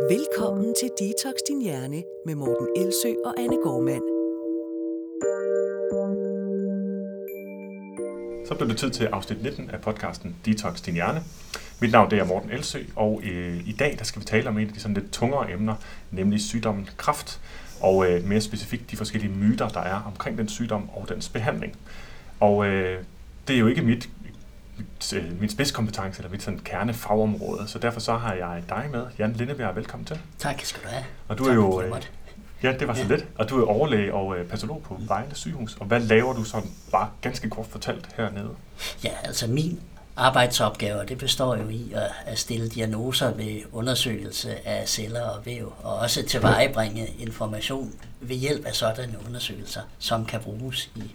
Velkommen 0.00 0.74
til 0.80 0.90
Detox 0.98 1.34
Din 1.48 1.62
Hjerne 1.62 2.02
med 2.26 2.34
Morten 2.34 2.68
Elsø 2.76 3.08
og 3.24 3.34
Anne 3.38 3.56
Gormand. 3.56 4.02
Så 8.48 8.54
blev 8.54 8.68
det 8.68 8.76
tid 8.76 8.90
til 8.90 9.04
afsnit 9.04 9.42
19 9.42 9.70
af 9.70 9.80
podcasten 9.80 10.36
Detox 10.44 10.82
Din 10.82 10.94
Hjerne. 10.94 11.22
Mit 11.80 11.92
navn 11.92 12.10
det 12.10 12.18
er 12.18 12.24
Morten 12.24 12.50
Elsø, 12.50 12.78
og 12.96 13.20
øh, 13.24 13.68
i 13.68 13.72
dag 13.72 13.94
der 13.98 14.04
skal 14.04 14.20
vi 14.20 14.26
tale 14.26 14.48
om 14.48 14.58
et 14.58 14.66
af 14.66 14.72
de 14.72 14.80
sådan 14.80 14.94
lidt 14.94 15.12
tungere 15.12 15.52
emner, 15.52 15.74
nemlig 16.10 16.40
sygdommen 16.40 16.88
kræft, 16.96 17.40
og 17.80 18.10
øh, 18.10 18.24
mere 18.24 18.40
specifikt 18.40 18.90
de 18.90 18.96
forskellige 18.96 19.32
myter, 19.32 19.68
der 19.68 19.80
er 19.80 20.02
omkring 20.06 20.38
den 20.38 20.48
sygdom 20.48 20.90
og 20.90 21.08
dens 21.08 21.28
behandling. 21.28 21.76
Og 22.40 22.66
øh, 22.66 22.98
det 23.48 23.54
er 23.54 23.60
jo 23.60 23.66
ikke 23.66 23.82
mit 23.82 24.08
mit, 24.78 25.12
øh, 25.12 25.40
min 25.40 25.50
spidskompetence 25.50 26.18
eller 26.18 26.30
mit 26.30 26.42
sådan 26.42 26.58
kernefagområde. 26.58 27.68
Så 27.68 27.78
derfor 27.78 28.00
så 28.00 28.16
har 28.16 28.34
jeg 28.34 28.62
dig 28.68 28.88
med. 28.92 29.06
Jan 29.18 29.32
Lindebjerg, 29.32 29.76
velkommen 29.76 30.06
til. 30.06 30.20
Tak 30.38 30.60
skal 30.62 30.82
du 30.82 30.88
have. 30.88 31.04
Og 31.28 31.38
du 31.38 31.44
tak, 31.44 31.50
er 31.50 31.54
jo... 31.54 31.82
Øh, 31.82 32.02
ja, 32.62 32.72
det 32.72 32.88
var 32.88 32.94
så 32.94 33.02
ja. 33.02 33.08
lidt. 33.08 33.26
Og 33.36 33.50
du 33.50 33.62
er 33.62 33.66
overlæge 33.66 34.14
og 34.14 34.36
øh, 34.38 34.46
patolog 34.46 34.82
på 34.82 34.96
Vejle 35.00 35.34
sygehus. 35.34 35.76
Og 35.80 35.86
hvad 35.86 36.00
laver 36.00 36.32
du 36.32 36.44
sådan 36.44 36.70
bare 36.92 37.10
ganske 37.20 37.50
kort 37.50 37.66
fortalt 37.66 38.08
hernede? 38.16 38.50
Ja, 39.04 39.12
altså 39.24 39.46
min 39.46 39.80
arbejdsopgave, 40.16 41.04
det 41.04 41.18
består 41.18 41.56
jo 41.56 41.68
i 41.68 41.92
at, 41.94 42.10
at 42.26 42.38
stille 42.38 42.68
diagnoser 42.68 43.34
ved 43.34 43.62
undersøgelse 43.72 44.68
af 44.68 44.88
celler 44.88 45.22
og 45.22 45.46
væv, 45.46 45.72
og 45.82 45.96
også 45.96 46.22
tilvejebringe 46.22 47.06
information 47.18 47.92
ved 48.20 48.36
hjælp 48.36 48.64
af 48.66 48.74
sådanne 48.74 49.18
undersøgelser, 49.28 49.80
som 49.98 50.26
kan 50.26 50.40
bruges 50.40 50.90
i 50.96 51.14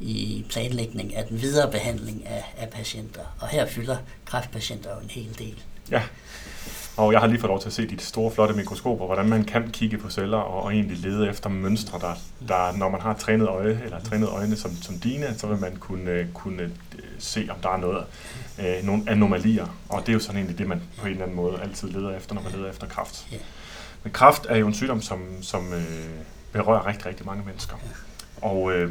i 0.00 0.44
planlægning 0.50 1.16
af 1.16 1.24
den 1.24 1.42
videre 1.42 1.70
behandling 1.70 2.26
af, 2.26 2.54
af 2.58 2.70
patienter. 2.70 3.20
Og 3.40 3.48
her 3.48 3.66
fylder 3.66 3.96
kræftpatienter 4.24 4.90
jo 4.90 5.00
en 5.00 5.10
hel 5.10 5.38
del. 5.38 5.62
Ja, 5.90 6.02
og 6.96 7.12
jeg 7.12 7.20
har 7.20 7.26
lige 7.26 7.40
fået 7.40 7.48
lov 7.48 7.60
til 7.60 7.68
at 7.68 7.72
se 7.72 7.86
dit 7.86 8.02
store, 8.02 8.30
flotte 8.30 8.54
mikroskoper, 8.54 9.06
hvordan 9.06 9.28
man 9.28 9.44
kan 9.44 9.70
kigge 9.70 9.98
på 9.98 10.10
celler 10.10 10.38
og, 10.38 10.62
og 10.62 10.72
egentlig 10.72 10.98
lede 10.98 11.28
efter 11.28 11.50
mønstre, 11.50 11.98
der, 11.98 12.14
der 12.48 12.76
når 12.76 12.88
man 12.88 13.00
har 13.00 13.14
trænet 13.14 13.48
øje, 13.48 13.80
eller 13.84 14.00
trænet 14.00 14.28
øjne 14.28 14.56
som, 14.56 14.76
som 14.76 14.98
dine, 14.98 15.34
så 15.38 15.46
vil 15.46 15.58
man 15.58 15.76
kunne, 15.76 16.28
kunne 16.34 16.62
øh, 16.62 16.70
se, 17.18 17.48
om 17.50 17.56
der 17.62 17.68
er 17.68 17.76
noget, 17.76 18.04
øh, 18.58 18.84
nogle 18.84 19.02
anomalier. 19.06 19.66
Og 19.88 20.00
det 20.00 20.08
er 20.08 20.12
jo 20.12 20.18
sådan 20.18 20.36
egentlig 20.36 20.58
det, 20.58 20.68
man 20.68 20.82
på 20.98 21.06
en 21.06 21.12
eller 21.12 21.22
anden 21.22 21.36
måde 21.36 21.60
altid 21.62 21.88
leder 21.88 22.16
efter, 22.16 22.34
når 22.34 22.42
man 22.42 22.52
leder 22.52 22.70
efter 22.70 22.86
kræft. 22.86 23.26
Men 24.02 24.12
kræft 24.12 24.46
er 24.48 24.56
jo 24.56 24.66
en 24.66 24.74
sygdom, 24.74 25.02
som, 25.02 25.42
som 25.42 25.72
øh, 25.72 25.84
berører 26.52 26.86
rigtig, 26.86 27.06
rigtig 27.06 27.26
mange 27.26 27.44
mennesker. 27.46 27.76
Og 28.42 28.72
øh, 28.72 28.90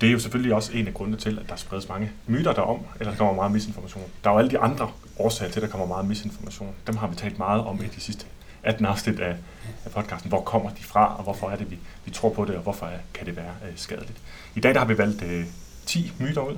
det 0.00 0.06
er 0.06 0.12
jo 0.12 0.18
selvfølgelig 0.18 0.54
også 0.54 0.72
en 0.72 0.86
af 0.86 0.94
grundene 0.94 1.18
til, 1.18 1.38
at 1.38 1.48
der 1.48 1.56
spredes 1.56 1.88
mange 1.88 2.10
myter 2.26 2.52
derom, 2.52 2.80
eller 3.00 3.10
der 3.10 3.18
kommer 3.18 3.34
meget 3.34 3.52
misinformation. 3.52 4.04
Der 4.24 4.30
er 4.30 4.34
jo 4.34 4.38
alle 4.38 4.50
de 4.50 4.58
andre 4.58 4.90
årsager 5.18 5.52
til, 5.52 5.60
at 5.60 5.64
der 5.64 5.70
kommer 5.70 5.86
meget 5.86 6.08
misinformation. 6.08 6.74
Dem 6.86 6.96
har 6.96 7.06
vi 7.06 7.16
talt 7.16 7.38
meget 7.38 7.64
om 7.64 7.82
i 7.82 7.86
de 7.86 8.00
sidste 8.00 8.26
18 8.62 8.86
afsnit 8.86 9.20
af, 9.20 9.36
af 9.84 9.90
podcasten. 9.90 10.28
Hvor 10.28 10.40
kommer 10.40 10.70
de 10.70 10.82
fra, 10.82 11.16
og 11.16 11.22
hvorfor 11.22 11.50
er 11.50 11.56
det, 11.56 11.70
vi, 11.70 11.78
vi 12.04 12.10
tror 12.10 12.30
på 12.30 12.44
det, 12.44 12.56
og 12.56 12.62
hvorfor 12.62 12.86
er, 12.86 12.98
kan 13.14 13.26
det 13.26 13.36
være 13.36 13.54
øh, 13.68 13.72
skadeligt. 13.76 14.18
I 14.54 14.60
dag 14.60 14.74
der 14.74 14.80
har 14.80 14.86
vi 14.86 14.98
valgt 14.98 15.22
øh, 15.22 15.44
10 15.86 16.12
myter 16.20 16.40
ud, 16.42 16.56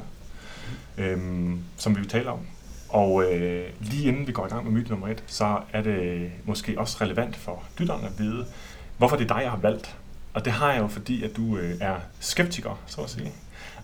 øh, 0.98 1.19
som 1.77 1.94
vi 1.97 2.00
vil 2.00 2.09
tale 2.09 2.31
om. 2.31 2.39
Og 2.89 3.33
øh, 3.33 3.70
lige 3.81 4.09
inden 4.09 4.27
vi 4.27 4.33
går 4.33 4.47
i 4.47 4.48
gang 4.48 4.64
med 4.64 4.72
myte 4.72 4.91
nummer 4.91 5.09
et, 5.09 5.25
så 5.27 5.61
er 5.72 5.83
det 5.83 6.31
måske 6.44 6.78
også 6.78 6.97
relevant 7.00 7.36
for 7.36 7.62
lytterne 7.78 8.06
at 8.06 8.19
vide, 8.19 8.47
hvorfor 8.98 9.16
det 9.16 9.31
er 9.31 9.34
dig, 9.34 9.42
jeg 9.42 9.50
har 9.50 9.59
valgt 9.59 9.97
og 10.39 10.44
det 10.44 10.53
har 10.53 10.72
jeg 10.72 10.83
jo, 10.83 10.86
fordi 10.86 11.25
at 11.25 11.36
du 11.36 11.56
øh, 11.56 11.77
er 11.81 11.97
skeptiker, 12.20 12.81
så 12.86 13.00
at 13.00 13.11
sige. 13.11 13.33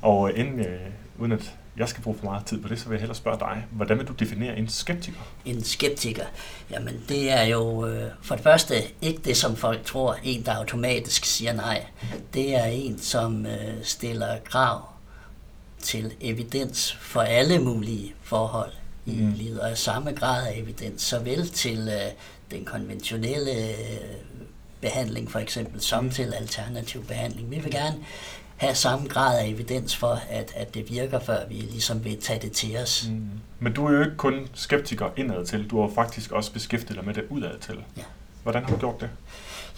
Og 0.03 0.31
øh, 0.31 0.39
inden, 0.39 0.61
øh, 0.61 0.81
uden 1.19 1.33
at 1.33 1.55
jeg 1.77 1.89
skal 1.89 2.03
bruge 2.03 2.17
for 2.19 2.25
meget 2.25 2.47
tid 2.47 2.63
på 2.63 2.69
det, 2.69 2.79
så 2.79 2.89
vil 2.89 2.95
jeg 2.95 3.01
hellere 3.01 3.17
spørge 3.17 3.39
dig, 3.39 3.67
hvordan 3.71 3.99
vil 3.99 4.07
du 4.07 4.13
definere 4.13 4.59
en 4.59 4.69
skeptiker? 4.69 5.19
En 5.45 5.65
skeptiker? 5.65 6.25
Jamen 6.71 7.03
det 7.09 7.31
er 7.31 7.43
jo 7.43 7.87
øh, 7.87 8.11
for 8.23 8.35
det 8.35 8.45
første 8.45 8.75
ikke 9.03 9.21
det, 9.25 9.37
som 9.37 9.57
folk 9.57 9.85
tror, 9.85 10.17
en 10.23 10.45
der 10.45 10.53
automatisk 10.53 11.25
siger 11.25 11.53
nej. 11.53 11.87
Det 12.35 12.57
er 12.57 12.65
en, 12.65 12.99
som 12.99 13.47
øh, 13.47 13.75
stiller 13.83 14.39
krav 14.45 14.89
til 15.79 16.13
evidens 16.21 16.93
for 16.93 17.21
alle 17.21 17.59
mulige 17.59 18.15
forhold 18.23 18.73
i 19.07 19.21
mm. 19.21 19.33
livet, 19.33 19.61
og 19.61 19.79
samme 19.79 20.13
grad 20.13 20.47
af 20.47 20.59
evidens, 20.59 21.03
såvel 21.03 21.49
til 21.49 21.79
øh, 21.79 22.13
den 22.51 22.65
konventionelle 22.65 23.53
øh, 23.53 24.34
behandling 24.85 25.31
for 25.31 25.39
eksempel, 25.39 25.81
som 25.81 26.11
til 26.11 26.35
alternativ 26.35 27.05
behandling. 27.05 27.51
Vi 27.51 27.59
vil 27.59 27.71
gerne 27.71 27.97
have 28.57 28.75
samme 28.75 29.09
grad 29.09 29.39
af 29.39 29.47
evidens 29.47 29.97
for, 29.97 30.21
at, 30.31 30.53
at 30.57 30.75
det 30.75 30.91
virker, 30.91 31.19
før 31.19 31.47
vi 31.49 31.55
ligesom 31.55 32.05
vil 32.05 32.21
tage 32.21 32.41
det 32.41 32.53
til 32.53 32.77
os. 32.77 33.07
Mm. 33.09 33.29
Men 33.59 33.73
du 33.73 33.87
er 33.87 33.93
jo 33.93 34.01
ikke 34.01 34.17
kun 34.17 34.49
skeptiker 34.55 35.07
indad 35.17 35.47
til, 35.47 35.71
du 35.71 35.81
har 35.81 35.91
faktisk 35.95 36.33
også 36.33 36.53
beskæftiget 36.53 36.97
dig 36.97 37.05
med 37.05 37.15
det 37.15 37.25
udad 37.31 37.59
til. 37.61 37.75
Ja. 37.97 38.03
Hvordan 38.43 38.65
har 38.65 38.71
du 38.71 38.77
gjort 38.77 39.01
det? 39.01 39.11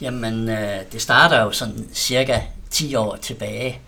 Jamen, 0.00 0.48
øh, 0.48 0.78
det 0.92 1.02
starter 1.02 1.42
jo 1.42 1.50
sådan 1.50 1.88
cirka 1.92 2.40
10 2.70 2.94
år 2.94 3.16
tilbage, 3.16 3.80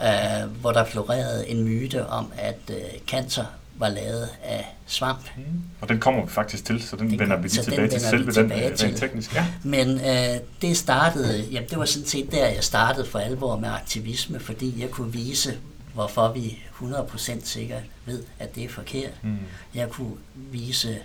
øh, 0.00 0.60
hvor 0.60 0.72
der 0.72 0.84
florerede 0.84 1.48
en 1.48 1.64
myte 1.64 2.06
om, 2.06 2.32
at 2.38 2.58
øh, 2.70 3.00
cancer 3.06 3.44
var 3.82 3.88
lavet 3.88 4.28
af 4.42 4.76
svamp. 4.86 5.36
Mm. 5.36 5.42
Og 5.80 5.88
den 5.88 6.00
kommer 6.00 6.24
vi 6.24 6.30
faktisk 6.30 6.64
til, 6.64 6.82
så 6.82 6.96
den, 6.96 7.10
den 7.10 7.18
vender 7.18 7.36
vi 7.36 7.48
lige 7.48 7.62
tilbage 7.62 7.88
til 7.88 8.00
selve 8.00 8.32
den 8.32 8.52
øh, 8.52 8.58
rent 8.58 8.96
teknisk. 8.96 9.34
Ja. 9.34 9.46
Men 9.62 10.00
øh, 10.00 10.40
det 10.62 10.76
startede, 10.76 11.44
jamen 11.50 11.68
det 11.68 11.78
var 11.78 11.84
sådan 11.84 12.08
set 12.08 12.32
der, 12.32 12.46
jeg 12.46 12.64
startede 12.64 13.06
for 13.06 13.18
alvor 13.18 13.58
med 13.58 13.68
aktivisme, 13.68 14.40
fordi 14.40 14.80
jeg 14.80 14.90
kunne 14.90 15.12
vise, 15.12 15.54
hvorfor 15.94 16.32
vi 16.32 16.58
100% 16.80 17.44
sikkert 17.44 17.82
ved, 18.06 18.22
at 18.38 18.54
det 18.54 18.64
er 18.64 18.68
forkert. 18.68 19.12
Mm. 19.22 19.38
Jeg 19.74 19.88
kunne 19.88 20.14
vise 20.34 20.98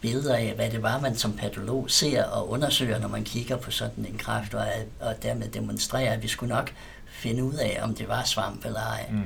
billeder 0.00 0.36
af, 0.36 0.52
hvad 0.56 0.70
det 0.70 0.82
var, 0.82 1.00
man 1.00 1.16
som 1.16 1.32
patolog 1.32 1.90
ser 1.90 2.24
og 2.24 2.50
undersøger, 2.50 2.98
når 2.98 3.08
man 3.08 3.24
kigger 3.24 3.56
på 3.56 3.70
sådan 3.70 4.06
en 4.08 4.18
kræft, 4.18 4.54
og, 4.54 4.66
og 5.00 5.14
dermed 5.22 5.48
demonstrerer, 5.48 6.12
at 6.12 6.22
vi 6.22 6.28
skulle 6.28 6.54
nok 6.54 6.72
finde 7.06 7.44
ud 7.44 7.54
af, 7.54 7.80
om 7.82 7.94
det 7.94 8.08
var 8.08 8.22
svamp 8.24 8.64
eller 8.64 8.80
ej. 8.80 9.06
Mm. 9.10 9.22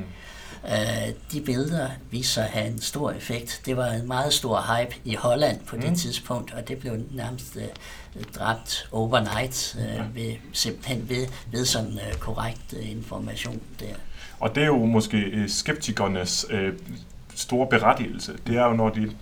Øh, 0.69 1.12
de 1.32 1.41
billeder 1.41 1.88
viste 2.10 2.32
sig 2.32 2.44
at 2.44 2.50
have 2.50 2.66
en 2.66 2.81
stor 2.81 3.10
effekt. 3.10 3.62
Det 3.66 3.77
var 3.77 3.87
en 3.87 4.06
meget 4.06 4.32
stor 4.32 4.77
hype 4.77 4.97
i 5.04 5.15
Holland 5.15 5.60
på 5.66 5.77
mm. 5.77 5.82
det 5.82 5.99
tidspunkt, 5.99 6.54
og 6.54 6.69
det 6.69 6.78
blev 6.78 6.97
nærmest 7.10 7.56
uh, 7.56 8.22
dræbt 8.34 8.88
overnight 8.93 9.76
uh, 9.78 10.16
ved, 10.16 10.34
simpelthen 10.53 11.09
ved, 11.09 11.26
ved 11.53 11.65
sådan 11.65 11.93
uh, 11.93 12.19
korrekt 12.19 12.72
uh, 12.72 12.91
information 12.91 13.60
der. 13.81 13.94
Og 14.41 14.55
det 14.55 14.62
er 14.62 14.66
jo 14.66 14.84
måske 14.84 15.44
skeptikernes 15.49 16.47
uh, 16.50 16.75
store 17.34 17.66
berettigelse. 17.66 18.32
Det 18.47 18.56
er 18.56 18.65
jo, 18.65 18.72
når 18.72 18.88
de 18.88 19.12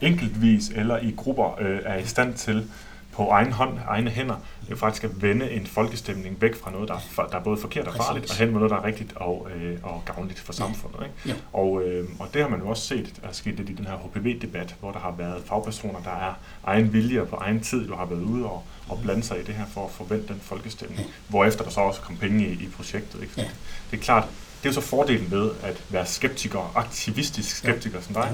enkeltvis 0.00 0.68
eller 0.68 0.98
i 0.98 1.14
grupper 1.16 1.52
uh, 1.60 1.78
er 1.84 1.96
i 1.96 2.06
stand 2.06 2.34
til 2.34 2.70
på 3.14 3.28
egen 3.28 3.52
hånd, 3.52 3.78
egne 3.88 4.10
hænder, 4.10 4.36
jo 4.70 4.76
faktisk 4.76 5.04
at 5.04 5.22
vende 5.22 5.50
en 5.50 5.66
folkestemning 5.66 6.40
væk 6.40 6.54
fra 6.54 6.70
noget, 6.70 6.88
der 6.88 6.94
er, 6.94 7.26
der 7.26 7.38
er 7.38 7.42
både 7.42 7.56
forkert 7.56 7.88
og 7.88 7.94
farligt, 7.94 8.30
og 8.30 8.36
hen 8.36 8.50
mod 8.50 8.58
noget, 8.58 8.70
der 8.70 8.76
er 8.76 8.84
rigtigt 8.84 9.12
og, 9.16 9.48
øh, 9.56 9.78
og 9.82 10.02
gavnligt 10.04 10.40
for 10.40 10.52
samfundet. 10.52 10.98
Ikke? 11.02 11.14
Ja. 11.26 11.34
Og, 11.52 11.82
øh, 11.82 12.08
og 12.18 12.28
det 12.34 12.42
har 12.42 12.48
man 12.48 12.60
jo 12.60 12.68
også 12.68 12.86
set, 12.86 13.20
der 13.22 13.28
er 13.28 13.32
sket 13.32 13.54
lidt 13.54 13.70
i 13.70 13.72
den 13.72 13.86
her 13.86 13.96
HPV-debat, 13.96 14.76
hvor 14.80 14.92
der 14.92 14.98
har 14.98 15.14
været 15.18 15.42
fagpersoner, 15.46 16.00
der 16.00 16.10
er 16.10 16.34
egen 16.64 16.92
vilje 16.92 17.26
på 17.26 17.36
egen 17.36 17.60
tid, 17.60 17.88
du 17.88 17.94
har 17.94 18.06
været 18.06 18.22
ude 18.22 18.44
og, 18.44 18.62
og 18.88 19.00
blande 19.02 19.22
sig 19.22 19.40
i 19.40 19.42
det 19.42 19.54
her 19.54 19.66
for 19.66 19.84
at 19.84 19.90
forvente 19.90 20.28
den 20.28 20.40
folkestemning, 20.40 21.00
ja. 21.00 21.06
hvorefter 21.28 21.64
der 21.64 21.70
så 21.70 21.80
også 21.80 22.00
kom 22.00 22.16
penge 22.16 22.46
i, 22.46 22.52
i 22.52 22.68
projektet. 22.76 23.22
Ikke? 23.22 23.32
Ja. 23.36 23.48
Det 23.90 23.98
er 23.98 24.02
klart, 24.02 24.24
det 24.62 24.68
er 24.68 24.70
jo 24.70 24.80
så 24.80 24.80
fordelen 24.80 25.30
ved 25.30 25.50
at 25.62 25.84
være 25.88 26.06
skeptiker, 26.06 26.72
aktivistisk 26.76 27.56
skeptiker 27.56 27.98
ja. 27.98 28.04
som 28.04 28.14
dig, 28.14 28.32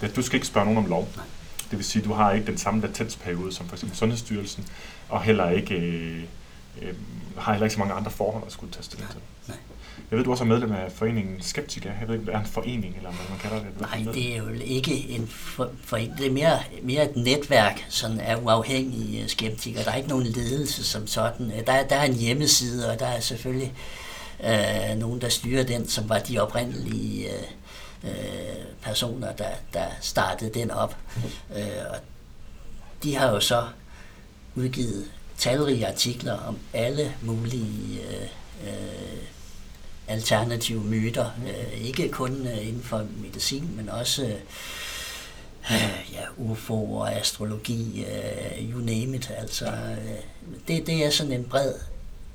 at 0.00 0.16
du 0.16 0.22
skal 0.22 0.36
ikke 0.36 0.46
spørge 0.46 0.64
nogen 0.64 0.78
om 0.78 0.86
lov. 0.86 1.08
Nej. 1.16 1.24
Det 1.72 1.78
vil 1.78 1.86
sige, 1.86 2.02
at 2.02 2.08
du 2.08 2.12
har 2.12 2.32
ikke 2.32 2.46
den 2.46 2.58
samme 2.58 2.80
latensperiode 2.80 3.52
som 3.52 3.68
for 3.68 3.76
eksempel 3.76 3.98
Sundhedsstyrelsen, 3.98 4.66
og 5.08 5.22
heller 5.22 5.50
ikke, 5.50 5.74
øh, 5.74 6.22
øh, 6.82 6.94
har 7.38 7.52
heller 7.52 7.64
ikke 7.64 7.74
så 7.74 7.78
mange 7.78 7.94
andre 7.94 8.10
forhold, 8.10 8.44
at 8.46 8.52
skulle 8.52 8.72
tage 8.72 8.82
stilling 8.82 9.10
til. 9.10 9.20
Nej. 9.48 9.56
Jeg 10.10 10.18
ved, 10.18 10.24
du 10.24 10.30
også 10.30 10.44
er 10.44 10.48
medlem 10.48 10.72
af 10.72 10.92
foreningen 10.92 11.42
Skeptika. 11.42 11.90
Jeg 12.00 12.08
ved 12.08 12.20
ikke, 12.20 12.32
er 12.32 12.40
en 12.40 12.46
forening, 12.46 12.96
eller 12.96 13.10
hvad 13.10 13.30
man 13.30 13.38
kalder 13.38 13.58
det? 13.58 13.80
Nej, 13.80 14.12
det 14.14 14.32
er 14.32 14.36
jo 14.36 14.48
ikke 14.64 15.08
en 15.08 15.28
forening. 15.84 16.18
Det 16.18 16.26
er 16.26 16.30
mere, 16.30 16.58
mere 16.82 17.10
et 17.10 17.16
netværk 17.16 17.86
sådan 17.88 18.20
af 18.20 18.36
uafhængige 18.42 19.28
skeptikere. 19.28 19.84
Der 19.84 19.90
er 19.90 19.96
ikke 19.96 20.08
nogen 20.08 20.26
ledelse 20.26 20.84
som 20.84 21.06
sådan. 21.06 21.52
Der, 21.66 21.82
der 21.82 21.96
er 21.96 22.04
en 22.04 22.14
hjemmeside, 22.14 22.90
og 22.90 22.98
der 22.98 23.06
er 23.06 23.20
selvfølgelig 23.20 23.72
øh, 24.44 24.98
nogen, 24.98 25.20
der 25.20 25.28
styrer 25.28 25.64
den, 25.64 25.88
som 25.88 26.08
var 26.08 26.18
de 26.18 26.38
oprindelige 26.38 27.28
øh, 27.28 27.42
øh, 28.04 28.64
personer, 28.82 29.32
der, 29.32 29.50
der 29.72 29.86
startede 30.00 30.50
den 30.54 30.70
op. 30.70 30.96
Øh, 31.56 31.66
og 31.90 31.96
de 33.02 33.16
har 33.16 33.30
jo 33.30 33.40
så 33.40 33.66
udgivet 34.54 35.04
talrige 35.38 35.86
artikler 35.86 36.38
om 36.38 36.58
alle 36.72 37.14
mulige 37.22 38.00
øh, 38.02 38.28
øh, 38.68 39.22
alternative 40.08 40.84
myter. 40.84 41.30
Øh, 41.46 41.80
ikke 41.80 42.08
kun 42.08 42.46
øh, 42.46 42.68
inden 42.68 42.82
for 42.82 43.06
medicin, 43.22 43.76
men 43.76 43.88
også 43.88 44.24
øh, 45.70 46.12
ja, 46.12 46.22
UFO 46.36 46.94
og 46.94 47.12
astrologi, 47.12 48.04
øh, 48.04 48.70
you 48.70 48.78
name 48.78 49.16
it. 49.16 49.30
Altså, 49.38 49.66
øh, 49.66 50.18
det, 50.68 50.86
det 50.86 51.04
er 51.04 51.10
sådan 51.10 51.32
en 51.32 51.44
bred, 51.44 51.74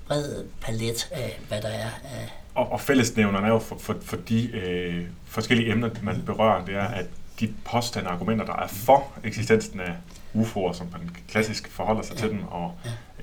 bred 0.08 0.44
palet 0.62 1.08
af, 1.12 1.40
hvad 1.48 1.62
der 1.62 1.70
er 1.70 1.90
af 2.04 2.30
og, 2.58 2.72
og 2.72 2.82
fællesnævnerne 2.82 3.48
er 3.48 3.52
jo 3.52 3.60
for, 3.60 3.78
for, 3.78 3.96
for 4.02 4.18
de 4.30 4.52
øh, 4.52 5.06
forskellige 5.26 5.72
emner, 5.72 5.90
man 6.04 6.22
berører, 6.26 6.66
det 6.66 6.76
er, 6.76 6.88
at 6.88 7.06
de 7.40 7.54
påstande 7.66 8.08
og 8.08 8.14
argumenter, 8.14 8.46
der 8.46 8.56
er 8.56 8.68
for 8.68 9.14
eksistensen 9.24 9.80
af 9.80 9.94
UFO'er, 10.42 10.74
som 10.74 10.88
man 10.92 11.10
klassisk 11.28 11.72
forholder 11.72 12.02
sig 12.02 12.16
ja. 12.16 12.20
til 12.20 12.30
dem, 12.30 12.44
og 12.48 12.74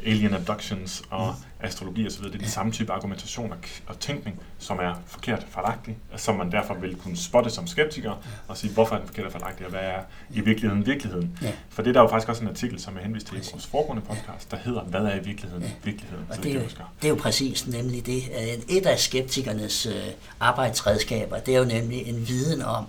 alien 0.06 0.34
abductions 0.34 1.02
og 1.10 1.34
mm. 1.38 1.66
astrologi 1.66 2.06
osv., 2.06 2.24
det 2.24 2.34
er 2.34 2.38
den 2.38 2.48
samme 2.48 2.72
type 2.72 2.92
argumentation 2.92 3.52
og, 3.52 3.58
og 3.86 3.98
tænkning, 4.00 4.40
som 4.58 4.78
er 4.78 4.94
forkert 5.06 5.46
fejlagtig, 5.48 5.96
som 6.16 6.36
man 6.36 6.52
derfor 6.52 6.74
vil 6.74 6.96
kunne 6.96 7.16
spotte 7.16 7.50
som 7.50 7.66
skeptiker 7.66 8.10
ja. 8.10 8.16
og 8.48 8.56
sige, 8.56 8.72
hvorfor 8.72 8.94
er 8.94 8.98
den 8.98 9.08
forkert 9.08 9.26
og 9.26 9.32
fejlagtig, 9.32 9.66
og 9.66 9.70
hvad 9.70 9.80
er 9.80 10.00
i 10.30 10.40
virkeligheden 10.40 10.86
virkeligheden. 10.86 11.38
Ja. 11.42 11.52
For 11.68 11.82
det 11.82 11.88
er 11.88 11.92
der 11.92 12.00
jo 12.00 12.08
faktisk 12.08 12.28
også 12.28 12.42
en 12.42 12.48
artikel, 12.48 12.80
som 12.80 12.94
jeg 12.94 13.02
henviste 13.02 13.30
til 13.30 13.38
i 13.38 13.50
vores 13.52 13.66
foregående 13.66 14.02
podcast, 14.02 14.50
der 14.50 14.56
hedder, 14.56 14.82
hvad 14.82 15.00
er 15.00 15.14
i 15.14 15.24
virkeligheden 15.24 15.62
ja. 15.62 15.70
virkeligheden? 15.84 16.26
Og 16.30 16.36
det, 16.36 16.50
er 16.50 16.54
jo, 16.54 16.60
det 17.02 17.04
er 17.04 17.08
jo 17.08 17.14
præcis 17.14 17.66
nemlig 17.66 18.06
det. 18.06 18.22
Et 18.68 18.86
af 18.86 18.98
skeptikernes 18.98 19.86
øh, 19.86 19.94
arbejdsredskaber, 20.40 21.38
det 21.38 21.54
er 21.54 21.58
jo 21.58 21.64
nemlig 21.64 22.08
en 22.08 22.28
viden 22.28 22.62
om, 22.62 22.86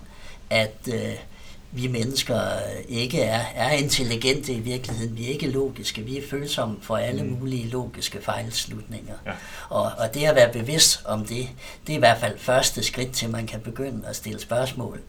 at 0.50 0.88
øh, 0.94 1.14
vi 1.72 1.86
mennesker 1.86 2.40
ikke 2.88 3.20
er, 3.20 3.44
er 3.54 3.70
intelligente 3.70 4.52
i 4.52 4.60
virkeligheden. 4.60 5.16
Vi 5.16 5.24
er 5.24 5.28
ikke 5.28 5.50
logiske. 5.50 6.02
Vi 6.02 6.18
er 6.18 6.28
følsomme 6.30 6.76
for 6.82 6.96
alle 6.96 7.22
mm. 7.22 7.28
mulige 7.30 7.68
logiske 7.68 8.22
fejlslutninger. 8.22 9.14
Ja. 9.26 9.32
Og, 9.68 9.92
og 9.98 10.14
det 10.14 10.24
at 10.24 10.34
være 10.34 10.52
bevidst 10.52 11.02
om 11.04 11.24
det, 11.24 11.48
det 11.86 11.92
er 11.92 11.96
i 11.96 11.98
hvert 11.98 12.18
fald 12.18 12.38
første 12.38 12.82
skridt 12.82 13.12
til, 13.12 13.30
man 13.30 13.46
kan 13.46 13.60
begynde 13.60 14.06
at 14.06 14.16
stille 14.16 14.40
spørgsmål 14.40 15.00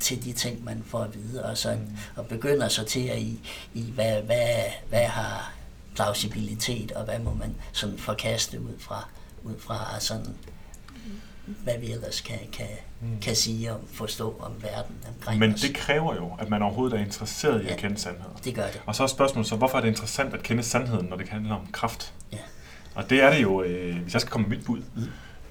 til 0.00 0.24
de 0.24 0.32
ting, 0.32 0.64
man 0.64 0.84
får 0.86 1.00
at 1.00 1.14
vide, 1.14 1.44
og, 1.44 1.58
så, 1.58 1.72
mm. 1.72 1.96
og 2.16 2.26
begynder 2.26 2.66
at 2.66 2.72
sortere 2.72 3.20
i, 3.20 3.40
i 3.74 3.90
hvad, 3.94 4.22
hvad, 4.22 4.46
hvad 4.88 5.04
har 5.04 5.52
plausibilitet, 5.94 6.92
og 6.92 7.04
hvad 7.04 7.18
må 7.18 7.34
man 7.34 7.54
sådan 7.72 7.98
forkaste 7.98 8.60
ud 8.60 8.78
fra, 8.78 9.08
ud 9.44 9.54
fra 9.58 10.00
sådan 10.00 10.34
hvad 11.44 11.78
vi 11.78 11.92
ellers 11.92 12.20
kan, 12.20 12.38
kan, 12.52 12.66
mm. 13.02 13.20
kan 13.20 13.36
sige 13.36 13.72
og 13.72 13.80
forstå 13.92 14.36
om 14.40 14.52
verden 14.62 14.96
omkring 15.08 15.40
Men 15.40 15.52
det 15.52 15.74
kræver 15.74 16.14
jo, 16.14 16.30
at 16.38 16.50
man 16.50 16.62
overhovedet 16.62 16.98
er 16.98 17.04
interesseret 17.04 17.62
i 17.62 17.66
ja, 17.66 17.72
at 17.72 17.78
kende 17.78 17.98
sandheden. 17.98 18.36
det 18.44 18.54
gør 18.54 18.66
det. 18.66 18.82
Og 18.86 18.94
så 18.94 19.02
er 19.02 19.06
spørgsmålet 19.06 19.48
så, 19.48 19.56
hvorfor 19.56 19.78
er 19.78 19.82
det 19.82 19.88
interessant 19.88 20.34
at 20.34 20.42
kende 20.42 20.62
sandheden, 20.62 21.06
når 21.06 21.16
det 21.16 21.28
handler 21.28 21.54
om 21.54 21.66
kraft? 21.72 22.12
Ja. 22.32 22.38
Og 22.94 23.10
det 23.10 23.22
er 23.22 23.30
det 23.34 23.42
jo, 23.42 23.62
øh, 23.62 23.96
hvis 23.96 24.12
jeg 24.12 24.20
skal 24.20 24.30
komme 24.30 24.48
med 24.48 24.56
mit 24.56 24.66
bud, 24.66 24.82
mm. 24.94 25.02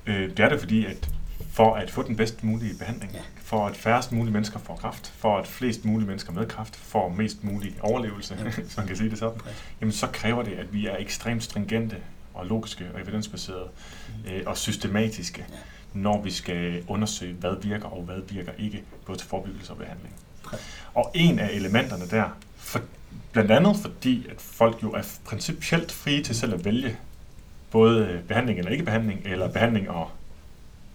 øh, 0.05 0.29
det 0.29 0.39
er 0.39 0.49
det 0.49 0.59
fordi, 0.59 0.85
at 0.85 1.09
for 1.51 1.75
at 1.75 1.91
få 1.91 2.03
den 2.03 2.15
bedst 2.15 2.43
mulige 2.43 2.77
behandling, 2.79 3.11
ja. 3.13 3.19
for 3.43 3.67
at 3.67 3.77
færrest 3.77 4.11
mulige 4.11 4.33
mennesker 4.33 4.59
får 4.59 4.75
kraft, 4.75 5.13
for 5.17 5.37
at 5.37 5.47
flest 5.47 5.85
mulige 5.85 6.07
mennesker 6.07 6.33
med 6.33 6.45
kraft 6.45 6.75
får 6.75 7.09
mest 7.09 7.43
mulig 7.43 7.75
overlevelse, 7.81 8.37
ja. 8.39 8.49
hvis 8.61 8.77
man 8.77 8.87
kan 8.87 8.97
sige 8.97 9.09
det 9.09 9.19
sådan, 9.19 9.39
ja. 9.45 9.51
jamen 9.81 9.91
så 9.91 10.07
kræver 10.07 10.43
det, 10.43 10.51
at 10.51 10.73
vi 10.73 10.87
er 10.87 10.97
ekstremt 10.99 11.43
stringente 11.43 11.97
og 12.33 12.45
logiske 12.45 12.85
og 12.93 13.01
evidensbaserede 13.01 13.69
mm. 14.25 14.31
øh, 14.31 14.43
og 14.45 14.57
systematiske. 14.57 15.45
Ja 15.49 15.55
når 15.93 16.21
vi 16.21 16.31
skal 16.31 16.83
undersøge, 16.87 17.33
hvad 17.33 17.55
virker 17.61 17.85
og 17.85 18.03
hvad 18.03 18.21
virker 18.29 18.51
ikke, 18.59 18.83
både 19.05 19.17
til 19.17 19.27
forebyggelse 19.27 19.71
og 19.71 19.77
behandling. 19.77 20.13
Og 20.93 21.11
en 21.13 21.39
af 21.39 21.49
elementerne 21.53 22.07
der, 22.09 22.37
for, 22.57 22.81
blandt 23.31 23.51
andet 23.51 23.75
fordi, 23.81 24.27
at 24.29 24.41
folk 24.41 24.83
jo 24.83 24.91
er 24.91 25.01
principielt 25.25 25.91
frie 25.91 26.23
til 26.23 26.35
selv 26.35 26.53
at 26.53 26.65
vælge 26.65 26.97
både 27.71 28.21
behandling 28.27 28.59
eller 28.59 28.71
ikke 28.71 28.83
behandling, 28.83 29.21
eller 29.25 29.51
behandling 29.51 29.89
og 29.89 30.09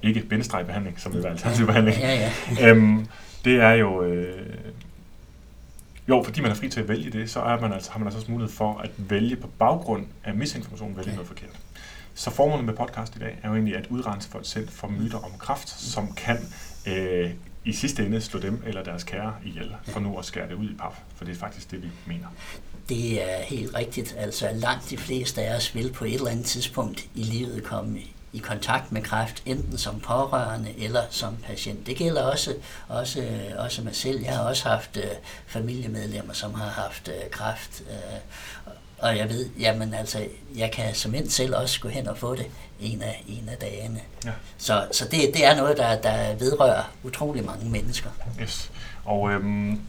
ikke 0.02 0.20
behandling, 0.66 1.00
som 1.00 1.12
vil 1.14 1.22
være 1.22 1.32
alternativ 1.32 1.66
behandling. 1.66 1.96
Ja, 1.98 2.30
ja. 2.58 2.70
øhm, 2.70 3.06
det 3.44 3.60
er 3.60 3.72
jo... 3.72 4.04
Øh, 4.04 4.46
jo, 6.08 6.22
fordi 6.24 6.40
man 6.40 6.50
er 6.50 6.54
fri 6.54 6.68
til 6.68 6.80
at 6.80 6.88
vælge 6.88 7.10
det, 7.10 7.30
så 7.30 7.40
er 7.40 7.60
man 7.60 7.72
altså, 7.72 7.90
har 7.90 7.98
man 7.98 8.06
altså 8.06 8.18
også 8.18 8.30
mulighed 8.30 8.54
for 8.54 8.78
at 8.78 8.90
vælge 8.96 9.36
på 9.36 9.46
baggrund 9.46 10.06
af 10.24 10.34
misinformation, 10.34 10.96
vælge 10.96 11.10
ja. 11.10 11.14
noget 11.14 11.28
forkert. 11.28 11.60
Så 12.18 12.30
formålet 12.30 12.64
med 12.64 12.74
podcast 12.74 13.16
i 13.16 13.18
dag 13.18 13.38
er 13.42 13.48
jo 13.48 13.54
egentlig 13.54 13.76
at 13.76 13.86
udrense 13.86 14.28
folk 14.28 14.46
selv 14.46 14.68
for 14.68 14.88
myter 14.88 15.18
om 15.18 15.30
kraft, 15.38 15.68
som 15.68 16.14
kan 16.14 16.38
øh, 16.86 17.30
i 17.64 17.72
sidste 17.72 18.06
ende 18.06 18.20
slå 18.20 18.40
dem 18.40 18.62
eller 18.66 18.82
deres 18.82 19.04
kære 19.04 19.34
ihjel, 19.44 19.74
for 19.84 20.00
nu 20.00 20.18
at 20.18 20.24
skære 20.24 20.48
det 20.48 20.54
ud 20.54 20.70
i 20.70 20.74
pap, 20.78 20.94
for 21.16 21.24
det 21.24 21.34
er 21.34 21.38
faktisk 21.38 21.70
det, 21.70 21.82
vi 21.82 21.88
mener. 22.06 22.26
Det 22.88 23.22
er 23.32 23.42
helt 23.42 23.74
rigtigt. 23.74 24.14
Altså 24.18 24.50
langt 24.54 24.90
de 24.90 24.96
fleste 24.96 25.42
af 25.42 25.56
os 25.56 25.74
vil 25.74 25.92
på 25.92 26.04
et 26.04 26.14
eller 26.14 26.30
andet 26.30 26.46
tidspunkt 26.46 27.08
i 27.14 27.22
livet 27.22 27.64
komme 27.64 27.98
i 28.32 28.38
kontakt 28.38 28.92
med 28.92 29.02
kræft, 29.02 29.42
enten 29.46 29.78
som 29.78 30.00
pårørende 30.00 30.74
eller 30.78 31.02
som 31.10 31.36
patient. 31.36 31.86
Det 31.86 31.96
gælder 31.96 32.22
også, 32.22 32.54
også, 32.88 33.28
også 33.58 33.82
mig 33.82 33.96
selv. 33.96 34.20
Jeg 34.24 34.36
har 34.36 34.42
også 34.42 34.68
haft 34.68 34.96
øh, 34.96 35.10
familiemedlemmer, 35.46 36.32
som 36.32 36.54
har 36.54 36.68
haft 36.68 37.08
øh, 37.08 37.30
kræft, 37.30 37.82
øh, 37.90 38.72
og 38.98 39.16
jeg 39.16 39.28
ved, 39.28 39.48
jamen 39.58 39.94
altså, 39.94 40.26
jeg 40.56 40.70
kan 40.70 40.94
som 40.94 41.14
end 41.14 41.28
selv 41.28 41.56
også 41.56 41.80
gå 41.80 41.88
hen 41.88 42.08
og 42.08 42.18
få 42.18 42.34
det 42.34 42.46
en 42.80 43.02
af, 43.02 43.24
en 43.28 43.48
af 43.48 43.56
dagene. 43.56 44.00
Ja. 44.24 44.30
Så, 44.58 44.86
så 44.92 45.04
det, 45.04 45.20
det 45.34 45.46
er 45.46 45.56
noget, 45.56 45.76
der, 45.76 46.00
der 46.00 46.34
vedrører 46.34 46.82
utrolig 47.02 47.44
mange 47.44 47.70
mennesker. 47.70 48.10
Yes. 48.42 48.70
Og 49.04 49.30
øhm, 49.30 49.80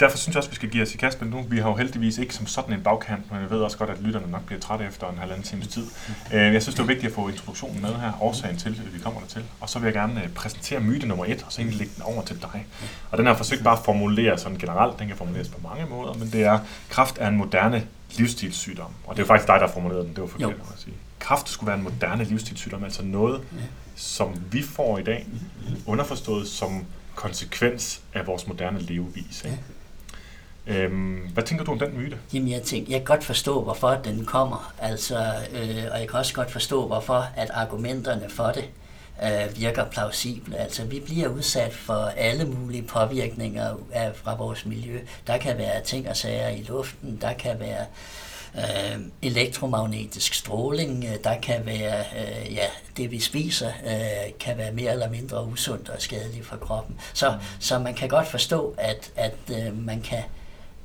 derfor 0.00 0.18
synes 0.18 0.34
jeg 0.34 0.38
også, 0.38 0.50
vi 0.50 0.56
skal 0.56 0.68
give 0.68 0.82
os 0.82 0.94
i 0.94 0.96
kast 0.96 1.20
med 1.20 1.30
nu. 1.30 1.42
Vi 1.48 1.58
har 1.58 1.68
jo 1.68 1.76
heldigvis 1.76 2.18
ikke 2.18 2.34
som 2.34 2.46
sådan 2.46 2.74
en 2.74 2.82
bagkant, 2.82 3.30
men 3.30 3.40
jeg 3.40 3.50
ved 3.50 3.58
også 3.58 3.78
godt, 3.78 3.90
at 3.90 4.00
lytterne 4.00 4.30
nok 4.30 4.46
bliver 4.46 4.60
trætte 4.60 4.84
efter 4.84 5.08
en 5.08 5.18
halvanden 5.18 5.44
times 5.44 5.66
tid. 5.66 5.82
Mm. 5.82 6.36
Øh, 6.36 6.54
jeg 6.54 6.62
synes, 6.62 6.74
det 6.74 6.82
er 6.82 6.86
vigtigt 6.86 7.10
at 7.10 7.14
få 7.14 7.28
introduktionen 7.28 7.82
med 7.82 7.94
her, 7.94 8.12
årsagen 8.20 8.56
til, 8.56 8.68
at 8.86 8.94
vi 8.94 8.98
kommer 8.98 9.20
der 9.20 9.26
til. 9.26 9.44
Og 9.60 9.68
så 9.70 9.78
vil 9.78 9.86
jeg 9.86 9.94
gerne 9.94 10.22
øh, 10.22 10.28
præsentere 10.28 10.80
myte 10.80 11.06
nummer 11.06 11.24
et, 11.24 11.42
og 11.46 11.52
så 11.52 11.60
egentlig 11.60 11.78
lægge 11.78 11.92
den 11.96 12.02
over 12.02 12.22
til 12.22 12.42
dig. 12.42 12.66
Og 13.10 13.18
den 13.18 13.26
har 13.26 13.34
forsøgt 13.34 13.64
bare 13.64 13.78
at 13.78 13.84
formulere 13.84 14.38
sådan 14.38 14.58
generelt, 14.58 14.98
den 14.98 15.08
kan 15.08 15.16
formuleres 15.16 15.48
på 15.48 15.60
mange 15.68 15.86
måder, 15.86 16.14
men 16.14 16.32
det 16.32 16.42
er, 16.42 16.58
kraft 16.88 17.16
er 17.20 17.28
en 17.28 17.36
moderne 17.36 17.86
livsstilssygdom. 18.18 18.90
Og 19.06 19.16
det 19.16 19.22
er 19.22 19.24
jo 19.24 19.26
faktisk 19.26 19.48
dig, 19.48 19.60
der 19.60 19.68
formulerede 19.68 20.04
den, 20.04 20.14
det 20.14 20.20
var 20.20 20.26
forkert 20.26 20.50
at 20.50 20.78
sige. 20.78 20.94
Kraft 21.18 21.48
skulle 21.48 21.68
være 21.68 21.76
en 21.76 21.84
moderne 21.84 22.24
livsstilssygdom, 22.24 22.84
altså 22.84 23.02
noget, 23.04 23.42
som 23.96 24.34
vi 24.50 24.62
får 24.62 24.98
i 24.98 25.02
dag, 25.02 25.26
underforstået 25.86 26.48
som 26.48 26.84
konsekvens 27.14 28.00
af 28.14 28.26
vores 28.26 28.46
moderne 28.46 28.80
levevis. 28.80 29.44
Ikke? 29.44 29.58
Øhm, 30.66 31.30
hvad 31.34 31.42
tænker 31.42 31.64
du 31.64 31.72
om 31.72 31.78
den 31.78 31.98
myte? 31.98 32.18
Jamen 32.32 32.48
jeg 32.48 32.62
tænker, 32.62 32.92
jeg 32.92 33.00
kan 33.00 33.04
godt 33.04 33.24
forstå, 33.24 33.62
hvorfor 33.62 33.90
den 34.04 34.24
kommer, 34.24 34.72
altså, 34.78 35.18
øh, 35.52 35.84
og 35.92 36.00
jeg 36.00 36.08
kan 36.08 36.18
også 36.18 36.34
godt 36.34 36.50
forstå, 36.50 36.86
hvorfor 36.86 37.26
at 37.36 37.50
argumenterne 37.50 38.30
for 38.30 38.46
det 38.46 38.64
øh, 39.22 39.56
virker 39.56 39.84
plausible. 39.84 40.56
Altså 40.56 40.84
vi 40.84 41.00
bliver 41.00 41.28
udsat 41.28 41.72
for 41.72 42.12
alle 42.16 42.44
mulige 42.44 42.82
påvirkninger 42.82 43.76
af, 43.92 44.16
fra 44.16 44.36
vores 44.36 44.66
miljø. 44.66 45.00
Der 45.26 45.38
kan 45.38 45.58
være 45.58 45.82
ting 45.82 46.08
og 46.08 46.16
sager 46.16 46.48
i 46.48 46.62
luften, 46.62 47.18
der 47.20 47.32
kan 47.32 47.60
være 47.60 47.86
øh, 48.58 49.00
elektromagnetisk 49.22 50.34
stråling, 50.34 51.06
der 51.24 51.40
kan 51.40 51.66
være, 51.66 51.98
øh, 52.00 52.54
ja, 52.54 52.66
det 52.96 53.10
vi 53.10 53.20
spiser, 53.20 53.68
øh, 53.86 54.32
kan 54.40 54.58
være 54.58 54.72
mere 54.72 54.92
eller 54.92 55.10
mindre 55.10 55.46
usundt 55.46 55.88
og 55.88 56.02
skadeligt 56.02 56.46
for 56.46 56.56
kroppen. 56.56 56.96
Så, 57.12 57.38
så 57.60 57.78
man 57.78 57.94
kan 57.94 58.08
godt 58.08 58.28
forstå, 58.28 58.74
at, 58.78 59.12
at 59.16 59.36
øh, 59.50 59.84
man 59.86 60.00
kan 60.00 60.22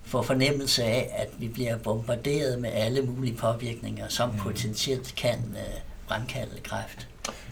få 0.03 0.21
fornemmelse 0.21 0.83
af, 0.83 1.09
at 1.17 1.29
vi 1.37 1.47
bliver 1.47 1.77
bombarderet 1.77 2.59
med 2.59 2.69
alle 2.73 3.01
mulige 3.01 3.37
påvirkninger, 3.37 4.07
som 4.07 4.29
mm. 4.29 4.37
potentielt 4.37 5.15
kan 5.15 5.55
øh, 5.57 5.79
fremkalde 6.07 6.61
kræft. 6.63 7.08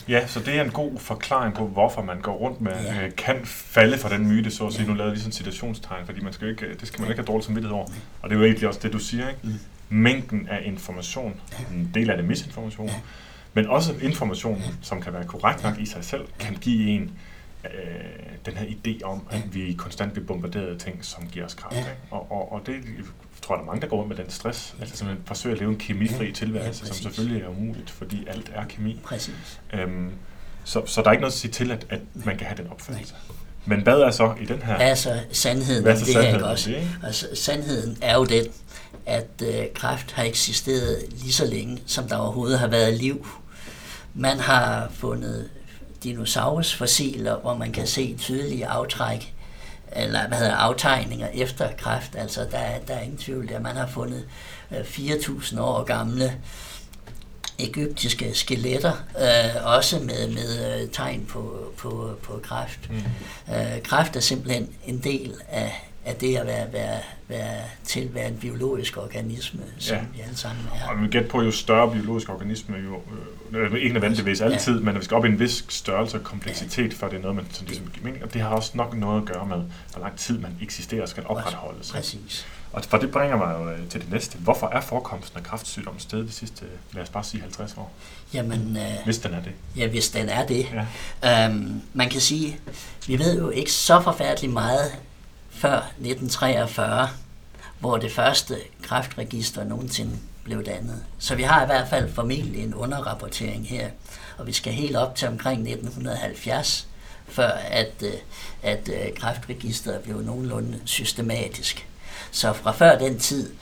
Ja, 0.09 0.27
så 0.27 0.39
det 0.39 0.55
er 0.55 0.63
en 0.63 0.71
god 0.71 0.99
forklaring 0.99 1.55
på, 1.55 1.67
hvorfor 1.67 2.01
man 2.01 2.21
går 2.21 2.33
rundt 2.33 2.61
med, 2.61 2.71
ja. 2.85 3.05
øh, 3.05 3.15
kan 3.15 3.35
falde 3.45 3.97
for 3.97 4.09
den 4.09 4.27
myte, 4.27 4.51
så 4.51 4.67
at 4.67 4.73
sige. 4.73 4.83
Ja. 4.83 4.89
Nu 4.89 4.95
lavede 4.95 5.13
vi 5.13 5.19
sådan 5.19 5.29
en 5.29 5.33
citationstegn, 5.33 6.05
fordi 6.05 6.21
man 6.21 6.33
skal 6.33 6.49
ikke, 6.49 6.65
det 6.79 6.87
skal 6.87 7.01
man 7.01 7.09
ikke 7.09 7.21
have 7.21 7.27
dårligt 7.27 7.45
samvittighed 7.45 7.75
over. 7.75 7.85
Og 8.21 8.29
det 8.29 8.35
er 8.35 8.39
jo 8.39 8.45
egentlig 8.45 8.67
også 8.67 8.79
det, 8.83 8.93
du 8.93 8.99
siger, 8.99 9.29
ikke? 9.29 9.39
Mm. 9.43 9.53
Mængden 9.89 10.47
af 10.49 10.61
information, 10.65 11.41
en 11.71 11.91
del 11.93 12.09
af 12.09 12.17
det 12.17 12.25
misinformation, 12.25 12.87
ja. 12.87 12.93
men 13.53 13.67
også 13.67 13.93
information, 14.01 14.63
som 14.81 15.01
kan 15.01 15.13
være 15.13 15.25
korrekt 15.25 15.63
nok 15.63 15.79
i 15.79 15.85
sig 15.85 16.03
selv, 16.03 16.21
kan 16.39 16.55
give 16.61 16.89
en 16.89 17.11
øh, 17.65 17.71
den 18.45 18.57
her 18.57 18.65
idé 18.65 19.03
om, 19.03 19.27
at 19.31 19.55
vi 19.55 19.75
konstant 19.77 20.13
bliver 20.13 20.25
bombarderet 20.27 20.67
af 20.67 20.77
ting, 20.77 21.05
som 21.05 21.27
giver 21.27 21.45
os 21.45 21.53
kraft. 21.53 21.77
Ikke? 21.77 21.89
Og, 22.11 22.31
og, 22.31 22.51
og 22.51 22.61
det 22.65 22.75
tror 23.47 23.55
der 23.55 23.61
er 23.61 23.65
mange, 23.65 23.81
der 23.81 23.87
går 23.87 23.97
rundt 23.97 24.09
med 24.09 24.17
den 24.17 24.29
stress. 24.29 24.75
Altså 24.81 24.97
simpelthen 24.97 25.27
forsøge 25.27 25.53
at 25.53 25.59
leve 25.59 25.71
en 25.71 25.77
kemifri 25.77 26.31
tilværelse, 26.31 26.83
ja, 26.85 26.93
som 26.93 27.11
selvfølgelig 27.11 27.43
er 27.43 27.47
umuligt, 27.47 27.89
fordi 27.89 28.27
alt 28.27 28.51
er 28.53 28.65
kemi. 28.65 28.99
Præcis. 29.03 29.59
Øhm, 29.73 30.11
så, 30.63 30.85
så 30.85 31.01
der 31.01 31.07
er 31.07 31.11
ikke 31.11 31.21
noget 31.21 31.33
at 31.33 31.39
sige 31.39 31.51
til, 31.51 31.71
at, 31.71 31.85
at 31.89 31.99
man 32.13 32.37
kan 32.37 32.47
have 32.47 32.57
den 32.57 32.71
opfattelse. 32.71 33.13
Nej. 33.13 33.35
Men 33.65 33.81
hvad 33.81 33.99
er 33.99 34.11
så 34.11 34.33
i 34.41 34.45
den 34.45 34.61
her... 34.61 34.75
Hvad 34.75 34.91
er 34.91 34.95
så 34.95 35.19
sandheden 35.31 35.83
hvad 35.83 35.93
er 35.93 35.97
så 35.97 36.05
det 36.05 36.13
sandheden 36.13 36.41
her, 36.41 36.51
også? 36.51 36.69
Det, 36.69 36.87
altså, 37.03 37.27
sandheden 37.33 37.97
er 38.01 38.15
jo 38.15 38.25
den, 38.25 38.45
at 39.05 39.43
øh, 39.43 39.65
kræft 39.75 40.11
har 40.11 40.23
eksisteret 40.23 41.05
lige 41.09 41.33
så 41.33 41.45
længe, 41.45 41.81
som 41.85 42.07
der 42.07 42.15
overhovedet 42.17 42.59
har 42.59 42.67
været 42.67 42.93
liv. 42.93 43.27
Man 44.13 44.39
har 44.39 44.89
fundet 44.93 45.49
dinosaurusfossiler, 46.03 47.37
hvor 47.37 47.57
man 47.57 47.71
kan 47.71 47.87
se 47.87 48.15
tydelige 48.17 48.67
aftræk 48.67 49.33
eller 49.91 50.27
hvad 50.27 50.37
hedder 50.37 50.55
aftegninger 50.55 51.27
efter 51.33 51.69
kræft. 51.77 52.15
Altså, 52.15 52.41
der, 52.41 52.59
der 52.87 52.93
er 52.93 53.01
ingen 53.01 53.17
tvivl 53.17 53.47
der. 53.47 53.59
Man 53.59 53.75
har 53.75 53.87
fundet 53.87 54.25
4.000 54.71 55.55
øh, 55.55 55.63
år 55.63 55.83
gamle 55.83 56.33
egyptiske 57.59 58.33
skeletter, 58.33 58.91
øh, 59.19 59.75
også 59.75 59.99
med, 59.99 60.27
med 60.27 60.81
øh, 60.81 60.89
tegn 60.89 61.25
på, 61.25 61.73
på, 61.77 62.17
på 62.23 62.39
kræft. 62.43 62.89
Mm. 62.89 62.95
Øh, 63.53 63.81
kræft 63.83 64.15
er 64.15 64.19
simpelthen 64.19 64.69
en 64.85 64.99
del 64.99 65.33
af, 65.49 65.89
af 66.05 66.15
det 66.15 66.37
at 66.37 66.47
være, 66.47 66.73
være, 66.73 66.99
være 67.27 67.61
til 67.85 68.13
være 68.13 68.27
en 68.27 68.37
biologisk 68.37 68.97
organisme, 68.97 69.61
som 69.77 69.97
ja. 69.97 70.03
vi 70.13 70.21
alle 70.21 70.37
sammen 70.37 70.65
er. 70.75 70.89
Og 70.89 71.01
vi 71.01 71.07
gætter 71.07 71.29
på, 71.29 71.41
jo 71.41 71.51
større 71.51 71.91
biologisk 71.91 72.29
organisme, 72.29 72.75
jo, 72.77 72.95
øh, 72.95 73.36
ikke 73.77 73.93
nødvendigvis 73.93 74.41
altid, 74.41 74.79
men 74.79 74.99
vi 74.99 75.03
skal 75.03 75.17
op 75.17 75.25
i 75.25 75.27
en 75.27 75.39
vis 75.39 75.65
størrelse 75.69 76.17
og 76.17 76.23
kompleksitet, 76.23 76.93
før 76.93 77.09
det 77.09 77.17
er 77.17 77.21
noget, 77.21 77.35
man 77.35 77.45
sådan, 77.51 77.67
ligesom 77.67 77.87
giver 77.87 78.05
mening. 78.05 78.23
Og 78.23 78.33
det 78.33 78.41
har 78.41 78.49
også 78.49 78.71
nok 78.73 78.97
noget 78.97 79.21
at 79.21 79.27
gøre 79.27 79.45
med, 79.45 79.63
hvor 79.91 80.01
lang 80.01 80.17
tid 80.17 80.37
man 80.37 80.51
eksisterer 80.61 81.01
og 81.01 81.09
skal 81.09 81.23
opretholdes. 81.25 81.91
Præcis. 81.91 82.47
Og 82.73 82.85
for 82.85 82.97
det 82.97 83.11
bringer 83.11 83.37
mig 83.37 83.55
jo 83.59 83.69
øh, 83.69 83.89
til 83.89 84.01
det 84.01 84.11
næste. 84.11 84.37
Hvorfor 84.37 84.67
er 84.67 84.81
forekomsten 84.81 85.37
af 85.37 85.43
kræftsygdom 85.43 85.99
sted 85.99 86.23
de 86.23 86.31
sidste, 86.31 86.65
lad 86.93 87.03
os 87.03 87.09
bare 87.09 87.23
sige 87.23 87.41
50 87.41 87.77
år? 87.77 87.91
Jamen, 88.33 88.77
øh, 88.77 89.05
hvis 89.05 89.17
den 89.17 89.33
er 89.33 89.41
det. 89.41 89.51
Ja, 89.75 89.87
hvis 89.87 90.09
den 90.09 90.29
er 90.29 90.45
det. 90.45 90.67
Ja. 91.23 91.45
Øhm, 91.45 91.81
man 91.93 92.09
kan 92.09 92.21
sige, 92.21 92.59
vi 93.07 93.19
ved 93.19 93.37
jo 93.37 93.49
ikke 93.49 93.71
så 93.71 94.01
forfærdeligt 94.01 94.53
meget 94.53 94.91
før 95.49 95.77
1943, 95.77 97.09
hvor 97.79 97.97
det 97.97 98.11
første 98.11 98.55
kræftregister 98.81 99.63
nogensinde 99.63 100.17
blev 100.47 100.65
dannet. 100.65 101.03
Så 101.19 101.35
vi 101.35 101.43
har 101.43 101.63
i 101.63 101.65
hvert 101.65 101.87
fald 101.89 102.13
formentlig 102.13 102.63
en 102.63 102.73
underrapportering 102.73 103.67
her, 103.67 103.89
og 104.37 104.47
vi 104.47 104.53
skal 104.53 104.73
helt 104.73 104.95
op 104.95 105.15
til 105.15 105.27
omkring 105.27 105.59
1970, 105.59 106.87
før 107.27 107.49
at, 107.49 107.91
øh, 108.03 108.13
at 108.63 108.89
øh, 108.89 109.15
kræftregisteret 109.15 110.01
blev 110.01 110.21
nogenlunde 110.21 110.79
systematisk. 110.85 111.87
Så 112.31 112.53
fra 112.53 112.71
før 112.71 112.97
den 112.97 113.19
tid 113.19 113.53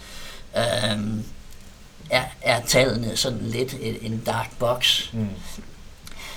øh, 0.58 1.00
er, 2.10 2.24
er 2.42 2.62
tallene 2.62 3.18
sådan 3.18 3.42
lidt 3.42 3.76
en 3.80 4.24
dark 4.26 4.60
box. 4.60 5.14
Mm. 5.14 5.30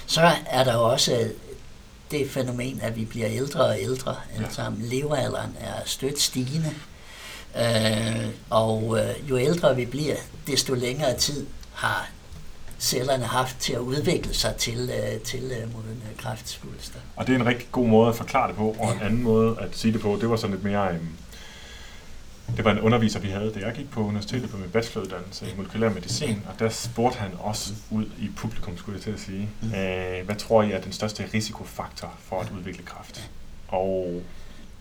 Så 0.07 0.31
er 0.47 0.65
der 0.65 0.75
også 0.75 1.31
det 2.11 2.31
fænomen, 2.31 2.81
at 2.83 2.97
vi 2.97 3.05
bliver 3.05 3.29
ældre 3.31 3.61
og 3.61 3.81
ældre. 3.81 4.17
Ja. 4.37 4.45
Altså 4.45 4.73
levealderen 4.79 5.57
er 5.61 5.75
stødt 5.85 6.21
stigende. 6.21 6.75
Øh, 7.57 8.29
og 8.51 8.99
øh, 8.99 9.31
jo 9.31 9.39
ældre 9.39 9.77
vi 9.77 9.87
bliver, 9.87 10.17
desto 10.47 10.75
længere 10.75 11.17
tid 11.17 11.47
har 11.75 12.09
cellerne 12.81 13.25
haft 13.25 13.59
til 13.61 13.73
at 13.73 13.79
udvikle 13.79 14.35
sig 14.35 14.57
til, 14.57 14.91
øh, 14.95 15.21
til 15.21 15.43
øh, 15.43 15.75
modne 15.75 16.01
kræftsvulster. 16.19 16.99
Og 17.17 17.27
det 17.27 17.35
er 17.35 17.39
en 17.39 17.47
rigtig 17.47 17.69
god 17.73 17.87
måde 17.87 18.09
at 18.09 18.15
forklare 18.15 18.49
det 18.49 18.57
på, 18.57 18.77
og 18.79 18.89
ja. 18.89 18.93
en 18.93 19.03
anden 19.03 19.23
måde 19.23 19.57
at 19.61 19.69
sige 19.73 19.93
det 19.93 20.01
på, 20.01 20.19
det 20.21 20.31
var 20.31 20.37
sådan 20.37 20.55
lidt 20.55 20.65
mere... 20.65 20.93
Øh, 20.93 21.01
det 22.57 22.65
var 22.65 22.71
en 22.71 22.81
underviser, 22.81 23.21
vi 23.21 23.29
havde, 23.29 23.53
da 23.55 23.61
jeg 23.61 23.75
gik 23.75 23.91
på 23.91 24.01
universitetet 24.01 24.51
på 24.51 24.57
min 24.57 24.71
bacheloruddannelse 24.71 25.47
i 25.47 25.57
molekylær 25.57 25.89
medicin, 25.89 26.43
og 26.49 26.59
der 26.59 26.69
spurgte 26.69 27.19
han 27.19 27.31
også 27.39 27.71
ud 27.91 28.05
i 28.05 28.31
publikum, 28.37 28.79
skulle 28.79 28.97
jeg 28.97 29.03
til 29.03 29.11
at 29.11 29.21
sige, 29.21 29.49
mm. 29.63 29.75
øh, 29.75 30.25
hvad 30.25 30.37
tror 30.37 30.63
I 30.63 30.73
er 30.73 30.81
den 30.81 30.93
største 30.93 31.25
risikofaktor 31.35 32.15
for 32.19 32.41
at 32.41 32.53
udvikle 32.59 32.83
kræft? 32.83 33.31
Og 33.69 34.23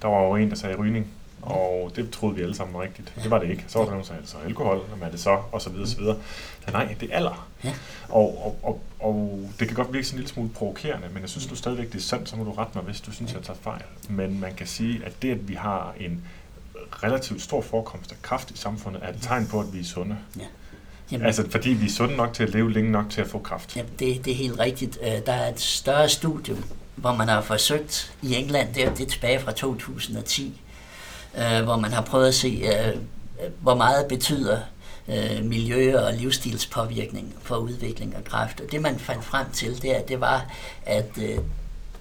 der 0.01 0.07
var 0.07 0.23
jo 0.23 0.35
en, 0.35 0.49
der 0.49 0.55
sagde 0.55 0.75
rygning, 0.75 1.07
og 1.41 1.91
det 1.95 2.11
troede 2.11 2.35
vi 2.35 2.41
alle 2.41 2.55
sammen 2.55 2.73
var 2.73 2.81
rigtigt. 2.81 3.13
Det 3.23 3.31
var 3.31 3.39
det 3.39 3.49
ikke. 3.49 3.65
Så 3.67 3.77
var 3.77 3.85
der 3.85 3.91
nogen, 3.91 4.03
der 4.03 4.07
sagde, 4.07 4.27
så 4.27 4.37
alkohol, 4.45 4.77
og 4.77 4.97
hvad 4.97 5.07
er 5.07 5.11
det 5.11 5.19
så, 5.19 5.39
og 5.51 5.61
så 5.61 5.69
videre, 5.69 5.87
så 5.87 5.97
videre. 5.97 6.17
Så 6.65 6.71
nej, 6.71 6.95
det 6.99 7.11
er 7.11 7.15
alder. 7.15 7.47
Ja. 7.63 7.73
Og, 8.09 8.45
og, 8.45 8.59
og, 8.63 8.81
og, 8.99 9.49
det 9.59 9.67
kan 9.67 9.75
godt 9.75 9.93
virke 9.93 10.07
sådan 10.07 10.17
en 10.17 10.19
lille 10.19 10.33
smule 10.33 10.49
provokerende, 10.49 11.07
men 11.13 11.21
jeg 11.21 11.29
synes 11.29 11.47
du 11.47 11.55
stadigvæk, 11.55 11.87
det 11.87 11.97
er 11.97 12.01
sandt, 12.01 12.29
så 12.29 12.35
må 12.35 12.43
du 12.43 12.51
rette 12.51 12.71
mig, 12.75 12.83
hvis 12.83 13.01
du 13.01 13.11
synes, 13.11 13.33
jeg 13.33 13.41
tager 13.43 13.59
fejl. 13.61 13.81
Men 14.09 14.39
man 14.39 14.55
kan 14.55 14.67
sige, 14.67 15.01
at 15.05 15.21
det, 15.21 15.31
at 15.31 15.47
vi 15.47 15.53
har 15.53 15.93
en 15.99 16.23
relativt 17.03 17.41
stor 17.41 17.61
forekomst 17.61 18.11
af 18.11 18.17
kræft 18.21 18.51
i 18.51 18.57
samfundet, 18.57 19.03
er 19.03 19.09
et 19.09 19.17
tegn 19.21 19.47
på, 19.47 19.59
at 19.59 19.73
vi 19.73 19.79
er 19.79 19.83
sunde. 19.83 20.17
Ja. 20.39 20.45
Jamen, 21.11 21.25
altså 21.25 21.49
fordi 21.49 21.69
vi 21.69 21.85
er 21.85 21.89
sunde 21.89 22.15
nok 22.15 22.33
til 22.33 22.43
at 22.43 22.49
leve 22.49 22.71
længe 22.71 22.91
nok 22.91 23.09
til 23.09 23.21
at 23.21 23.27
få 23.27 23.39
kræft. 23.39 23.75
Jamen, 23.75 23.91
det, 23.99 24.25
det 24.25 24.31
er 24.31 24.35
helt 24.35 24.59
rigtigt. 24.59 24.97
Øh, 25.01 25.25
der 25.25 25.33
er 25.33 25.51
et 25.51 25.59
større 25.59 26.09
studie, 26.09 26.55
hvor 26.95 27.15
man 27.15 27.27
har 27.27 27.41
forsøgt 27.41 28.13
i 28.21 28.35
England, 28.35 28.73
det 28.73 28.83
er, 28.83 28.93
det 28.93 29.07
tilbage 29.07 29.39
fra 29.39 29.51
2010, 29.51 30.61
øh, 31.37 31.63
hvor 31.63 31.75
man 31.75 31.93
har 31.93 32.01
prøvet 32.01 32.27
at 32.27 32.35
se, 32.35 32.63
øh, 32.73 33.01
hvor 33.61 33.75
meget 33.75 34.07
betyder 34.07 34.59
miljø- 35.43 35.99
og 35.99 36.13
livsstilspåvirkning 36.13 37.35
for 37.41 37.55
udvikling 37.55 38.15
af 38.15 38.23
kræft. 38.23 38.61
Og 38.61 38.71
det 38.71 38.81
man 38.81 38.99
fandt 38.99 39.25
frem 39.25 39.45
til, 39.53 39.81
det, 39.81 40.09
det 40.09 40.21
var, 40.21 40.45
at 40.85 41.15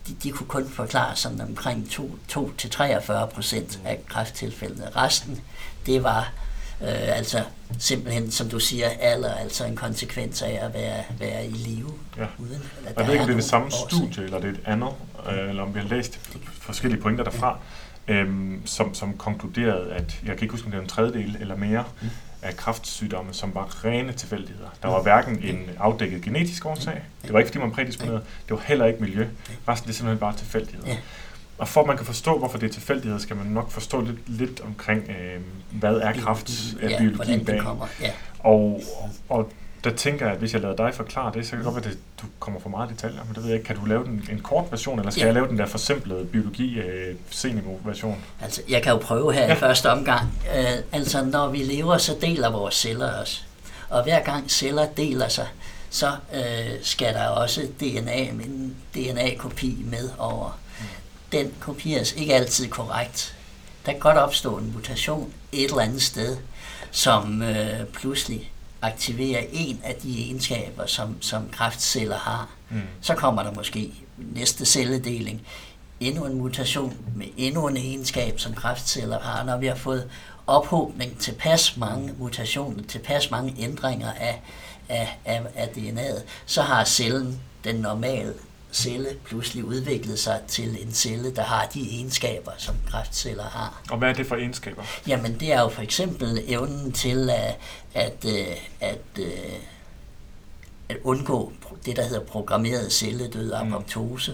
de, 0.07 0.17
de 0.23 0.31
kunne 0.31 0.47
kun 0.47 0.69
forklare 0.69 1.17
sådan 1.17 1.41
omkring 1.41 1.89
2-43 2.33 3.27
procent 3.27 3.81
af 3.85 4.01
kræfttilfældene. 4.09 4.89
Resten, 4.97 5.41
det 5.87 6.03
var 6.03 6.33
øh, 6.81 7.17
altså 7.17 7.43
simpelthen, 7.79 8.31
som 8.31 8.49
du 8.49 8.61
siger, 8.61 8.89
alder, 9.01 9.35
altså 9.35 9.65
en 9.65 9.77
konsekvens 9.77 10.43
af 10.43 10.59
at 10.63 10.75
være, 10.75 11.05
være 11.19 11.47
i 11.47 11.51
live. 11.51 11.93
Ja. 12.17 12.27
Uden, 12.39 12.63
eller 12.79 12.93
jeg 12.97 13.07
ved 13.07 13.13
ikke, 13.13 13.23
om 13.23 13.27
det 13.27 13.35
er 13.35 13.41
det 13.41 13.51
samme 13.51 13.71
studie, 13.71 14.25
eller 14.25 14.41
det 14.41 14.49
er 14.49 14.53
et 14.53 14.61
andet, 14.65 14.89
øh, 15.31 15.49
eller 15.49 15.63
om 15.63 15.75
vi 15.75 15.81
har 15.81 15.89
læst 15.89 16.21
forskellige 16.61 17.03
pointer 17.03 17.25
derfra, 17.25 17.49
ja. 17.49 17.55
Øhm, 18.09 18.63
som, 18.65 18.95
som 18.95 19.17
konkluderede, 19.17 19.93
at, 19.93 20.21
jeg 20.27 20.37
kan 20.37 20.43
ikke 20.45 20.53
huske, 20.53 20.67
om 20.67 20.71
det 20.71 20.79
er 20.79 20.83
en 20.83 20.89
tredjedel 20.89 21.37
eller 21.41 21.57
mere, 21.57 21.85
mm. 22.03 22.09
af 22.43 22.57
kræftsygdomme, 22.57 23.35
som 23.35 23.55
var 23.55 23.85
rene 23.85 24.13
tilfældigheder. 24.13 24.69
Der 24.83 24.89
var 24.89 25.03
hverken 25.03 25.43
en 25.43 25.71
afdækket 25.79 26.23
genetisk 26.23 26.67
årsag, 26.67 27.03
det 27.23 27.33
var 27.33 27.39
ikke 27.39 27.49
fordi 27.49 27.59
man 27.59 27.71
prædisponerede, 27.71 28.23
det 28.49 28.57
var 28.57 28.63
heller 28.67 28.87
ikke 28.87 29.01
miljø, 29.01 29.27
resten 29.69 29.87
det 29.87 29.93
er 29.93 29.97
simpelthen 29.97 30.19
bare 30.19 30.37
tilfældigheder. 30.37 30.97
Og 31.59 31.69
for 31.69 31.81
at 31.81 31.87
man 31.87 31.97
kan 31.97 32.07
forstå, 32.07 32.39
hvorfor 32.39 32.59
det 32.59 32.69
er 32.69 32.73
tilfældigheder, 32.73 33.19
skal 33.19 33.37
man 33.37 33.47
nok 33.47 33.71
forstå 33.71 34.01
lidt, 34.01 34.29
lidt 34.29 34.61
omkring, 34.61 35.11
øh, 35.11 35.41
hvad 35.71 35.97
er 35.97 36.13
kraft, 36.13 36.51
ja, 36.83 36.99
biologien 36.99 37.45
bag. 37.45 37.63
Ja. 38.01 38.11
Og, 38.39 38.83
og 39.29 39.53
der 39.87 39.93
tænker 39.97 40.27
jeg, 40.27 40.33
at 40.33 40.39
hvis 40.39 40.53
jeg 40.53 40.61
lader 40.61 40.77
dig 40.77 40.95
forklare 40.95 41.33
det, 41.35 41.45
så 41.45 41.51
kan 41.51 41.59
det 41.59 41.65
godt 41.65 41.85
være, 41.85 41.93
at 41.93 41.99
du 42.23 42.27
kommer 42.39 42.61
for 42.61 42.69
meget 42.69 42.91
detaljer, 42.91 43.25
men 43.25 43.35
det 43.35 43.43
ved 43.43 43.51
jeg 43.51 43.59
ikke. 43.59 43.67
Kan 43.67 43.77
du 43.77 43.85
lave 43.85 44.05
den, 44.05 44.29
en 44.31 44.41
kort 44.41 44.65
version, 44.71 44.99
eller 44.99 45.11
skal 45.11 45.21
ja. 45.21 45.27
jeg 45.27 45.35
lave 45.35 45.49
den 45.49 45.59
der 45.59 45.67
forsimplede 45.67 46.25
biologi 46.25 46.79
øh, 46.79 47.15
version 47.85 48.25
Altså, 48.41 48.63
jeg 48.69 48.83
kan 48.83 48.93
jo 48.93 48.99
prøve 48.99 49.33
her 49.33 49.47
ja. 49.47 49.53
i 49.53 49.57
første 49.57 49.91
omgang. 49.91 50.23
Uh, 50.45 50.79
altså, 50.93 51.25
når 51.25 51.49
vi 51.49 51.59
lever, 51.59 51.99
så 51.99 52.17
deler 52.21 52.51
vores 52.51 52.75
celler 52.75 53.23
os. 53.23 53.47
Og 53.89 54.03
hver 54.03 54.23
gang 54.23 54.51
celler 54.51 54.87
deler 54.97 55.29
sig, 55.29 55.47
så 55.91 56.13
uh, 56.33 56.39
skal 56.83 57.15
der 57.15 57.27
også 57.27 57.69
DNA, 57.81 58.19
en 58.19 58.77
DNA-kopi 58.95 59.85
med 59.85 60.11
over. 60.19 60.59
Mm. 60.81 60.87
Den 61.33 61.53
kopieres 61.61 62.13
ikke 62.13 62.35
altid 62.35 62.69
korrekt. 62.69 63.37
Der 63.87 63.93
kan 63.93 64.01
godt 64.01 64.17
opstå 64.17 64.57
en 64.57 64.73
mutation 64.75 65.33
et 65.53 65.65
eller 65.65 65.81
andet 65.81 66.03
sted, 66.03 66.37
som 66.91 67.43
uh, 67.43 67.87
pludselig 67.93 68.51
aktiverer 68.87 69.45
en 69.53 69.81
af 69.85 69.95
de 69.95 70.25
egenskaber, 70.25 70.87
som, 70.87 71.23
som 71.23 71.49
kræftceller 71.53 72.19
har, 72.19 72.51
mm. 72.71 72.81
så 73.01 73.15
kommer 73.15 73.43
der 73.43 73.53
måske 73.53 73.93
næste 74.19 74.65
celledeling, 74.65 75.43
endnu 76.01 76.25
en 76.25 76.39
mutation 76.39 76.97
med 77.17 77.27
endnu 77.37 77.69
en 77.69 77.77
egenskab, 77.77 78.41
som 78.41 78.55
kræftceller 78.55 79.21
har. 79.21 79.45
Når 79.45 79.57
vi 79.59 79.67
har 79.67 79.75
fået 79.75 80.11
ophobning 80.47 81.19
til 81.19 81.33
pas 81.33 81.77
mange 81.77 82.15
mutationer, 82.19 82.83
til 82.89 82.99
pas 82.99 83.31
mange 83.31 83.55
ændringer 83.59 84.13
af, 84.13 84.43
af, 84.89 85.19
af, 85.25 85.43
af 85.55 85.67
DNA'et, 85.67 86.23
så 86.47 86.63
har 86.63 86.85
cellen 86.85 87.41
den 87.65 87.75
normale 87.75 88.35
celle 88.77 89.09
pludselig 89.25 89.65
udviklet 89.65 90.19
sig 90.19 90.41
til 90.49 90.87
en 90.87 90.93
celle, 90.93 91.35
der 91.35 91.43
har 91.43 91.67
de 91.75 91.81
egenskaber, 91.91 92.53
som 92.59 92.75
kræftceller 92.91 93.45
har. 93.45 93.83
Og 93.91 93.99
hvad 93.99 94.09
er 94.09 94.13
det 94.13 94.27
for 94.27 94.37
egenskaber? 94.37 94.83
Jamen, 95.07 95.41
det 95.41 95.53
er 95.53 95.61
jo 95.61 95.69
for 95.69 95.83
eksempel 95.83 96.45
evnen 96.47 96.93
til 96.93 97.31
at, 97.31 97.57
at, 97.95 98.25
øh, 98.27 98.47
at, 98.81 98.99
at, 99.17 99.23
øh, 99.25 99.53
at 100.89 100.97
undgå 101.05 101.53
det, 101.87 101.97
der 101.97 102.03
hedder 102.03 102.25
programmeret 102.25 102.93
celledød, 102.93 103.65
mm. 103.65 103.73
apoptose. 103.73 104.33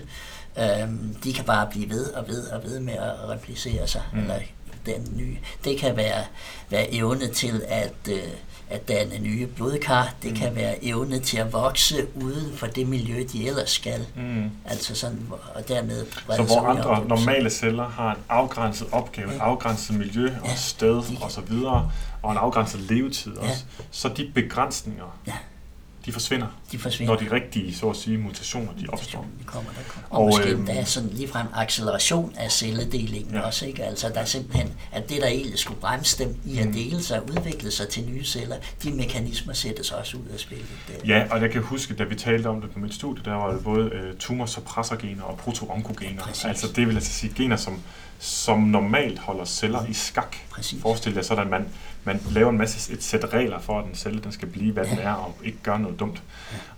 Mm. 0.57 0.63
Øhm, 0.63 1.15
de 1.25 1.33
kan 1.33 1.45
bare 1.45 1.69
blive 1.71 1.91
ved 1.91 2.05
og 2.13 2.29
ved 2.29 2.47
og 2.47 2.65
ved 2.65 2.81
med 2.81 2.95
at 2.95 3.29
replicere 3.29 3.89
sig, 3.89 4.03
mm. 4.13 4.19
eller 4.19 4.39
den 4.87 5.13
nye. 5.17 5.37
Det 5.65 5.79
kan 5.79 5.97
være, 5.97 6.25
være 6.71 6.95
evne 6.95 7.29
til 7.29 7.63
at... 7.69 7.95
Øh, 8.11 8.29
at 8.71 8.89
danne 8.89 9.19
nye 9.19 9.47
blodkar. 9.47 10.15
Det 10.23 10.31
mm. 10.31 10.37
kan 10.37 10.55
være 10.55 10.85
evne 10.85 11.19
til 11.19 11.37
at 11.37 11.53
vokse 11.53 12.07
uden 12.15 12.57
for 12.57 12.67
det 12.67 12.89
miljø, 12.89 13.25
de 13.33 13.47
ellers 13.47 13.71
skal. 13.71 14.07
Mm. 14.17 14.51
Altså 14.65 14.95
sådan, 14.95 15.29
og 15.55 15.69
dermed... 15.69 16.07
Så 16.37 16.43
hvor 16.43 16.61
andre 16.61 17.09
normale 17.09 17.51
celler 17.51 17.89
har 17.89 18.11
en 18.11 18.21
afgrænset 18.29 18.89
opgave, 18.93 19.31
ja. 19.31 19.37
et 19.37 19.41
afgrænset 19.41 19.97
miljø 19.97 20.25
ja. 20.25 20.51
og 20.53 20.59
sted 20.59 21.03
og 21.23 21.31
så 21.31 21.41
videre, 21.41 21.91
og 22.23 22.33
en 22.33 22.39
afgrænset 22.39 22.81
levetid 22.81 23.37
også, 23.37 23.65
ja. 23.79 23.85
så 23.91 24.09
de 24.09 24.31
begrænsninger, 24.35 25.19
ja 25.27 25.33
de 26.07 26.13
forsvinder, 26.13 26.47
de 26.73 26.79
forsvinder. 26.79 27.15
når 27.15 27.21
de 27.21 27.33
rigtige, 27.33 27.75
så 27.75 27.91
at 27.91 27.97
sige, 27.97 28.19
mutationer, 28.19 28.73
de 28.81 28.87
opstår. 28.89 29.27
De 29.41 29.45
kommer, 29.45 29.71
der 29.71 29.81
kommer. 29.89 30.09
Og, 30.11 30.19
og 30.19 30.27
måske 30.27 30.67
der 30.67 30.73
er 30.73 30.85
sådan 30.85 31.09
ligefrem 31.09 31.47
acceleration 31.55 32.35
af 32.37 32.53
celledelingen 32.53 33.35
ja. 33.35 33.41
også, 33.41 33.67
ikke? 33.67 33.85
Altså 33.85 34.09
der 34.09 34.21
er 34.21 34.25
simpelthen, 34.25 34.73
at 34.93 35.09
det 35.09 35.21
der 35.21 35.27
egentlig 35.27 35.59
skulle 35.59 35.81
bremse 35.81 36.25
dem 36.25 36.37
i 36.45 36.59
at 36.59 36.67
mm. 36.67 36.73
dele 36.73 37.03
sig 37.03 37.21
og 37.21 37.31
udvikle 37.31 37.71
sig 37.71 37.89
til 37.89 38.05
nye 38.05 38.25
celler, 38.25 38.57
de 38.83 38.91
mekanismer 38.91 39.53
sættes 39.53 39.91
også 39.91 40.17
ud 40.17 40.27
af 40.35 40.41
spillet. 40.41 40.67
Ja, 41.07 41.27
og 41.31 41.41
jeg 41.41 41.51
kan 41.51 41.63
huske, 41.63 41.95
da 41.95 42.05
vi 42.05 42.15
talte 42.15 42.47
om 42.47 42.61
det 42.61 42.71
på 42.71 42.79
mit 42.79 42.95
studie, 42.95 43.25
der 43.25 43.33
var 43.33 43.53
det 43.53 43.65
både 43.65 43.85
uh, 43.85 44.19
tumor- 44.19 44.47
suppressorgener 44.47 45.23
og 45.23 45.39
proto-onkogener. 45.39 46.23
Ja, 46.45 46.49
altså 46.49 46.67
det 46.77 46.87
vil 46.87 46.95
altså 46.95 47.13
sige 47.13 47.33
gener, 47.37 47.57
som 47.57 47.81
som 48.23 48.59
normalt 48.61 49.19
holder 49.19 49.45
celler 49.45 49.87
i 49.87 49.93
skak. 49.93 50.37
Præcis. 50.51 50.83
Forestil 50.83 51.15
dig 51.15 51.25
sådan, 51.25 51.45
at 51.45 51.51
man, 51.51 51.69
man 52.05 52.23
laver 52.31 52.51
en 52.51 52.59
masse 52.59 52.93
et 52.93 53.03
sæt 53.03 53.33
regler 53.33 53.61
for, 53.61 53.79
at 53.79 53.87
en 53.87 53.95
celle 53.95 54.21
den 54.21 54.33
skal 54.33 54.49
blive, 54.49 54.73
hvad 54.73 54.85
den 54.85 54.99
er, 54.99 55.13
og 55.13 55.35
ikke 55.45 55.59
gøre 55.63 55.81
noget 55.81 56.01
dumt. 56.01 56.23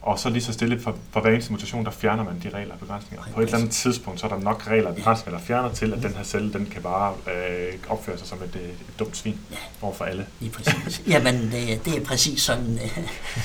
Og 0.03 0.19
så 0.19 0.31
lige 0.31 0.43
så 0.43 0.53
stille 0.53 0.81
for, 0.81 0.97
for 1.11 1.21
hver 1.21 1.31
eneste 1.31 1.53
mutation, 1.53 1.85
der 1.85 1.91
fjerner 1.91 2.25
man 2.25 2.41
de 2.43 2.49
regler 2.49 2.75
og 2.75 2.81
begrænsninger. 2.81 3.27
På 3.35 3.41
et 3.41 3.45
eller 3.45 3.59
andet 3.59 3.71
tidspunkt, 3.71 4.21
så 4.21 4.27
er 4.27 4.31
der 4.31 4.39
nok 4.39 4.67
regler 4.67 4.89
og 4.89 4.97
begrænsninger, 4.97 5.39
der 5.39 5.47
fjerner 5.47 5.73
til, 5.73 5.93
at 5.93 6.03
den 6.03 6.15
her 6.15 6.25
celle, 6.25 6.53
den 6.53 6.67
kan 6.67 6.83
bare 6.83 7.15
øh, 7.35 7.75
opføre 7.89 8.19
sig 8.19 8.27
som 8.27 8.39
et, 8.43 8.57
et, 8.57 8.65
et 8.65 8.99
dumt 8.99 9.17
svin 9.17 9.39
over 9.83 9.95
for 9.95 10.05
alle. 10.05 10.27
Lige 10.41 10.53
præcis. 10.53 11.03
Jamen, 11.09 11.35
det, 11.35 11.85
det 11.85 11.97
er 11.97 12.05
præcis 12.05 12.43
sådan, 12.43 12.79
øh, 12.85 12.99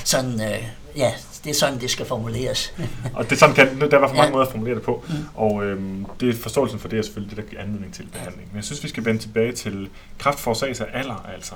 sådan 0.04 0.42
øh, 0.42 0.64
ja, 0.96 1.14
det 1.44 1.50
er 1.50 1.54
sådan, 1.54 1.80
det 1.80 1.92
skal 1.92 2.06
formuleres. 2.06 2.74
og 3.16 3.24
det 3.24 3.32
er 3.32 3.36
sådan 3.36 3.56
kan, 3.56 3.80
der 3.82 3.86
er 3.86 4.00
hvert 4.00 4.02
fald 4.10 4.18
mange 4.18 4.24
Ja. 4.24 4.32
måder 4.32 4.46
at 4.46 4.52
formulere 4.52 4.76
det 4.76 4.84
på, 4.84 5.04
mm. 5.10 5.16
og 5.36 5.64
øhm, 5.66 6.06
det 6.20 6.30
er 6.30 6.34
forståelsen 6.34 6.80
for 6.80 6.88
det 6.88 7.00
er 7.00 7.04
selvfølgelig 7.04 7.38
det, 7.38 7.44
der 7.46 7.50
giver 7.50 7.62
anledning 7.62 7.94
til 7.94 8.08
behandling. 8.14 8.48
Men 8.48 8.56
jeg 8.56 8.64
synes, 8.64 8.84
vi 8.84 8.90
skal 8.90 9.06
vende 9.06 9.22
tilbage 9.22 9.52
til 9.52 9.90
kraft 10.20 10.40
forårsages 10.40 10.82
af 10.82 10.86
alder, 10.94 11.26
altså. 11.34 11.56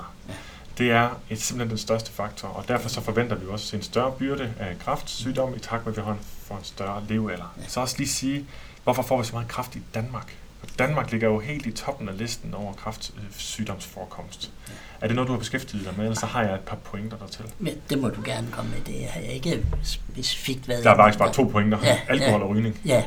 Det 0.78 0.90
er 0.90 1.08
et, 1.30 1.40
simpelthen 1.42 1.70
den 1.70 1.78
største 1.78 2.12
faktor, 2.12 2.48
og 2.48 2.68
derfor 2.68 2.88
så 2.88 3.00
forventer 3.00 3.36
vi 3.36 3.46
også 3.48 3.76
en 3.76 3.82
større 3.82 4.12
byrde 4.12 4.52
af 4.60 4.78
kræftsygdom 4.84 5.54
i 5.54 5.58
takt 5.58 5.86
med, 5.86 5.92
at 5.92 5.96
vi 5.96 6.02
har 6.04 6.12
en, 6.12 6.18
får 6.46 6.54
en 6.56 6.64
større 6.64 7.02
levealder. 7.08 7.54
Så 7.68 7.80
også 7.80 7.94
lige 7.98 8.08
sige, 8.08 8.46
hvorfor 8.84 9.02
får 9.02 9.18
vi 9.18 9.24
så 9.24 9.32
meget 9.32 9.48
kræft 9.48 9.76
i 9.76 9.82
Danmark? 9.94 10.34
Danmark 10.78 11.10
ligger 11.12 11.28
jo 11.28 11.38
helt 11.38 11.66
i 11.66 11.70
toppen 11.72 12.08
af 12.08 12.18
listen 12.18 12.54
over 12.54 12.72
kræftsygdomsforekomst. 12.72 14.50
Er 15.00 15.06
det 15.06 15.16
noget, 15.16 15.28
du 15.28 15.32
har 15.32 15.38
beskæftiget 15.38 15.84
dig 15.84 15.92
med, 15.96 16.04
eller 16.04 16.16
så 16.20 16.26
har 16.26 16.42
jeg 16.42 16.54
et 16.54 16.60
par 16.60 16.76
pointer 16.76 17.16
dertil? 17.16 17.44
Men 17.58 17.74
det 17.90 17.98
må 17.98 18.08
du 18.08 18.20
gerne 18.24 18.46
komme 18.50 18.70
med. 18.70 18.80
Det 18.94 19.06
har 19.10 19.20
jeg 19.20 19.30
ikke 19.32 19.64
specifikt 19.82 20.68
været 20.68 20.84
Der 20.84 20.90
er 20.90 20.96
faktisk 20.96 21.18
bare 21.18 21.32
to 21.32 21.44
pointer. 21.44 21.78
Ja, 21.82 21.98
Alkohol 22.08 22.40
ja. 22.40 22.46
og 22.46 22.50
rygning. 22.56 22.80
Ja, 22.84 23.02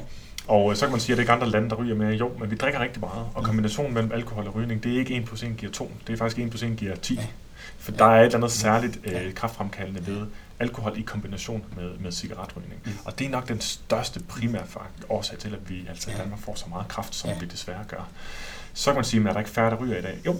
Og 0.48 0.72
øh, 0.72 0.78
så 0.78 0.86
kan 0.86 0.92
man 0.92 1.00
sige, 1.00 1.14
at 1.14 1.18
det 1.18 1.22
er 1.22 1.24
ikke 1.24 1.44
andre 1.44 1.50
lande, 1.50 1.70
der 1.70 1.76
ryger 1.76 1.96
mere. 1.96 2.12
Jo, 2.12 2.32
men 2.40 2.52
vi 2.52 2.56
drikker 2.56 2.80
rigtig 2.80 3.00
meget. 3.00 3.26
Og 3.36 3.44
kombinationen 3.44 3.94
mellem 3.94 4.12
alkohol 4.12 4.48
og 4.48 4.56
rygning, 4.56 4.84
det 4.84 4.94
er 4.96 5.00
ikke 5.00 5.16
1 5.16 5.26
plus 5.26 5.44
1 5.44 5.58
giver 5.58 5.72
2. 5.72 5.92
Det 6.08 6.14
er 6.14 6.18
faktisk 6.18 6.40
1 6.40 6.50
plus 6.50 6.64
1 6.64 6.76
giver 6.78 6.96
10. 6.96 7.16
Ja. 7.16 7.22
For 7.80 7.92
der 7.92 8.06
er 8.06 8.20
et 8.20 8.26
eller 8.26 8.38
andet 8.38 8.52
særligt 8.52 9.00
Ja. 9.06 9.24
øh, 9.24 9.34
kraftfremkaldende 9.34 10.08
ved 10.08 10.26
alkohol 10.60 10.98
i 10.98 11.02
kombination 11.02 11.66
med, 11.76 11.98
med 11.98 12.12
cigaretrygning. 12.12 12.82
Mm. 12.86 12.92
Og 13.06 13.20
det 13.20 13.26
er 13.26 13.30
nok 13.30 13.48
den 13.48 13.62
største 13.62 14.20
primære 14.24 14.64
årsag 15.10 15.40
til, 15.40 15.54
at 15.54 15.70
vi 15.70 15.86
altså 15.90 16.10
i 16.10 16.14
Ja. 16.14 16.20
Danmark 16.20 16.40
får 16.40 16.56
så 16.56 16.66
meget 16.70 16.88
kraft, 16.88 17.16
som 17.16 17.30
Ja. 17.30 17.40
vi 17.40 17.46
desværre 17.46 17.84
gør. 17.88 18.10
Så 18.74 18.90
kan 18.92 18.96
man 18.96 19.04
sige, 19.06 19.22
at 19.22 19.28
er 19.28 19.32
der 19.34 19.40
ikke 19.40 19.52
færre, 19.52 19.70
der 19.72 19.78
ryger 19.78 19.98
i 19.98 20.02
dag? 20.02 20.18
Jo, 20.26 20.36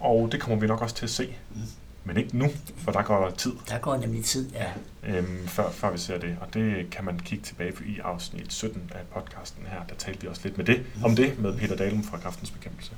og 0.00 0.28
det 0.32 0.40
kommer 0.40 0.58
vi 0.58 0.66
nok 0.66 0.82
også 0.82 0.94
til 0.94 1.04
at 1.06 1.10
se. 1.10 1.34
Mm. 1.54 1.60
Men 2.04 2.16
ikke 2.16 2.38
nu, 2.38 2.48
for 2.76 2.92
der 2.92 3.02
går 3.02 3.30
tid 3.30 3.52
der 3.68 3.78
går 3.78 3.96
nemlig 3.96 4.24
tid. 4.24 4.50
Ja. 4.52 4.72
øhm, 5.02 5.46
før, 5.48 5.70
før 5.70 5.90
vi 5.92 5.98
ser 5.98 6.18
det. 6.18 6.36
Og 6.40 6.54
det 6.54 6.90
kan 6.90 7.04
man 7.04 7.18
kigge 7.18 7.44
tilbage 7.44 7.72
på 7.72 7.82
i 7.86 7.98
afsnit 8.04 8.52
17 8.52 8.90
af 8.94 9.00
podcasten 9.22 9.62
her. 9.70 9.78
Der 9.88 9.94
talte 9.94 10.20
vi 10.20 10.28
også 10.28 10.40
lidt 10.44 10.56
med 10.56 10.64
det, 10.64 10.82
om 11.04 11.16
det 11.16 11.38
med 11.38 11.58
Peter 11.58 11.76
Dalum 11.76 12.04
fra 12.04 12.18
Kraftens 12.18 12.50
Bekæmpelse. 12.50 12.92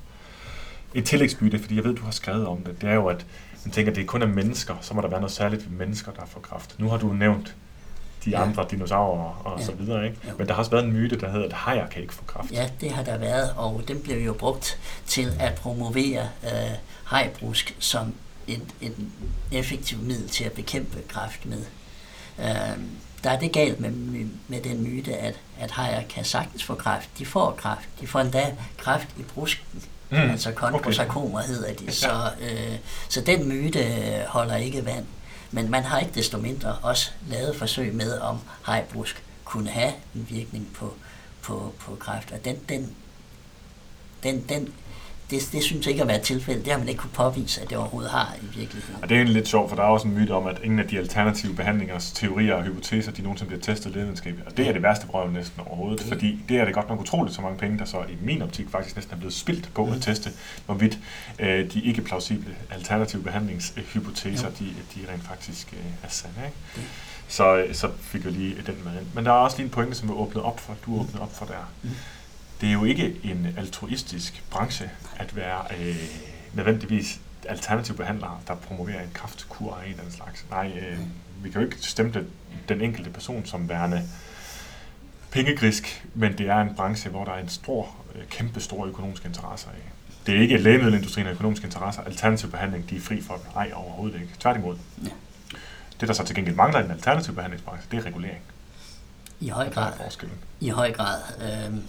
Et 0.94 1.04
tillægsbytte, 1.04 1.58
fordi 1.58 1.76
jeg 1.76 1.84
ved, 1.84 1.94
du 1.96 2.02
har 2.02 2.10
skrevet 2.10 2.46
om 2.46 2.58
det, 2.64 2.80
det 2.80 2.88
er 2.88 2.94
jo, 2.94 3.06
at 3.06 3.26
man 3.64 3.72
tænker, 3.72 3.92
at 3.92 3.96
det 3.96 4.06
kun 4.06 4.22
er 4.22 4.26
mennesker, 4.26 4.74
så 4.80 4.94
må 4.94 5.00
der 5.00 5.08
være 5.08 5.20
noget 5.20 5.32
særligt 5.32 5.70
ved 5.70 5.78
mennesker, 5.78 6.12
der 6.12 6.26
får 6.26 6.40
kraft. 6.40 6.74
Nu 6.78 6.88
har 6.88 6.96
du 6.96 7.12
nævnt 7.12 7.54
de 8.24 8.30
Ja. 8.30 8.42
andre 8.42 8.66
dinosaurer 8.70 9.42
og 9.44 9.58
Ja. 9.60 9.64
så 9.64 9.72
videre, 9.72 10.04
ikke? 10.06 10.18
Jo. 10.28 10.32
Men 10.38 10.46
der 10.46 10.52
har 10.54 10.58
også 10.58 10.70
været 10.70 10.84
en 10.84 10.92
myte, 10.92 11.20
der 11.20 11.30
hedder, 11.30 11.46
at 11.46 11.52
hajer 11.52 11.86
kan 11.88 12.02
ikke 12.02 12.14
få 12.14 12.22
kraft. 12.26 12.50
ja, 12.52 12.68
det 12.80 12.90
har 12.90 13.02
der 13.02 13.18
været, 13.18 13.52
og 13.56 13.82
den 13.88 14.00
blev 14.02 14.24
jo 14.24 14.32
brugt 14.32 14.78
til 15.06 15.32
at 15.40 15.54
promovere 15.54 16.28
øh, 16.44 16.50
hajbrusk 17.04 17.76
som 17.78 18.14
et, 18.46 18.62
et 18.80 18.94
effektivt 19.52 20.02
middel 20.02 20.28
til 20.28 20.44
at 20.44 20.52
bekæmpe 20.52 20.98
kræft 21.08 21.46
med. 21.46 21.64
Øh, 22.38 22.46
der 23.24 23.30
er 23.30 23.38
det 23.38 23.52
galt 23.52 23.80
med, 23.80 23.90
med 24.48 24.60
den 24.62 24.82
myte, 24.82 25.16
at, 25.16 25.34
at 25.60 25.70
hajer 25.70 26.02
kan 26.08 26.24
sagtens 26.24 26.64
få 26.64 26.74
kræft. 26.74 27.08
De 27.18 27.26
får 27.26 27.50
kræft. 27.50 27.88
De 28.00 28.06
får 28.06 28.20
endda 28.20 28.54
kræft 28.78 29.08
i 29.18 29.22
brusken. 29.22 29.82
Mm, 30.10 30.30
altså 30.30 30.52
kondrosarkomer 30.52 31.38
okay. 31.38 31.48
hedder 31.48 31.74
de. 31.74 31.92
Så, 31.92 32.30
øh, 32.40 32.76
så 33.08 33.20
den 33.20 33.48
myte 33.48 33.84
holder 34.28 34.56
ikke 34.56 34.84
vand. 34.84 35.06
Men 35.50 35.70
man 35.70 35.84
har 35.84 35.98
ikke 35.98 36.12
desto 36.14 36.38
mindre 36.38 36.76
også 36.82 37.10
lavet 37.28 37.56
forsøg 37.56 37.94
med, 37.94 38.18
om 38.18 38.38
hajbrusk 38.62 39.22
kunne 39.44 39.70
have 39.70 39.92
en 40.14 40.26
virkning 40.30 40.68
på, 40.74 40.94
på, 41.42 41.74
på 41.78 41.94
kræft. 41.94 42.32
Og 42.32 42.44
den, 42.44 42.56
den, 42.68 42.96
den, 44.22 44.44
den, 44.48 44.72
det, 45.30 45.48
det 45.52 45.62
synes 45.62 45.86
ikke 45.86 46.02
at 46.02 46.08
være 46.08 46.20
tilfældet. 46.20 46.64
Det 46.64 46.72
har 46.72 46.78
man 46.78 46.88
ikke 46.88 46.98
kunne 46.98 47.10
påvise, 47.14 47.60
at 47.62 47.70
det 47.70 47.78
overhovedet 47.78 48.10
har 48.10 48.34
i 48.42 48.58
virkeligheden. 48.58 49.02
Og 49.02 49.08
det 49.08 49.14
er 49.14 49.18
egentlig 49.18 49.34
lidt 49.34 49.48
sjovt, 49.48 49.68
for 49.68 49.76
der 49.76 49.82
er 49.82 49.86
også 49.86 50.08
en 50.08 50.14
myte 50.14 50.30
om, 50.34 50.46
at 50.46 50.60
ingen 50.64 50.78
af 50.78 50.88
de 50.88 50.98
alternative 50.98 51.54
behandlingers 51.54 52.12
teorier 52.12 52.54
og 52.54 52.62
hypoteser, 52.64 53.12
de 53.12 53.22
nogensinde 53.22 53.48
bliver 53.48 53.62
testet 53.62 53.92
lægevidenskabeligt. 53.92 54.48
Og 54.48 54.56
det 54.56 54.68
er 54.68 54.72
det 54.72 54.82
værste 54.82 55.06
brøv 55.06 55.30
næsten 55.30 55.60
overhovedet, 55.66 55.98
Det- 56.00 56.08
fordi 56.08 56.38
det 56.48 56.56
er 56.60 56.64
det 56.64 56.74
godt 56.74 56.88
nok 56.88 57.00
utroligt 57.00 57.34
så 57.36 57.42
mange 57.42 57.58
penge, 57.58 57.78
der 57.78 57.84
så 57.84 57.98
i 58.00 58.16
min 58.24 58.42
optik 58.42 58.66
faktisk 58.70 58.96
næsten 58.96 59.14
er 59.14 59.18
blevet 59.18 59.34
spildt 59.34 59.70
på 59.74 59.84
at 59.96 60.02
teste, 60.02 60.30
hvorvidt 60.66 60.98
øh, 61.38 61.72
de 61.72 61.80
ikke 61.82 62.02
plausible 62.02 62.54
alternative 62.70 63.22
behandlingshypoteser, 63.22 64.46
Jo. 64.46 64.52
de, 64.58 64.64
de 64.94 65.12
rent 65.12 65.24
faktisk 65.24 65.72
øh, 65.72 65.78
er 66.04 66.08
sande. 66.08 66.34
Ikke? 66.46 66.56
Det. 66.76 66.82
Så, 67.28 67.56
øh, 67.56 67.74
så 67.74 67.88
fik 68.00 68.24
vi 68.24 68.30
lige 68.30 68.54
den 68.66 68.74
med 68.84 68.92
ind. 69.00 69.06
Men 69.14 69.24
der 69.24 69.30
er 69.30 69.34
også 69.36 69.56
lige 69.56 69.64
en 69.64 69.70
pointe, 69.70 69.94
som 69.94 70.08
vi 70.08 70.14
åbnet 70.14 70.44
op 70.44 70.60
for, 70.60 70.76
du 70.86 71.00
åbnede 71.00 71.22
op 71.22 71.36
for 71.36 71.44
der. 71.44 71.70
Mm. 71.82 71.90
Det 72.60 72.68
er 72.68 72.72
jo 72.72 72.84
ikke 72.84 73.16
en 73.24 73.54
altruistisk 73.56 74.42
branche 74.50 74.90
at 75.16 75.36
være 75.36 75.64
øh, 75.80 75.96
nødvendigvis 76.54 77.20
alternative 77.48 77.96
behandlere, 77.96 78.38
der 78.48 78.54
promoverer 78.54 79.02
en 79.02 79.10
kraftkur 79.14 79.74
af 79.74 79.84
en 79.84 79.90
eller 79.90 80.00
anden 80.00 80.14
slags. 80.14 80.46
Nej, 80.50 80.72
øh, 80.80 80.98
vi 81.42 81.50
kan 81.50 81.60
jo 81.60 81.66
ikke 81.66 81.78
stemple 81.80 82.26
den 82.68 82.80
enkelte 82.80 83.10
person 83.10 83.46
som 83.46 83.68
værende 83.68 84.02
pengegrisk, 85.30 86.06
men 86.14 86.38
det 86.38 86.48
er 86.48 86.56
en 86.56 86.74
branche, 86.76 87.10
hvor 87.10 87.24
der 87.24 87.32
er 87.32 87.42
en 87.42 87.48
stor, 87.48 87.94
øh, 88.14 88.22
kæmpe 88.30 88.60
stor 88.60 88.86
økonomisk 88.86 89.24
interesse 89.24 89.66
af. 89.68 89.92
Det 90.26 90.36
er 90.36 90.40
ikke 90.40 90.58
lægemiddelindustrien 90.58 91.26
og 91.26 91.32
økonomiske 91.32 91.64
interesser. 91.64 92.02
Alternativ 92.02 92.50
behandling, 92.50 92.90
de 92.90 92.96
er 92.96 93.00
fri 93.00 93.20
for. 93.20 93.38
Nej, 93.54 93.70
overhovedet 93.74 94.20
ikke. 94.20 94.34
Tværtimod. 94.40 94.76
Ja. 95.04 95.08
Det, 96.00 96.08
der 96.08 96.14
så 96.14 96.24
til 96.24 96.36
gengæld 96.36 96.56
mangler 96.56 96.80
i 96.80 96.82
den 96.82 96.90
alternative 96.90 97.34
behandlingsbranche, 97.34 97.88
det 97.90 97.98
er 97.98 98.06
regulering. 98.06 98.38
I 99.40 99.48
høj 99.48 99.70
grad. 99.70 99.92
I 100.60 100.68
høj 100.68 100.92
grad. 100.92 101.20
Øhm, 101.42 101.82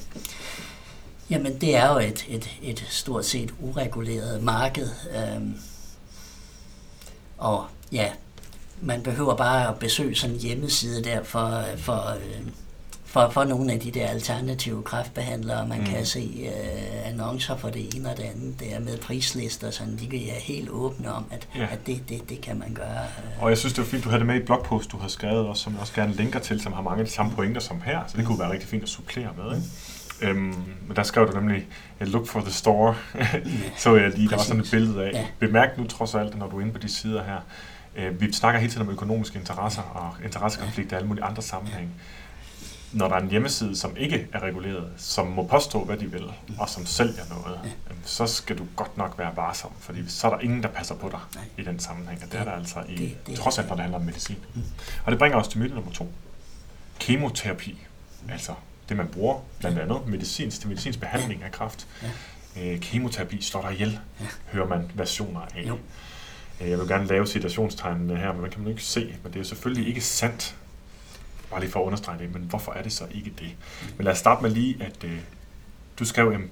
jamen, 1.30 1.62
det 1.62 1.76
er 1.76 1.94
jo 1.94 1.98
et, 2.00 2.26
et, 2.28 2.50
et 2.62 2.86
stort 2.90 3.26
set 3.26 3.54
ureguleret 3.60 4.44
marked. 4.44 4.90
Øhm, 5.16 5.58
og 7.38 7.68
ja, 7.92 8.12
man 8.82 9.04
behøver 9.04 9.36
bare 9.36 9.68
at 9.68 9.80
besøge 9.80 10.16
sådan 10.16 10.36
en 10.36 10.42
hjemmeside 10.42 11.04
der 11.04 11.24
for, 11.24 11.64
for, 11.78 12.10
øh, 12.10 12.48
for, 13.12 13.30
for 13.30 13.43
nogle 13.43 13.74
af 13.74 13.80
de 13.80 13.91
der 13.91 14.08
alternative 14.08 14.84
kræftbehandlere. 14.84 15.67
Man 15.67 15.78
mm. 15.78 15.84
Mm. 15.84 15.89
kan 15.89 16.06
se 16.06 16.45
øh, 16.45 17.08
annoncer 17.12 17.58
for 17.58 17.69
det 17.69 17.95
ene 17.95 18.10
og 18.10 18.17
det 18.17 18.24
andet 18.24 18.60
der 18.60 18.80
med 18.80 18.97
prislister, 18.97 19.71
sådan 19.71 19.97
de 19.97 20.30
er 20.30 20.39
helt 20.39 20.69
åbne 20.69 21.13
om, 21.13 21.26
at, 21.32 21.47
Ja. 21.56 21.67
at 21.71 21.88
det, 21.88 22.10
det, 22.10 22.30
det 22.30 22.41
kan 22.41 22.60
man 22.60 22.74
gøre. 22.74 22.86
øh. 22.88 23.43
Og 23.43 23.50
jeg 23.50 23.58
synes, 23.58 23.74
det 23.74 23.82
var 23.84 23.88
fint, 23.89 24.04
du 24.04 24.10
havde 24.10 24.19
det 24.19 24.28
med 24.28 24.36
i 24.41 24.45
blogpost, 24.45 24.91
du 24.91 24.97
har 24.97 25.08
skrevet, 25.08 25.47
også, 25.47 25.63
som 25.63 25.74
jeg 25.74 25.82
også 25.82 25.93
gerne 25.93 26.13
linker 26.13 26.39
til, 26.39 26.62
som 26.62 26.74
har 26.74 26.82
mange 26.82 27.00
af 27.00 27.06
de 27.06 27.12
samme 27.12 27.32
pointer 27.32 27.62
som 27.62 27.82
her, 27.86 28.00
så 28.08 28.17
det 28.17 28.26
kunne 28.26 28.39
være 28.39 28.52
rigtig 28.52 28.69
fint 28.69 28.84
at 28.84 28.89
supplere 28.89 29.30
med. 29.38 29.56
Ikke? 29.58 29.67
Øhm, 30.21 30.56
men 30.88 30.95
der 30.95 31.04
skrev 31.04 31.28
du 31.32 31.39
nemlig, 31.39 31.65
"Eh, 32.00 32.08
look 32.08 32.28
for 32.28 32.39
the 32.41 32.52
store, 32.52 32.95
så 33.78 33.95
jeg 33.95 34.10
lige, 34.10 34.30
der 34.30 34.36
var 34.36 34.43
sådan 34.43 34.62
et 34.62 34.67
billede 34.71 35.04
af. 35.06 35.12
Ja. 35.13 35.26
Bemærk 35.39 35.78
nu 35.78 35.88
trods 35.88 36.15
alt, 36.15 36.38
når 36.39 36.47
du 36.50 36.58
er 36.58 36.62
inde 36.62 36.74
på 36.74 36.80
de 36.80 36.89
sider 36.89 37.24
her, 37.24 37.38
øh, 37.95 38.21
vi 38.21 38.34
snakker 38.34 38.60
hele 38.60 38.71
tiden 38.74 38.88
om 38.88 38.93
økonomiske 38.93 39.39
interesser 39.39 39.82
og 39.82 40.26
interessekonflikter 40.26 40.95
og 40.95 41.00
alle 41.00 41.08
mulige 41.08 41.24
andre 41.24 41.41
sammenhænge. 41.41 41.89
Når 42.93 43.08
der 43.08 43.15
er 43.15 43.19
en 43.19 43.30
hjemmeside, 43.30 43.75
som 43.77 43.97
ikke 43.97 44.27
er 44.34 44.39
reguleret, 44.43 44.91
som 44.97 45.27
må 45.27 45.47
påstå, 45.47 45.84
hvad 45.84 45.97
de 45.97 46.12
vil, 46.12 46.23
og 46.58 46.69
som 46.69 46.86
sælger 46.86 47.23
noget, 47.30 47.60
øhm, 47.89 47.97
så 48.06 48.27
skal 48.27 48.58
du 48.58 48.67
godt 48.75 48.97
nok 48.97 49.17
være 49.17 49.32
varsom, 49.36 49.71
fordi 49.80 50.10
så 50.10 50.27
er 50.27 50.32
der 50.32 50.39
ingen, 50.39 50.63
der 50.63 50.69
passer 50.69 50.95
på 50.95 51.10
dig 51.10 51.19
Nej. 51.36 51.43
i 51.58 51.62
den 51.63 51.80
sammenhæng, 51.80 52.23
og 52.25 52.32
det 52.32 52.39
er 52.39 52.43
der 52.43 52.51
altså 52.51 52.84
i, 52.89 52.95
Det- 52.95 53.27
det- 53.27 53.36
trods 53.39 53.58
alt, 53.60 53.67
når 53.67 53.75
det 53.75 53.82
handler 53.82 53.99
om 53.99 54.06
medicin. 54.06 54.38
Mm. 54.56 54.62
Og 55.06 55.12
det 55.12 55.19
bringer 55.19 55.38
os 55.38 55.47
til 55.47 55.60
myte 55.60 55.75
nummer 55.75 55.91
to. 55.91 56.12
Kemoterapi, 56.99 57.80
altså 58.30 58.54
det 58.89 58.97
man 58.97 59.08
bruger, 59.08 59.39
blandt 59.60 59.80
andet 59.80 60.08
medicinsk, 60.08 60.60
til 60.60 60.69
medicinsk 60.69 60.99
behandling 60.99 61.43
af 61.43 61.51
kræft. 61.51 61.88
Øh, 62.62 62.80
kemoterapi 62.80 63.41
slår 63.41 63.62
dig 63.62 63.73
ihjel, 63.73 63.99
Ja. 64.19 64.25
hører 64.51 64.67
man 64.67 64.91
versioner 64.93 65.39
af. 65.56 65.63
Jo. 65.67 65.77
Øh, 66.62 66.69
Jeg 66.69 66.80
vil 66.80 66.88
gerne 66.88 67.08
lave 67.08 67.27
citationstegnene 67.27 68.17
her, 68.17 68.34
men 68.34 68.43
det 68.43 68.51
kan 68.51 68.62
man 68.62 68.69
ikke 68.69 68.84
se. 68.84 69.15
Men 69.23 69.34
det 69.34 69.39
er 69.39 69.43
selvfølgelig 69.43 69.88
ikke 69.88 70.01
sandt. 70.01 70.56
Bare 71.52 71.60
lige 71.60 71.72
for 71.72 71.80
at 71.80 71.86
understrege 71.86 72.20
det, 72.20 72.34
men 72.34 72.42
hvorfor 72.44 72.72
er 72.74 72.84
det 72.84 72.94
så 72.94 73.04
ikke 73.12 73.34
det? 73.40 73.56
Men 73.98 74.04
lad 74.06 74.12
os 74.14 74.18
starte 74.20 74.42
med 74.42 74.50
lige, 74.52 74.84
at 74.84 75.04
øh, 75.04 75.18
du 76.00 76.06
skrev 76.06 76.32
em, 76.32 76.52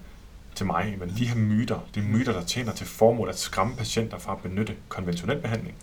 til 0.56 0.66
mig, 0.66 0.96
men 1.00 1.10
de 1.18 1.26
her 1.28 1.36
myter, 1.36 1.80
det 1.96 2.04
er 2.04 2.08
myter, 2.08 2.34
der 2.34 2.44
tjener 2.44 2.74
til 2.74 2.88
formål 2.88 3.30
at 3.30 3.40
skræmme 3.40 3.76
patienter 3.76 4.18
fra 4.20 4.32
at 4.32 4.38
benytte 4.38 4.76
konventionel 4.90 5.38
behandling. 5.42 5.76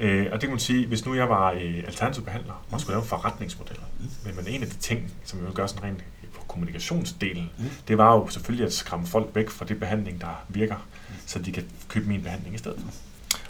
Øh, 0.00 0.26
og 0.26 0.32
det 0.32 0.40
kan 0.40 0.50
man 0.50 0.58
sige, 0.58 0.86
hvis 0.86 1.06
nu 1.06 1.14
jeg 1.14 1.28
var 1.28 1.52
øh, 1.52 1.82
alternativ 1.86 2.24
behandler, 2.24 2.64
og 2.70 2.80
skulle 2.80 2.94
lave 2.94 3.04
forretningsmodeller, 3.06 3.82
men, 4.24 4.36
men 4.36 4.46
en 4.48 4.62
af 4.62 4.68
de 4.68 4.76
ting, 4.76 5.12
som 5.24 5.38
jeg 5.38 5.46
vil 5.46 5.54
gøre 5.54 5.68
sådan 5.68 5.84
rent 5.84 6.04
på 6.34 6.40
kommunikationsdelen, 6.48 7.50
Mm. 7.58 7.64
det 7.88 7.98
var 7.98 8.14
jo 8.14 8.28
selvfølgelig 8.28 8.66
at 8.66 8.72
skræmme 8.72 9.06
folk 9.06 9.34
væk 9.34 9.50
fra 9.50 9.64
det 9.64 9.80
behandling, 9.80 10.20
der 10.20 10.44
virker, 10.48 10.86
så 11.26 11.38
de 11.38 11.52
kan 11.52 11.64
købe 11.88 12.08
min 12.08 12.22
behandling 12.22 12.54
i 12.54 12.58
stedet. 12.58 12.84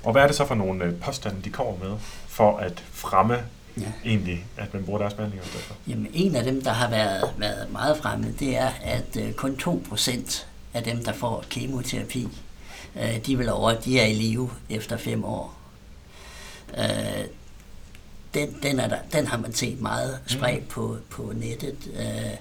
Og 0.02 0.12
hvad 0.12 0.22
er 0.22 0.26
det 0.26 0.36
så 0.36 0.46
for 0.46 0.54
nogle 0.54 0.84
øh, 0.84 1.00
påstande, 1.00 1.42
de 1.44 1.50
kommer 1.50 1.84
med, 1.88 1.96
for 2.28 2.56
at 2.58 2.84
fremme 2.90 3.38
Ja. 3.80 4.10
egentlig, 4.10 4.44
at 4.56 4.74
man 4.74 4.84
bruger 4.84 4.98
deres 4.98 5.14
behandling 5.14 5.44
i 5.44 5.48
stedet 5.48 5.64
for? 5.64 5.74
Jamen, 5.88 6.10
en 6.14 6.36
af 6.36 6.44
dem, 6.44 6.62
der 6.62 6.72
har 6.72 6.90
været, 6.90 7.34
været 7.38 7.72
meget 7.72 7.96
fremme, 7.96 8.34
det 8.38 8.56
er, 8.56 8.70
at 8.82 9.16
øh, 9.20 9.32
kun 9.32 9.58
2% 9.62 10.44
af 10.74 10.82
dem, 10.82 11.04
der 11.04 11.12
får 11.12 11.44
kemoterapi, 11.50 12.28
øh, 12.96 13.26
de, 13.26 13.38
vil 13.38 13.52
over, 13.52 13.74
de 13.74 14.00
er 14.00 14.06
i 14.06 14.14
live 14.14 14.50
efter 14.70 14.96
fem 14.96 15.24
år. 15.24 15.58
Øh, 16.78 17.24
den, 18.34 18.56
den, 18.62 18.80
er 18.80 18.88
der, 18.88 18.98
den 19.12 19.26
har 19.26 19.38
man 19.38 19.52
set 19.52 19.80
meget 19.80 20.18
spredt 20.26 20.60
mm. 20.60 20.68
på, 20.68 20.96
på 21.10 21.32
nettet. 21.36 21.76
Øh, 21.98 22.36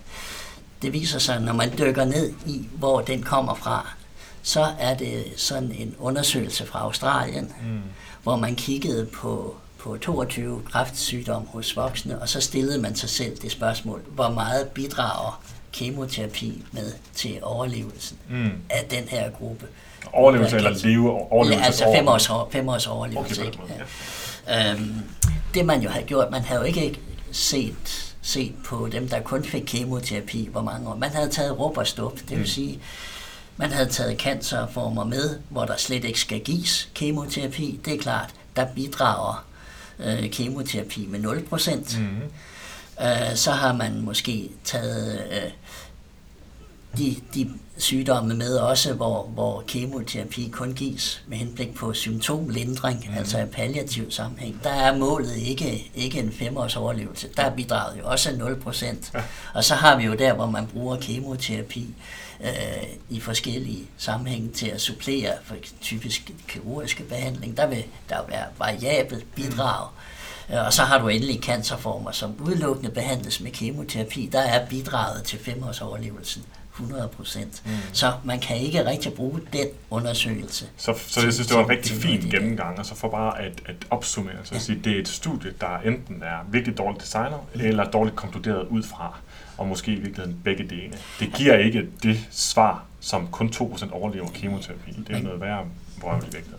det 0.82 0.94
viser 0.94 1.20
sig, 1.20 1.42
når 1.42 1.54
man 1.54 1.78
dykker 1.78 2.06
ned 2.06 2.34
i, 2.46 2.68
hvor 2.74 3.02
den 3.02 3.24
kommer 3.24 3.56
fra, 3.56 3.96
så 4.42 4.68
er 4.80 4.98
det 4.98 5.26
sådan 5.38 5.72
en 5.72 5.96
undersøgelse 6.00 6.66
fra 6.66 6.80
Australien, 6.80 7.54
mm. 7.64 7.82
hvor 8.24 8.36
man 8.36 8.56
kiggede 8.56 9.06
på, 9.06 9.56
på 9.80 9.98
22 9.98 10.62
kræftsygdomme 10.72 11.48
hos 11.48 11.76
voksne, 11.76 12.22
og 12.22 12.30
så 12.30 12.42
stillede 12.42 12.82
man 12.82 12.96
sig 12.96 13.10
selv 13.10 13.38
det 13.38 13.52
spørgsmål, 13.52 14.02
hvor 14.12 14.30
meget 14.30 14.68
bidrager 14.68 15.42
kemoterapi 15.72 16.64
med 16.72 16.92
til 17.16 17.40
overlevelsen 17.42 18.18
mm. 18.30 18.52
af 18.70 18.86
den 18.90 19.04
her 19.08 19.30
gruppe. 19.30 19.66
Overlevelse 20.14 20.56
eller 20.56 20.88
leve 20.88 21.32
overlevelse? 21.32 21.66
Altså 21.66 21.94
fem 21.96 22.08
års, 22.08 22.52
fem 22.52 22.70
års 22.70 22.88
overlevelse. 22.88 23.42
Okay, 23.42 23.52
ikke? 23.52 23.86
Ja. 24.48 24.72
Øhm, 24.72 24.96
det 25.54 25.66
man 25.66 25.82
jo 25.82 25.90
har 25.90 26.02
gjort, 26.02 26.32
man 26.32 26.42
har 26.42 26.56
jo 26.56 26.62
ikke 26.62 27.00
set, 27.32 28.14
set 28.22 28.54
på 28.66 28.90
dem, 28.92 29.10
der 29.10 29.22
kun 29.22 29.44
fik 29.44 29.64
kemoterapi, 29.68 30.50
hvor 30.52 30.62
mange 30.62 30.90
år. 30.90 30.96
Man 30.96 31.10
havde 31.10 31.30
taget 31.30 31.60
råb 31.60 31.78
og 31.78 31.88
stop, 31.88 32.14
det 32.14 32.30
vil 32.30 32.40
mm. 32.40 32.46
sige, 32.46 32.80
man 33.58 33.72
havde 33.72 33.90
taget 33.90 34.20
cancerformer 34.20 35.04
med, 35.04 35.40
hvor 35.50 35.66
der 35.66 35.78
slet 35.78 36.04
ikke 36.04 36.20
skal 36.20 36.40
gives 36.40 36.90
kemoterapi. 36.94 37.80
Det 37.86 37.94
er 37.94 37.98
klart, 37.98 38.34
der 38.56 38.66
bidrager 38.76 39.46
øh, 40.00 40.30
kemoterapi 40.30 41.06
med 41.06 41.20
0%. 41.20 42.00
Mm. 42.00 42.22
Øh, 43.06 43.36
så 43.36 43.52
har 43.52 43.74
man 43.74 44.02
måske 44.02 44.50
taget 44.64 45.22
øh, 45.32 45.52
de, 46.98 47.16
de 47.34 47.50
sygdomme 47.78 48.34
med 48.34 48.58
også, 48.58 48.94
hvor, 48.94 49.24
hvor 49.28 49.64
kemoterapi 49.68 50.50
kun 50.54 50.74
gives 50.74 51.24
med 51.28 51.38
henblik 51.38 51.76
på 51.76 51.94
symptomlindring, 51.94 53.06
mm. 53.10 53.18
altså 53.18 53.40
i 53.40 53.46
palliativ 53.46 54.12
sammenhæng. 54.12 54.60
Der 54.64 54.70
er 54.70 54.98
målet 54.98 55.38
ikke, 55.38 55.92
ikke 55.96 56.20
en 56.20 56.32
femårs 56.32 56.76
overlevelse. 56.76 57.28
Der 57.38 57.44
er 57.44 57.56
bidraget 57.56 58.00
jo 58.00 58.10
også 58.10 58.30
0%. 58.30 58.86
Ja. 59.14 59.24
Og 59.54 59.64
så 59.64 59.76
har 59.76 59.98
vi 59.98 60.04
jo 60.04 60.14
der, 60.14 60.34
hvor 60.34 60.46
man 60.46 60.68
bruger 60.68 60.98
kemoterapi 60.98 61.88
øh, 62.44 62.84
i 63.10 63.20
forskellige 63.20 63.88
sammenhænge 63.98 64.52
til 64.52 64.68
at 64.68 64.82
supplere 64.82 65.34
for 65.44 65.56
typisk 65.82 66.32
kirurgiske 66.48 67.04
behandling. 67.04 67.58
Der 67.58 67.68
vil 67.68 67.84
der 68.10 68.18
være 68.28 68.46
variabelt 68.58 69.36
bidrag. 69.36 69.88
Mm. 70.50 70.56
Og 70.56 70.74
så 70.74 70.82
har 70.82 70.98
du 71.00 71.08
endelig 71.08 71.40
cancerformer, 71.42 72.12
som 72.12 72.36
udelukkende 72.40 72.92
behandles 72.92 73.40
med 73.40 73.52
kemoterapi. 73.52 74.30
Der 74.32 74.42
er 74.42 74.68
bidraget 74.68 75.24
til 75.24 75.40
femårsoverlevelsen 75.40 76.44
100 76.80 77.08
procent. 77.08 77.62
Mm. 77.66 77.72
Så 77.94 78.14
man 78.24 78.40
kan 78.40 78.58
ikke 78.58 78.86
rigtig 78.86 79.14
bruge 79.14 79.42
den 79.54 79.68
undersøgelse. 79.90 80.66
Så, 80.78 80.94
så 81.08 81.22
jeg 81.22 81.34
synes, 81.34 81.48
det 81.48 81.58
var 81.58 81.64
en 81.64 81.70
rigtig 81.70 81.98
fin 81.98 82.22
gennemgang, 82.22 82.80
og 82.80 82.86
så 82.86 82.96
for 82.96 83.10
bare 83.10 83.42
at, 83.42 83.62
at 83.66 83.76
opsummere, 83.90 84.36
så 84.44 84.50
ja. 84.52 84.56
at 84.56 84.62
sige, 84.62 84.82
det 84.84 84.96
er 84.96 85.00
et 85.00 85.08
studie, 85.08 85.54
der 85.62 85.78
enten 85.78 86.24
er 86.24 86.46
virkelig 86.52 86.78
dårligt 86.78 87.04
designet, 87.04 87.40
mm. 87.54 87.62
eller 87.62 87.84
dårligt 87.84 88.16
konkluderet 88.16 88.68
ud 88.68 88.84
fra, 88.84 89.18
og 89.58 89.68
måske 89.68 89.92
i 89.92 89.96
virkeligheden 89.96 90.38
begge 90.44 90.64
dele. 90.64 90.94
Det 91.20 91.34
giver 91.36 91.58
ikke 91.58 91.88
det 92.04 92.20
svar, 92.32 92.86
som 93.00 93.28
kun 93.28 93.54
2% 93.56 93.92
overlever 93.92 94.28
kemoterapi. 94.28 94.92
Det 95.08 95.16
er 95.16 95.22
noget 95.22 95.42
værre 95.42 95.66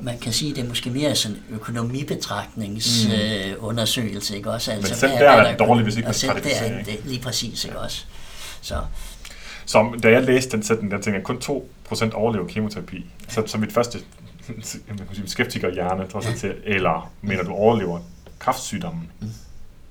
man 0.00 0.18
kan 0.18 0.32
sige, 0.32 0.50
at 0.50 0.56
det 0.56 0.64
er 0.64 0.68
måske 0.68 0.90
mere 0.90 1.16
sådan 1.16 1.36
en 1.36 1.42
økonomibetragtningsundersøgelse, 1.54 4.32
mm. 4.32 4.36
ikke 4.36 4.50
også? 4.50 4.72
Altså, 4.72 4.92
Men 4.92 4.98
selv 4.98 5.12
der 5.12 5.30
er 5.30 5.50
det 5.50 5.58
dårligt, 5.58 5.86
hvis 5.86 5.96
ikke 5.96 6.06
man 6.06 6.14
stratificerer. 6.14 6.84
Det, 6.84 7.00
lige 7.04 7.20
præcis, 7.20 7.64
ikke 7.64 7.76
ja. 7.76 7.82
også? 7.84 8.04
Så, 8.60 8.80
som, 9.68 10.00
da 10.00 10.10
jeg 10.10 10.22
læste 10.22 10.56
den 10.56 10.62
sætning, 10.62 10.90
der 10.90 10.96
tænkte 10.96 11.12
jeg, 11.12 11.22
kun 11.22 11.64
2% 11.92 12.14
overlever 12.14 12.46
kemoterapi. 12.46 13.06
Så, 13.28 13.42
så 13.46 13.58
mit 13.58 13.72
første 13.72 13.98
skeptikerhjerne, 15.26 16.06
tror 16.06 16.22
jeg, 16.28 16.36
til, 16.36 16.54
eller 16.64 17.12
mener 17.20 17.42
du 17.42 17.52
overlever 17.52 18.00
kræftsygdommen 18.38 19.10
mm. 19.20 19.28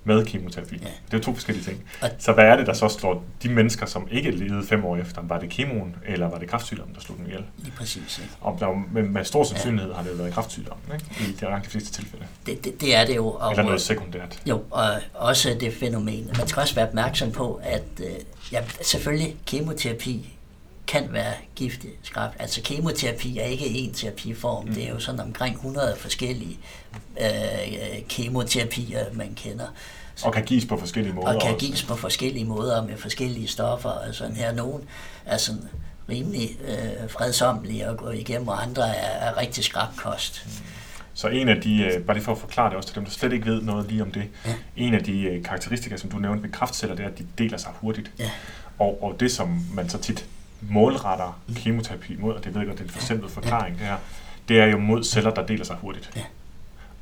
med 0.03 0.25
kemoterapi? 0.25 0.77
Ja. 0.81 0.87
Det 1.11 1.17
er 1.17 1.21
to 1.21 1.33
forskellige 1.33 1.65
ting. 1.65 1.83
Og 2.01 2.09
så 2.19 2.31
hvad 2.31 2.43
er 2.43 2.55
det, 2.55 2.67
der 2.67 2.73
så 2.73 2.87
står 2.87 3.23
de 3.43 3.49
mennesker, 3.49 3.85
som 3.85 4.07
ikke 4.11 4.31
levede 4.31 4.67
fem 4.67 4.85
år 4.85 4.97
efter? 4.97 5.21
Var 5.21 5.39
det 5.39 5.49
kemoen, 5.49 5.95
eller 6.05 6.29
var 6.29 6.37
det 6.37 6.49
kræftsygdommen, 6.49 6.95
der 6.95 7.01
slog 7.01 7.17
dem 7.17 7.25
ihjel? 7.25 7.43
Lige 7.57 7.73
præcis. 7.77 8.19
Ja. 8.19 8.23
Og 8.41 8.57
der, 8.59 8.85
med, 8.91 9.03
med 9.03 9.23
stor 9.23 9.43
sandsynlighed 9.43 9.91
ja. 9.91 9.97
har 9.97 10.03
det 10.03 10.19
været 10.19 10.33
kræftsygdommen, 10.33 10.85
ikke? 10.93 11.05
i 11.19 11.33
de 11.33 11.45
langt 11.45 11.65
de 11.65 11.69
fleste 11.69 11.91
tilfælde. 11.91 12.25
Det, 12.45 12.65
det, 12.65 12.81
det 12.81 12.95
er 12.95 13.05
det 13.05 13.15
jo. 13.15 13.27
Og, 13.27 13.51
eller 13.51 13.63
noget 13.63 13.81
sekundært. 13.81 14.39
Jo, 14.45 14.63
og 14.71 14.87
også 15.13 15.57
det 15.59 15.73
fænomen. 15.73 16.31
Man 16.37 16.47
skal 16.47 16.61
også 16.61 16.75
være 16.75 16.87
opmærksom 16.87 17.31
på, 17.31 17.59
at 17.63 17.83
øh, 17.99 18.05
Ja, 18.51 18.63
selvfølgelig 18.81 19.35
kemoterapi 19.45 20.33
kan 20.87 21.13
være 21.13 21.33
giftig 21.55 21.89
skrab. 22.03 22.31
Altså 22.39 22.61
kemoterapi 22.61 23.37
er 23.37 23.43
ikke 23.43 23.65
en 23.65 23.93
terapiform. 23.93 24.65
Mm. 24.65 24.73
Det 24.73 24.83
er 24.83 24.89
jo 24.89 24.99
sådan 24.99 25.19
omkring 25.19 25.55
100 25.55 25.95
forskellige 25.97 26.59
øh, 27.21 27.27
kemoterapier, 28.09 29.05
man 29.13 29.33
kender. 29.35 29.65
Og 30.23 30.33
kan 30.33 30.45
gives 30.45 30.65
på 30.65 30.77
forskellige 30.77 31.13
måder. 31.13 31.27
Og 31.27 31.41
kan 31.41 31.53
også. 31.53 31.65
gives 31.65 31.83
på 31.83 31.95
forskellige 31.95 32.45
måder 32.45 32.83
med 32.83 32.97
forskellige 32.97 33.47
stoffer. 33.47 33.89
Og 33.89 34.15
sådan 34.15 34.35
her. 34.35 34.51
Nogen 34.51 34.83
er 35.25 35.37
sådan 35.37 35.63
rimelig 36.09 36.57
øh, 36.67 37.09
fredsomlige 37.09 37.85
at 37.85 37.97
gå 37.97 38.09
igennem, 38.09 38.47
og 38.47 38.63
andre 38.63 38.95
er, 38.95 39.29
er 39.29 39.37
rigtig 39.37 39.63
skrabkost. 39.63 40.45
Mm. 40.45 40.51
Så 41.17 41.27
en 41.27 41.49
af 41.49 41.61
de, 41.61 41.83
øh, 41.83 42.01
bare 42.01 42.17
lige 42.17 42.23
for 42.23 42.31
at 42.31 42.37
forklare 42.37 42.69
det 42.69 42.77
også 42.77 42.89
til 42.89 42.95
dem, 42.95 43.05
der 43.05 43.11
slet 43.11 43.33
ikke 43.33 43.45
ved 43.45 43.61
noget 43.61 43.87
lige 43.87 44.01
om 44.01 44.11
det, 44.11 44.27
ja. 44.45 44.53
en 44.75 44.93
af 44.93 45.03
de 45.03 45.21
øh, 45.21 45.43
karakteristika, 45.43 45.97
som 45.97 46.09
du 46.09 46.17
nævnte 46.17 46.43
ved 46.43 46.49
kraftceller, 46.51 46.95
det 46.95 47.05
er, 47.05 47.09
at 47.09 47.17
de 47.17 47.27
deler 47.37 47.57
sig 47.57 47.71
hurtigt. 47.75 48.11
Ja. 48.19 48.29
Og, 48.79 49.03
og 49.03 49.19
det, 49.19 49.31
som 49.31 49.59
man 49.73 49.89
så 49.89 49.97
tit 49.97 50.25
målretter 50.61 51.39
mm. 51.47 51.55
kemoterapi 51.55 52.15
mod, 52.19 52.33
og 52.33 52.43
det 52.43 52.53
ved 52.53 52.61
jeg 52.61 52.67
godt, 52.67 52.79
det 52.79 52.83
er 52.83 52.87
en 52.87 52.93
forsimplet 52.93 53.31
forklaring, 53.31 53.77
det 53.77 53.85
her, 53.85 53.97
det 54.47 54.59
er 54.59 54.65
jo 54.65 54.77
mod 54.77 55.03
celler, 55.03 55.31
der 55.31 55.45
deler 55.45 55.65
sig 55.65 55.75
hurtigt. 55.75 56.11
Ja. 56.15 56.23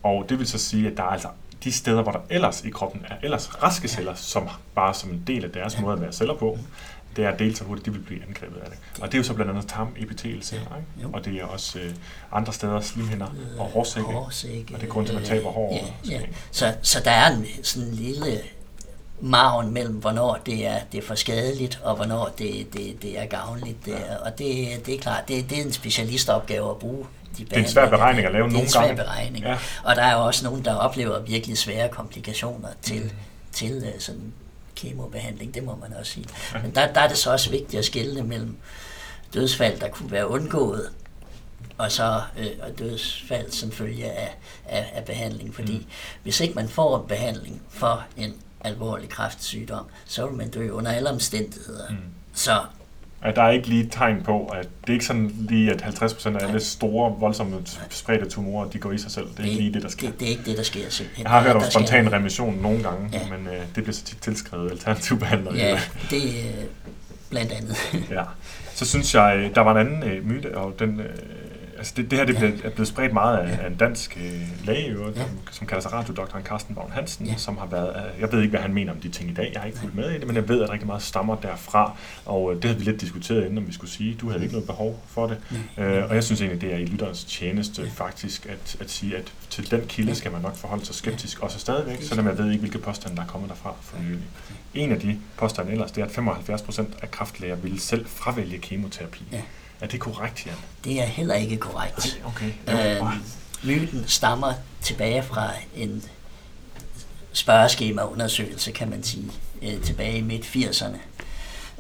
Og 0.04 0.26
det 0.30 0.40
vil 0.40 0.48
så 0.48 0.58
sige, 0.58 0.88
at 0.88 0.98
der 0.98 1.04
er 1.04 1.08
altså 1.08 1.28
de 1.64 1.72
steder, 1.72 2.02
hvor 2.02 2.12
der 2.12 2.20
ellers 2.30 2.66
i 2.66 2.70
kroppen 2.70 3.06
er 3.10 3.16
ellers 3.24 3.64
raske 3.64 3.88
celler, 3.88 4.14
som 4.14 4.50
bare 4.76 4.94
som 4.94 5.10
en 5.10 5.24
del 5.28 5.46
af 5.46 5.52
deres 5.52 5.80
måde 5.80 5.94
at 5.94 6.02
være 6.02 6.14
celler 6.14 6.36
på, 6.36 6.60
det 7.16 7.26
er 7.26 7.30
at 7.30 7.40
dele 7.40 7.56
sig 7.56 7.68
hurtigt, 7.68 7.86
de 7.86 7.92
vil 7.92 8.00
blive 8.00 8.22
angrebet 8.28 8.58
af 8.58 8.70
det. 8.70 8.80
Og 9.02 9.08
det 9.08 9.14
er 9.14 9.18
jo 9.18 9.24
så 9.24 9.34
blandt 9.34 9.52
andet 9.52 9.68
tarmepitelceller, 9.68 10.78
ikke? 10.98 11.10
og 11.14 11.26
det 11.26 11.36
er 11.42 11.46
også 11.46 11.80
øh, 11.80 11.94
andre 12.32 12.54
steder 12.54 12.82
slimhinder 12.82 13.28
og 13.60 13.66
hårsække, 13.66 14.12
hårsække 14.12 14.74
og 14.74 14.82
det 14.82 14.88
er 14.88 14.92
grund 14.92 15.06
til, 15.06 15.14
at 15.14 15.20
man 15.20 15.30
taber 15.30 15.50
hår. 15.50 15.92
Ja, 16.10 16.12
ja. 16.12 16.22
Så, 16.52 16.74
så 16.82 17.02
der 17.06 17.12
er 17.12 17.36
en 17.36 17.46
sådan 17.64 17.88
en 17.90 17.96
lille 17.96 18.42
maven 19.22 19.74
mellem, 19.74 19.96
hvornår 19.96 20.40
det 20.46 20.68
er, 20.68 20.80
det 20.92 20.98
er 20.98 21.08
for 21.08 21.16
skadeligt, 21.16 21.80
og 21.84 21.96
hvornår 21.96 22.34
det, 22.38 22.74
det, 22.74 23.02
det 23.02 23.20
er 23.20 23.26
gavnligt. 23.26 23.86
Det 23.86 23.94
er, 23.94 24.18
og 24.18 24.40
det, 24.40 24.68
det 24.86 24.96
er 24.96 25.00
klart, 25.00 25.28
det, 25.28 25.50
det 25.50 25.60
er 25.60 25.64
en 25.64 25.72
specialistopgave 25.72 26.70
at 26.70 26.78
bruge 26.78 27.06
de 27.38 27.46
det 27.46 27.54
er 27.54 27.58
en 27.58 27.68
svær 27.68 27.90
beregning 27.90 28.28
at 28.28 28.34
lave 28.34 28.50
nogle 28.50 28.58
gange. 28.58 28.72
Det 28.72 28.76
er 28.76 28.92
en 28.92 28.98
svær 28.98 29.04
beregning. 29.06 29.46
Ja. 29.46 29.58
Og 29.84 29.96
der 29.96 30.02
er 30.02 30.14
jo 30.14 30.26
også 30.26 30.46
nogen, 30.46 30.66
der 30.66 30.76
oplever 30.76 31.20
virkelig 31.20 31.58
svære 31.58 31.90
komplikationer 31.90 32.70
til, 32.82 33.04
mm. 33.04 33.10
til 33.52 33.78
uh, 33.78 34.00
sådan 34.00 34.34
kemobehandling, 34.76 35.54
det 35.54 35.64
må 35.64 35.76
man 35.76 35.94
også 35.94 36.12
sige. 36.12 36.26
Men 36.62 36.76
der, 36.76 36.94
der 36.94 37.02
er 37.02 37.08
det 37.08 37.18
så 37.18 37.32
også 37.32 37.50
vigtigt 37.50 37.80
at 37.80 37.86
skille 37.86 38.24
mellem 38.24 38.58
dødsfald, 39.34 39.80
der 39.80 39.90
kunne 39.90 40.12
være 40.12 40.28
undgået, 40.28 40.90
og 41.78 41.92
så 41.92 42.22
øh, 42.38 42.48
og 42.62 42.80
dødsfald 42.80 43.52
som 43.52 43.72
følge 43.72 44.12
af, 44.12 44.38
af, 44.66 44.92
af 44.94 45.06
behandling. 45.06 45.56
Fordi 45.56 45.78
mm. 45.78 45.86
hvis 46.24 46.40
ikke 46.40 46.54
man 46.54 46.70
får 46.70 47.02
en 47.02 47.08
behandling 47.08 47.62
for 47.70 48.06
en 48.18 48.34
alvorlig 48.62 49.10
kræftsygdom, 49.10 49.86
så 50.06 50.28
vil 50.28 50.36
man 50.36 50.50
dø 50.50 50.70
under 50.70 50.92
alle 50.92 51.10
omstændigheder. 51.10 51.90
Mm. 51.90 51.98
Så 52.34 52.66
at 53.26 53.36
der 53.36 53.42
er 53.42 53.52
ikke 53.52 53.68
lige 53.68 53.88
tegn 53.92 54.22
på, 54.24 54.46
at 54.46 54.68
det 54.82 54.90
er 54.90 54.94
ikke 54.94 55.06
sådan 55.06 55.32
lige, 55.50 55.72
at 55.72 55.82
50% 55.82 56.38
af 56.38 56.48
alle 56.48 56.60
store, 56.60 57.16
voldsomme 57.20 57.58
spredte 57.90 58.30
tumorer, 58.30 58.70
de 58.70 58.80
går 58.80 58.92
i 58.92 58.98
sig 58.98 59.12
selv. 59.12 59.26
Det 59.26 59.40
er 59.40 59.44
det, 59.44 59.50
ikke 59.50 59.62
lige 59.62 59.74
det, 59.74 59.84
der 59.84 59.90
sker. 59.90 60.10
Det, 60.10 60.20
det 60.20 60.26
er 60.26 60.30
ikke 60.30 60.44
det, 60.46 60.58
der 60.58 60.64
sker 60.64 60.90
simpelthen. 60.90 61.24
Jeg 61.24 61.32
har 61.32 61.42
hørt 61.42 61.56
om 61.56 61.62
spontan 61.72 62.12
remission 62.14 62.56
nogle 62.56 62.84
gange, 62.84 63.10
ja. 63.14 63.38
men 63.38 63.48
øh, 63.48 63.60
det 63.76 63.84
bliver 63.84 63.94
så 63.94 64.04
tit 64.04 64.18
tilskrevet 64.22 64.72
alternativbehandlere. 64.72 65.56
Ja, 65.56 65.80
det 66.10 66.24
er 66.24 66.50
øh, 66.60 66.66
blandt 67.30 67.52
andet. 67.52 67.78
ja. 68.18 68.24
Så 68.74 68.86
synes 68.86 69.16
jeg, 69.16 69.52
der 69.56 69.62
var 69.62 69.72
en 69.72 69.88
anden 69.88 70.04
øh, 70.04 70.28
myte, 70.28 70.58
og 70.58 70.80
den... 70.80 71.00
Øh, 71.00 71.06
altså 71.86 71.94
det, 71.98 72.12
det 72.12 72.20
her 72.20 72.26
det 72.26 72.42
ja. 72.42 72.68
er 72.68 72.70
blevet 72.70 72.88
spredt 72.88 73.14
meget 73.14 73.38
af, 73.38 73.60
af 73.64 73.68
en 73.68 73.76
dansk 73.76 74.18
øh, 74.18 74.66
læge, 74.68 74.92
jo, 74.92 75.08
ja. 75.08 75.14
som, 75.14 75.30
som 75.52 75.68
kalder 75.68 75.82
sig 75.82 75.94
radiodoktoren 75.94 76.46
Carsten 76.46 76.76
Bavn 76.76 76.92
Hansen, 76.92 77.26
ja. 77.26 77.36
som 77.38 77.58
har 77.58 77.66
været, 77.66 77.90
øh, 77.96 78.22
jeg 78.22 78.32
ved 78.32 78.42
ikke, 78.42 78.50
hvad 78.50 78.60
han 78.60 78.74
mener 78.74 78.92
om 78.92 79.00
de 79.00 79.10
ting 79.10 79.30
i 79.30 79.34
dag, 79.34 79.52
jeg 79.54 79.62
har 79.62 79.68
ikke 79.68 79.80
fulgt 79.80 79.96
med 79.96 80.12
i 80.12 80.14
det, 80.14 80.28
men 80.28 80.36
jeg 80.36 80.50
ved, 80.50 80.62
at 80.62 80.70
rigtig 80.70 80.88
meget 80.88 81.02
stammer 81.02 81.36
derfra, 81.36 81.98
og 82.26 82.52
øh, 82.52 82.56
det 82.56 82.66
havde 82.66 82.78
vi 82.78 82.86
lidt 82.86 83.02
diskuteret 83.02 83.42
inden, 83.42 83.58
om 83.58 83.68
vi 83.68 83.74
skulle 83.74 83.92
sige, 83.92 84.18
du 84.22 84.30
havde 84.30 84.44
ikke 84.44 84.54
noget 84.54 84.68
behov 84.68 85.04
for 85.08 85.28
det, 85.28 85.38
ja. 85.78 85.84
øh, 85.84 86.10
og 86.10 86.16
jeg 86.16 86.24
synes 86.24 86.42
egentlig, 86.42 86.62
det 86.62 86.74
er 86.74 86.78
i 86.78 86.86
lytterens 86.86 87.24
tjeneste 87.24 87.82
ja. 87.82 87.88
faktisk, 87.96 88.46
at, 88.46 88.78
at 88.80 88.92
sige, 88.92 89.18
at 89.18 89.34
til 89.50 89.72
den 89.72 89.82
kilde 89.88 90.16
skal 90.16 90.32
man 90.32 90.42
nok 90.42 90.56
forholde 90.56 90.86
sig 90.86 90.96
skeptisk, 90.96 91.40
også 91.40 91.60
stadigvæk, 91.60 92.02
selvom 92.02 92.28
jeg 92.28 92.38
ved 92.38 92.52
ikke, 92.52 92.60
hvilke 92.60 92.80
påstande, 92.80 93.16
der 93.16 93.24
er 93.24 93.28
kommet 93.28 93.50
derfra 93.50 93.74
for 93.82 93.98
nylig. 94.04 94.28
En 94.74 94.92
af 94.92 95.00
de 95.00 95.20
påstande 95.38 95.72
ellers, 95.72 95.92
det 95.92 96.02
er, 96.02 96.06
at 96.06 96.60
75% 96.70 96.86
af 97.02 97.12
kraftlæger 97.12 97.56
ville 97.56 97.80
selv 97.80 98.06
fravælge 98.08 98.58
kemoterapi. 98.58 99.24
Ja. 99.32 99.42
Er 99.82 99.88
det 99.88 100.00
korrekt, 100.00 100.46
Jan? 100.46 100.56
Det 100.84 101.02
er 101.02 101.06
heller 101.06 101.36
ikke 101.36 101.58
korrekt. 101.58 102.22
Okay. 102.26 102.52
okay. 102.68 103.02
Øh, 103.02 103.08
myten 103.64 104.08
stammer 104.08 104.54
tilbage 104.82 105.24
fra 105.24 105.52
en 105.76 106.04
spørgeskemaundersøgelse, 107.34 108.72
kan 108.72 108.90
man 108.90 109.04
sige, 109.04 109.32
øh, 109.62 109.82
tilbage 109.82 110.18
i 110.18 110.22
midt-80'erne. 110.22 110.98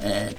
Øh, 0.05 0.31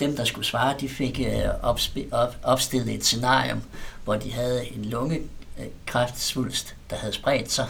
dem, 0.00 0.16
der 0.16 0.24
skulle 0.24 0.46
svare, 0.46 0.74
de 0.80 0.88
fik 0.88 1.20
øh, 1.20 1.48
opsp- 1.48 2.12
op, 2.12 2.36
opstillet 2.42 2.94
et 2.94 3.04
scenarium, 3.04 3.62
hvor 4.04 4.14
de 4.14 4.32
havde 4.32 4.72
en 4.72 4.84
lungekræftsvulst, 4.84 6.76
der 6.90 6.96
havde 6.96 7.12
spredt 7.12 7.52
sig 7.52 7.68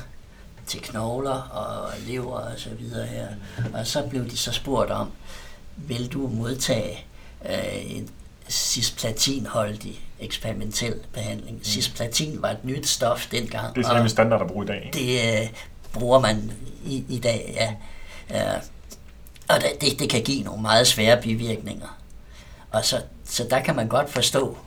til 0.67 0.81
knogler 0.81 1.41
og 1.41 1.93
lever 2.07 2.33
og 2.33 2.53
så 2.57 2.71
videre 2.71 3.07
her. 3.07 3.29
Og 3.75 3.87
så 3.87 4.03
blev 4.11 4.31
de 4.31 4.37
så 4.37 4.53
spurgt 4.53 4.91
om, 4.91 5.11
vil 5.77 6.13
du 6.13 6.29
modtage 6.29 7.05
øh, 7.49 7.97
en 7.97 8.11
cisplatinholdig 8.49 10.01
eksperimentel 10.21 10.95
behandling. 11.13 11.57
Mm. 11.57 11.65
Cisplatin 11.65 12.43
var 12.43 12.51
et 12.51 12.65
nyt 12.65 12.89
stof 12.89 13.27
dengang. 13.31 13.75
Det 13.75 13.85
er 13.85 13.89
sådan 13.89 14.09
standard 14.09 14.41
at 14.41 14.47
bruge 14.47 14.65
i 14.65 14.69
dag, 14.69 14.85
ikke? 14.87 14.99
Det 14.99 15.43
øh, 15.43 15.49
bruger 15.93 16.21
man 16.21 16.53
i, 16.85 17.05
i 17.09 17.19
dag, 17.19 17.55
ja. 17.57 17.75
Øh, 18.55 18.63
og 19.49 19.57
det, 19.81 19.99
det 19.99 20.11
kan 20.11 20.23
give 20.23 20.43
nogle 20.43 20.63
meget 20.63 20.87
svære 20.87 21.23
bivirkninger. 21.23 21.99
Og 22.71 22.85
så, 22.85 23.03
så 23.25 23.47
der 23.51 23.61
kan 23.61 23.77
man 23.77 23.89
godt 23.89 24.11
forstå, 24.11 24.59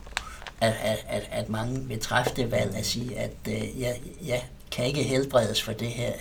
at, 0.60 0.74
at, 0.82 1.04
at, 1.08 1.28
at 1.30 1.48
mange 1.48 1.80
vil 1.80 2.00
træffe 2.00 2.30
det 2.36 2.50
valg 2.50 2.76
at 2.76 2.86
sige, 2.86 3.18
at 3.18 3.32
øh, 3.48 3.80
jeg, 3.80 4.00
jeg 4.26 4.42
kan 4.70 4.84
ikke 4.84 5.02
helbredes 5.02 5.62
for 5.62 5.72
det 5.72 5.88
her. 5.88 6.12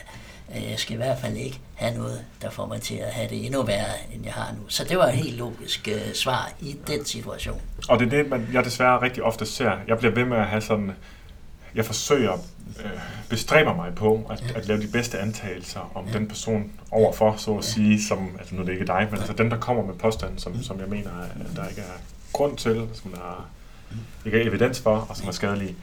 Øh, 0.56 0.72
jeg 0.72 0.80
skal 0.80 0.94
i 0.94 0.98
hvert 0.98 1.20
fald 1.20 1.38
ikke 1.38 1.60
have 1.76 1.98
noget, 1.98 2.26
der 2.42 2.50
får 2.50 2.66
mig 2.66 2.82
til 2.82 2.96
at 2.96 3.12
have 3.12 3.30
det 3.30 3.46
endnu 3.46 3.64
værre, 3.64 4.14
end 4.14 4.24
jeg 4.24 4.34
har 4.34 4.52
nu. 4.52 4.60
Så 4.68 4.84
det 4.84 4.98
var 4.98 5.06
et 5.06 5.14
helt 5.14 5.38
logisk 5.38 5.90
uh, 5.92 6.14
svar 6.14 6.52
i 6.62 6.78
den 6.88 7.06
situation. 7.06 7.62
Og 7.90 8.00
det 8.00 8.06
er 8.06 8.10
det, 8.10 8.30
man, 8.30 8.48
jeg 8.54 8.66
desværre 8.66 9.02
rigtig 9.02 9.24
ofte 9.24 9.46
ser. 9.46 9.72
Jeg 9.88 9.98
bliver 9.98 10.14
ved 10.14 10.26
med 10.26 10.38
at 10.38 10.46
have 10.46 10.62
sådan... 10.62 10.92
Jeg 11.76 11.86
forsøger, 11.86 12.34
øh, 12.80 12.92
bestræber 13.30 13.76
mig 13.76 13.96
på 13.96 14.28
at, 14.30 14.54
at 14.56 14.68
lave 14.68 14.82
de 14.82 14.88
bedste 14.88 15.20
antagelser 15.20 15.92
om 15.96 16.08
ja. 16.08 16.14
den 16.14 16.28
person 16.28 16.72
overfor, 16.92 17.36
så 17.38 17.58
at 17.58 17.64
sige, 17.64 18.04
som, 18.04 18.30
altså 18.40 18.56
nu 18.56 18.62
er 18.62 18.66
det 18.66 18.74
ikke 18.74 18.86
dig, 18.86 19.08
men 19.12 19.20
altså 19.20 19.34
den, 19.34 19.52
der 19.52 19.58
kommer 19.58 19.86
med 19.86 19.94
påstanden, 19.94 20.40
som, 20.40 20.64
som 20.64 20.80
jeg 20.80 20.88
mener, 20.88 21.10
at 21.50 21.56
der 21.56 21.68
ikke 21.68 21.82
er 21.82 22.02
grund 22.34 22.58
til, 22.58 22.88
som 22.94 23.12
der 23.12 23.18
er, 23.18 23.50
ikke 24.26 24.42
er 24.42 24.48
evidens 24.48 24.82
for, 24.82 24.96
og 25.10 25.18
som 25.18 25.28
er 25.28 25.32
skadelige. 25.32 25.76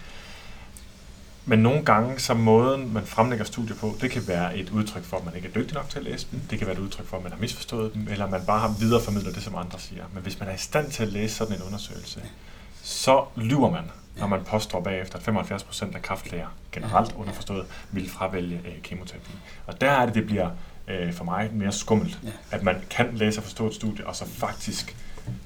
Men 1.49 1.59
nogle 1.59 1.85
gange, 1.85 2.19
så 2.19 2.35
måden, 2.35 2.93
man 2.95 3.07
fremlægger 3.07 3.45
studier 3.45 3.77
på, 3.77 3.97
det 4.01 4.11
kan 4.11 4.29
være 4.29 4.57
et 4.57 4.71
udtryk 4.71 5.05
for, 5.05 5.17
at 5.17 5.25
man 5.25 5.35
ikke 5.35 5.49
er 5.49 5.53
dygtig 5.53 5.75
nok 5.75 5.89
til 5.89 5.99
at 5.99 6.05
læse 6.05 6.27
dem. 6.31 6.41
Det 6.51 6.59
kan 6.59 6.67
være 6.67 6.77
et 6.77 6.83
udtryk 6.83 7.07
for, 7.07 7.17
at 7.17 7.23
man 7.23 7.33
har 7.33 7.39
misforstået 7.39 7.95
dem, 7.95 8.09
eller 8.11 8.31
man 8.31 8.41
bare 8.47 8.61
har 8.61 8.75
videreformidlet 8.81 9.35
det, 9.35 9.43
som 9.43 9.55
andre 9.55 9.79
siger. 9.79 10.05
Men 10.15 10.23
hvis 10.23 10.41
man 10.41 10.49
er 10.49 10.55
i 10.55 10.59
stand 10.59 10.91
til 10.91 11.03
at 11.03 11.09
læse 11.09 11.35
sådan 11.35 11.57
en 11.57 11.63
undersøgelse, 11.63 12.23
så 12.83 13.25
lyver 13.37 13.71
man, 13.71 13.85
når 14.17 14.27
man 14.27 14.45
påstår 14.45 14.81
bagefter, 14.81 15.17
at 15.17 15.23
75 15.23 15.65
procent 15.65 15.95
af 15.95 16.03
kraftlæger 16.03 16.47
generelt 16.73 17.15
underforstået 17.17 17.67
vil 17.91 18.11
fravælge 18.11 18.61
øh, 18.65 18.83
kemoterapi. 18.83 19.31
Og 19.67 19.81
der 19.81 19.91
er 19.91 20.07
det, 20.07 20.15
det 20.15 20.27
bliver 20.27 20.51
øh, 20.89 21.13
for 21.13 21.25
mig 21.25 21.51
mere 21.53 21.73
skummelt, 21.73 22.19
at 22.51 22.63
man 22.63 22.77
kan 22.91 23.09
læse 23.13 23.41
og 23.41 23.45
forstå 23.45 23.67
et 23.67 23.75
studie, 23.75 24.07
og 24.07 24.17
så 24.17 24.27
faktisk 24.27 24.97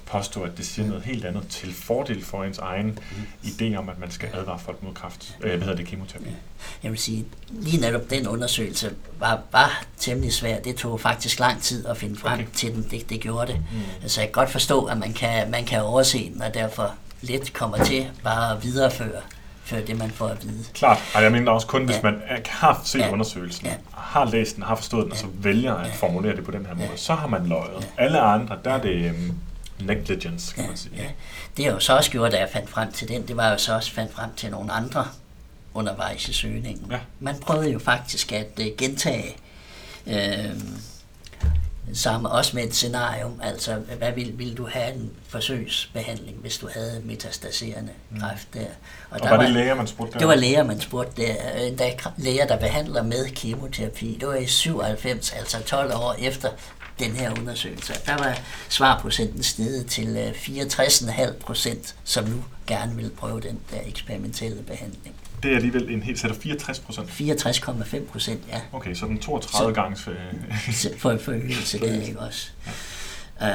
påstå, 0.05 0.41
at 0.41 0.57
det 0.57 0.65
siger 0.65 0.87
noget 0.87 1.03
helt 1.03 1.25
andet 1.25 1.47
til 1.47 1.73
fordel 1.73 2.25
for 2.25 2.43
ens 2.43 2.57
egen 2.57 2.87
mm. 2.87 3.49
idé 3.49 3.75
om, 3.75 3.89
at 3.89 3.99
man 3.99 4.11
skal 4.11 4.29
advare 4.33 4.59
folk 4.59 4.83
mod 4.83 4.93
kræft. 4.93 5.37
Øh, 5.41 5.49
hvad 5.49 5.59
hedder 5.59 5.75
det, 5.75 5.87
kemoterapi? 5.87 6.29
Jeg 6.83 6.91
vil 6.91 6.99
sige, 6.99 7.25
lige 7.49 7.81
netop 7.81 8.09
den 8.09 8.27
undersøgelse 8.27 8.93
var, 9.19 9.41
var 9.51 9.83
temmelig 9.97 10.33
svær. 10.33 10.59
Det 10.59 10.75
tog 10.75 11.01
faktisk 11.01 11.39
lang 11.39 11.61
tid 11.61 11.85
at 11.85 11.97
finde 11.97 12.15
frem 12.15 12.33
okay. 12.33 12.45
til 12.53 12.75
den. 12.75 12.87
Det, 12.91 13.09
det 13.09 13.19
gjorde 13.19 13.47
det. 13.47 13.55
Mm. 13.55 13.77
Så 13.97 14.03
altså, 14.03 14.21
jeg 14.21 14.27
kan 14.27 14.33
godt 14.33 14.49
forstå, 14.49 14.85
at 14.85 14.97
man 14.97 15.13
kan, 15.13 15.51
man 15.51 15.65
kan 15.65 15.81
overse 15.81 16.31
den, 16.33 16.41
og 16.41 16.53
derfor 16.53 16.93
lidt 17.21 17.53
kommer 17.53 17.83
til 17.83 18.07
bare 18.23 18.57
at 18.57 18.63
videreføre 18.63 19.21
før 19.63 19.81
det, 19.81 19.97
man 19.97 20.11
får 20.11 20.27
at 20.27 20.43
vide. 20.43 20.63
Klart, 20.73 20.97
og 21.15 21.23
jeg 21.23 21.31
mener 21.31 21.51
også 21.51 21.67
kun, 21.67 21.85
hvis 21.85 21.95
ja. 21.95 22.01
man 22.03 22.21
har 22.45 22.81
set 22.83 22.99
ja. 22.99 23.11
undersøgelsen, 23.11 23.65
ja. 23.65 23.73
har 23.93 24.25
læst 24.25 24.55
den, 24.55 24.63
har 24.63 24.75
forstået 24.75 25.03
den, 25.03 25.09
ja. 25.09 25.13
og 25.13 25.19
så 25.19 25.27
vælger 25.33 25.73
at 25.73 25.91
formulere 25.95 26.35
det 26.35 26.43
på 26.43 26.51
den 26.51 26.65
her 26.65 26.75
måde, 26.75 26.87
ja. 26.91 26.97
så 26.97 27.13
har 27.13 27.27
man 27.27 27.45
løjet. 27.45 27.89
Ja. 27.97 28.03
Alle 28.03 28.19
andre, 28.19 28.57
der 28.65 28.71
er 28.71 28.81
det 28.81 29.05
øhm, 29.05 29.33
negligence, 29.85 30.55
kan 30.55 30.67
man 30.67 30.77
sige. 30.77 30.95
Ja. 30.97 31.07
Det 31.57 31.65
har 31.65 31.71
jo 31.71 31.79
så 31.79 31.97
også 31.97 32.11
gjort, 32.11 32.33
at 32.33 32.39
jeg 32.39 32.49
fandt 32.53 32.69
frem 32.69 32.91
til 32.91 33.07
den. 33.07 33.27
Det 33.27 33.37
var 33.37 33.51
jo 33.51 33.57
så 33.57 33.75
også 33.75 33.91
fandt 33.91 34.13
frem 34.13 34.29
til 34.35 34.51
nogle 34.51 34.71
andre 34.71 35.07
undervejs 35.73 36.29
i 36.29 36.33
søgningen. 36.33 36.91
Ja. 36.91 36.99
Man 37.19 37.35
prøvede 37.41 37.71
jo 37.71 37.79
faktisk 37.79 38.31
at 38.31 38.47
uh, 38.59 38.65
gentage 38.77 39.35
øh, 40.07 40.55
samme, 41.93 42.29
også 42.29 42.55
med 42.55 42.63
et 42.63 42.73
scenarium, 42.75 43.39
altså 43.43 43.75
hvad 43.97 44.11
vil, 44.11 44.39
vil 44.39 44.57
du 44.57 44.67
have 44.67 44.93
en 44.93 45.11
forsøgsbehandling, 45.27 46.37
hvis 46.37 46.57
du 46.57 46.69
havde 46.73 47.01
metastaserende 47.05 47.91
mm. 48.09 48.19
kræft 48.19 48.53
der. 48.53 48.59
Og, 48.59 48.67
og 49.09 49.19
der 49.19 49.29
var 49.29 49.41
det 49.41 49.49
læger, 49.49 49.75
man 49.75 49.87
spurgte 49.87 50.13
der? 50.13 50.19
Det 50.19 50.27
var 50.27 50.35
læger, 50.35 50.63
man 50.63 50.81
spurgte 50.81 51.21
der. 51.21 51.35
Der 51.77 51.85
er 51.85 52.11
læger, 52.17 52.47
der 52.47 52.57
behandler 52.57 53.03
med 53.03 53.29
kemoterapi. 53.35 54.17
Det 54.19 54.27
var 54.27 54.35
i 54.35 54.45
97, 54.45 55.31
altså 55.31 55.63
12 55.63 55.93
år 55.95 56.15
efter 56.19 56.49
den 57.01 57.11
her 57.11 57.31
undersøgelse. 57.39 57.93
Der 58.05 58.17
var 58.17 58.39
svarprocenten 58.69 59.43
steget 59.43 59.85
til 59.85 60.33
64,5 60.35 61.21
øh, 61.21 61.33
procent, 61.33 61.95
som 62.03 62.23
nu 62.25 62.43
gerne 62.67 62.95
vil 62.95 63.11
prøve 63.17 63.39
den 63.41 63.59
der 63.71 63.77
eksperimentelle 63.85 64.63
behandling. 64.63 65.15
Det 65.43 65.51
er 65.51 65.55
alligevel 65.55 65.89
en 65.89 66.03
helt 66.03 66.19
sæt 66.19 66.35
64 66.35 66.79
procent? 66.79 67.09
64,5 67.09 68.05
procent, 68.11 68.41
ja. 68.49 68.61
Okay, 68.71 68.93
så 68.93 69.05
den 69.05 69.19
32 69.19 69.73
gange 69.73 69.97
for, 69.97 70.11
for, 70.97 71.17
forøgelse 71.17 71.79
der, 71.79 72.01
ikke 72.01 72.19
også? 72.19 72.49
Ja. 72.65 72.71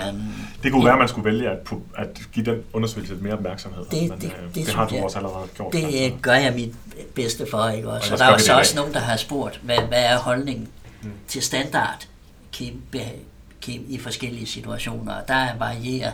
Um, 0.08 0.32
det 0.62 0.72
kunne 0.72 0.84
være, 0.84 0.92
at 0.92 0.98
man 0.98 1.08
skulle 1.08 1.24
vælge 1.24 1.50
at, 1.50 1.58
at 1.96 2.08
give 2.32 2.46
den 2.46 2.62
undersøgelse 2.72 3.14
mere 3.14 3.32
opmærksomhed. 3.32 3.84
Det, 3.90 4.08
men, 4.10 4.20
det, 4.20 4.24
øh, 4.24 4.30
det, 4.30 4.54
det, 4.54 4.66
det 4.66 4.74
har 4.74 4.88
du 4.88 4.94
jeg, 4.94 5.04
også 5.04 5.18
allerede 5.18 5.48
gjort. 5.56 5.72
Det 5.72 5.84
altså. 5.84 6.18
gør 6.22 6.34
jeg 6.34 6.54
mit 6.54 6.74
bedste 7.14 7.46
for, 7.50 7.68
ikke 7.68 7.90
også? 7.90 8.08
Og, 8.08 8.12
og 8.12 8.18
der 8.18 8.24
er 8.24 8.32
også, 8.32 8.54
også 8.54 8.76
nogen, 8.76 8.94
der 8.94 9.00
har 9.00 9.16
spurgt, 9.16 9.60
hvad, 9.62 9.78
hvad 9.78 10.04
er 10.04 10.18
holdningen 10.18 10.68
hmm. 11.02 11.12
til 11.28 11.42
standard 11.42 12.06
i 13.68 13.98
forskellige 13.98 14.46
situationer. 14.46 15.14
og 15.14 15.28
Der 15.28 15.58
varierer 15.58 16.12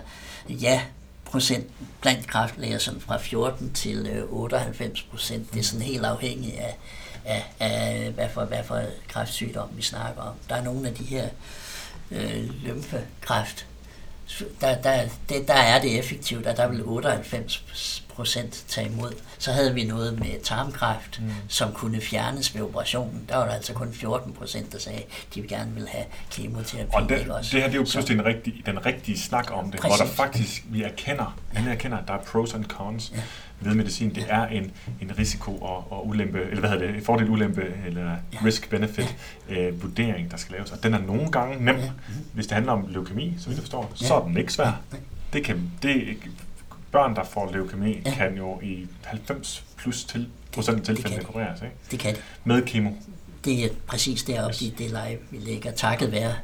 ja 0.48 0.82
procent 1.24 1.66
blandt 2.00 2.26
kræftlæger 2.26 2.78
sådan 2.78 3.00
fra 3.00 3.18
14 3.18 3.72
til 3.72 4.06
øh, 4.06 4.32
98 4.32 5.02
procent. 5.02 5.52
Det 5.52 5.58
er 5.60 5.64
sådan 5.64 5.86
helt 5.86 6.04
afhængigt 6.04 6.56
af, 6.56 6.76
af, 7.24 7.44
af 7.60 8.10
hvad, 8.10 8.28
for, 8.28 8.44
hvad 8.44 8.64
for 8.64 8.82
kræftsygdom 9.08 9.68
vi 9.76 9.82
snakker 9.82 10.22
om. 10.22 10.34
Der 10.48 10.54
er 10.54 10.62
nogle 10.62 10.88
af 10.88 10.94
de 10.94 11.04
her 11.04 11.28
øh, 12.10 12.50
lymfekræft, 12.64 13.66
der, 14.60 14.82
der, 14.82 15.08
det, 15.28 15.48
der 15.48 15.54
er 15.54 15.80
det 15.80 15.98
effektivt, 15.98 16.46
at 16.46 16.56
der 16.56 16.68
vil 16.68 16.82
98 16.84 18.04
procent 18.14 18.64
tage 18.68 18.88
imod. 18.88 19.12
Så 19.38 19.52
havde 19.52 19.74
vi 19.74 19.84
noget 19.84 20.18
med 20.18 20.42
tarmkræft, 20.44 21.20
mm. 21.20 21.30
som 21.48 21.72
kunne 21.72 22.00
fjernes 22.00 22.54
ved 22.54 22.62
operationen. 22.62 23.24
Der 23.28 23.36
var 23.36 23.44
der 23.44 23.52
altså 23.52 23.72
kun 23.72 23.92
14 23.92 24.32
procent, 24.32 24.72
der 24.72 24.78
sagde, 24.78 24.98
at 24.98 25.34
de 25.34 25.42
gerne 25.42 25.72
ville 25.74 25.88
have 25.88 26.04
kemoterapi. 26.30 26.90
Og 26.92 27.08
det, 27.08 27.30
også. 27.30 27.50
det 27.52 27.60
her 27.60 27.68
det 27.68 27.74
er 27.74 27.78
jo 27.78 27.86
pludselig 27.92 28.18
den 28.18 28.24
rigtige, 28.24 28.62
den 28.66 28.86
rigtige 28.86 29.18
snak 29.18 29.50
om 29.52 29.70
det, 29.70 29.80
Præcis. 29.80 29.96
hvor 29.96 30.06
der 30.06 30.12
faktisk, 30.12 30.64
vi 30.66 30.82
erkender, 30.82 31.38
vi 31.52 31.70
erkender, 31.70 31.98
at 31.98 32.08
der 32.08 32.14
er 32.14 32.22
pros 32.22 32.54
and 32.54 32.64
cons. 32.64 33.12
Ja 33.14 33.22
ved 33.64 33.74
medicin, 33.74 34.14
det 34.14 34.24
er 34.28 34.46
en, 34.46 34.70
en 35.00 35.18
risiko 35.18 35.56
og, 35.56 35.92
og 35.92 36.06
ulempe, 36.08 36.42
eller 36.42 36.60
hvad 36.60 36.70
hedder 36.70 36.92
det, 36.92 37.04
fordel 37.04 37.30
ulempe, 37.30 37.62
eller 37.86 38.10
ja. 38.32 38.38
risk-benefit 38.44 39.16
ja. 39.50 39.60
øh, 39.60 39.82
vurdering, 39.82 40.30
der 40.30 40.36
skal 40.36 40.52
laves. 40.52 40.72
Og 40.72 40.82
den 40.82 40.94
er 40.94 40.98
nogle 40.98 41.30
gange 41.30 41.64
nem, 41.64 41.76
ja. 41.76 41.90
hvis 42.32 42.46
det 42.46 42.54
handler 42.54 42.72
om 42.72 42.86
leukemi, 42.88 43.34
så 43.38 43.46
vidt 43.46 43.56
jeg 43.56 43.62
forstår, 43.62 43.92
ja. 44.00 44.06
så 44.06 44.14
er 44.14 44.24
den 44.24 44.36
ikke 44.36 44.52
svær. 44.52 44.82
Ja. 44.92 44.96
Det 45.32 45.44
kan, 45.44 45.70
det, 45.82 46.16
børn, 46.92 47.16
der 47.16 47.24
får 47.24 47.52
leukemi, 47.52 48.02
ja. 48.06 48.14
kan 48.14 48.36
jo 48.36 48.60
i 48.62 48.86
90 49.04 49.64
plus 49.76 50.04
til 50.04 50.28
procent 50.52 50.78
af 50.78 50.84
tilfældene 50.84 51.24
kureres, 51.24 51.62
ikke? 51.62 51.74
Det 51.90 51.98
kan 51.98 52.14
det. 52.14 52.22
Med 52.44 52.62
kemo. 52.62 52.90
Det 53.44 53.64
er 53.64 53.68
præcis 53.86 54.22
deroppe 54.22 54.54
yes. 54.54 54.62
i 54.62 54.74
det 54.78 54.90
leje, 54.90 55.18
vi 55.30 55.36
ligger. 55.36 55.72
Takket 55.72 56.12
være 56.12 56.34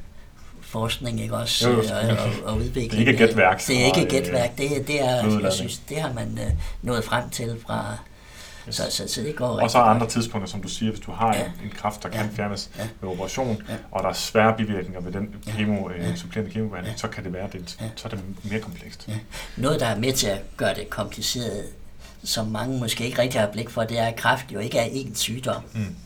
forskning, 0.61 1.21
ikke 1.21 1.37
også? 1.37 1.71
Jo, 1.71 1.75
jo. 1.75 1.81
Og, 1.81 2.17
og, 2.19 2.53
og 2.53 2.57
udvikling. 2.57 2.91
Det 2.91 3.03
er 3.03 3.07
ikke 3.07 3.27
gætværk. 3.27 3.67
Det 3.67 3.83
er 3.83 3.85
ikke 3.85 4.03
øh, 4.03 4.11
gætværk. 4.11 4.59
Det, 4.59 4.87
det 4.87 5.03
er, 5.03 5.41
jeg 5.41 5.53
synes, 5.53 5.79
det 5.79 6.01
har 6.01 6.13
man 6.13 6.33
uh, 6.33 6.53
nået 6.83 7.05
frem 7.05 7.31
til 7.31 7.57
fra. 7.67 7.99
Så, 8.71 8.83
så, 8.91 9.09
så 9.09 9.21
det 9.21 9.37
går 9.37 9.47
Og 9.47 9.71
så 9.71 9.79
er 9.79 9.83
andre 9.83 10.09
tidspunkter, 10.09 10.49
som 10.49 10.63
du 10.63 10.69
siger, 10.69 10.93
hvis 10.93 11.01
du 11.01 11.13
har 11.13 11.35
ja. 11.37 11.45
en, 11.45 11.51
en 11.65 11.71
kraft, 11.71 12.03
der 12.03 12.09
ja. 12.13 12.23
kan 12.23 12.31
fjernes 12.33 12.71
ja. 12.79 12.89
ved 13.01 13.11
operation, 13.11 13.63
ja. 13.69 13.75
og 13.91 14.03
der 14.03 14.09
er 14.09 14.13
svære 14.13 14.55
bivirkninger 14.57 15.01
ved 15.01 15.13
den 15.13 15.35
kemo, 15.47 15.91
ja. 15.91 16.11
øh, 16.11 16.17
supplerende 16.17 16.53
kemobehandling, 16.53 16.95
ja. 16.95 16.99
så 16.99 17.09
kan 17.09 17.25
det 17.25 17.33
være, 17.33 17.49
det, 17.53 17.77
ja. 17.81 17.89
så 17.97 18.09
er 18.09 18.11
det 18.11 18.21
mere 18.45 18.61
komplekst. 18.61 19.09
Ja. 19.09 19.15
Noget, 19.57 19.81
der 19.81 19.87
er 19.87 19.99
med 19.99 20.13
til 20.13 20.27
at 20.27 20.41
gøre 20.57 20.75
det 20.75 20.91
kompliceret, 20.91 21.65
som 22.25 22.47
mange 22.47 22.79
måske 22.79 23.05
ikke 23.05 23.23
rigtig 23.23 23.41
har 23.41 23.49
blik 23.49 23.71
for, 23.71 23.85
det 23.85 23.99
er, 23.99 24.07
at 24.07 24.17
kræft 24.17 24.53
jo 24.53 24.59
ikke 24.59 24.79
er 24.79 24.87
én 24.87 25.15
sygdom. 25.15 25.63
Mm. 25.75 25.97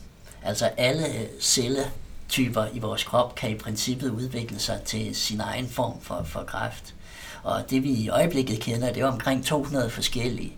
Altså 0.43 0.65
alle 0.77 1.05
celler 1.39 1.85
typer 2.29 2.65
i 2.73 2.79
vores 2.79 3.03
krop 3.03 3.35
kan 3.35 3.49
i 3.49 3.55
princippet 3.55 4.09
udvikle 4.09 4.59
sig 4.59 4.81
til 4.85 5.15
sin 5.15 5.39
egen 5.39 5.69
form 5.69 6.01
for, 6.01 6.23
for 6.25 6.43
kræft. 6.43 6.95
Og 7.43 7.69
det 7.69 7.83
vi 7.83 7.89
i 7.89 8.09
øjeblikket 8.09 8.59
kender, 8.59 8.93
det 8.93 9.03
er 9.03 9.07
omkring 9.07 9.45
200 9.45 9.89
forskellige 9.89 10.53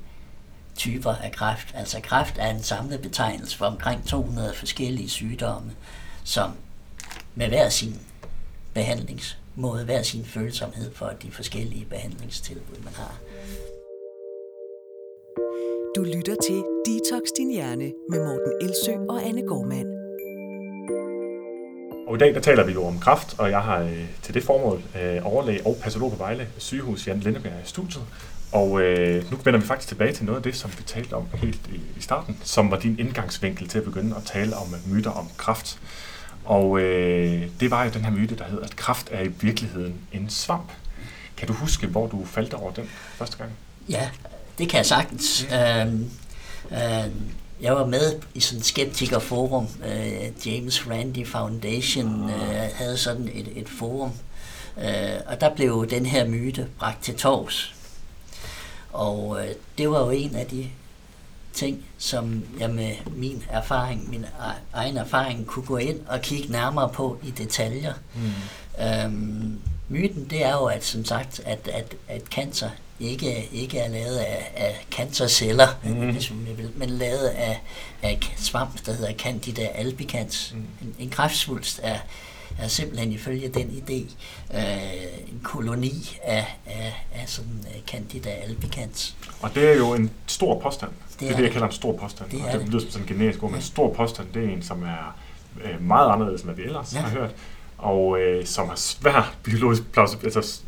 typer 0.75 1.13
af 1.13 1.31
kræft. 1.31 1.67
Altså 1.73 1.99
kræft 2.01 2.35
er 2.39 2.49
en 2.49 2.63
samlet 2.63 3.01
betegnelse 3.01 3.57
for 3.57 3.65
omkring 3.65 4.07
200 4.07 4.53
forskellige 4.53 5.09
sygdomme, 5.09 5.71
som 6.23 6.51
med 7.35 7.47
hver 7.47 7.69
sin 7.69 8.01
behandlingsmåde, 8.73 9.85
hver 9.85 10.01
sin 10.01 10.25
følsomhed 10.25 10.93
for 10.95 11.11
de 11.21 11.31
forskellige 11.31 11.85
behandlingstilbud, 11.85 12.83
man 12.83 12.93
har. 12.93 13.15
Du 15.95 16.03
lytter 16.03 16.35
til 16.47 16.63
Detox 16.85 17.21
Din 17.37 17.51
Hjerne 17.51 17.91
med 18.09 18.19
Morten 18.19 18.53
Elsø 18.61 18.93
og 19.09 19.25
Anne 19.25 19.41
Gormand. 19.41 19.87
Og 22.07 22.15
i 22.15 22.17
dag 22.17 22.33
der 22.33 22.39
taler 22.39 22.63
vi 22.63 22.71
jo 22.71 22.85
om 22.85 22.99
kraft, 22.99 23.39
og 23.39 23.49
jeg 23.49 23.61
har 23.61 23.79
øh, 23.81 24.05
til 24.21 24.33
det 24.33 24.43
formål 24.43 24.81
øh, 25.01 25.25
overlæge 25.25 25.67
og 25.67 25.77
patolog 25.81 26.11
på 26.11 26.17
Vejle 26.17 26.47
sygehus 26.57 27.07
Jan 27.07 27.19
Lindeberg 27.19 27.53
i 27.65 27.67
studiet. 27.67 28.03
Og 28.51 28.81
øh, 28.81 29.31
nu 29.31 29.37
vender 29.43 29.59
vi 29.59 29.65
faktisk 29.65 29.87
tilbage 29.87 30.13
til 30.13 30.25
noget 30.25 30.37
af 30.37 30.43
det, 30.43 30.55
som 30.55 30.71
vi 30.77 30.83
talte 30.83 31.13
om 31.13 31.27
helt 31.33 31.59
i, 31.73 31.79
i 31.97 32.01
starten, 32.01 32.37
som 32.43 32.71
var 32.71 32.79
din 32.79 32.99
indgangsvinkel 32.99 33.67
til 33.67 33.77
at 33.77 33.83
begynde 33.83 34.15
at 34.15 34.23
tale 34.23 34.55
om 34.55 34.75
myter 34.85 35.11
om 35.11 35.29
kraft. 35.37 35.79
Og 36.45 36.79
øh, 36.79 37.47
det 37.59 37.71
var 37.71 37.83
jo 37.83 37.89
den 37.89 38.05
her 38.05 38.11
myte, 38.11 38.35
der 38.35 38.43
hedder, 38.43 38.63
at 38.63 38.75
kraft 38.75 39.07
er 39.11 39.23
i 39.23 39.27
virkeligheden 39.27 39.95
en 40.11 40.29
svamp. 40.29 40.71
Kan 41.37 41.47
du 41.47 41.53
huske, 41.53 41.87
hvor 41.87 42.07
du 42.07 42.25
faldt 42.25 42.53
over 42.53 42.71
den 42.71 42.89
første 43.15 43.37
gang? 43.37 43.51
Ja, 43.89 44.09
det 44.57 44.69
kan 44.69 44.77
jeg 44.77 44.85
sagtens. 44.85 45.47
Øhm, 45.53 46.09
øh, 46.71 47.11
jeg 47.61 47.75
var 47.75 47.85
med 47.85 48.19
i 48.33 48.39
sådan 48.39 48.59
et 48.59 48.65
skeptikerforum. 48.65 49.67
Øh, 49.85 50.47
James 50.47 50.87
Randi 50.89 51.25
Foundation 51.25 52.29
øh, 52.29 52.69
havde 52.73 52.97
sådan 52.97 53.29
et, 53.33 53.47
et 53.55 53.69
forum. 53.69 54.11
Øh, 54.77 55.19
og 55.25 55.41
der 55.41 55.55
blev 55.55 55.89
den 55.89 56.05
her 56.05 56.27
myte 56.27 56.67
bragt 56.79 57.03
til 57.03 57.15
tors. 57.15 57.75
Og 58.95 59.39
øh, 59.39 59.55
det 59.77 59.89
var 59.89 59.99
jo 59.99 60.09
en 60.09 60.35
af 60.35 60.45
de 60.45 60.69
ting, 61.53 61.85
som 61.97 62.43
jeg 62.59 62.69
med 62.69 62.91
min 63.15 63.43
erfaring, 63.49 64.09
min 64.09 64.25
egen 64.73 64.97
erfaring, 64.97 65.47
kunne 65.47 65.65
gå 65.65 65.77
ind 65.77 65.99
og 66.07 66.21
kigge 66.21 66.51
nærmere 66.51 66.89
på 66.89 67.17
i 67.23 67.31
detaljer. 67.31 67.93
Mm. 68.15 68.85
Øhm, 68.85 69.59
myten, 69.89 70.27
det 70.29 70.45
er 70.45 70.51
jo, 70.51 70.65
at 70.65 70.85
som 70.85 71.05
sagt, 71.05 71.41
at, 71.45 71.67
at, 71.67 71.95
at 72.07 72.21
cancer 72.21 72.69
ikke, 72.99 73.49
ikke 73.51 73.79
er 73.79 73.89
lavet 73.89 74.17
af, 74.17 74.51
af 74.55 74.85
cancerceller, 74.91 75.67
mm. 75.83 76.11
hvis 76.11 76.31
man 76.31 76.57
vil, 76.57 76.71
men 76.75 76.89
lavet 76.89 77.27
af, 77.27 77.61
af 78.01 78.19
svamp, 78.37 78.85
der 78.85 78.93
hedder 78.93 79.13
Candida 79.13 79.61
albicans. 79.61 80.53
Mm. 80.55 80.59
En, 80.81 80.95
en 80.99 81.09
kræftsvulst 81.09 81.79
er, 81.83 81.99
er 82.59 82.67
simpelthen 82.67 83.11
ifølge 83.11 83.49
den 83.49 83.83
idé 83.83 84.15
øh, 84.57 85.29
en 85.31 85.41
koloni 85.43 86.17
af, 86.23 86.57
af, 86.65 87.05
af 87.15 87.29
sådan 87.29 87.65
uh, 87.65 87.85
Candida 87.87 88.29
albicans. 88.29 89.15
Og 89.41 89.55
det 89.55 89.69
er 89.71 89.77
jo 89.77 89.93
en 89.93 90.11
stor 90.27 90.59
påstand. 90.59 90.91
Det, 91.11 91.19
det 91.19 91.31
er 91.31 91.35
det, 91.35 91.43
jeg 91.43 91.51
kalder 91.51 91.67
en 91.67 91.73
stor 91.73 91.97
påstand. 91.97 92.29
Det, 92.29 92.41
og 92.53 92.59
det 92.59 92.69
lyder 92.69 92.79
som 92.79 92.91
sådan 92.91 93.07
en 93.07 93.13
generisk 93.13 93.43
ord, 93.43 93.51
men 93.51 93.57
en 93.57 93.63
stor 93.63 93.93
påstand, 93.93 94.27
det 94.33 94.43
er 94.45 94.49
en, 94.49 94.61
som 94.61 94.83
er 94.83 95.17
øh, 95.63 95.81
meget 95.81 96.11
anderledes, 96.11 96.41
end 96.41 96.47
hvad 96.47 96.55
vi 96.55 96.63
ellers 96.63 96.93
ja. 96.93 96.99
har 96.99 97.09
hørt, 97.09 97.35
og 97.77 98.19
øh, 98.19 98.45
som 98.45 98.67
har 98.69 98.75
svær 98.75 99.35
biologisk 99.43 99.91
plausibilitet, 99.91 100.35
altså 100.35 100.61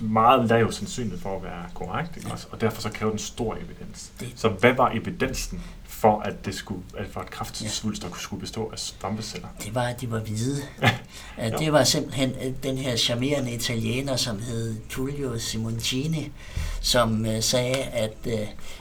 meget 0.00 0.48
lav 0.48 0.72
sandsynlighed 0.72 1.20
for 1.20 1.36
at 1.36 1.42
være 1.42 1.64
korrekt, 1.74 2.16
ikke? 2.16 2.28
Ja. 2.28 2.34
og 2.50 2.60
derfor 2.60 2.82
så 2.82 2.90
kræver 2.90 3.10
den 3.10 3.18
stor 3.18 3.54
evidens. 3.54 4.12
Det. 4.20 4.32
Så 4.36 4.48
hvad 4.48 4.72
var 4.72 4.90
evidensen 4.90 5.62
for 6.04 6.20
at 6.20 6.44
det 6.44 6.54
skulle, 6.54 6.82
at 6.96 7.06
for 7.12 7.20
at 7.20 7.30
kraftsvulst 7.30 8.04
ja. 8.04 8.08
skulle 8.18 8.40
bestå 8.40 8.70
af 8.72 8.78
svampeceller? 8.78 9.48
Det 9.62 9.74
var, 9.74 9.82
at 9.82 10.00
de 10.00 10.10
var 10.10 10.18
hvide. 10.18 10.62
ja. 11.38 11.50
Det 11.50 11.72
var 11.72 11.84
simpelthen 11.84 12.30
øh, 12.30 12.52
den 12.62 12.78
her 12.78 12.96
charmerende 12.96 13.52
italiener, 13.52 14.16
som 14.16 14.38
hed 14.38 14.76
Tullio 14.88 15.38
Simoncini, 15.38 16.32
som 16.80 17.26
uh, 17.26 17.40
sagde, 17.40 17.76
at, 17.76 18.16
uh, 18.26 18.32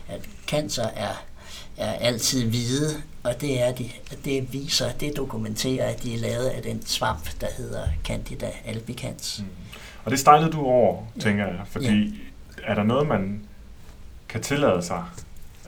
at 0.07 0.21
cancer 0.47 0.88
er 0.95 1.23
er 1.77 1.91
altid 1.91 2.49
hvide, 2.49 3.01
og 3.23 3.41
det 3.41 3.62
er 3.62 3.71
de, 3.71 3.89
det 4.25 4.53
viser, 4.53 4.91
det 4.91 5.17
dokumenterer, 5.17 5.89
at 5.89 6.03
de 6.03 6.15
er 6.15 6.19
lavet 6.19 6.47
af 6.47 6.62
den 6.62 6.86
svamp, 6.86 7.41
der 7.41 7.47
hedder 7.57 7.88
Candida 8.03 8.49
albicans. 8.65 9.39
Mm. 9.39 9.49
Og 10.05 10.12
det 10.12 10.19
stejlede 10.19 10.51
du 10.51 10.65
over, 10.65 11.03
tænker 11.19 11.47
jeg, 11.47 11.62
fordi 11.67 12.19
ja. 12.57 12.71
er 12.71 12.75
der 12.75 12.83
noget, 12.83 13.07
man 13.07 13.41
kan 14.29 14.41
tillade 14.41 14.81
sig, 14.81 15.03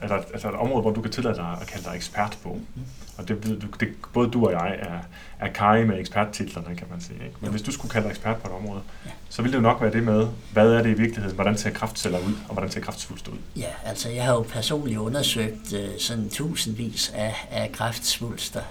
eller 0.02 0.16
altså 0.16 0.48
et 0.48 0.54
område, 0.54 0.82
hvor 0.82 0.90
du 0.90 1.02
kan 1.02 1.10
tillade 1.10 1.36
dig 1.36 1.56
at 1.60 1.66
kalde 1.66 1.84
dig 1.84 1.96
ekspert 1.96 2.38
på, 2.42 2.52
mm. 2.74 2.82
og 3.18 3.28
det 3.28 3.44
du, 3.62 3.66
det, 3.80 3.88
både 4.12 4.30
du 4.30 4.46
og 4.46 4.52
jeg 4.52 4.78
er, 4.78 4.98
er 5.46 5.52
kaj 5.52 5.84
med 5.84 6.00
eksperttitlerne, 6.00 6.76
kan 6.76 6.86
man 6.90 7.00
sige. 7.00 7.24
Ikke? 7.24 7.36
Men 7.40 7.46
jo. 7.46 7.50
hvis 7.50 7.62
du 7.62 7.72
skulle 7.72 7.90
kalde 7.90 8.04
dig 8.04 8.10
ekspert 8.10 8.36
på 8.36 8.48
et 8.48 8.54
område, 8.54 8.82
ja. 9.06 9.10
Så 9.28 9.42
ville 9.42 9.52
det 9.52 9.58
jo 9.58 9.68
nok 9.68 9.80
være 9.80 9.92
det 9.92 10.02
med, 10.02 10.28
hvad 10.52 10.70
er 10.70 10.82
det 10.82 10.90
i 10.90 10.94
virkeligheden, 10.94 11.34
hvordan 11.34 11.58
ser 11.58 11.70
kraftceller 11.70 12.18
ud, 12.18 12.32
og 12.48 12.52
hvordan 12.52 12.70
ser 12.70 12.80
kraftsvulster 12.80 13.32
ud? 13.32 13.38
Ja, 13.56 13.70
altså 13.84 14.08
jeg 14.08 14.24
har 14.24 14.32
jo 14.32 14.42
personligt 14.42 14.98
undersøgt 14.98 15.72
uh, 15.72 15.78
sådan 15.98 16.28
tusindvis 16.28 17.12
af, 17.14 17.34
af 17.50 17.72
kraftsvulster 17.72 18.62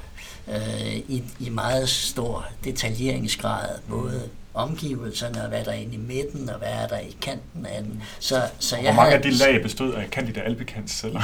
uh, 0.48 0.96
i, 0.96 1.24
i 1.40 1.50
meget 1.50 1.90
stor 1.90 2.46
detaljeringsgrad, 2.64 3.70
både 3.90 4.30
omgivelserne, 4.54 5.44
og 5.44 5.50
hvad 5.50 5.66
der 5.66 5.72
er 5.72 5.76
inde 5.76 5.94
i 5.94 5.98
midten, 5.98 6.50
og 6.50 6.58
hvad 6.58 6.72
er 6.72 6.88
der 6.88 7.00
i 7.00 7.16
kanten 7.22 7.66
af 7.66 7.84
den. 7.84 8.04
Så, 8.20 8.42
så 8.60 8.76
jeg 8.76 8.84
Hvor 8.84 9.04
mange 9.04 9.16
af 9.16 9.22
de 9.22 9.32
lag 9.32 9.62
bestod 9.64 9.94
af 9.94 10.08
Candida 10.12 10.40
albicans 10.40 10.92
celler, 10.92 11.22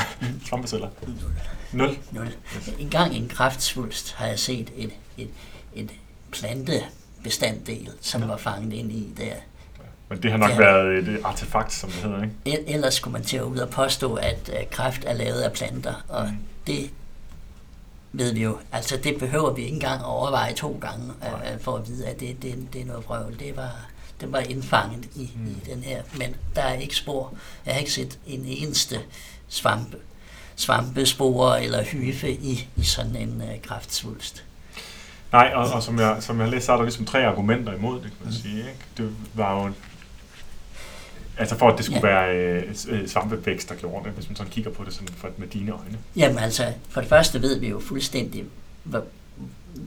svampeceller? 0.47 0.89
Nul. 1.71 1.87
Nul. 1.87 1.97
Nul. 2.11 2.33
En 2.79 2.89
gang 2.89 3.15
i 3.15 3.17
en 3.17 3.27
kraftsvulst 3.29 4.13
har 4.13 4.27
jeg 4.27 4.39
set 4.39 4.71
et, 4.77 4.91
et, 5.17 5.29
et 5.75 5.91
plantebestanddel, 7.21 7.89
som 8.01 8.21
ja. 8.21 8.27
var 8.27 8.37
fanget 8.37 8.73
ind 8.73 8.91
i 8.91 9.13
der. 9.17 9.33
Men 10.09 10.23
det 10.23 10.31
har 10.31 10.37
nok 10.37 10.49
har, 10.49 10.57
været 10.57 11.07
et 11.07 11.21
artefakt, 11.23 11.73
som 11.73 11.89
det 11.89 12.01
hedder, 12.01 12.23
ikke? 12.23 12.69
Ellers 12.69 12.93
skulle 12.93 13.11
man 13.11 13.23
til 13.23 13.37
at 13.37 13.43
ud 13.43 13.57
og 13.57 13.69
påstå, 13.69 14.13
at 14.13 14.51
kræft 14.71 15.03
er 15.05 15.13
lavet 15.13 15.41
af 15.41 15.51
planter, 15.53 16.05
og 16.07 16.25
mm. 16.25 16.37
det 16.67 16.89
ved 18.11 18.33
vi 18.33 18.43
jo. 18.43 18.57
Altså 18.71 18.97
det 19.03 19.19
behøver 19.19 19.53
vi 19.53 19.61
ikke 19.61 19.73
engang 19.73 20.01
at 20.01 20.05
overveje 20.05 20.53
to 20.53 20.77
gange, 20.81 21.05
uh, 21.05 21.61
for 21.61 21.77
at 21.77 21.87
vide, 21.87 22.07
at 22.07 22.19
det, 22.19 22.41
det, 22.41 22.67
det 22.73 22.81
er 22.81 22.85
noget 22.85 23.05
vrøvl. 23.05 23.39
Det 23.39 23.57
var, 23.57 23.89
det 24.21 24.31
var 24.31 24.39
indfanget 24.39 25.05
i, 25.15 25.31
mm. 25.35 25.47
i 25.47 25.69
den 25.71 25.83
her. 25.83 26.01
Men 26.17 26.35
der 26.55 26.61
er 26.61 26.73
ikke 26.73 26.95
spor. 26.95 27.33
Jeg 27.65 27.73
har 27.73 27.79
ikke 27.79 27.91
set 27.91 28.19
en 28.27 28.45
eneste 28.45 28.99
svampe, 29.47 29.97
svampespor 30.55 31.53
eller 31.53 31.83
hyfe 31.83 32.31
i, 32.31 32.69
i 32.75 32.83
sådan 32.83 33.15
en 33.15 33.41
uh, 33.41 33.61
kraftsvulst. 33.63 34.43
Nej, 35.31 35.51
og, 35.55 35.71
og 35.71 35.83
som, 35.83 35.99
jeg, 35.99 36.17
som 36.19 36.37
jeg 36.37 36.45
har 36.45 36.51
læst, 36.51 36.65
så 36.65 36.71
er 36.71 36.77
der 36.77 36.83
ligesom 36.83 37.05
tre 37.05 37.25
argumenter 37.25 37.73
imod 37.73 37.95
det, 37.95 38.03
kan 38.03 38.17
man 38.19 38.27
mm. 38.27 38.33
sige. 38.33 38.57
Ikke? 38.57 38.79
Det 38.97 39.15
var 39.33 39.63
jo 39.63 39.71
Altså 41.37 41.57
for 41.57 41.69
at 41.69 41.77
det 41.77 41.85
skulle 41.85 42.07
ja. 42.07 42.13
være 42.13 42.35
øh, 42.35 42.75
øh, 42.87 43.07
svampevækst, 43.07 43.69
der 43.69 43.75
gjorde 43.75 44.05
det, 44.05 44.13
hvis 44.13 44.29
man 44.29 44.35
sådan 44.35 44.51
kigger 44.51 44.71
på 44.71 44.83
det 44.83 44.93
sådan 44.93 45.07
for, 45.07 45.29
med 45.37 45.47
dine 45.47 45.71
øjne? 45.71 45.97
Jamen 46.15 46.37
altså, 46.37 46.73
for 46.89 47.01
det 47.01 47.09
første 47.09 47.41
ved 47.41 47.59
vi 47.59 47.69
jo 47.69 47.79
fuldstændig, 47.79 48.43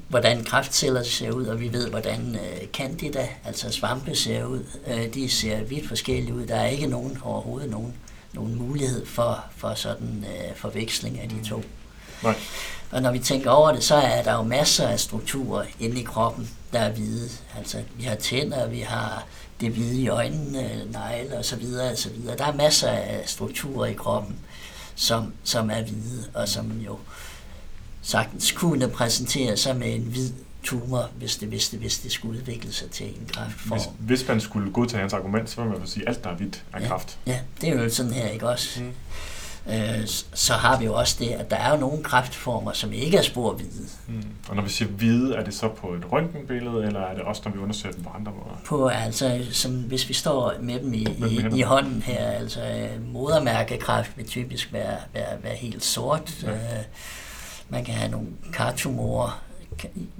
hvordan 0.08 0.44
kraftceller 0.44 1.02
ser 1.02 1.30
ud, 1.30 1.46
og 1.46 1.60
vi 1.60 1.72
ved, 1.72 1.90
hvordan 1.90 2.34
øh, 2.34 2.68
candida, 2.72 3.28
altså 3.44 3.70
svampe, 3.70 4.14
ser 4.14 4.44
ud. 4.44 4.64
Øh, 4.86 5.14
de 5.14 5.28
ser 5.28 5.64
vidt 5.64 5.88
forskellige 5.88 6.34
ud. 6.34 6.46
Der 6.46 6.56
er 6.56 6.66
ikke 6.66 6.86
nogen 6.86 7.18
overhovedet 7.22 7.70
nogen, 7.70 7.94
nogen 8.32 8.54
mulighed 8.54 9.06
for, 9.06 9.44
for 9.56 9.74
sådan 9.74 10.24
øh, 10.28 10.56
forveksling 10.56 11.20
af 11.20 11.28
de 11.28 11.48
to. 11.48 11.62
Nej. 12.24 12.34
Og 12.90 13.02
når 13.02 13.12
vi 13.12 13.18
tænker 13.18 13.50
over 13.50 13.72
det, 13.72 13.84
så 13.84 13.94
er 13.94 14.22
der 14.22 14.32
jo 14.32 14.42
masser 14.42 14.88
af 14.88 15.00
strukturer 15.00 15.64
inde 15.80 16.00
i 16.00 16.04
kroppen, 16.04 16.50
der 16.72 16.78
er 16.78 16.92
hvide. 16.92 17.28
Altså, 17.58 17.82
vi 17.96 18.04
har 18.04 18.14
tænder, 18.14 18.68
vi 18.68 18.80
har 18.80 19.26
det 19.60 19.72
hvide 19.72 20.00
i 20.00 20.08
øjnene, 20.08 20.84
negle 20.92 21.38
og 21.38 21.44
så 21.44 21.56
videre, 21.56 21.90
og 21.90 21.98
så 21.98 22.10
videre. 22.10 22.36
Der 22.36 22.44
er 22.44 22.54
masser 22.54 22.88
af 22.88 23.22
strukturer 23.26 23.86
i 23.86 23.92
kroppen, 23.92 24.36
som, 24.94 25.32
som 25.44 25.70
er 25.70 25.82
hvide, 25.82 26.24
og 26.34 26.48
som 26.48 26.80
jo 26.86 26.98
sagtens 28.02 28.52
kunne 28.52 28.88
præsentere 28.88 29.56
sig 29.56 29.76
med 29.76 29.94
en 29.94 30.02
hvid 30.02 30.30
tumor, 30.62 31.10
hvis 31.18 31.36
det, 31.36 31.48
hvis 31.48 31.68
det, 31.68 31.78
hvis 31.78 31.98
det 31.98 32.12
skulle 32.12 32.38
udvikle 32.38 32.72
sig 32.72 32.90
til 32.90 33.06
en 33.06 33.28
kræftform. 33.32 33.78
Hvis, 33.78 34.18
hvis 34.18 34.28
man 34.28 34.40
skulle 34.40 34.72
godtage 34.72 35.00
hans 35.00 35.12
argument, 35.12 35.50
så 35.50 35.62
vil 35.62 35.78
man 35.78 35.86
sige, 35.86 36.02
at 36.02 36.08
alt, 36.08 36.24
der 36.24 36.30
er 36.30 36.34
hvidt, 36.34 36.62
er 36.72 36.80
ja, 36.80 36.88
kræft. 36.88 37.18
Ja, 37.26 37.38
det 37.60 37.68
er 37.68 37.82
jo 37.82 37.90
sådan 37.90 38.12
her, 38.12 38.28
ikke 38.28 38.48
også? 38.48 38.82
Mm 38.82 38.92
øh, 39.68 40.06
så 40.34 40.52
har 40.52 40.78
vi 40.78 40.84
jo 40.84 40.94
også 40.94 41.16
det, 41.18 41.28
at 41.28 41.50
der 41.50 41.56
er 41.56 41.70
jo 41.70 41.76
nogle 41.76 42.02
kræftformer, 42.02 42.72
som 42.72 42.92
ikke 42.92 43.16
er 43.16 43.22
sporhvide. 43.22 43.88
Mm. 44.06 44.22
Og 44.48 44.56
når 44.56 44.62
vi 44.62 44.68
siger 44.68 44.88
hvide, 44.88 45.34
er 45.34 45.44
det 45.44 45.54
så 45.54 45.68
på 45.68 45.92
et 45.92 46.12
røntgenbillede, 46.12 46.86
eller 46.86 47.00
er 47.00 47.14
det 47.14 47.22
også, 47.22 47.42
når 47.44 47.52
vi 47.52 47.58
undersøger 47.58 47.94
dem 47.94 48.04
på 48.04 48.10
andre 48.14 48.32
måder? 48.32 48.60
På, 48.66 48.88
altså, 48.88 49.46
som, 49.50 49.72
hvis 49.72 50.08
vi 50.08 50.14
står 50.14 50.54
med 50.60 50.80
dem 50.80 50.94
i, 50.94 51.06
i, 51.28 51.58
i 51.58 51.62
hånden 51.62 52.02
her, 52.02 52.30
altså 52.30 52.60
modermærkekræft 53.12 54.16
vil 54.16 54.28
typisk 54.28 54.72
være, 54.72 54.96
være, 55.14 55.42
være 55.42 55.54
helt 55.54 55.84
sort. 55.84 56.42
Ja. 56.42 56.50
Øh, 56.50 56.84
man 57.68 57.84
kan 57.84 57.94
have 57.94 58.10
nogle 58.10 58.28
kartumorer, 58.52 59.42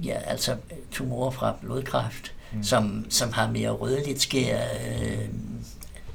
ja, 0.03 0.17
altså 0.25 0.55
tumorer 0.91 1.31
fra 1.31 1.55
blodkræft, 1.61 2.33
mm. 2.53 2.63
som, 2.63 3.05
som 3.09 3.33
har 3.33 3.47
mere 3.47 3.69
rødligt 3.69 4.21
skær, 4.21 4.59
øh, 4.87 5.27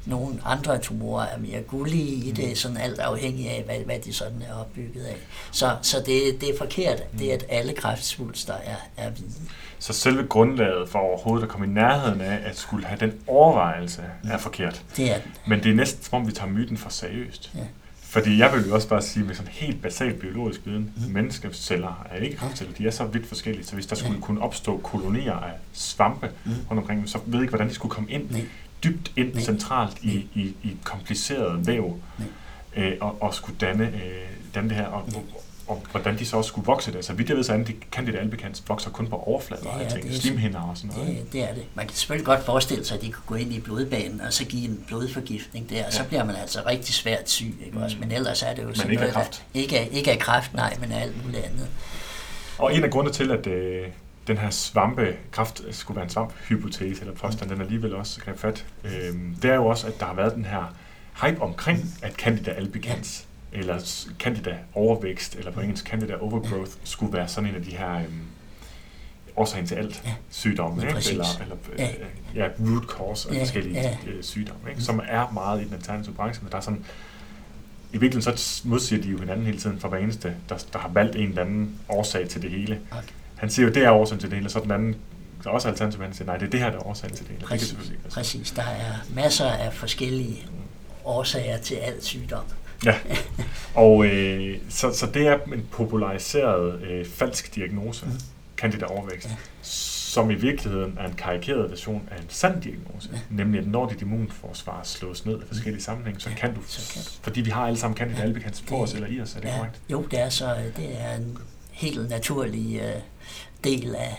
nogle 0.06 0.38
andre 0.44 0.78
tumorer 0.78 1.26
er 1.26 1.38
mere 1.38 1.62
gullige 1.62 2.14
i 2.14 2.30
det, 2.30 2.48
mm. 2.48 2.54
sådan 2.54 2.76
alt 2.76 2.98
afhængig 2.98 3.50
af, 3.50 3.62
hvad, 3.64 3.76
hvad 3.84 3.98
de 3.98 4.12
sådan 4.12 4.42
er 4.48 4.54
opbygget 4.54 5.04
af. 5.04 5.16
Så, 5.52 5.76
så 5.82 5.96
det, 6.06 6.40
det 6.40 6.48
er 6.48 6.58
forkert, 6.58 7.02
det 7.18 7.30
er, 7.30 7.34
at 7.34 7.44
alle 7.48 7.72
kræftsvulster 7.72 8.54
er, 8.54 8.76
er 8.96 9.10
hvide. 9.10 9.30
Så 9.78 9.92
selve 9.92 10.26
grundlaget 10.26 10.88
for 10.88 10.98
overhovedet 10.98 11.42
at 11.42 11.48
komme 11.48 11.66
i 11.66 11.70
nærheden 11.70 12.20
af 12.20 12.38
at 12.44 12.58
skulle 12.58 12.86
have 12.86 13.00
den 13.00 13.12
overvejelse 13.26 14.02
er 14.24 14.38
forkert. 14.38 14.82
Det 14.96 15.10
er 15.10 15.18
den. 15.20 15.32
Men 15.46 15.62
det 15.62 15.70
er 15.70 15.74
næsten 15.74 16.04
som 16.04 16.20
om, 16.20 16.26
vi 16.26 16.32
tager 16.32 16.50
myten 16.50 16.76
for 16.76 16.90
seriøst. 16.90 17.50
Ja. 17.54 17.60
Fordi 18.02 18.38
jeg 18.38 18.52
vil 18.52 18.68
jo 18.68 18.74
også 18.74 18.88
bare 18.88 19.02
sige, 19.02 19.24
med 19.24 19.34
sådan 19.34 19.52
helt 19.52 19.82
basal 19.82 20.14
biologisk 20.14 20.60
viden, 20.64 20.92
mm. 20.96 21.12
menneskeceller 21.12 22.06
er 22.10 22.16
ikke 22.16 22.36
kræftceller, 22.36 22.74
de 22.74 22.86
er 22.86 22.90
så 22.90 23.04
vidt 23.04 23.26
forskellige, 23.26 23.64
så 23.64 23.74
hvis 23.74 23.86
der 23.86 23.96
skulle 23.96 24.20
kunne 24.20 24.42
opstå 24.42 24.80
kolonier 24.84 25.32
af 25.32 25.52
svampe 25.72 26.30
mm. 26.44 26.52
rundt 26.70 26.80
omkring, 26.80 27.08
så 27.08 27.18
ved 27.26 27.34
jeg 27.34 27.42
ikke, 27.42 27.50
hvordan 27.50 27.68
de 27.68 27.74
skulle 27.74 27.94
komme 27.94 28.10
ind. 28.10 28.30
Nej 28.30 28.46
dybt 28.84 29.12
ind 29.16 29.34
Nej. 29.34 29.42
centralt 29.42 29.98
i, 30.02 30.26
i, 30.34 30.54
i 30.62 30.76
kompliceret 30.84 31.66
væv 31.66 32.00
øh, 32.76 32.92
og, 33.00 33.22
og 33.22 33.34
skulle 33.34 33.58
danne, 33.60 33.84
øh, 33.84 34.28
danne 34.54 34.68
det 34.68 34.76
her. 34.76 34.86
Og, 34.86 35.04
og 35.66 35.82
hvordan 35.90 36.18
de 36.18 36.26
så 36.26 36.36
også 36.36 36.48
skulle 36.48 36.66
vokse 36.66 36.92
der. 36.92 37.02
Så 37.02 37.12
vidt 37.12 37.28
jeg 37.28 37.36
ved, 37.36 37.44
så 37.44 37.52
er 37.52 37.64
Candida 37.92 38.18
albicans 38.18 38.62
vokser 38.68 38.90
kun 38.90 39.06
på 39.06 39.16
overflader 39.16 39.62
Ja, 39.78 39.84
af 39.84 39.90
det 39.90 40.02
ting, 40.02 40.14
er 40.14 40.18
slimhinder 40.20 40.60
og 40.60 40.76
sådan 40.76 40.90
noget. 40.96 41.16
Det, 41.16 41.32
det 41.32 41.42
er 41.50 41.54
det. 41.54 41.64
Man 41.74 41.86
kan 41.86 41.96
selvfølgelig 41.96 42.26
godt 42.26 42.44
forestille 42.44 42.84
sig, 42.84 42.96
at 42.96 43.02
de 43.02 43.12
kunne 43.12 43.22
gå 43.26 43.34
ind 43.34 43.52
i 43.52 43.60
blodbanen 43.60 44.20
og 44.20 44.32
så 44.32 44.44
give 44.44 44.64
en 44.68 44.84
blodforgiftning 44.86 45.70
der, 45.70 45.86
og 45.86 45.92
så 45.92 46.02
Ja. 46.02 46.08
bliver 46.08 46.24
man 46.24 46.36
altså 46.36 46.62
rigtig 46.66 46.94
svært 46.94 47.30
syg, 47.30 47.54
ikke 47.66 47.78
også? 47.78 47.96
Men 48.00 48.12
ellers 48.12 48.42
er 48.42 48.54
det 48.54 48.62
jo 48.62 48.74
sådan 48.74 48.90
ikke 48.90 49.02
af 49.02 49.12
noget, 49.12 49.14
kræft. 49.26 49.44
Der, 49.54 49.60
ikke, 49.60 49.78
af, 49.78 49.88
ikke 49.92 50.10
af 50.12 50.18
kræft, 50.18 50.54
nej, 50.54 50.76
men 50.80 50.92
af 50.92 51.02
alt 51.02 51.24
muligt 51.24 51.44
andet. 51.44 51.68
Og 52.58 52.74
en 52.74 52.84
af 52.84 52.90
grundene 52.90 53.14
til, 53.14 53.30
at 53.30 53.46
øh, 53.46 53.86
den 54.30 54.38
her 54.38 54.50
svampekraft 54.50 55.62
skulle 55.70 55.96
være 55.96 56.04
en 56.04 56.10
svamphypotese 56.10 57.00
eller 57.00 57.14
påstand, 57.14 57.50
den 57.50 57.60
alligevel 57.60 57.94
også 57.94 58.20
greb 58.20 58.38
fat, 58.38 58.66
øh, 58.84 58.90
det 59.42 59.50
er 59.50 59.54
jo 59.54 59.66
også, 59.66 59.86
at 59.86 60.00
der 60.00 60.06
har 60.06 60.14
været 60.14 60.34
den 60.34 60.44
her 60.44 60.74
hype 61.24 61.42
omkring, 61.42 61.78
at 62.02 62.12
Candida 62.12 62.50
albicans, 62.50 63.26
eller 63.52 64.04
Candida 64.18 64.56
overvækst, 64.74 65.36
eller 65.36 65.50
på 65.52 65.60
engelsk 65.60 65.86
Candida 65.86 66.14
overgrowth, 66.20 66.70
skulle 66.84 67.12
være 67.12 67.28
sådan 67.28 67.50
en 67.50 67.56
af 67.56 67.62
de 67.62 67.70
her 67.76 67.94
øh, 67.96 68.04
årsagen 69.36 69.66
til 69.66 69.74
alt 69.74 70.02
Ja. 70.04 70.14
sygdomme, 70.30 70.76
Ja, 70.76 70.82
ikke? 70.82 70.94
præcis. 70.94 71.10
eller, 71.12 71.24
eller 71.42 71.56
Ja. 71.78 71.88
øh, 71.88 72.36
ja, 72.36 72.48
root 72.60 72.84
cause 72.90 73.28
af 73.30 73.34
Ja, 73.34 73.40
forskellige 73.40 73.80
ja. 73.80 73.96
øh, 74.06 74.22
sygdomme, 74.22 74.70
ikke? 74.70 74.82
som 74.82 75.00
er 75.08 75.30
meget 75.30 75.62
i 75.62 75.64
den 75.64 75.74
alternative 75.74 76.14
branche, 76.14 76.42
men 76.44 76.50
der 76.52 76.56
er 76.56 76.62
sådan 76.62 76.84
i 77.92 77.98
virkeligheden 77.98 78.36
så 78.38 78.62
modsiger 78.68 79.02
de 79.02 79.08
jo 79.08 79.18
hinanden 79.18 79.46
hele 79.46 79.58
tiden 79.58 79.80
for 79.80 79.88
hver 79.88 79.98
eneste, 79.98 80.34
der, 80.48 80.64
der 80.72 80.78
har 80.78 80.88
valgt 80.88 81.16
en 81.16 81.28
eller 81.28 81.42
anden 81.42 81.74
årsag 81.88 82.28
til 82.28 82.42
det 82.42 82.50
hele. 82.50 82.80
Okay. 82.90 83.02
Han 83.40 83.50
siger 83.50 83.66
jo, 83.66 83.72
det 83.72 83.84
er 83.84 83.90
årsagen 83.90 84.20
til 84.20 84.30
det 84.30 84.36
hele, 84.36 84.46
og 84.46 84.50
så 84.50 84.60
den 84.60 84.70
anden, 84.70 84.96
der 85.44 85.50
er 85.50 85.54
også 85.54 85.68
alternativ, 85.68 86.02
han 86.02 86.12
siger, 86.14 86.26
nej, 86.26 86.36
det 86.36 86.46
er 86.46 86.50
det 86.50 86.60
her, 86.60 86.70
der 86.70 86.78
er 86.78 86.86
årsagen 86.86 87.14
til 87.16 87.24
det 87.28 87.30
hele. 87.30 87.40
Det 87.40 87.48
kan 87.48 87.58
Præcis, 87.58 87.92
præcis. 88.14 88.50
Der 88.50 88.62
er 88.62 88.94
masser 89.14 89.46
af 89.46 89.72
forskellige 89.74 90.46
årsager 91.04 91.58
til 91.58 91.74
al 91.74 91.94
sygdom. 92.02 92.44
Ja, 92.84 92.94
og 93.74 94.06
øh, 94.06 94.58
så, 94.68 94.92
så 94.92 95.06
det 95.06 95.26
er 95.26 95.38
en 95.54 95.66
populariseret 95.70 96.82
øh, 96.82 97.06
falsk 97.06 97.54
diagnose, 97.54 98.06
mm. 98.06 98.12
candida 98.56 98.84
overvækst, 98.84 99.28
Ja. 99.28 99.34
som 99.62 100.30
i 100.30 100.34
virkeligheden 100.34 100.96
er 101.00 101.06
en 101.08 101.14
karikeret 101.14 101.70
version 101.70 102.08
af 102.10 102.16
en 102.16 102.24
sand 102.28 102.62
diagnose, 102.62 103.08
Ja. 103.12 103.18
nemlig 103.30 103.60
at 103.60 103.66
når 103.66 103.88
dit 103.88 104.00
immunforsvar 104.02 104.80
slås 104.84 105.26
ned 105.26 105.42
i 105.42 105.46
forskellige 105.48 105.82
sammenhænge, 105.82 106.20
så 106.20 106.28
Ja, 106.30 106.34
kan 106.36 106.54
du, 106.54 106.60
så 106.66 106.92
kan 106.94 107.02
du. 107.02 107.08
fordi 107.22 107.40
vi 107.40 107.50
har 107.50 107.66
alle 107.66 107.78
sammen 107.78 107.96
candida 107.96 108.18
Ja, 108.20 108.24
albicans 108.24 108.64
på 108.68 108.82
os 108.82 108.94
eller 108.94 109.08
i 109.08 109.20
os, 109.20 109.34
er 109.34 109.40
det 109.40 109.48
Ja, 109.48 109.56
korrekt? 109.56 109.80
jo, 109.90 110.02
det 110.10 110.20
er 110.20 110.28
så 110.28 110.54
det 110.76 111.00
er 111.00 111.14
en 111.16 111.38
helt 111.80 112.10
naturlig 112.10 112.80
øh, 112.80 112.92
del 113.64 113.94
af, 113.94 114.16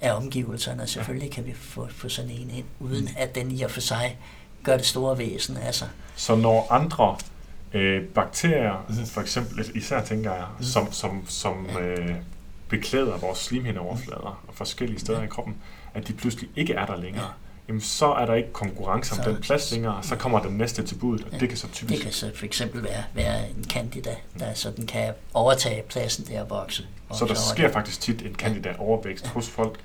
af 0.00 0.12
omgivelserne. 0.16 0.86
Selvfølgelig 0.86 1.30
kan 1.30 1.46
vi 1.46 1.52
få, 1.54 1.88
få 1.90 2.08
sådan 2.08 2.30
en 2.30 2.50
ind, 2.50 2.66
uden 2.80 3.08
at 3.16 3.34
den 3.34 3.50
i 3.50 3.62
og 3.62 3.70
for 3.70 3.80
sig 3.80 4.18
gør 4.64 4.76
det 4.76 4.86
store 4.86 5.18
væsen 5.18 5.56
af 5.56 5.74
sig. 5.74 5.88
Så 6.16 6.36
når 6.36 6.66
andre 6.70 7.16
øh, 7.72 8.04
bakterier, 8.04 9.04
for 9.06 9.20
eksempel, 9.20 9.70
især 9.74 10.04
tænker 10.04 10.32
jeg, 10.34 10.44
Mhm. 10.56 10.64
som, 10.64 10.92
som, 10.92 11.24
som 11.28 11.66
øh, 11.80 12.14
beklæder 12.68 13.16
vores 13.18 13.38
slimhindeoverflader 13.38 14.42
og 14.48 14.54
forskellige 14.54 15.00
steder 15.00 15.18
Ja. 15.18 15.24
i 15.24 15.28
kroppen, 15.28 15.56
at 15.94 16.08
de 16.08 16.12
pludselig 16.12 16.50
ikke 16.56 16.72
er 16.74 16.86
der 16.86 16.96
længere, 16.96 17.24
Ja. 17.24 17.30
Jamen 17.68 17.80
så 17.80 18.06
er 18.12 18.26
der 18.26 18.34
ikke 18.34 18.52
konkurrence 18.52 19.12
om 19.12 19.24
Så- 19.24 19.30
den 19.30 19.40
plads 19.42 19.72
længere, 19.72 20.02
så 20.02 20.16
kommer 20.16 20.38
den 20.40 20.52
næste 20.58 20.82
til 20.82 20.94
budet, 20.94 21.24
og 21.24 21.32
Ja. 21.32 21.38
det 21.38 21.48
kan 21.48 21.58
så 21.58 21.66
Det 21.66 21.74
typisk... 21.74 22.02
kan 22.02 22.12
så 22.12 22.30
for 22.34 22.44
eksempel 22.44 22.84
være, 22.84 23.04
være 23.14 23.50
en 23.50 23.64
candida, 23.70 24.14
der 24.38 24.54
sådan 24.54 24.86
kan 24.86 25.12
overtage 25.34 25.82
pladsen 25.88 26.26
der 26.26 26.40
og 26.42 26.50
vokse. 26.50 26.86
Så 27.14 27.24
der 27.24 27.34
sker 27.34 27.62
det. 27.64 27.72
faktisk 27.72 28.00
tit 28.00 28.22
en 28.22 28.34
candida 28.34 28.74
overvækst 28.78 29.26
hos 29.26 29.48
folk, 29.48 29.78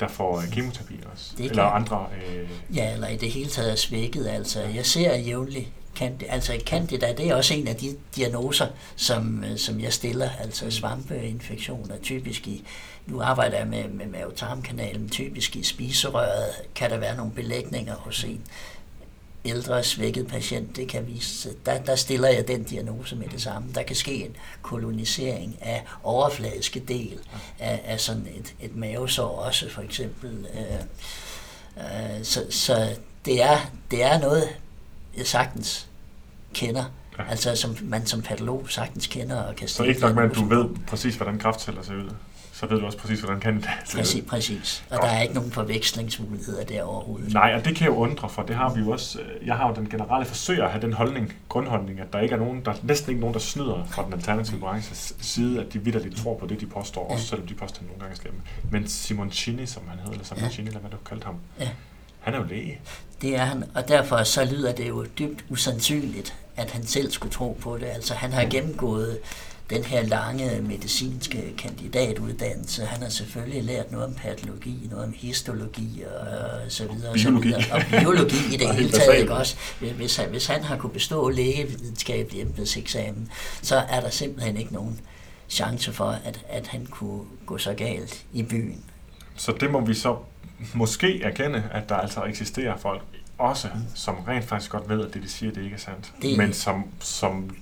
der 0.00 0.08
får 0.08 0.38
øh, 0.40 0.50
kemoterapi 0.52 0.94
også, 1.12 1.32
Det 1.38 1.44
eller 1.50 1.62
kan- 1.62 1.72
andre... 1.82 2.06
Øh, 2.36 2.48
Ja, 2.76 2.92
eller 2.94 3.08
i 3.08 3.16
det 3.16 3.30
hele 3.30 3.50
taget 3.50 3.70
er 3.72 3.76
svækket. 3.76 4.26
Altså, 4.26 4.60
jeg 4.62 4.86
ser 4.86 5.16
jævnligt 5.16 5.68
candida, 5.96 6.30
altså 6.30 6.60
candida, 6.66 7.12
det 7.16 7.28
er 7.28 7.34
også 7.34 7.54
en 7.54 7.68
af 7.68 7.76
de 7.76 7.96
diagnoser, 8.16 8.66
som, 8.96 9.44
øh, 9.44 9.58
som 9.58 9.80
jeg 9.80 9.92
stiller, 9.92 10.30
altså 10.40 10.70
svampeinfektioner, 10.70 11.96
typisk 12.02 12.46
i, 12.48 12.64
nu 13.06 13.22
arbejder 13.22 13.58
jeg 13.58 13.66
med, 13.66 13.88
med 13.88 14.06
mavetarmkanalen, 14.06 15.08
typisk 15.08 15.56
i 15.56 15.62
spiserøret, 15.62 16.50
kan 16.74 16.90
der 16.90 16.96
være 16.96 17.16
nogle 17.16 17.32
belægninger 17.32 17.94
hos 17.94 18.24
en 18.24 18.42
ældre 19.44 19.84
svækket 19.84 20.26
patient, 20.26 20.76
det 20.76 20.88
kan 20.88 21.06
vise. 21.06 21.50
Der, 21.66 21.82
der 21.82 21.96
stiller 21.96 22.28
jeg 22.28 22.48
den 22.48 22.64
diagnose 22.64 23.16
med 23.16 23.28
det 23.28 23.42
samme. 23.42 23.68
Der 23.74 23.82
kan 23.82 23.96
ske 23.96 24.14
en 24.14 24.36
kolonisering 24.62 25.58
af 25.60 25.84
overfladiske 26.02 26.80
del 26.80 27.18
af, 27.58 27.82
af 27.84 28.00
sådan 28.00 28.26
et, 28.36 28.54
et 28.60 28.76
mavesår 28.76 29.28
også, 29.28 29.70
for 29.70 29.82
eksempel. 29.82 30.46
Øh, 30.54 30.80
øh, 31.76 32.24
så, 32.24 32.46
så 32.50 32.96
det 33.24 33.42
er, 33.42 33.58
det 33.90 34.02
er 34.02 34.18
noget, 34.18 34.48
jeg 35.16 35.26
sagtens 35.26 35.88
kender. 36.54 36.84
Ja. 37.18 37.24
Altså 37.30 37.56
som 37.56 37.76
man 37.82 38.06
som 38.06 38.22
patolog 38.22 38.66
sagtens 38.68 39.06
kender 39.06 39.42
og 39.42 39.56
kan 39.56 39.68
så 39.68 39.74
stille 39.74 39.88
ikke 39.88 40.00
nok 40.00 40.14
med, 40.14 40.24
at 40.24 40.34
du 40.34 40.44
ved 40.44 40.68
præcis, 40.86 41.14
hvordan 41.14 41.38
kraftceller 41.38 41.82
ser 41.82 41.94
ud, 41.94 42.10
så 42.60 42.66
ved 42.66 42.78
du 42.80 42.86
også 42.86 42.98
præcis, 42.98 43.20
hvordan 43.20 43.40
candida 43.42 43.68
ser 43.84 43.98
ud. 43.98 44.02
Præcis, 44.02 44.24
præcis. 44.28 44.84
Og 44.90 44.96
der 45.02 45.06
er 45.08 45.22
ikke 45.22 45.34
nogen 45.34 45.50
forvekslingsmuligheder 45.52 46.64
der 46.64 46.82
overhovedet. 46.82 47.32
Nej, 47.32 47.54
og 47.54 47.64
det 47.64 47.76
kan 47.76 47.86
jo 47.86 47.94
undre, 47.94 48.28
for 48.28 48.42
det 48.42 48.56
har 48.56 48.74
vi 48.74 48.80
jo 48.80 48.90
også. 48.90 49.20
øh, 49.20 49.46
Jeg 49.46 49.56
har 49.56 49.68
jo 49.68 49.74
den 49.74 49.88
generelle 49.88 50.26
forsøg 50.26 50.62
at 50.62 50.70
have 50.70 50.82
den 50.82 50.92
holdning, 50.92 51.32
grundholdning, 51.48 52.00
at 52.00 52.12
der 52.12 52.20
ikke 52.20 52.34
er 52.34 52.38
nogen, 52.38 52.64
der 52.64 52.70
er 52.70 52.76
næsten 52.82 53.10
ikke 53.10 53.20
nogen, 53.20 53.34
der 53.34 53.40
snyder 53.40 53.84
fra 53.90 54.04
den 54.04 54.12
alternative 54.12 54.60
branches 54.60 55.14
side, 55.20 55.60
at 55.60 55.72
de 55.72 55.78
vidderligt 55.78 56.16
tror 56.16 56.38
på 56.38 56.46
det, 56.46 56.60
de 56.60 56.66
påstår, 56.66 57.06
Ja. 57.10 57.14
også 57.14 57.26
selvom 57.26 57.46
de 57.46 57.54
påstår 57.54 57.82
nogle 57.86 58.00
gange 58.00 58.16
slemme. 58.16 58.40
Men 58.70 58.88
Simoncini, 58.88 59.66
som 59.66 59.82
han 59.88 59.98
hedder, 59.98 60.12
eller 60.12 60.24
Simoncini, 60.24 60.66
eller 60.68 60.80
hvad 60.80 60.90
du 60.90 60.96
kaldte 61.08 61.24
ham, 61.24 61.34
Ja. 61.60 61.68
han 62.20 62.34
er 62.34 62.38
jo 62.38 62.44
læge. 62.44 62.80
Det 63.22 63.36
er 63.36 63.44
han, 63.44 63.64
og 63.74 63.88
derfor 63.88 64.22
så 64.22 64.44
lyder 64.44 64.72
det 64.72 64.88
jo 64.88 65.06
dybt 65.18 65.44
usandsynligt, 65.48 66.34
at 66.56 66.70
han 66.70 66.86
selv 66.86 67.10
skulle 67.10 67.32
tro 67.32 67.58
på 67.60 67.78
det. 67.78 67.86
Altså 67.86 68.14
han 68.14 68.32
har 68.32 68.44
gennemgået 68.50 69.18
den 69.70 69.84
her 69.84 70.02
lange 70.02 70.60
medicinske 70.62 71.54
kandidatuddannelse. 71.58 72.84
Han 72.84 73.02
har 73.02 73.08
selvfølgelig 73.08 73.64
lært 73.64 73.92
noget 73.92 74.06
om 74.06 74.14
patologi, 74.14 74.86
noget 74.90 75.04
om 75.04 75.12
histologi 75.16 76.02
og, 76.02 76.28
og 76.28 76.60
så 76.72 76.88
videre. 76.88 77.10
Og, 77.12 77.18
så 77.18 77.24
Biologi. 77.28 77.48
videre. 77.48 77.72
og 77.72 77.82
biologi 78.00 78.36
i 78.54 78.56
det 78.60 78.74
hele 78.74 78.90
taget, 78.90 79.18
ikke 79.20 79.34
også? 79.34 79.56
Hvis 79.96 80.16
han, 80.16 80.28
hvis 80.28 80.46
han 80.46 80.62
har 80.64 80.76
kunne 80.76 80.92
bestå 80.92 81.28
lægevidenskabelig 81.28 82.40
embedseksamen, 82.42 83.28
så 83.62 83.76
er 83.76 84.00
der 84.00 84.10
simpelthen 84.10 84.56
ikke 84.56 84.72
nogen 84.74 85.00
chance 85.48 85.92
for, 85.92 86.08
at, 86.24 86.40
at 86.48 86.66
han 86.66 86.86
kunne 86.86 87.20
gå 87.46 87.58
så 87.58 87.74
galt 87.74 88.24
i 88.32 88.42
byen. 88.42 88.84
Så 89.36 89.52
det 89.60 89.70
må 89.70 89.80
vi 89.80 89.94
så 89.94 90.16
måske 90.74 91.22
erkende, 91.22 91.62
at 91.72 91.88
der 91.88 91.94
altså 91.96 92.24
eksisterer 92.24 92.76
folk 92.76 93.02
også, 93.38 93.68
som 93.94 94.14
rent 94.28 94.44
faktisk 94.44 94.70
godt 94.70 94.88
ved, 94.88 95.06
at 95.06 95.14
det, 95.14 95.22
de 95.22 95.28
siger, 95.28 95.52
det 95.52 95.62
ikke 95.64 95.74
er 95.74 95.78
sandt. 95.80 96.12
Det- 96.22 96.38
Men 96.38 96.52
som, 96.52 96.84
som 97.00 97.56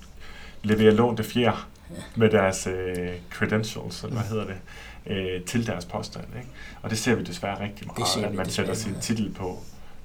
leverer 0.62 0.92
lånte 0.92 1.24
fjer 1.24 1.68
med 2.16 2.30
deres 2.30 2.66
øh, 2.66 3.08
credentials, 3.30 4.02
eller 4.02 4.16
hvad 4.16 4.28
hedder 4.28 4.46
det, 4.46 4.56
øh, 5.06 5.44
til 5.44 5.66
deres 5.66 5.84
påstand. 5.84 6.24
Ikke? 6.36 6.48
Og 6.82 6.90
det 6.90 6.98
ser 6.98 7.14
vi 7.14 7.22
desværre 7.22 7.60
rigtig 7.60 7.86
meget, 7.86 8.24
at 8.24 8.34
man 8.34 8.50
sætter 8.50 8.74
sin 8.74 8.94
titel 9.00 9.34
på, 9.34 9.58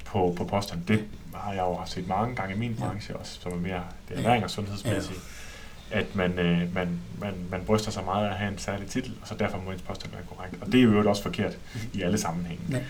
på, 0.06 0.34
på 0.38 0.44
påstand. 0.44 0.86
Det 0.86 1.04
har 1.36 1.54
jeg 1.54 1.62
jo 1.62 1.80
set 1.86 2.08
mange 2.08 2.36
gange 2.36 2.56
i 2.56 2.58
min 2.58 2.76
branche 2.76 3.16
også, 3.16 3.40
som 3.42 3.52
er 3.52 3.56
mere 3.56 3.84
det 4.10 4.18
er 4.18 4.22
ernæring 4.22 4.44
og 4.44 4.50
sundhedsmæssigt. 4.50 5.20
At 5.92 6.16
man, 6.16 6.40
øh, 6.40 6.76
man, 6.76 6.88
man, 7.22 7.34
man 7.52 7.62
bryster 7.66 7.92
sig 7.92 8.04
meget 8.06 8.26
af 8.26 8.30
at 8.30 8.36
have 8.36 8.52
en 8.52 8.58
særlig 8.58 8.88
titel, 8.88 9.12
og 9.22 9.28
så 9.28 9.34
derfor 9.40 9.58
må 9.66 9.72
ens 9.72 9.82
påstand 9.82 10.12
være 10.14 10.22
korrekt. 10.36 10.56
Og 10.62 10.72
det 10.72 10.80
er 10.80 10.84
jo 10.84 11.10
også 11.10 11.24
forkert 11.24 11.58
i 11.94 12.02
alle 12.02 12.18
sammenhænge. 12.18 12.64
Men, 12.68 12.82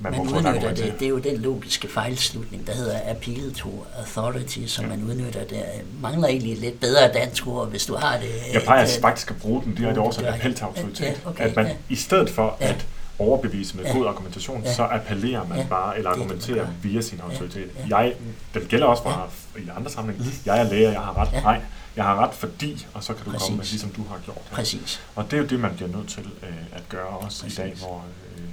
Man 0.00 0.12
man 0.12 0.14
et 0.26 0.32
udnytter 0.32 0.74
det. 0.74 0.94
Det 0.98 1.04
er 1.04 1.08
jo 1.08 1.18
den 1.18 1.36
logiske 1.36 1.88
fejlslutning, 1.88 2.66
der 2.66 2.72
hedder 2.74 2.98
appeal 3.10 3.54
to 3.54 3.86
authority, 3.98 4.66
som 4.66 4.84
Ja. 4.84 4.90
man 4.90 5.02
udnytter 5.04 5.44
der. 5.44 5.62
Mangler 6.02 6.28
egentlig 6.28 6.58
lidt 6.58 6.80
bedre 6.80 7.12
dansk 7.12 7.46
ord, 7.46 7.68
hvis 7.68 7.86
du 7.86 7.94
har 7.96 8.16
det. 8.18 8.28
Jeg 8.52 8.62
plejer 8.62 8.84
et, 8.84 8.96
øh, 8.96 9.00
faktisk 9.02 9.30
at 9.30 9.36
bruge 9.36 9.62
den 9.64 9.74
direkte 9.74 9.98
oversat 9.98 10.24
af 10.24 10.34
appel 10.34 10.54
til 10.54 10.64
autoritet. 10.64 11.04
Ja, 11.24 11.30
okay, 11.30 11.44
at 11.44 11.56
man 11.56 11.66
ja. 11.66 11.72
i 11.88 11.96
stedet 11.96 12.30
for 12.30 12.56
Ja. 12.60 12.68
at 12.68 12.86
overbevise 13.18 13.76
med 13.76 13.84
Ja. 13.84 13.92
god 13.92 14.06
argumentation, 14.06 14.62
Ja. 14.64 14.72
så 14.74 14.82
appellerer 14.90 15.46
man 15.48 15.58
Ja. 15.58 15.64
bare, 15.70 15.98
eller 15.98 16.10
Det 16.10 16.16
er 16.18 16.22
det, 16.22 16.28
man 16.28 16.38
argumenterer 16.38 16.66
gør. 16.66 16.72
via 16.82 17.00
sin 17.00 17.20
autoritet. 17.20 17.70
Ja. 17.90 17.96
Jeg, 17.98 18.14
den 18.54 18.62
gælder 18.68 18.86
også 18.86 19.02
bare 19.02 19.26
i 19.58 19.68
andre 19.76 19.90
sammenhænge. 19.90 20.32
Jeg 20.46 20.58
er 20.60 20.62
læger, 20.70 20.90
jeg 20.90 21.00
har 21.00 21.18
ret. 21.18 21.28
Ja. 21.32 21.40
Nej, 21.40 21.60
jeg 21.98 22.06
har 22.06 22.16
ret 22.28 22.34
fordi, 22.34 22.86
og 22.94 23.04
så 23.04 23.14
kan 23.14 23.24
du 23.24 23.30
komme 23.30 23.48
med, 23.50 23.58
Præcis. 23.58 23.72
ligesom 23.72 23.90
du 23.90 24.08
har 24.08 24.18
gjort. 24.24 24.42
Ja. 24.50 24.54
Præcis. 24.56 25.00
Og 25.14 25.24
det 25.24 25.32
er 25.32 25.38
jo 25.38 25.46
det, 25.46 25.60
man 25.60 25.74
bliver 25.76 25.88
nødt 25.96 26.08
til 26.08 26.26
øh, 26.42 26.56
at 26.72 26.88
gøre 26.88 27.06
også 27.06 27.42
Præcis. 27.42 27.58
i 27.58 27.62
dag, 27.62 27.74
hvor, 27.78 28.04
øh, 28.38 28.44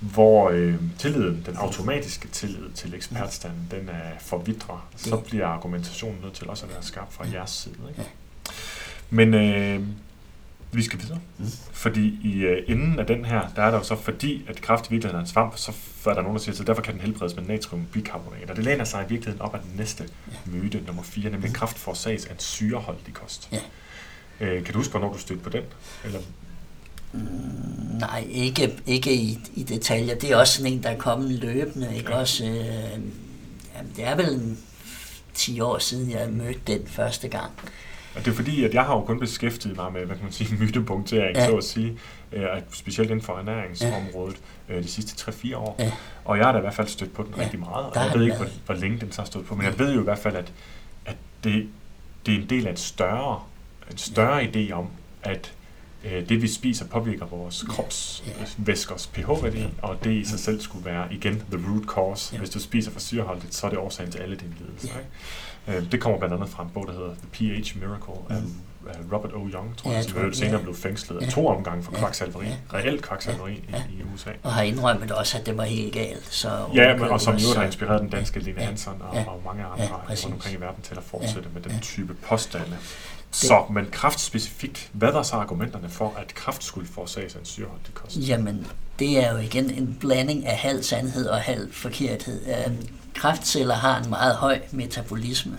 hvor 0.00 0.50
øh, 0.50 0.74
tilliden, 0.98 1.42
den 1.46 1.56
automatiske 1.56 2.28
tillid 2.28 2.70
til 2.74 2.94
ekspertstanden, 2.94 3.68
den 3.70 3.88
er 3.88 4.10
forvidrer. 4.20 4.88
Så 4.96 5.16
bliver 5.16 5.46
argumentationen 5.46 6.20
nødt 6.22 6.34
til 6.34 6.48
også 6.48 6.66
at 6.66 6.72
være 6.72 6.82
skarp 6.82 7.12
fra 7.12 7.26
Ja. 7.26 7.32
jeres 7.32 7.50
side. 7.50 7.74
Ikke? 7.88 8.00
Ja. 8.00 8.06
Men 9.10 9.34
øh, 9.34 9.86
vi 10.72 10.82
skal 10.82 11.00
videre. 11.00 11.18
Mm. 11.38 11.46
Fordi 11.72 12.18
i 12.24 12.36
øh, 12.38 12.62
enden 12.68 12.98
af 12.98 13.06
den 13.06 13.24
her, 13.24 13.48
der 13.56 13.62
er 13.62 13.70
der 13.70 13.78
jo 13.78 13.84
så, 13.84 13.96
fordi 13.96 14.44
at 14.48 14.60
kræft 14.60 14.86
i 14.86 14.90
virkeligheden 14.90 15.16
er 15.16 15.20
en 15.20 15.26
svamp, 15.26 15.56
så 15.56 15.72
er 16.06 16.14
der 16.14 16.22
nogen, 16.22 16.36
der 16.36 16.42
siger, 16.42 16.54
så 16.54 16.64
derfor 16.64 16.82
kan 16.82 16.94
den 16.94 17.00
helbredes 17.00 17.36
med 17.36 17.44
natriumbikarbonat. 17.44 18.50
Og 18.50 18.56
det 18.56 18.64
læner 18.64 18.84
sig 18.84 19.04
i 19.06 19.08
virkeligheden 19.08 19.40
op 19.42 19.54
af 19.54 19.60
den 19.60 19.70
næste 19.76 20.08
myte, 20.46 20.80
nummer 20.86 21.02
4, 21.02 21.30
nemlig 21.30 21.52
kræft 21.54 21.78
forårsages 21.78 22.26
af 22.26 22.32
en 22.32 22.38
syreholdig 22.38 23.14
kost. 23.14 23.48
Ja. 23.52 23.60
Øh, 24.40 24.64
kan 24.64 24.72
du 24.72 24.78
huske, 24.78 24.90
hvornår 24.90 25.12
du 25.12 25.18
stødte 25.18 25.42
på 25.42 25.50
den? 25.50 25.62
Eller 26.04 26.20
Mm, 27.12 27.20
nej, 27.98 28.26
ikke, 28.30 28.78
ikke 28.86 29.14
i, 29.14 29.38
i 29.54 29.62
detaljer. 29.62 30.14
Det 30.14 30.30
er 30.30 30.36
også 30.36 30.54
sådan 30.54 30.72
en, 30.72 30.82
der 30.82 30.88
er 30.88 30.98
kommet 30.98 31.30
løbende. 31.30 31.96
Ikke? 31.96 32.10
Ja. 32.10 32.16
Også, 32.16 32.44
øh, 32.44 33.00
jamen, 33.76 33.92
det 33.96 34.04
er 34.04 34.16
vel 34.16 34.28
en 34.34 34.58
10 35.34 35.60
år 35.60 35.78
siden, 35.78 36.10
jeg 36.10 36.30
mødte 36.30 36.60
den 36.66 36.86
første 36.86 37.28
gang. 37.28 37.50
Og 38.14 38.24
det 38.24 38.30
er 38.30 38.34
fordi, 38.34 38.64
at 38.64 38.74
jeg 38.74 38.84
har 38.84 38.94
jo 38.94 39.00
kun 39.00 39.20
beskæftiget 39.20 39.76
mig 39.76 39.92
med, 39.92 40.04
hvad 40.04 40.16
kan 40.16 40.24
man 40.24 40.32
sige, 40.32 40.56
mytepunktering, 40.60 41.36
ja. 41.36 41.46
så 41.46 41.56
at 41.56 41.64
sige, 41.64 41.98
øh, 42.32 42.46
specielt 42.72 43.10
inden 43.10 43.24
for 43.24 43.38
ernæringsområdet 43.38 44.36
ja. 44.68 44.74
øh, 44.74 44.82
de 44.82 44.88
sidste 44.88 45.30
3-4 45.30 45.56
år. 45.56 45.76
Ja. 45.78 45.92
Og 46.24 46.38
jeg 46.38 46.46
har 46.46 46.52
da 46.52 46.58
i 46.58 46.60
hvert 46.60 46.74
fald 46.74 46.88
stødt 46.88 47.12
på 47.12 47.22
den 47.22 47.34
ja. 47.36 47.42
rigtig 47.42 47.60
meget, 47.60 47.86
og 47.86 47.96
jeg 47.96 48.10
ved 48.14 48.24
ikke, 48.24 48.36
hvor, 48.36 48.46
hvor 48.66 48.74
længe 48.74 49.00
den 49.00 49.12
så 49.12 49.20
har 49.20 49.26
stået 49.26 49.46
på, 49.46 49.54
men 49.54 49.64
jeg 49.64 49.78
ved 49.78 49.94
jo 49.94 50.00
i 50.00 50.04
hvert 50.04 50.18
fald, 50.18 50.36
at, 50.36 50.52
at 51.04 51.16
det, 51.44 51.68
det 52.26 52.34
er 52.34 52.38
en 52.38 52.50
del 52.50 52.66
af 52.66 52.72
et 52.72 52.78
større, 52.78 53.42
en 53.90 53.98
større 53.98 54.36
ja. 54.36 54.46
idé 54.46 54.72
om, 54.72 54.86
at 55.22 55.52
øh, 56.04 56.28
det 56.28 56.42
vi 56.42 56.48
spiser 56.48 56.86
påvirker 56.86 57.26
vores 57.26 57.64
kropsvæskers 57.68 59.06
pH-værdi, 59.06 59.64
og 59.82 60.04
det 60.04 60.12
i 60.12 60.24
sig 60.24 60.38
selv 60.40 60.60
skulle 60.60 60.84
være, 60.84 61.14
igen, 61.14 61.42
the 61.52 61.70
root 61.70 61.84
cause. 61.84 62.38
Hvis 62.38 62.50
du 62.50 62.60
spiser 62.60 62.90
for 62.90 63.00
syreholdigt, 63.00 63.54
så 63.54 63.66
er 63.66 63.70
det 63.70 63.78
årsagen 63.78 64.12
til 64.12 64.18
alle 64.18 64.36
dine 64.36 64.54
lidelser. 64.58 64.98
Ikke? 64.98 65.10
Øh, 65.68 65.92
det 65.92 66.00
kommer 66.00 66.18
blandt 66.18 66.34
andet 66.34 66.48
fra 66.48 66.62
en 66.62 66.70
bog, 66.74 66.86
der 66.86 66.92
hedder 66.92 67.14
The 67.14 67.28
pH 67.32 67.76
Miracle 67.80 68.14
af 68.30 68.42
Robert 69.12 69.32
O. 69.32 69.48
Young, 69.48 69.76
tror 69.76 69.92
jeg, 69.92 70.04
som 70.04 70.32
senere 70.34 70.62
blev 70.62 70.74
fængslet 70.74 71.22
af 71.22 71.28
to 71.28 71.46
omgange 71.46 71.82
for 71.82 71.92
kvaksalveri, 71.92 72.46
reelt 72.74 73.02
kvaksalveri 73.02 73.52
i, 73.52 73.74
i 73.98 74.02
USA. 74.14 74.30
Og 74.42 74.52
har 74.52 74.62
indrømmet 74.62 75.12
også, 75.12 75.38
at 75.38 75.46
det 75.46 75.56
var 75.56 75.64
helt 75.64 75.92
galt. 75.92 76.34
Så 76.34 76.48
ja, 76.74 76.96
men, 76.96 77.08
og 77.08 77.20
som 77.20 77.36
jo 77.36 77.54
har 77.56 77.64
inspireret 77.64 78.00
den 78.00 78.08
danske 78.08 78.40
Line 78.40 78.60
Hansen 78.60 78.92
og, 79.00 79.10
og 79.10 79.42
mange 79.44 79.64
andre 79.64 79.84
ja, 79.84 80.14
rundt 80.14 80.34
omkring 80.34 80.56
i 80.56 80.60
verden 80.60 80.82
til 80.82 80.94
at 80.94 81.02
fortsætte 81.02 81.48
med 81.54 81.62
den 81.62 81.80
type 81.80 82.14
påstande. 82.14 82.76
Så, 83.30 83.64
men 83.70 83.86
kraft 83.92 84.20
specifikt, 84.20 84.90
hvad 84.92 85.12
var 85.12 85.22
så 85.22 85.36
argumenterne 85.36 85.88
for, 85.88 86.14
at 86.18 86.34
kraft 86.34 86.64
skulle 86.64 86.88
forårsages 86.88 87.34
af 87.34 87.38
en 87.38 87.44
syreholdig 87.44 87.94
kost? 87.94 88.16
Jamen, 88.16 88.66
det 88.98 89.24
er 89.24 89.32
jo 89.32 89.38
igen 89.38 89.70
en 89.70 89.96
blanding 90.00 90.46
af 90.46 90.56
halv 90.56 90.82
sandhed 90.82 91.26
og 91.26 91.40
halv 91.40 91.72
forkerthed. 91.72 92.40
Kræftceller 93.18 93.74
kraftceller 93.74 93.74
har 93.74 94.02
en 94.02 94.10
meget 94.10 94.36
høj 94.36 94.60
metabolisme. 94.70 95.58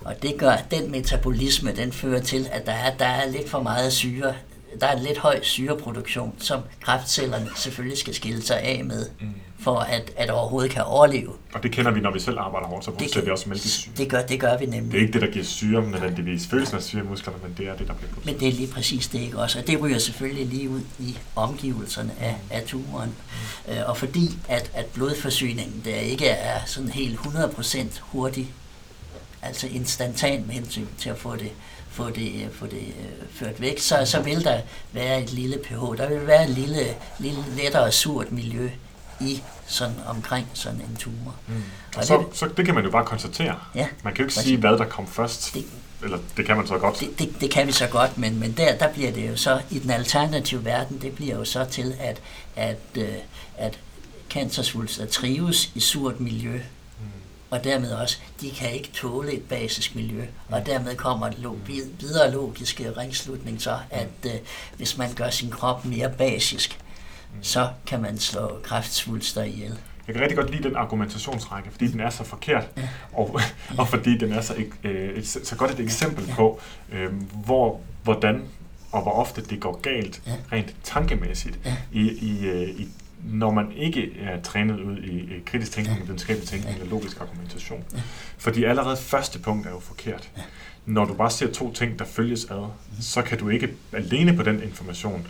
Og 0.00 0.22
det 0.22 0.38
gør, 0.38 0.50
at 0.50 0.70
den 0.70 0.90
metabolisme, 0.90 1.72
den 1.72 1.92
fører 1.92 2.20
til, 2.20 2.48
at 2.52 2.66
der 2.66 2.72
er, 2.72 2.96
der 2.96 3.06
er 3.06 3.30
lidt 3.30 3.50
for 3.50 3.62
meget 3.62 3.92
syre 3.92 4.34
der 4.80 4.86
er 4.86 4.96
en 4.96 5.02
lidt 5.02 5.18
høj 5.18 5.42
syreproduktion, 5.42 6.34
som 6.38 6.60
kraftcellerne 6.80 7.50
selvfølgelig 7.56 7.98
skal 7.98 8.14
skille 8.14 8.42
sig 8.42 8.60
af 8.60 8.84
med, 8.84 9.08
mm 9.20 9.34
for 9.66 9.78
at, 9.78 10.10
at 10.16 10.30
overhovedet 10.30 10.70
kan 10.70 10.82
overleve. 10.82 11.32
Og 11.54 11.62
det 11.62 11.72
kender 11.72 11.90
vi, 11.90 12.00
når 12.00 12.12
vi 12.12 12.20
selv 12.20 12.38
arbejder 12.38 12.66
hårdt, 12.66 12.84
så 12.84 12.90
producerer 12.90 13.24
vi 13.24 13.30
også 13.30 13.48
mælkesyre. 13.48 13.92
Det 13.96 14.08
gør, 14.08 14.22
det 14.22 14.40
gør 14.40 14.58
vi 14.58 14.66
nemlig. 14.66 14.92
Det 14.92 14.98
er 14.98 15.02
ikke 15.02 15.12
det, 15.12 15.22
der 15.22 15.30
giver 15.30 15.44
syre, 15.44 15.82
men 15.82 15.90
nødvendigvis 15.90 16.46
følelsen 16.46 16.76
af 16.76 16.82
syre 16.82 17.04
i 17.04 17.06
musklerne, 17.06 17.38
men 17.42 17.54
det 17.58 17.68
er 17.68 17.76
det, 17.76 17.88
der 17.88 17.94
bliver 17.94 18.10
produceret. 18.12 18.26
Men 18.26 18.40
det 18.40 18.48
er 18.48 18.52
lige 18.52 18.72
præcis 18.72 19.08
det, 19.08 19.20
ikke 19.20 19.38
også? 19.38 19.58
Og 19.58 19.66
det 19.66 19.80
ryger 19.80 19.98
selvfølgelig 19.98 20.46
lige 20.46 20.70
ud 20.70 20.80
i 20.98 21.18
omgivelserne 21.36 22.12
af, 22.20 22.36
af 22.50 22.62
tumoren. 22.62 23.14
Mm. 23.66 23.72
Øh, 23.72 23.88
og 23.88 23.96
fordi, 23.96 24.38
at, 24.48 24.70
at 24.74 24.86
blodforsyningen 24.86 25.82
der 25.84 25.96
ikke 25.96 26.26
er 26.26 26.58
sådan 26.66 26.90
helt 26.90 27.18
100% 27.18 28.00
hurtig, 28.00 28.50
altså 29.42 29.66
instantan 29.66 30.44
med 30.46 30.54
hensyn 30.54 30.86
til 30.98 31.10
at 31.10 31.18
få 31.18 31.36
det 31.36 31.52
få 31.90 32.10
det, 32.10 32.48
få 32.52 32.66
det 32.66 32.78
øh, 32.78 33.28
ført 33.30 33.60
væk, 33.60 33.78
så, 33.78 34.02
så 34.04 34.22
vil 34.22 34.44
der 34.44 34.60
være 34.92 35.22
et 35.22 35.32
lille 35.32 35.58
pH. 35.58 35.72
Der 35.72 36.08
vil 36.08 36.26
være 36.26 36.44
et 36.44 36.50
lille, 36.50 36.84
lille 37.18 37.44
lettere 37.56 37.92
surt 37.92 38.32
miljø 38.32 38.70
i 39.20 39.42
sådan 39.66 39.94
omkring 40.06 40.48
sådan 40.54 40.80
en 40.80 40.96
tumor. 40.96 41.34
Mm. 41.46 41.62
Og 41.96 42.04
så, 42.04 42.18
det, 42.18 42.26
så 42.38 42.48
det 42.56 42.64
kan 42.66 42.74
man 42.74 42.84
jo 42.84 42.90
bare 42.90 43.04
konstatere. 43.04 43.60
Ja, 43.74 43.86
man 44.04 44.14
kan 44.14 44.22
jo 44.22 44.26
ikke 44.26 44.34
sige, 44.34 44.56
hvad 44.56 44.70
der 44.70 44.84
kom 44.84 45.06
først. 45.06 45.54
Det, 45.54 45.64
eller 46.02 46.18
det 46.36 46.46
kan 46.46 46.56
man 46.56 46.66
så 46.66 46.78
godt. 46.78 47.00
Det, 47.00 47.18
det, 47.18 47.40
det 47.40 47.50
kan 47.50 47.66
vi 47.66 47.72
så 47.72 47.86
godt, 47.86 48.18
men, 48.18 48.40
men 48.40 48.52
der, 48.52 48.78
der 48.78 48.92
bliver 48.92 49.12
det 49.12 49.28
jo 49.30 49.36
så, 49.36 49.60
i 49.70 49.78
den 49.78 49.90
alternative 49.90 50.64
verden, 50.64 51.02
det 51.02 51.12
bliver 51.14 51.36
jo 51.36 51.44
så 51.44 51.64
til, 51.64 51.94
at, 52.00 52.20
at, 52.56 52.78
øh, 52.94 53.08
at 53.56 53.78
cancersvulster 54.30 55.06
trives 55.06 55.70
i 55.74 55.80
surt 55.80 56.20
miljø, 56.20 56.60
og 57.50 57.64
dermed 57.64 57.92
også, 57.92 58.16
de 58.40 58.50
kan 58.50 58.72
ikke 58.72 58.90
tåle 58.94 59.32
et 59.32 59.42
basisk 59.42 59.94
miljø, 59.94 60.24
og 60.48 60.66
dermed 60.66 60.96
kommer 60.96 61.28
det 61.30 61.38
log- 61.38 61.58
videre 62.00 62.30
logiske 62.32 62.92
ringslutning 62.96 63.62
så, 63.62 63.78
at 63.90 64.08
øh, 64.26 64.32
hvis 64.76 64.98
man 64.98 65.12
gør 65.14 65.30
sin 65.30 65.50
krop 65.50 65.84
mere 65.84 66.10
basisk, 66.18 66.78
så 67.42 67.68
kan 67.86 68.02
man 68.02 68.18
slå 68.18 68.58
kræftsvulster 68.62 69.42
ihjel. 69.42 69.78
Jeg 70.06 70.14
kan 70.14 70.22
rigtig 70.22 70.38
godt 70.38 70.50
lide 70.50 70.62
den 70.62 70.76
argumentationsrække, 70.76 71.70
fordi 71.70 71.86
den 71.86 72.00
er 72.00 72.10
så 72.10 72.24
forkert, 72.24 72.68
ja. 72.76 72.88
og, 73.12 73.40
og 73.78 73.88
fordi 73.88 74.18
den 74.18 74.32
er 74.32 74.40
så, 74.40 74.54
øh, 74.84 75.10
et, 75.10 75.28
så 75.28 75.56
godt 75.58 75.70
et 75.70 75.80
eksempel 75.80 76.26
på, 76.26 76.60
øh, 76.92 77.12
hvor, 77.44 77.80
hvordan 78.02 78.42
og 78.92 79.02
hvor 79.02 79.12
ofte 79.12 79.42
det 79.42 79.60
går 79.60 79.80
galt, 79.80 80.22
rent 80.52 80.74
tankemæssigt, 80.82 81.58
ja. 81.64 81.76
i, 81.92 82.00
i, 82.00 82.46
øh, 82.46 82.68
i 82.68 82.88
når 83.24 83.50
man 83.50 83.72
ikke 83.72 84.20
er 84.20 84.42
trænet 84.42 84.80
ud 84.80 84.98
i 84.98 85.42
kritisk 85.46 85.72
tænkning, 85.72 85.98
ja. 85.98 86.04
videnskabelig 86.04 86.48
tænkning 86.48 86.76
ja. 86.76 86.82
eller 86.82 86.90
logisk 86.90 87.20
argumentation. 87.20 87.84
Ja. 87.92 87.98
Fordi 88.38 88.64
allerede 88.64 88.96
første 88.96 89.38
punkt 89.38 89.66
er 89.66 89.70
jo 89.70 89.78
forkert. 89.78 90.30
Ja. 90.36 90.42
Når 90.86 91.04
du 91.04 91.14
bare 91.14 91.30
ser 91.30 91.52
to 91.52 91.72
ting, 91.72 91.98
der 91.98 92.04
følges 92.04 92.44
ad, 92.44 92.68
så 93.00 93.22
kan 93.22 93.38
du 93.38 93.48
ikke 93.48 93.68
alene 93.92 94.36
på 94.36 94.42
den 94.42 94.62
information 94.62 95.26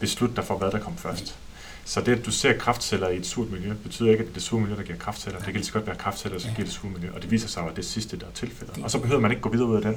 beslutte 0.00 0.36
dig 0.36 0.44
for, 0.44 0.58
hvad 0.58 0.70
der 0.70 0.78
kom 0.78 0.96
først. 0.96 1.38
Så 1.84 2.00
det, 2.00 2.18
at 2.18 2.26
du 2.26 2.30
ser 2.30 2.58
kraftceller 2.58 3.08
i 3.08 3.16
et 3.16 3.26
surt 3.26 3.50
miljø, 3.50 3.72
betyder 3.82 4.10
ikke, 4.10 4.20
at 4.20 4.26
det 4.26 4.30
er 4.30 4.34
det 4.34 4.42
sure 4.42 4.60
miljø, 4.60 4.76
der 4.76 4.82
giver 4.82 4.98
kraftceller. 4.98 5.38
Det 5.38 5.44
kan 5.44 5.54
lige 5.54 5.64
så 5.64 5.72
godt 5.72 5.86
være 5.86 5.96
kraftceller, 5.96 6.38
som 6.38 6.50
giver 6.54 6.64
det 6.64 6.74
sure 6.74 6.92
miljø. 6.92 7.10
Og 7.14 7.22
det 7.22 7.30
viser 7.30 7.48
sig 7.48 7.62
at 7.62 7.76
det 7.76 7.84
sidste, 7.84 8.16
der 8.16 8.26
er 8.26 8.30
tilfældet. 8.30 8.78
Og 8.84 8.90
så 8.90 8.98
behøver 8.98 9.20
man 9.20 9.30
ikke 9.30 9.40
gå 9.40 9.48
videre 9.48 9.68
ud 9.68 9.76
af 9.76 9.82
den. 9.82 9.96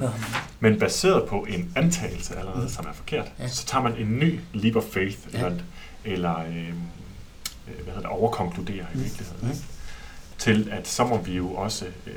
Men 0.59 0.79
baseret 0.79 1.29
på 1.29 1.45
en 1.49 1.71
antagelse 1.75 2.35
allerede, 2.35 2.69
som 2.69 2.85
er 2.89 2.93
forkert, 2.93 3.31
så 3.47 3.65
tager 3.65 3.83
man 3.83 3.97
en 3.97 4.19
ny 4.19 4.39
leap 4.53 4.75
of 4.75 4.83
faith, 4.83 5.17
eller, 5.33 5.51
eller 6.05 6.39
øh, 6.39 6.73
Øh, 7.67 7.83
hvad 7.83 7.93
hedder 7.93 8.09
det, 8.09 8.17
overkonkludere 8.17 8.85
i 8.95 8.97
virkeligheden. 8.97 9.49
Ikke? 9.49 9.63
Til 10.41 10.69
at 10.71 10.87
så 10.87 11.03
må 11.03 11.17
vi 11.17 11.35
jo 11.35 11.53
også 11.53 11.85
øh, 11.85 12.13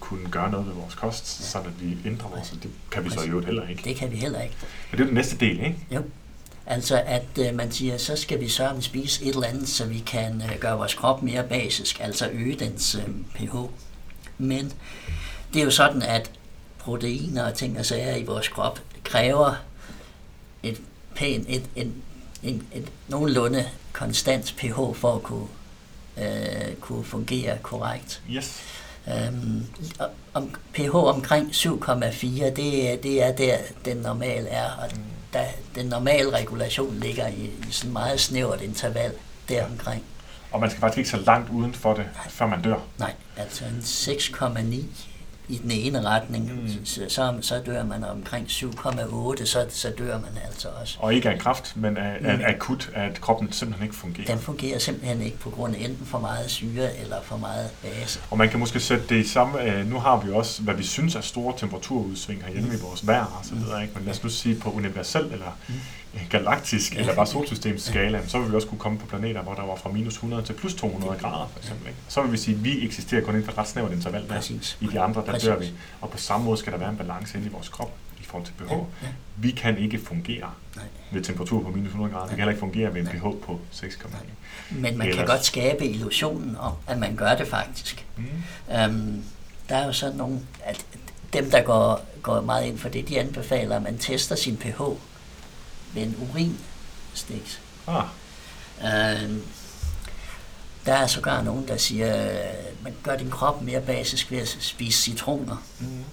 kunne 0.00 0.30
gøre 0.30 0.50
noget 0.50 0.66
ved 0.66 0.74
vores 0.74 0.94
kost, 0.94 1.40
ja. 1.40 1.44
så 1.44 1.58
at 1.58 1.80
vi 1.80 2.08
ændrer 2.08 2.28
vores, 2.28 2.50
det 2.50 2.70
kan 2.90 3.04
vi 3.04 3.10
så 3.10 3.24
jo 3.30 3.40
heller 3.40 3.68
ikke. 3.68 3.82
Det 3.84 3.96
kan 3.96 4.10
vi 4.10 4.16
heller 4.16 4.42
ikke. 4.42 4.54
Men 4.90 4.98
det 4.98 5.04
er 5.04 5.06
den 5.06 5.14
næste 5.14 5.36
del, 5.36 5.60
ikke? 5.60 5.76
Jo. 5.90 6.02
Altså 6.66 7.02
at 7.06 7.38
øh, 7.40 7.54
man 7.54 7.72
siger, 7.72 7.98
så 7.98 8.16
skal 8.16 8.40
vi 8.40 8.48
så 8.48 8.76
spise 8.80 9.24
et 9.24 9.34
eller 9.34 9.48
andet, 9.48 9.68
så 9.68 9.86
vi 9.86 9.98
kan 9.98 10.42
øh, 10.42 10.58
gøre 10.60 10.76
vores 10.76 10.94
krop 10.94 11.22
mere 11.22 11.42
basisk, 11.42 12.00
altså 12.00 12.28
øge 12.32 12.56
dens 12.56 12.94
øh, 12.94 13.08
pH. 13.34 13.56
Men 14.38 14.72
det 15.54 15.60
er 15.60 15.64
jo 15.64 15.70
sådan, 15.70 16.02
at 16.02 16.30
proteiner 16.78 17.44
og 17.44 17.54
ting 17.54 17.78
og 17.78 17.86
sager 17.86 18.16
i 18.16 18.24
vores 18.24 18.48
krop 18.48 18.80
kræver 19.04 19.54
et 20.62 20.80
pænt, 21.14 21.46
et, 21.48 21.64
en, 21.76 21.94
en, 22.42 22.66
et 22.74 22.92
nogenlunde 23.08 23.68
konstant 23.92 24.54
pH 24.58 24.74
for 24.74 25.14
at 25.14 25.22
kunne, 25.22 25.46
øh, 26.18 26.74
kunne 26.80 27.04
fungere 27.04 27.58
korrekt. 27.62 28.22
Yes. 28.30 28.62
Øhm, 29.08 29.66
om, 30.34 30.54
pH 30.74 30.94
omkring 30.94 31.50
7,4, 31.50 32.44
det, 32.44 33.02
det 33.02 33.22
er 33.22 33.32
der, 33.32 33.56
den 33.84 33.96
normale 33.96 34.48
er, 34.48 34.70
og 34.70 34.90
mm. 34.94 35.02
der, 35.32 35.44
den 35.74 35.86
normale 35.86 36.30
regulation 36.30 36.98
ligger 36.98 37.26
i, 37.26 37.44
i 37.68 37.70
sådan 37.70 37.88
et 37.88 37.92
meget 37.92 38.20
snævert 38.20 38.60
interval 38.60 39.12
deromkring. 39.48 40.04
Og 40.52 40.60
man 40.60 40.70
skal 40.70 40.80
faktisk 40.80 40.98
ikke 40.98 41.10
så 41.10 41.16
langt 41.16 41.50
uden 41.50 41.74
for 41.74 41.94
det, 41.94 42.04
Nej. 42.14 42.28
før 42.28 42.46
man 42.46 42.62
dør? 42.62 42.76
Nej, 42.98 43.12
altså 43.36 43.64
en 43.64 43.80
6,9 43.84 45.11
i 45.48 45.58
den 45.58 45.70
ene 45.70 46.04
retning, 46.04 46.62
mm. 46.62 46.84
så, 46.84 47.00
så, 47.08 47.34
så 47.40 47.62
dør 47.66 47.84
man 47.84 48.04
omkring 48.04 48.46
7,8, 48.46 49.44
så, 49.44 49.66
så 49.68 49.92
dør 49.98 50.20
man 50.20 50.30
altså 50.46 50.68
også. 50.80 50.96
Og 51.00 51.14
ikke 51.14 51.30
af 51.30 51.38
kraft, 51.38 51.76
men 51.76 51.96
af, 51.96 52.16
mm. 52.20 52.26
af 52.26 52.54
akut, 52.54 52.90
at 52.94 53.20
kroppen 53.20 53.52
simpelthen 53.52 53.84
ikke 53.86 53.96
fungerer. 53.96 54.26
Den 54.26 54.38
fungerer 54.38 54.78
simpelthen 54.78 55.22
ikke 55.22 55.38
på 55.38 55.50
grund 55.50 55.74
af 55.76 55.80
enten 55.80 56.06
for 56.06 56.18
meget 56.18 56.50
syre 56.50 56.96
eller 56.96 57.16
for 57.22 57.36
meget 57.36 57.70
base. 57.82 58.20
Og 58.30 58.38
man 58.38 58.48
kan 58.48 58.60
måske 58.60 58.80
sætte 58.80 59.04
det 59.08 59.24
i 59.24 59.28
samme, 59.28 59.62
øh, 59.62 59.90
nu 59.90 59.98
har 59.98 60.20
vi 60.20 60.32
også, 60.32 60.62
hvad 60.62 60.74
vi 60.74 60.84
synes 60.84 61.14
er 61.14 61.20
store 61.20 61.54
temperaturudsving 61.58 62.44
herhjemme 62.44 62.68
mm. 62.68 62.74
i 62.74 62.78
vores 62.80 63.06
vejr 63.06 63.24
og 63.24 63.44
så 63.44 63.54
videre, 63.54 63.82
ikke? 63.82 63.94
men 63.94 64.04
lad 64.04 64.12
os 64.12 64.22
nu 64.22 64.28
sige 64.28 64.54
på 64.54 64.70
universel 64.70 65.22
eller 65.22 65.58
mm 65.68 65.74
galaktisk 66.30 66.96
eller 66.96 67.14
bare 67.14 67.26
solsystemsskala, 67.26 68.26
så 68.26 68.38
vil 68.38 68.50
vi 68.50 68.56
også 68.56 68.68
kunne 68.68 68.78
komme 68.78 68.98
på 68.98 69.06
planeter, 69.06 69.42
hvor 69.42 69.54
der 69.54 69.62
var 69.62 69.76
fra 69.76 69.90
minus 69.90 70.14
100 70.14 70.42
til 70.42 70.52
plus 70.52 70.74
200 70.74 71.16
grader, 71.20 71.48
for 71.52 71.58
eksempel. 71.58 71.88
Ikke? 71.88 71.98
Så 72.08 72.22
vil 72.22 72.32
vi 72.32 72.36
sige, 72.36 72.54
at 72.54 72.64
vi 72.64 72.86
eksisterer 72.86 73.20
kun 73.24 73.34
inden 73.34 73.44
for 73.44 73.52
et 73.52 73.58
ret 73.58 73.68
snævert 73.68 73.92
interval 73.92 74.22
der. 74.28 74.34
Præcis. 74.34 74.78
I 74.80 74.86
de 74.86 75.00
andre, 75.00 75.20
der 75.26 75.32
Præcis. 75.32 75.48
dør 75.48 75.58
vi. 75.58 75.72
Og 76.00 76.10
på 76.10 76.18
samme 76.18 76.46
måde 76.46 76.56
skal 76.58 76.72
der 76.72 76.78
være 76.78 76.90
en 76.90 76.96
balance 76.96 77.38
inde 77.38 77.46
i 77.46 77.50
vores 77.50 77.68
krop 77.68 77.92
i 78.20 78.24
forhold 78.24 78.46
til 78.46 78.52
pH. 78.52 78.72
Ja, 78.72 78.76
ja. 78.76 79.08
Vi 79.36 79.50
kan 79.50 79.78
ikke 79.78 80.00
fungere 80.04 80.50
Nej. 80.76 80.84
ved 81.12 81.22
temperatur 81.22 81.62
på 81.62 81.70
minus 81.70 81.88
100 81.88 82.14
grader. 82.14 82.26
Vi 82.26 82.30
kan 82.30 82.38
heller 82.38 82.50
ikke 82.50 82.60
fungere 82.60 82.94
ved 82.94 83.00
en 83.00 83.06
pH 83.06 83.22
på 83.22 83.60
6,9. 83.72 84.16
Men 84.70 84.98
man 84.98 85.08
Ellers... 85.08 85.16
kan 85.16 85.26
godt 85.26 85.44
skabe 85.44 85.86
illusionen 85.86 86.56
om, 86.56 86.72
at 86.86 86.98
man 86.98 87.16
gør 87.16 87.34
det 87.34 87.48
faktisk. 87.48 88.06
Mm. 88.16 88.24
Um, 88.86 89.24
der 89.68 89.76
er 89.76 89.86
jo 89.86 89.92
sådan 89.92 90.16
nogle, 90.16 90.40
at 90.64 90.86
dem, 91.32 91.50
der 91.50 91.62
går, 91.62 92.04
går 92.22 92.40
meget 92.40 92.66
ind 92.66 92.78
for 92.78 92.88
det, 92.88 93.08
de 93.08 93.20
anbefaler, 93.20 93.76
at 93.76 93.82
man 93.82 93.98
tester 93.98 94.36
sin 94.36 94.56
pH 94.56 94.82
med 95.94 96.02
en 96.02 96.16
urinstiks. 96.30 97.60
Ah. 97.86 98.04
Øh, 98.84 99.30
der 100.86 100.94
er 100.94 101.06
sågar 101.06 101.42
nogen, 101.42 101.68
der 101.68 101.76
siger, 101.76 102.14
at 102.14 102.74
man 102.82 102.94
gør 103.02 103.16
din 103.16 103.30
krop 103.30 103.62
mere 103.62 103.80
basisk 103.80 104.30
ved 104.30 104.38
at 104.38 104.48
spise 104.48 105.02
citroner. 105.02 105.62
Mm. 105.80 106.04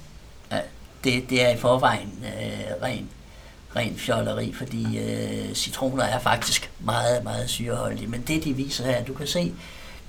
Ja, 0.51 0.61
det, 1.03 1.29
det 1.29 1.45
er 1.45 1.49
i 1.49 1.57
forvejen 1.57 2.23
øh, 2.23 2.83
ren, 2.83 3.09
ren 3.75 3.97
fjolleri, 3.97 4.53
fordi 4.53 4.97
øh, 4.97 5.55
citroner 5.55 6.03
er 6.03 6.19
faktisk 6.19 6.71
meget, 6.79 7.23
meget 7.23 7.49
syreholdige. 7.49 8.07
Men 8.07 8.21
det, 8.21 8.43
de 8.43 8.53
viser 8.53 8.85
her, 8.85 9.03
du 9.03 9.13
kan 9.13 9.27
se, 9.27 9.53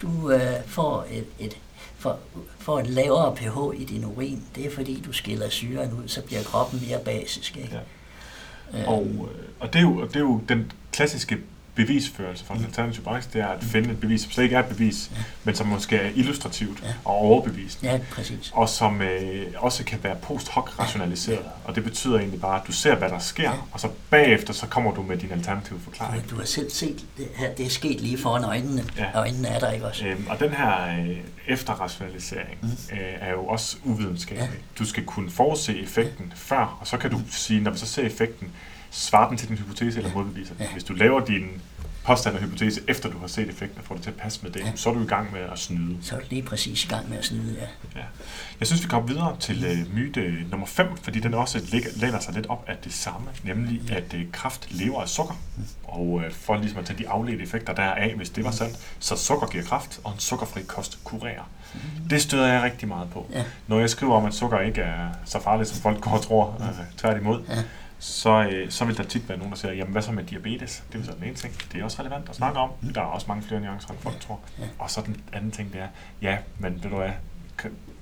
du 0.03 0.31
øh, 0.31 0.67
får 0.67 1.07
et, 1.11 1.27
et 1.39 1.57
for, 1.99 2.19
for 2.59 2.79
en 2.79 2.87
lavere 2.87 3.37
pH 3.37 3.81
i 3.81 3.85
din 3.85 4.05
urin, 4.05 4.45
det 4.55 4.67
er 4.67 4.71
fordi, 4.75 5.03
du 5.07 5.13
skiller 5.13 5.49
syren 5.49 5.93
ud, 5.93 6.09
så 6.09 6.23
bliver 6.23 6.43
kroppen 6.43 6.83
mere 6.89 6.99
basisk. 6.99 7.57
Ikke? 7.57 7.81
Ja. 8.73 8.87
Og, 8.87 9.07
øh, 9.07 9.49
og, 9.61 9.73
det 9.73 9.79
er 9.79 9.83
jo, 9.83 10.07
det 10.07 10.17
er 10.17 10.21
jo 10.21 10.41
den 10.49 10.73
klassiske 10.93 11.39
bevisførelse 11.75 12.45
for 12.45 12.55
en 12.55 12.65
alternativ 12.65 13.03
branche, 13.03 13.31
det 13.33 13.41
er 13.41 13.47
at 13.47 13.65
finde 13.65 13.91
et 13.91 14.01
bevis, 14.01 14.21
som 14.21 14.31
slet 14.31 14.45
ikke 14.45 14.57
er 14.57 14.61
et 14.61 14.67
bevis, 14.67 15.11
ja. 15.17 15.23
men 15.45 15.55
som 15.55 15.67
måske 15.67 15.97
er 15.97 16.11
illustrativt 16.15 16.83
ja. 16.83 16.89
og 17.05 17.15
overbevisende. 17.15 17.93
Ja, 17.93 18.01
præcis. 18.13 18.51
Og 18.55 18.69
som 18.69 19.03
øh, 19.03 19.47
også 19.57 19.85
kan 19.85 19.99
være 20.03 20.17
post 20.23 20.49
hoc 20.49 20.79
rationaliseret. 20.79 21.39
Ja. 21.39 21.51
Og 21.65 21.75
det 21.75 21.85
betyder 21.85 22.19
egentlig 22.19 22.41
bare, 22.41 22.61
at 22.61 22.67
du 22.67 22.73
ser, 22.73 22.95
hvad 22.95 23.09
der 23.09 23.19
sker, 23.19 23.43
ja. 23.43 23.57
og 23.73 23.81
så 23.81 23.89
bagefter, 24.11 24.53
så 24.53 24.67
kommer 24.67 24.95
du 24.95 25.03
med 25.03 25.17
din 25.17 25.33
alternative 25.33 25.81
forklaring. 25.81 26.25
Du, 26.25 26.31
du 26.31 26.37
har 26.37 26.47
selv 26.47 26.71
set, 26.71 27.05
det, 27.17 27.29
her, 27.37 27.55
det 27.55 27.67
er 27.67 27.71
sket 27.71 28.01
lige 28.01 28.19
foran 28.19 28.45
øjnene. 28.45 28.85
Ja. 28.97 29.19
Øjnene 29.19 29.49
er 29.49 29.59
der 29.59 29.71
ikke 29.71 29.87
også. 29.87 30.07
Øhm, 30.07 30.27
og 30.29 30.41
den 30.41 30.51
her 30.51 30.99
øh, 30.99 31.17
efterrationalisering 31.47 32.59
mm. 32.63 32.69
øh, 32.69 32.99
er 33.21 33.31
jo 33.31 33.47
også 33.47 33.77
uvidenskabelig. 33.85 34.49
Ja. 34.51 34.79
Du 34.79 34.85
skal 34.85 35.05
kunne 35.05 35.31
forudse 35.31 35.81
effekten 35.81 36.27
ja. 36.31 36.35
før, 36.37 36.79
og 36.81 36.87
så 36.87 36.97
kan 36.97 37.11
du 37.11 37.21
sige, 37.31 37.61
når 37.61 37.71
vi 37.71 37.79
så 37.79 37.87
ser 37.87 38.03
effekten, 38.03 38.53
svarer 38.91 39.29
den 39.29 39.39
til 39.39 39.49
din 39.49 39.59
hypotese 39.59 39.99
eller 39.99 40.15
modbeviser 40.15 40.55
ja. 40.61 40.73
Hvis 40.73 40.85
du 40.85 40.93
laver 40.93 41.25
din 41.25 41.61
påstand 42.05 42.35
og 42.37 42.43
hypotese, 42.43 42.81
efter 42.89 43.11
du 43.11 43.19
har 43.19 43.27
set 43.27 43.49
effekten 43.49 43.79
og 43.79 43.85
får 43.85 43.95
det 43.95 44.03
til 44.03 44.11
at 44.11 44.17
passe 44.17 44.41
med 44.43 44.51
det, 44.51 44.61
ja. 44.61 44.73
så 44.75 44.91
er 44.91 44.95
du 44.95 45.03
i 45.03 45.07
gang 45.07 45.33
med 45.33 45.41
at 45.41 45.59
snyde. 45.59 45.97
Så 46.03 46.17
er 46.17 46.21
du 46.21 46.27
lige 46.31 46.43
præcis 46.43 46.85
i 46.85 46.89
gang 46.89 47.11
med 47.11 47.19
at 47.19 47.25
snyde, 47.25 47.57
ja. 47.61 48.01
ja. 48.01 48.07
Jeg 48.61 48.67
synes, 48.67 48.83
vi 48.83 48.89
kommer 48.89 49.09
videre 49.09 49.37
til 49.41 49.87
uh, 49.87 49.95
myte 49.95 50.45
nummer 50.51 50.67
5, 50.67 50.97
fordi 51.03 51.21
den 51.21 51.35
også 51.35 51.61
læner 51.97 52.21
sig 52.21 52.35
lidt 52.35 52.47
op 52.47 52.65
af 52.69 52.77
det 52.85 52.93
samme, 52.93 53.27
nemlig 53.45 53.81
ja. 53.89 53.95
at 53.95 54.15
uh, 54.15 54.21
kraft 54.33 54.67
lever 54.71 55.03
af 55.03 55.09
sukker. 55.09 55.35
Mm. 55.57 55.65
Og 55.85 56.07
uh, 56.07 56.23
for 56.33 56.57
ligesom 56.57 56.79
at 56.79 56.85
tage 56.85 56.99
de 56.99 57.09
afledte 57.09 57.43
effekter 57.43 57.75
der 57.75 57.83
af, 57.83 58.15
hvis 58.17 58.31
det 58.31 58.45
var 58.45 58.51
sandt, 58.51 58.79
så 58.99 59.17
sukker 59.17 59.47
giver 59.47 59.65
kraft, 59.65 60.01
og 60.05 60.13
en 60.13 60.19
sukkerfri 60.19 60.63
kost 60.63 60.99
kurerer. 61.05 61.51
Mm. 61.75 61.81
Det 62.09 62.23
støder 62.23 62.53
jeg 62.53 62.63
rigtig 62.63 62.89
meget 62.89 63.09
på. 63.11 63.27
Ja. 63.33 63.45
Når 63.67 63.81
jeg 63.81 63.91
skriver 63.91 64.15
om, 64.15 64.25
at 64.25 64.35
sukker 64.35 64.61
ikke 64.61 64.81
er 64.81 65.09
så 65.25 65.41
farligt, 65.41 65.69
som 65.69 65.83
folk 65.83 66.01
går 66.01 66.11
og 66.11 66.23
tror, 66.23 66.57
uh, 66.61 66.99
tværtimod, 66.99 67.43
ja 67.49 67.63
så, 68.01 68.49
øh, 68.53 68.71
så 68.71 68.85
vil 68.85 68.97
der 68.97 69.03
tit 69.03 69.29
være 69.29 69.39
nogen, 69.39 69.53
der 69.53 69.59
siger, 69.59 69.73
jamen 69.73 69.93
hvad 69.93 70.03
så 70.03 70.13
med 70.13 70.25
diabetes? 70.25 70.83
Det 70.93 71.01
er 71.01 71.05
så 71.05 71.13
den 71.13 71.25
ene 71.25 71.35
ting. 71.35 71.55
Det 71.73 71.81
er 71.81 71.85
også 71.85 72.01
relevant 72.01 72.29
at 72.29 72.37
snakke 72.37 72.59
om. 72.59 72.71
Der 72.95 73.01
er 73.01 73.05
også 73.05 73.27
mange 73.29 73.43
flere 73.43 73.61
nuancer, 73.61 73.89
end 73.89 73.99
folk 73.99 74.21
tror. 74.21 74.41
Og 74.79 74.91
så 74.91 75.03
den 75.07 75.23
anden 75.33 75.51
ting, 75.51 75.73
det 75.73 75.81
er, 75.81 75.89
ja, 76.23 76.39
men 76.59 76.75
ved 76.83 76.91
du 76.91 76.97
hvad, 76.97 77.11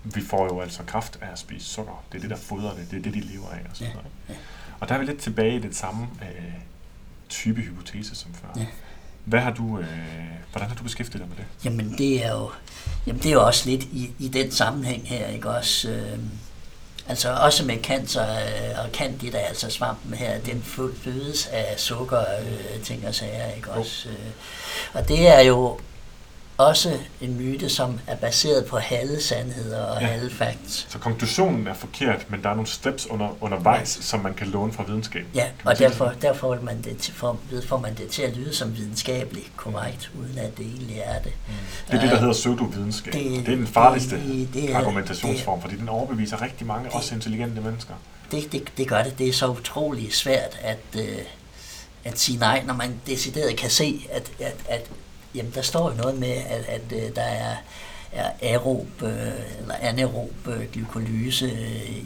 vi 0.04 0.20
får 0.20 0.44
jo 0.44 0.60
altså 0.60 0.82
kraft 0.82 1.18
af 1.22 1.32
at 1.32 1.38
spise 1.38 1.66
sukker. 1.66 2.04
Det 2.12 2.18
er 2.18 2.20
det, 2.22 2.30
der 2.30 2.36
fodrer 2.36 2.74
det. 2.74 2.90
Det 2.90 2.98
er 2.98 3.02
det, 3.02 3.14
de 3.14 3.20
lever 3.20 3.48
af. 3.50 3.60
Og, 3.70 3.76
sådan 3.76 3.92
noget. 3.92 4.40
og 4.80 4.88
der 4.88 4.94
er 4.94 4.98
vi 4.98 5.04
lidt 5.04 5.18
tilbage 5.18 5.56
i 5.56 5.60
den 5.60 5.72
samme 5.72 6.08
øh, 6.22 6.52
type 7.28 7.60
hypotese 7.60 8.14
som 8.14 8.34
før. 8.34 8.62
Hvad 9.24 9.40
har 9.40 9.50
du, 9.54 9.78
øh, 9.78 9.86
hvordan 10.50 10.68
har 10.68 10.76
du 10.76 10.82
beskæftiget 10.82 11.20
dig 11.20 11.28
med 11.28 11.36
det? 11.36 11.44
Jamen 11.64 11.98
det 11.98 12.24
er 12.24 12.32
jo, 12.32 12.50
jamen 13.06 13.22
det 13.22 13.28
er 13.28 13.32
jo 13.32 13.46
også 13.46 13.70
lidt 13.70 13.84
i, 13.84 14.14
i 14.18 14.28
den 14.28 14.50
sammenhæng 14.50 15.08
her, 15.08 15.26
ikke 15.26 15.50
også? 15.50 15.90
Øh, 15.90 16.18
Altså 17.08 17.32
også 17.32 17.64
med 17.64 17.76
cancer 17.82 18.30
øh, 18.30 18.84
og 18.84 18.90
candida, 18.92 19.38
altså 19.38 19.70
svampen 19.70 20.14
her, 20.14 20.38
den 20.38 20.62
fødes 21.04 21.46
af 21.52 21.74
sukker, 21.76 22.20
øh, 22.20 22.82
ting 22.84 23.08
og 23.08 23.14
sager, 23.14 23.54
ikke 23.56 23.70
også? 23.70 24.08
Øh, 24.08 24.14
og 24.92 25.08
det 25.08 25.28
er 25.28 25.40
jo 25.40 25.78
også 26.58 26.98
en 27.20 27.36
myte, 27.36 27.68
som 27.68 28.00
er 28.06 28.16
baseret 28.16 28.66
på 28.66 28.78
halve 28.78 29.20
sandheder 29.20 29.82
og 29.82 30.00
ja. 30.00 30.06
halve 30.06 30.30
facts. 30.30 30.86
Så 30.88 30.98
konklusionen 30.98 31.66
er 31.66 31.74
forkert, 31.74 32.30
men 32.30 32.42
der 32.42 32.48
er 32.48 32.54
nogle 32.54 32.68
steps 32.68 33.06
under, 33.06 33.36
undervejs, 33.40 33.96
ja. 33.96 34.02
som 34.02 34.20
man 34.20 34.34
kan 34.34 34.46
låne 34.46 34.72
fra 34.72 34.84
videnskab. 34.84 35.26
Ja, 35.34 35.46
og 35.64 35.78
derfor, 35.78 36.12
derfor 36.22 36.54
får, 36.54 36.62
man 36.62 36.82
det 36.82 36.98
til, 36.98 37.14
får, 37.14 37.40
får 37.66 37.78
man 37.78 37.94
det 37.94 38.08
til 38.08 38.22
at 38.22 38.36
lyde 38.36 38.54
som 38.54 38.76
videnskabeligt 38.76 39.50
korrekt, 39.56 40.10
uden 40.20 40.38
at 40.38 40.58
det 40.58 40.66
egentlig 40.66 40.98
er 41.04 41.22
det. 41.22 41.32
Mm. 41.46 41.54
Det 41.86 41.96
er 41.96 42.00
det, 42.00 42.10
der 42.10 42.18
hedder 42.18 42.32
pseudovidenskab. 42.32 43.12
Det, 43.12 43.46
det 43.46 43.52
er 43.52 43.56
den 43.56 43.66
farligste 43.66 44.16
det, 44.16 44.48
det, 44.54 44.74
argumentationsform, 44.74 45.60
fordi 45.60 45.76
den 45.76 45.88
overbeviser 45.88 46.42
rigtig 46.42 46.66
mange, 46.66 46.84
det, 46.84 46.94
også 46.94 47.14
intelligente 47.14 47.60
mennesker. 47.60 47.94
Det, 48.30 48.52
det, 48.52 48.72
det 48.76 48.88
gør 48.88 49.02
det. 49.02 49.18
Det 49.18 49.28
er 49.28 49.32
så 49.32 49.46
utroligt 49.46 50.14
svært 50.14 50.58
at, 50.60 50.78
øh, 50.98 51.18
at 52.04 52.18
sige 52.18 52.38
nej, 52.38 52.62
når 52.66 52.74
man 52.74 53.00
decideret 53.06 53.56
kan 53.56 53.70
se, 53.70 54.06
at, 54.12 54.30
at, 54.40 54.56
at 54.68 54.90
Jamen, 55.34 55.52
der 55.54 55.62
står 55.62 55.90
jo 55.90 55.96
noget 55.96 56.18
med, 56.18 56.32
at, 56.32 56.64
at, 56.68 56.82
øh, 56.92 57.16
der 57.16 57.22
er, 57.22 57.56
er 58.12 58.30
aerob 58.42 59.02
øh, 59.02 59.10
eller 59.60 59.74
anaerob 59.80 60.48
øh, 60.48 60.72
glykolyse 60.72 61.50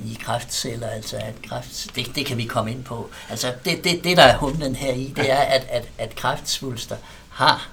i 0.05 0.19
kræftceller, 0.21 0.89
altså 0.89 1.17
at 1.17 1.35
kræft, 1.49 1.97
det, 1.97 2.13
det 2.15 2.27
kan 2.27 2.37
vi 2.37 2.45
komme 2.45 2.71
ind 2.71 2.85
på. 2.85 3.11
Altså 3.31 3.55
det, 3.65 3.85
det, 3.85 4.05
det 4.05 4.17
der 4.17 4.23
er 4.23 4.37
humlen 4.37 4.77
her 4.77 4.93
i, 4.93 5.13
det 5.17 5.31
er, 5.31 5.37
at, 5.41 5.67
at, 5.71 5.89
at 5.99 6.15
kræftsvulster 6.15 6.97
har 7.31 7.69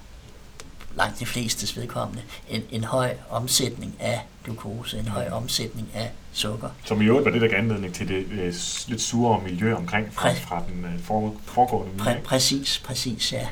langt 0.95 1.19
de 1.19 1.25
fleste 1.25 1.81
vedkommende 1.81 2.21
en, 2.49 2.63
en 2.71 2.83
høj 2.83 3.15
omsætning 3.29 3.95
af 3.99 4.21
glukose, 4.43 4.99
en 4.99 5.07
høj 5.07 5.29
omsætning 5.29 5.87
af 5.93 6.11
sukker. 6.33 6.69
Som 6.85 7.01
i 7.01 7.05
øvrigt 7.05 7.25
var 7.25 7.31
det, 7.31 7.41
der 7.41 7.47
gav 7.47 7.57
anledning 7.57 7.93
til 7.93 8.07
det 8.07 8.25
øh, 8.31 8.53
lidt 8.87 9.01
sure 9.01 9.41
miljø 9.41 9.75
omkring 9.75 10.13
fra, 10.13 10.31
fra 10.31 10.63
den 10.69 10.85
øh, 10.85 10.99
foregående 11.45 11.91
miljø. 11.91 12.03
Præ, 12.03 12.19
præcis, 12.23 12.81
præcis, 12.85 13.33
ja. 13.33 13.47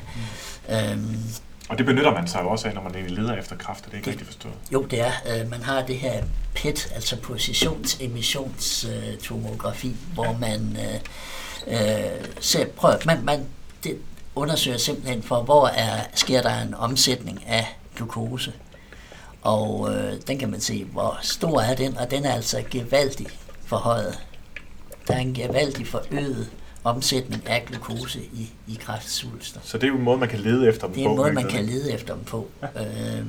Mm. 0.68 0.74
Øhm, 0.74 1.18
og 1.68 1.78
det 1.78 1.86
benytter 1.86 2.14
man 2.14 2.28
sig 2.28 2.40
jo 2.42 2.48
også 2.48 2.68
af, 2.68 2.74
når 2.74 2.82
man 2.82 2.94
egentlig 2.94 3.18
leder 3.18 3.36
efter 3.36 3.56
kraft, 3.56 3.86
er 3.86 3.90
det 3.90 3.96
ikke 3.96 4.04
det, 4.04 4.10
rigtig 4.10 4.26
forstået? 4.26 4.54
Jo, 4.72 4.82
det 4.82 5.00
er. 5.00 5.12
Øh, 5.26 5.50
man 5.50 5.62
har 5.62 5.82
det 5.82 5.98
her 5.98 6.24
PET, 6.54 6.92
altså 6.94 7.16
positionsemissionstomografi, 7.16 9.96
hvor 10.14 10.24
ja. 10.24 10.36
man 10.38 10.76
øh, 10.76 11.00
øh, 11.66 12.10
ser, 12.40 12.66
prøv, 12.66 12.94
man, 13.06 13.24
man 13.24 13.46
det 13.84 13.98
undersøger 14.34 14.78
simpelthen 14.78 15.22
for, 15.22 15.42
hvor 15.42 15.66
er, 15.66 16.04
sker 16.14 16.42
der 16.42 16.62
en 16.62 16.74
omsætning 16.74 17.46
af 17.46 17.76
glukose. 17.96 18.52
Og 19.42 19.94
øh, 19.94 20.12
den 20.26 20.38
kan 20.38 20.50
man 20.50 20.60
se, 20.60 20.84
hvor 20.84 21.18
stor 21.22 21.60
er 21.60 21.74
den, 21.74 21.98
og 21.98 22.10
den 22.10 22.24
er 22.24 22.34
altså 22.34 22.64
gevaldig 22.70 23.26
forhøjet. 23.64 24.18
Der 25.08 25.14
er 25.14 25.18
en 25.18 25.34
gevaldig 25.34 25.86
forøget 25.86 26.50
omsætning 26.88 27.48
af 27.48 27.64
glukose 27.66 28.20
i, 28.20 28.50
i 28.66 28.78
kræftsvulster. 28.80 29.60
Så 29.62 29.78
det 29.78 29.84
er 29.84 29.88
jo 29.88 29.96
en 29.96 30.02
måde, 30.02 30.18
man 30.18 30.28
kan 30.28 30.38
lede 30.38 30.68
efter 30.68 30.86
dem 30.86 30.94
på? 30.94 30.98
Det 30.98 31.06
er 31.06 31.10
en 31.10 31.16
måde, 31.16 31.32
man 31.32 31.48
kan 31.48 31.64
lede 31.64 31.92
efter 31.92 32.14
dem 32.14 32.24
på. 32.24 32.48
Ja. 32.62 33.18
Øh, 33.18 33.26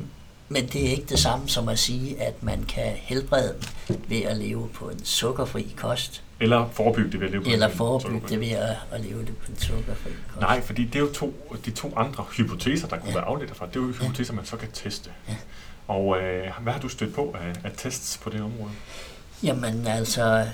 men 0.49 0.67
det 0.67 0.85
er 0.85 0.89
ikke 0.89 1.05
det 1.09 1.19
samme 1.19 1.49
som 1.49 1.69
at 1.69 1.79
sige, 1.79 2.21
at 2.21 2.43
man 2.43 2.63
kan 2.63 2.93
helbrede 2.95 3.55
dem 3.87 3.97
ved 4.07 4.21
at 4.21 4.37
leve 4.37 4.69
på 4.73 4.89
en 4.89 5.05
sukkerfri 5.05 5.73
kost. 5.75 6.23
Eller 6.39 6.69
forebygge 6.71 7.11
det 7.11 7.19
ved 7.19 7.27
at 7.27 7.31
leve 7.31 7.43
på 7.43 7.49
Eller 7.49 7.69
forebygge 7.69 8.27
det 8.29 8.39
ved 8.39 8.49
at, 8.49 8.75
at 8.91 9.01
leve 9.01 9.19
det 9.19 9.37
på 9.37 9.51
en 9.51 9.57
sukkerfri 9.57 10.09
kost. 10.27 10.41
Nej, 10.41 10.61
fordi 10.61 10.85
det 10.85 10.95
er 10.95 10.99
jo 10.99 11.11
to, 11.13 11.57
de 11.65 11.71
to 11.71 11.93
andre 11.95 12.25
hypoteser, 12.37 12.87
der 12.87 12.97
kunne 12.97 13.09
ja. 13.09 13.15
være 13.15 13.25
afledt 13.25 13.55
fra. 13.55 13.65
Det 13.65 13.75
er 13.75 13.79
jo 13.79 13.87
hypoteser, 13.87 14.33
ja. 14.33 14.35
man 14.35 14.45
så 14.45 14.57
kan 14.57 14.69
teste. 14.73 15.09
Ja. 15.27 15.35
Og 15.87 16.17
øh, 16.17 16.47
hvad 16.61 16.73
har 16.73 16.79
du 16.79 16.89
stødt 16.89 17.15
på 17.15 17.35
af, 17.41 17.67
af 17.67 17.71
tests 17.77 18.17
på 18.17 18.29
det 18.29 18.41
område? 18.41 18.71
Jamen 19.43 19.87
altså, 19.87 20.45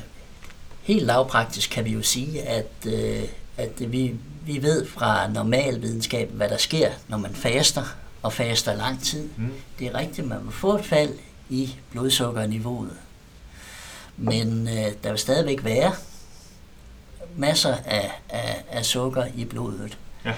helt 0.86 1.06
lavpraktisk 1.06 1.70
kan 1.70 1.86
vi 1.86 1.90
jo 1.90 2.02
sige, 2.02 2.42
at, 2.42 2.72
øh, 2.86 3.24
at 3.58 3.92
vi, 3.92 4.16
vi 4.46 4.64
ved 4.64 4.88
fra 4.88 5.28
normal 5.28 5.82
videnskab, 5.82 6.32
hvad 6.32 6.50
der 6.50 6.58
sker, 6.58 6.92
når 7.08 7.18
man 7.18 7.36
faster, 7.36 7.96
og 8.22 8.34
faster 8.34 8.76
lang 8.76 9.04
tid. 9.04 9.30
Mm. 9.38 9.54
Det 9.80 9.88
er 9.88 9.98
rigtigt, 9.98 10.28
man 10.28 10.44
må 10.44 10.52
få 10.52 10.76
et 10.76 10.86
fald 10.86 11.14
i 11.50 11.76
blodsukkerniveauet. 11.92 12.94
Men 14.18 14.68
øh, 14.68 14.92
der 15.04 15.10
vil 15.10 15.20
stadigvæk 15.20 15.64
være 15.64 15.94
masser 17.36 17.76
af, 17.86 18.12
af, 18.30 18.64
af 18.70 18.86
sukker 18.86 19.26
i 19.36 19.46
blodet. 19.46 19.98
Ja. 20.26 20.34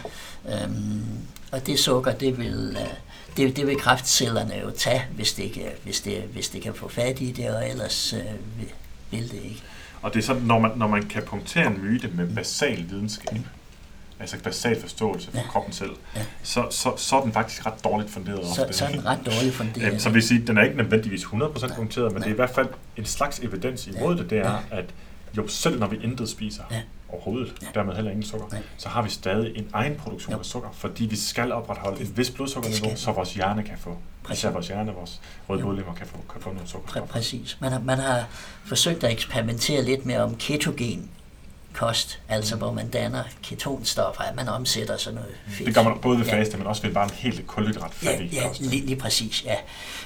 Øhm, 0.50 1.06
og 1.52 1.68
det 1.68 1.80
sukker, 1.80 2.14
det 2.14 2.38
vil, 2.38 2.78
øh, 2.82 2.94
det, 3.38 3.56
det 3.56 3.68
vil 3.68 3.80
kræftcellerne 3.80 4.56
jo 4.56 4.72
tage, 4.72 5.06
hvis 5.16 5.34
det, 5.34 5.52
kan, 5.52 5.72
hvis, 5.84 6.02
det, 6.02 6.22
hvis 6.22 6.50
det 6.50 6.62
kan 6.62 6.74
få 6.74 6.88
fat 6.88 7.22
i 7.22 7.32
det, 7.32 7.50
og 7.50 7.70
ellers 7.70 8.14
øh, 8.14 8.60
vil, 8.60 8.72
vil 9.12 9.32
det 9.32 9.42
ikke. 9.44 9.64
Og 10.02 10.14
det 10.14 10.20
er 10.20 10.24
sådan, 10.24 10.42
når 10.42 10.60
man, 10.60 10.72
når 10.76 10.88
man 10.88 11.04
kan 11.04 11.24
punktere 11.24 11.68
en 11.68 11.82
myte 11.82 12.08
med 12.08 12.36
basal 12.36 12.86
videnskab, 12.90 13.40
altså 14.20 14.38
basal 14.44 14.82
forståelse 14.82 15.32
for 15.32 15.38
ja. 15.38 15.44
kroppen 15.44 15.74
selv, 15.74 15.92
ja. 16.16 16.22
så, 16.44 16.68
så, 16.70 16.94
så 16.98 17.16
er 17.16 17.22
den 17.22 17.34
faktisk 17.34 17.66
ret 17.66 17.84
dårligt 17.84 18.12
funderet. 18.12 18.46
Så, 18.56 18.68
så 18.72 18.86
er 18.86 18.90
den 18.90 19.06
ret 19.06 19.20
dårligt 19.26 19.56
funderet. 19.56 19.94
Ja, 19.94 19.98
så 19.98 20.10
vil 20.10 20.24
sige, 20.24 20.48
den 20.48 20.58
er 20.58 20.64
ikke 20.64 20.78
nødvendigvis 20.78 21.24
100% 21.24 21.76
punkteret, 21.76 22.14
men 22.14 22.14
Nej. 22.14 22.24
det 22.24 22.28
er 22.28 22.34
i 22.34 22.36
hvert 22.36 22.50
fald 22.50 22.68
en 22.98 23.06
slags 23.06 23.40
evidens 23.40 23.88
imod 23.88 24.16
ja. 24.16 24.22
det, 24.22 24.30
det 24.30 24.38
er, 24.38 24.52
ja. 24.52 24.78
at 24.78 24.86
jo 25.38 25.48
selv 25.48 25.80
når 25.80 25.88
vi 25.88 25.98
intet 26.04 26.30
spiser, 26.30 26.64
ja 26.72 26.82
overhovedet, 27.10 27.54
ja. 27.62 27.68
dermed 27.74 27.96
heller 27.96 28.12
ingen 28.12 28.26
sukker, 28.26 28.48
Nej. 28.52 28.62
så 28.78 28.90
har 28.90 29.02
vi 29.02 29.10
stadig 29.10 29.58
en 29.58 29.70
egen 29.74 29.96
produktion 29.96 30.34
jo. 30.34 30.40
af 30.40 30.46
sukker, 30.46 30.70
fordi 30.74 31.06
vi 31.06 31.16
skal 31.16 31.52
opretholde 31.52 32.02
et 32.02 32.18
vist 32.18 32.34
blodsukkerniveau, 32.34 32.96
så 32.96 33.12
vores 33.12 33.34
hjerne 33.34 33.64
kan 33.64 33.78
få, 33.78 33.98
præcis. 34.24 34.40
især 34.40 34.52
vores 34.52 34.68
hjerne, 34.68 34.92
vores 34.92 35.22
røde 35.50 35.62
blodlemmer 35.62 35.94
kan 35.94 36.08
få, 36.08 36.18
kan 36.34 36.42
få 36.42 36.54
noget 36.54 36.70
sukker. 36.70 36.90
Præ- 36.90 37.06
præcis. 37.06 37.58
Man 37.62 37.72
har, 37.72 37.80
man 37.80 38.00
har 38.00 38.28
forsøgt 38.66 39.04
at 39.04 39.12
eksperimentere 39.12 39.84
lidt 39.84 40.06
med 40.06 40.18
om 40.18 40.36
ketogen 40.36 41.10
kost, 41.74 42.20
altså 42.30 42.56
mm. 42.56 42.62
hvor 42.62 42.72
man 42.72 42.90
danner 42.90 43.24
ketonstoffer, 43.44 44.22
at 44.22 44.36
man 44.36 44.48
omsætter 44.48 44.98
sådan 44.98 45.16
noget 45.16 45.36
fedt. 45.48 45.68
Det 45.68 45.76
gør 45.76 45.84
man 45.84 45.98
både 46.02 46.20
ved 46.20 46.26
ja. 46.26 46.40
faste, 46.40 46.58
men 46.58 46.68
også 46.68 46.82
ved 46.82 46.94
bare 46.94 47.04
en 47.04 47.12
helt 47.14 47.48
kulhydratfattig 47.48 48.34
ja, 48.34 48.42
ja, 48.42 48.50
lige, 48.60 48.86
lige 48.86 48.96
præcis, 48.96 49.46
ja. 49.46 49.56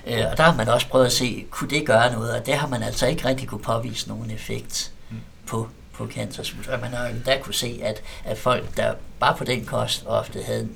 Øh, 0.07 0.31
og 0.31 0.37
der 0.37 0.43
har 0.43 0.55
man 0.55 0.67
også 0.67 0.87
prøvet 0.87 1.05
at 1.05 1.11
se, 1.11 1.45
kunne 1.49 1.69
det 1.69 1.85
gøre 1.85 2.13
noget, 2.13 2.39
og 2.39 2.45
det 2.45 2.53
har 2.53 2.67
man 2.67 2.83
altså 2.83 3.07
ikke 3.07 3.25
rigtig 3.27 3.47
kunne 3.47 3.61
påvise 3.61 4.07
nogen 4.07 4.31
effekt 4.31 4.91
mm. 5.09 5.17
på 5.47 5.67
på 5.93 6.07
cancersvulst. 6.07 6.69
Og 6.69 6.79
man 6.79 6.89
har 6.89 7.07
endda 7.07 7.37
kunne 7.41 7.53
se, 7.53 7.79
at, 7.83 8.01
at 8.25 8.37
folk, 8.37 8.77
der 8.77 8.93
bare 9.19 9.35
på 9.37 9.43
den 9.43 9.65
kost 9.65 10.03
ofte 10.07 10.43
havde 10.43 10.61
en 10.61 10.75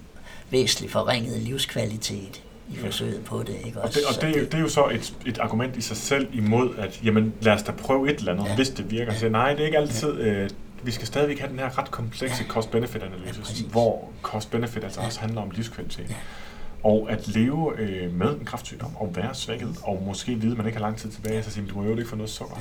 væsentlig 0.50 0.92
forringet 0.92 1.42
livskvalitet 1.42 2.42
i 2.70 2.78
forsøget 2.78 3.26
på 3.26 3.44
det. 3.44 3.58
Ikke? 3.66 3.82
Og, 3.82 3.94
det, 3.94 4.02
og 4.16 4.22
det, 4.22 4.36
det, 4.36 4.52
det 4.52 4.54
er 4.54 4.62
jo 4.62 4.70
så 4.70 4.88
et, 4.88 5.14
et 5.26 5.38
argument 5.38 5.78
i 5.78 5.82
sig 5.82 5.98
selv 5.98 6.28
imod, 6.34 6.76
at 6.78 7.00
jamen, 7.04 7.34
lad 7.42 7.54
os 7.54 7.64
da 7.64 7.72
prøve 7.72 8.14
et 8.14 8.20
eller 8.20 8.32
andet, 8.34 8.46
ja. 8.46 8.56
hvis 8.56 8.70
det 8.70 8.92
virker. 8.92 9.14
Så 9.14 9.30
nej, 9.30 9.52
det 9.54 9.62
er 9.62 9.66
ikke 9.66 9.78
altid... 9.78 10.14
Ja. 10.14 10.26
Øh, 10.26 10.50
vi 10.84 10.92
skal 10.92 11.08
stadigvæk 11.08 11.40
have 11.40 11.52
den 11.52 11.60
her 11.60 11.78
ret 11.78 11.92
komplekse 11.92 12.44
ja. 12.44 12.48
cost-benefit-analyse, 12.48 13.42
ja, 13.64 13.68
hvor 13.72 14.10
cost-benefit 14.22 14.84
altså 14.84 15.02
ja. 15.02 15.06
også 15.06 15.20
handler 15.20 15.42
om 15.42 15.52
livskvalitet. 15.52 16.10
Ja. 16.10 16.16
Og 16.86 17.08
at 17.12 17.28
leve 17.28 17.80
øh, 17.80 18.14
med 18.14 18.40
en 18.40 18.46
kraftsygdom 18.46 18.96
og 18.96 19.16
være 19.16 19.36
svækket, 19.36 19.76
og 19.84 20.04
måske 20.06 20.36
vide, 20.36 20.52
at 20.52 20.58
man 20.58 20.66
ikke 20.66 20.78
har 20.78 20.86
lang 20.86 20.98
tid 20.98 21.12
tilbage, 21.12 21.44
så 21.44 21.52
siger 21.52 21.68
du 21.68 21.76
må 21.76 21.84
jo 21.84 21.98
ikke 21.98 22.10
få 22.10 22.16
noget 22.16 22.30
sukker. 22.30 22.56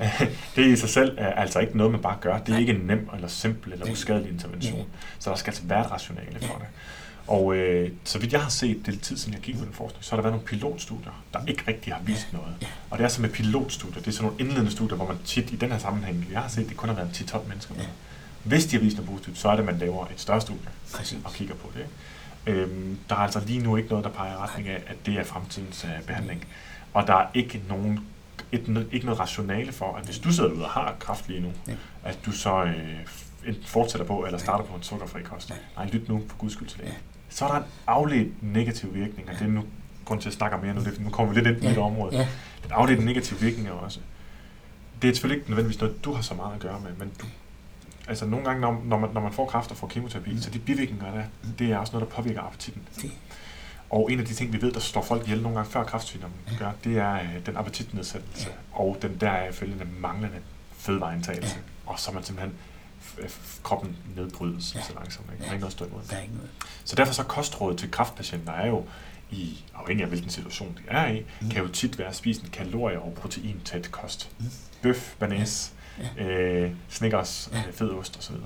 det 0.56 0.66
i 0.66 0.76
sig 0.76 0.88
selv 0.88 1.14
er 1.18 1.32
altså 1.32 1.58
ikke 1.58 1.76
noget, 1.76 1.92
man 1.92 2.02
bare 2.02 2.16
gør. 2.20 2.38
Det 2.38 2.54
er 2.54 2.58
ikke 2.58 2.72
en 2.72 2.80
nem 2.80 3.08
eller 3.14 3.28
simpel 3.28 3.72
eller 3.72 3.90
uskadelig 3.92 4.32
intervention. 4.32 4.86
Så 5.18 5.30
der 5.30 5.36
skal 5.36 5.50
altså 5.50 5.62
være 5.66 5.80
et 5.80 5.90
rationale 5.90 6.38
for 6.40 6.54
det. 6.54 6.66
Og 7.26 7.56
øh, 7.56 7.90
så 8.04 8.18
vidt 8.18 8.32
jeg 8.32 8.42
har 8.42 8.50
set, 8.50 8.86
det 8.86 9.00
tid 9.00 9.16
siden 9.16 9.34
jeg 9.34 9.42
gik 9.42 9.58
på 9.58 9.64
den 9.64 9.72
forskning, 9.72 10.04
så 10.04 10.10
har 10.10 10.16
der 10.16 10.22
været 10.22 10.32
nogle 10.32 10.46
pilotstudier, 10.46 11.24
der 11.32 11.40
ikke 11.46 11.62
rigtig 11.68 11.92
har 11.92 12.02
vist 12.02 12.32
noget. 12.32 12.54
Og 12.90 12.98
det 12.98 13.04
er 13.04 13.08
så 13.08 13.22
med 13.22 13.30
pilotstudier, 13.30 13.98
det 13.98 14.08
er 14.08 14.12
sådan 14.12 14.26
nogle 14.26 14.40
indledende 14.40 14.70
studier, 14.70 14.96
hvor 14.96 15.06
man 15.06 15.16
tit 15.24 15.50
i 15.50 15.56
den 15.56 15.70
her 15.70 15.78
sammenhæng, 15.78 16.26
jeg 16.32 16.40
har 16.40 16.48
set, 16.48 16.68
det 16.68 16.76
kun 16.76 16.88
har 16.88 16.96
været 16.96 17.08
10-12 17.34 17.48
mennesker 17.48 17.74
med. 17.74 17.84
Hvis 18.42 18.66
de 18.66 18.76
har 18.76 18.84
vist 18.84 18.96
noget 18.96 19.10
positivt, 19.10 19.38
så 19.38 19.48
er 19.48 19.52
det, 19.52 19.58
at 19.58 19.66
man 19.66 19.78
laver 19.78 20.06
et 20.06 20.20
større 20.20 20.40
studie 20.40 20.68
Præcis. 20.94 21.18
og 21.24 21.32
kigger 21.32 21.54
på 21.54 21.70
det. 21.74 21.80
Ikke? 21.80 21.90
Øhm, 22.46 22.98
der 23.08 23.14
er 23.14 23.20
altså 23.20 23.40
lige 23.46 23.60
nu 23.60 23.76
ikke 23.76 23.88
noget, 23.88 24.04
der 24.04 24.10
peger 24.10 24.32
i 24.32 24.36
retning 24.36 24.68
af, 24.68 24.82
at 24.86 25.06
det 25.06 25.14
er 25.14 25.24
fremtidens 25.24 25.84
uh, 25.84 26.06
behandling. 26.06 26.46
Og 26.94 27.06
der 27.06 27.14
er 27.14 27.26
ikke 27.34 27.62
nogen 27.68 28.00
et, 28.52 28.88
ikke 28.92 29.06
noget 29.06 29.20
rationale 29.20 29.72
for, 29.72 29.96
at 29.96 30.04
hvis 30.04 30.18
du 30.18 30.32
sidder 30.32 30.50
ude 30.50 30.64
og 30.64 30.70
har 30.70 30.96
kraft 30.98 31.28
lige 31.28 31.40
nu, 31.40 31.52
ja. 31.68 31.72
at 32.04 32.18
du 32.26 32.32
så 32.32 32.64
øh, 32.64 33.54
fortsætter 33.64 34.06
på, 34.06 34.24
eller 34.24 34.38
starter 34.38 34.64
på 34.64 34.76
en 34.76 34.82
sukkerfri 34.82 35.22
kost. 35.22 35.52
Nej, 35.76 35.88
lyt 35.92 36.08
nu 36.08 36.22
for 36.28 36.36
guds 36.36 36.52
skyld 36.52 36.68
til 36.68 36.78
det 36.78 36.94
så 37.28 37.44
er 37.44 37.48
der 37.48 37.58
en 37.58 37.64
afledt 37.86 38.42
negativ 38.42 38.94
virkning, 38.94 39.28
og 39.28 39.34
det 39.38 39.42
er 39.42 39.50
nu 39.50 39.64
grund 40.04 40.20
til 40.20 40.28
at 40.28 40.34
snakke 40.34 40.58
mere 40.62 40.74
nu, 40.74 40.80
det, 40.80 41.00
nu 41.00 41.10
kommer 41.10 41.32
vi 41.32 41.40
lidt 41.40 41.48
ind 41.48 41.56
på 41.56 41.64
ja. 41.64 41.70
det 41.70 41.78
område. 41.78 42.16
Ja. 42.16 42.28
Den 42.62 42.72
afledte 42.72 43.04
negativ 43.04 43.40
virkning 43.40 43.68
er 43.68 43.72
også, 43.72 44.00
det 45.02 45.10
er 45.10 45.14
selvfølgelig 45.14 45.38
ikke 45.38 45.50
nødvendigvis 45.50 45.80
noget, 45.80 46.04
du 46.04 46.12
har 46.12 46.22
så 46.22 46.34
meget 46.34 46.54
at 46.54 46.60
gøre 46.60 46.80
med, 46.80 46.90
men 46.98 47.12
du, 47.20 47.26
altså 48.08 48.26
nogle 48.26 48.44
gange, 48.44 48.60
når, 48.60 48.82
når, 48.84 48.98
man, 48.98 49.10
når 49.10 49.20
man 49.20 49.32
får 49.32 49.46
kræft 49.46 49.70
og 49.70 49.76
får 49.76 49.86
kemoterapi, 49.86 50.30
mm. 50.30 50.38
så 50.40 50.50
de 50.50 50.58
bivirkninger 50.58 51.12
der, 51.12 51.22
det 51.58 51.72
er 51.72 51.78
også 51.78 51.92
noget, 51.92 52.08
der 52.08 52.14
påvirker 52.14 52.40
appetitten. 52.40 52.82
Det. 52.96 53.10
Og 53.90 54.12
en 54.12 54.20
af 54.20 54.26
de 54.26 54.34
ting, 54.34 54.52
vi 54.52 54.62
ved, 54.62 54.72
der 54.72 54.80
står 54.80 55.02
folk 55.02 55.22
ihjel 55.22 55.42
nogle 55.42 55.56
gange 55.56 55.70
før 55.70 55.84
kræftsygdommen 55.84 56.38
ja. 56.52 56.56
gør, 56.58 56.72
det 56.84 56.98
er 56.98 57.14
øh, 57.14 57.46
den 57.46 57.56
appetitnedsættelse, 57.56 58.48
ja. 58.48 58.78
og 58.78 58.98
den 59.02 59.16
der 59.20 59.52
følgende 59.52 59.86
manglende 60.00 60.38
fødevareindtagelse. 60.72 61.56
Ja. 61.56 61.90
Og 61.92 62.00
så 62.00 62.12
man 62.12 62.24
simpelthen 62.24 62.54
kroppen 63.62 63.96
nedbrydes 64.16 64.74
ja. 64.74 64.82
så 64.82 64.92
langsomt. 64.94 65.26
Ikke? 65.32 65.42
Der 65.42 65.48
er 65.48 65.52
ikke 65.52 65.60
noget 65.60 65.72
stå 65.72 65.84
imod. 65.84 66.00
Der 66.10 66.16
er 66.16 66.22
ikke 66.22 66.34
noget. 66.34 66.50
Så 66.84 66.96
derfor 66.96 67.12
så 67.12 67.22
kostrådet 67.22 67.78
til 67.78 67.90
kraftpatienter 67.90 68.52
er 68.52 68.66
jo, 68.66 68.84
i, 69.30 69.64
afhængig 69.74 70.02
af 70.02 70.08
hvilken 70.08 70.30
situation 70.30 70.78
de 70.78 70.82
er 70.88 71.06
i, 71.06 71.24
mm. 71.40 71.50
kan 71.50 71.62
jo 71.62 71.68
tit 71.68 71.98
være 71.98 72.08
at 72.08 72.16
spise 72.16 72.42
en 72.42 72.50
kalorie- 72.50 73.00
og 73.00 73.14
proteintæt 73.14 73.90
kost. 73.90 74.30
Mm. 74.38 74.46
Bøf, 74.82 75.14
banæs, 75.18 75.72
ja. 76.16 76.24
øh, 76.24 76.70
snickers, 76.88 77.50
ja. 77.52 77.58
Øh, 77.58 77.72
fed 77.72 77.90
ost 77.90 78.18
osv. 78.18 78.36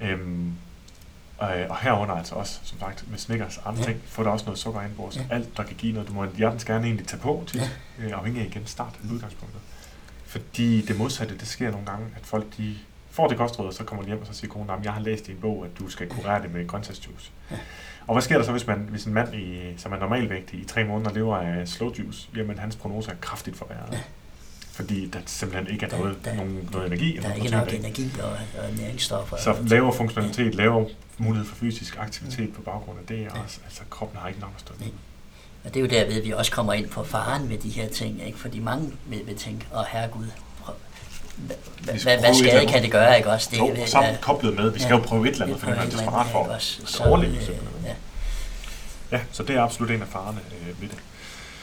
Øhm, 0.00 0.52
og, 1.38 1.48
og 1.68 1.78
herunder 1.78 2.14
altså 2.14 2.34
også, 2.34 2.60
som 2.62 2.78
sagt, 2.78 3.10
med 3.10 3.18
Snickers 3.18 3.56
og 3.56 3.68
andre 3.68 3.82
ja. 3.82 3.86
ting, 3.86 4.00
får 4.06 4.22
der 4.22 4.30
også 4.30 4.44
noget 4.44 4.58
sukker 4.58 4.82
ind 4.82 4.94
på. 4.96 5.10
Ja. 5.16 5.20
Alt, 5.30 5.56
der 5.56 5.62
kan 5.62 5.76
give 5.76 5.92
noget, 5.92 6.08
du 6.08 6.12
må 6.12 6.26
hjertens 6.36 6.64
gerne 6.64 6.86
egentlig 6.86 7.06
tage 7.06 7.20
på 7.20 7.44
til, 7.46 7.60
ja. 7.98 8.04
øh, 8.04 8.18
afhængig 8.18 8.42
af 8.42 8.46
igen 8.46 8.66
start, 8.66 8.98
mm. 9.02 9.14
udgangspunktet. 9.14 9.60
Fordi 10.26 10.80
det 10.82 10.98
modsatte, 10.98 11.38
det 11.38 11.48
sker 11.48 11.70
nogle 11.70 11.86
gange, 11.86 12.06
at 12.16 12.26
folk 12.26 12.46
de 12.56 12.76
får 13.10 13.28
det 13.28 13.36
kostråd, 13.36 13.66
og 13.66 13.74
så 13.74 13.84
kommer 13.84 14.02
de 14.02 14.08
hjem, 14.08 14.20
og 14.20 14.26
så 14.26 14.34
siger 14.34 14.50
konen, 14.50 14.84
jeg 14.84 14.92
har 14.92 15.00
læst 15.00 15.28
i 15.28 15.32
en 15.32 15.38
bog, 15.40 15.64
at 15.64 15.78
du 15.78 15.88
skal 15.88 16.08
kurere 16.08 16.42
det 16.42 16.52
med 16.52 16.66
grøntsagsjuice. 16.66 17.30
Ja. 17.50 17.56
Og 18.06 18.14
hvad 18.14 18.22
sker 18.22 18.36
der 18.36 18.44
så, 18.44 18.52
hvis, 18.52 18.66
man, 18.66 18.78
hvis 18.78 19.04
en 19.04 19.14
mand, 19.14 19.34
i, 19.34 19.74
som 19.76 19.92
er 19.92 19.96
normalvægtig 19.96 20.60
i 20.60 20.64
tre 20.64 20.84
måneder, 20.84 21.12
lever 21.12 21.36
af 21.36 21.68
slow 21.68 21.92
juice? 21.98 22.28
Jamen, 22.36 22.58
hans 22.58 22.76
prognose 22.76 23.10
er 23.10 23.14
kraftigt 23.20 23.56
forværret. 23.56 23.92
Ja. 23.92 24.00
Fordi 24.78 25.06
der 25.06 25.18
simpelthen 25.26 25.74
ikke 25.74 25.86
er 25.86 25.98
noget, 25.98 26.16
der, 26.24 26.34
nogen, 26.34 26.68
noget 26.72 26.86
energi. 26.86 27.18
Der 27.22 27.28
er 27.28 27.34
ikke 27.34 27.48
nok 27.48 27.74
energi 27.74 28.10
og, 28.22 28.30
og 28.30 28.74
næringsstoffer. 28.78 29.36
Så 29.36 29.56
lavere 29.66 29.92
funktionalitet, 29.92 30.54
lavere 30.54 30.86
mulighed 31.18 31.48
for 31.48 31.56
fysisk 31.56 31.96
aktivitet 31.98 32.54
på 32.54 32.62
baggrund 32.62 32.98
af 32.98 33.06
det, 33.06 33.28
og 33.28 33.38
også, 33.44 33.58
altså 33.64 33.80
kroppen 33.90 34.18
har 34.18 34.28
ikke 34.28 34.40
nok 34.40 34.50
at 34.54 34.60
stå 34.60 34.74
Og 35.64 35.74
det 35.74 35.76
er 35.76 35.80
jo 35.80 35.86
derved, 35.86 36.22
vi 36.22 36.32
også 36.32 36.52
kommer 36.52 36.72
ind 36.72 36.88
på 36.88 37.04
faren 37.04 37.48
ved 37.48 37.58
de 37.58 37.68
her 37.68 37.88
ting, 37.88 38.26
ikke? 38.26 38.38
fordi 38.38 38.58
mange 38.58 38.92
vil, 39.06 39.26
vil 39.26 39.36
tænke, 39.36 39.66
åh 39.72 39.78
oh, 39.78 39.84
herregud, 39.88 40.26
hvad, 41.84 42.18
hvad 42.18 42.34
skade 42.34 42.66
kan 42.66 42.82
det 42.82 42.90
gøre, 42.90 43.16
ikke 43.16 43.30
også? 43.30 43.48
Det, 43.50 43.58
jo, 43.58 43.86
sammen 43.86 44.10
ja, 44.10 44.16
koblet 44.20 44.54
med, 44.54 44.70
vi 44.70 44.78
skal 44.78 44.92
ja, 44.92 44.98
jo 44.98 45.04
prøve 45.04 45.28
et 45.28 45.32
eller 45.32 45.46
andet, 45.46 45.60
fordi 45.60 45.72
man 45.72 45.86
er 45.86 45.90
desperat 45.90 46.26
for 46.26 46.44
at 46.44 47.00
overleve. 47.06 47.36
Ja. 47.84 47.94
ja, 49.12 49.20
så 49.32 49.42
det 49.42 49.56
er 49.56 49.62
absolut 49.62 49.90
en 49.90 50.02
af 50.02 50.08
farerne 50.08 50.40
øh, 50.60 50.82
ved 50.82 50.88
det. 50.88 50.98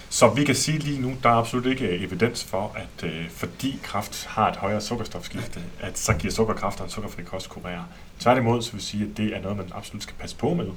Så 0.09 0.29
vi 0.29 0.43
kan 0.43 0.55
sige 0.55 0.79
lige 0.79 1.01
nu, 1.01 1.15
der 1.23 1.29
er 1.29 1.33
absolut 1.33 1.65
ikke 1.65 1.87
øh, 1.87 2.03
evidens 2.03 2.43
for, 2.43 2.75
at 2.75 3.09
øh, 3.09 3.29
fordi 3.29 3.79
kraft 3.83 4.25
har 4.25 4.51
et 4.51 4.55
højere 4.55 4.81
sukkerstofskifte, 4.81 5.59
at 5.79 5.97
så 5.97 6.13
giver 6.13 6.33
sukkerkraft 6.33 6.79
og 6.79 6.85
en 6.85 6.91
sukkerfri 6.91 7.23
kost 7.23 7.49
kurere. 7.49 7.85
Tværtimod, 8.19 8.61
så 8.61 8.71
vil 8.71 8.81
sige, 8.81 9.03
at 9.03 9.17
det 9.17 9.35
er 9.35 9.41
noget, 9.41 9.57
man 9.57 9.71
absolut 9.75 10.03
skal 10.03 10.15
passe 10.19 10.35
på 10.35 10.53
med, 10.53 10.67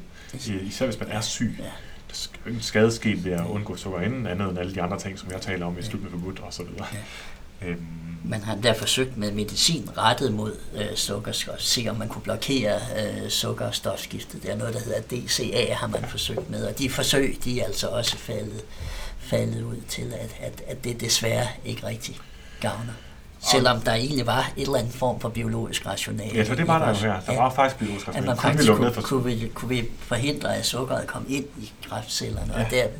især 0.63 0.87
hvis 0.87 1.01
man 1.01 1.09
er 1.09 1.21
syg. 1.21 1.57
Ja. 1.59 1.65
Der 2.09 2.15
skal 2.15 2.41
ingen 2.47 2.63
skade 2.63 2.93
ske 2.93 3.25
ved 3.25 3.33
at 3.33 3.47
undgå 3.47 3.77
sukker 3.77 4.01
inden, 4.01 4.27
andet 4.27 4.51
end 4.51 4.59
alle 4.59 4.75
de 4.75 4.83
andre 4.83 4.99
ting, 4.99 5.19
som 5.19 5.31
jeg 5.31 5.41
taler 5.41 5.67
om 5.67 5.79
i 5.79 5.83
slutten 5.83 6.07
af 6.07 6.13
forbudt 6.13 6.41
osv. 6.49 6.67
Øhm. 7.63 7.87
Man 8.25 8.43
har 8.43 8.55
der 8.55 8.75
forsøgt 8.75 9.17
med 9.17 9.33
medicin 9.33 9.91
rettet 9.99 10.33
mod 10.33 10.57
øh, 10.75 10.97
sukkerstof, 10.97 11.59
se 11.59 11.87
om 11.91 11.97
man 11.97 12.09
kunne 12.09 12.23
blokere 12.23 12.75
øh, 12.75 13.31
sukkerstofskiftet. 13.31 14.43
Det 14.43 14.51
er 14.51 14.57
noget, 14.57 14.75
der 14.75 14.81
hedder 14.81 15.01
DCA, 15.01 15.75
har 15.75 15.87
man 15.87 16.05
forsøgt 16.09 16.51
med, 16.51 16.65
og 16.65 16.79
de 16.79 16.91
forsøg, 16.91 17.39
de 17.45 17.61
er 17.61 17.65
altså 17.65 17.89
også 17.89 18.17
faldet, 18.17 18.65
faldet 19.31 19.63
ud 19.63 19.81
til, 19.89 20.15
at, 20.21 20.37
at, 20.41 20.63
at 20.67 20.85
det 20.85 21.01
desværre 21.01 21.47
ikke 21.65 21.87
rigtig 21.87 22.17
gavner. 22.61 22.93
Selvom 23.41 23.81
der 23.81 23.95
egentlig 23.95 24.27
var 24.27 24.51
et 24.57 24.63
eller 24.63 24.79
andet 24.79 24.95
form 24.95 25.21
for 25.21 25.29
biologisk 25.29 25.87
rationale. 25.87 26.35
Ja, 26.35 26.45
så 26.45 26.55
det 26.55 26.67
var 26.67 26.79
der 26.79 26.89
jo 26.89 26.95
her. 26.95 27.21
Der 27.21 27.33
ja, 27.33 27.43
var 27.43 27.51
faktisk 27.51 27.79
biologisk 27.79 28.09
rationale. 28.09 28.31
At 28.31 28.37
man 28.37 28.43
faktisk 28.43 28.73
kunne, 28.73 28.93
kunne, 28.93 29.03
kunne, 29.03 29.25
vi, 29.25 29.51
kunne 29.55 29.69
vi 29.69 29.89
forhindre, 29.99 30.57
at 30.57 30.67
sukkeret 30.67 31.07
kom 31.07 31.27
ind 31.29 31.45
i 31.59 31.73
kræftcellerne, 31.89 32.53
ja. 32.57 32.65
og 32.65 32.71
derved 32.71 32.93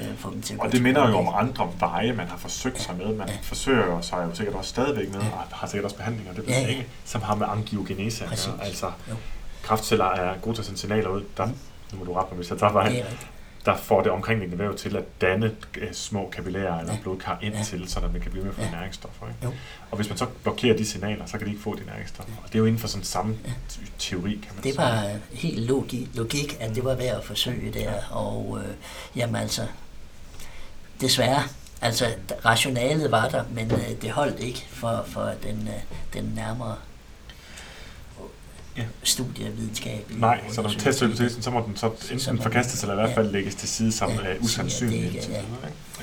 øh, 0.00 0.16
få 0.16 0.30
dem 0.30 0.42
til 0.42 0.54
at 0.54 0.60
Og 0.60 0.72
det 0.72 0.82
minder 0.82 1.08
jo 1.08 1.16
om 1.18 1.34
andre 1.34 1.72
veje, 1.78 2.12
man 2.12 2.26
har 2.26 2.36
forsøgt 2.36 2.82
sig 2.82 2.96
med. 2.96 3.14
Man 3.14 3.28
ja. 3.28 3.34
forsøger 3.42 4.00
sig 4.00 4.24
jo 4.30 4.34
sikkert 4.34 4.56
også 4.56 4.70
stadigvæk 4.70 5.08
med, 5.08 5.20
og 5.20 5.56
har 5.56 5.66
sikkert 5.66 5.84
også 5.84 5.96
behandlinger, 5.96 6.34
det 6.34 6.46
ved 6.46 6.54
ja. 6.54 6.66
ikke, 6.66 6.86
som 7.04 7.22
har 7.22 7.34
med 7.34 7.46
angiogenese 7.50 8.24
gøre. 8.24 8.66
Altså, 8.66 8.86
jo. 9.10 9.14
kræftceller 9.62 10.04
er 10.04 10.38
gode 10.42 10.56
til 10.56 10.62
at 10.62 10.66
sende 10.66 10.80
signaler 10.80 11.08
ud. 11.08 11.22
Der, 11.36 11.46
nu 11.92 11.98
må 11.98 12.04
du 12.04 12.12
rette 12.12 12.30
mig, 12.30 12.36
hvis 12.36 12.50
jeg 12.50 12.58
tager 12.58 12.72
fejl 12.72 13.04
der 13.66 13.76
får 13.76 14.02
det 14.02 14.12
omkringliggende 14.12 14.64
væv 14.64 14.76
til 14.76 14.96
at 14.96 15.04
danne 15.20 15.56
øh, 15.78 15.92
små 15.92 16.30
kapillærer 16.32 16.80
eller 16.80 16.96
blodkar 17.02 17.38
ind 17.42 17.54
ja. 17.54 17.62
til, 17.62 17.88
så 17.88 18.00
man 18.00 18.20
kan 18.20 18.30
blive 18.30 18.44
med 18.44 18.50
at 18.52 18.56
få 18.56 18.62
ja. 18.62 18.70
næringsstoffer. 18.70 19.26
Ikke? 19.28 19.56
Og 19.90 19.96
hvis 19.96 20.08
man 20.08 20.18
så 20.18 20.26
blokerer 20.42 20.76
de 20.76 20.86
signaler, 20.86 21.26
så 21.26 21.38
kan 21.38 21.46
de 21.46 21.50
ikke 21.52 21.62
få 21.62 21.74
de 21.74 21.86
næringsstoffer. 21.86 22.32
Og 22.42 22.48
det 22.48 22.54
er 22.54 22.58
jo 22.58 22.64
inden 22.64 22.80
for 22.80 22.88
sådan 22.88 23.04
samme 23.04 23.38
ja. 23.44 23.50
teori, 23.98 24.30
kan 24.42 24.54
man 24.54 24.64
Det 24.64 24.76
var 24.76 25.02
sige. 25.02 25.20
helt 25.32 25.66
logik, 25.66 26.08
logik, 26.14 26.56
at 26.60 26.74
det 26.74 26.84
var 26.84 26.94
værd 26.94 27.16
at 27.16 27.24
forsøge 27.24 27.72
der, 27.72 27.80
ja. 27.80 27.94
og 28.10 28.58
øh, 28.64 28.74
jamen 29.16 29.36
altså, 29.36 29.62
desværre, 31.00 31.42
altså 31.80 32.06
rationalet 32.44 33.10
var 33.10 33.28
der, 33.28 33.44
men 33.54 33.72
øh, 33.72 34.02
det 34.02 34.10
holdt 34.10 34.40
ikke 34.40 34.66
for, 34.70 35.04
for 35.06 35.32
den, 35.42 35.68
øh, 35.68 35.74
den 36.20 36.32
nærmere 36.36 36.76
ja. 38.76 38.82
studievidenskab. 39.02 40.10
Nej, 40.10 40.40
så 40.50 40.62
når 40.62 40.68
man 40.68 40.78
tester 40.78 41.06
hypotesen, 41.06 41.42
så 41.42 41.50
må 41.50 41.64
den 41.66 41.76
så 41.76 41.86
enten 41.86 42.18
så 42.20 42.36
forkastes, 42.42 42.82
eller 42.82 42.94
i 42.94 42.96
hvert 42.96 43.14
fald 43.14 43.26
ja. 43.26 43.32
lægges 43.32 43.54
til 43.54 43.68
side 43.68 43.92
som 43.92 44.10
ja, 44.10 44.38
usandsynlig. 44.40 45.14
Ja, 45.30 45.42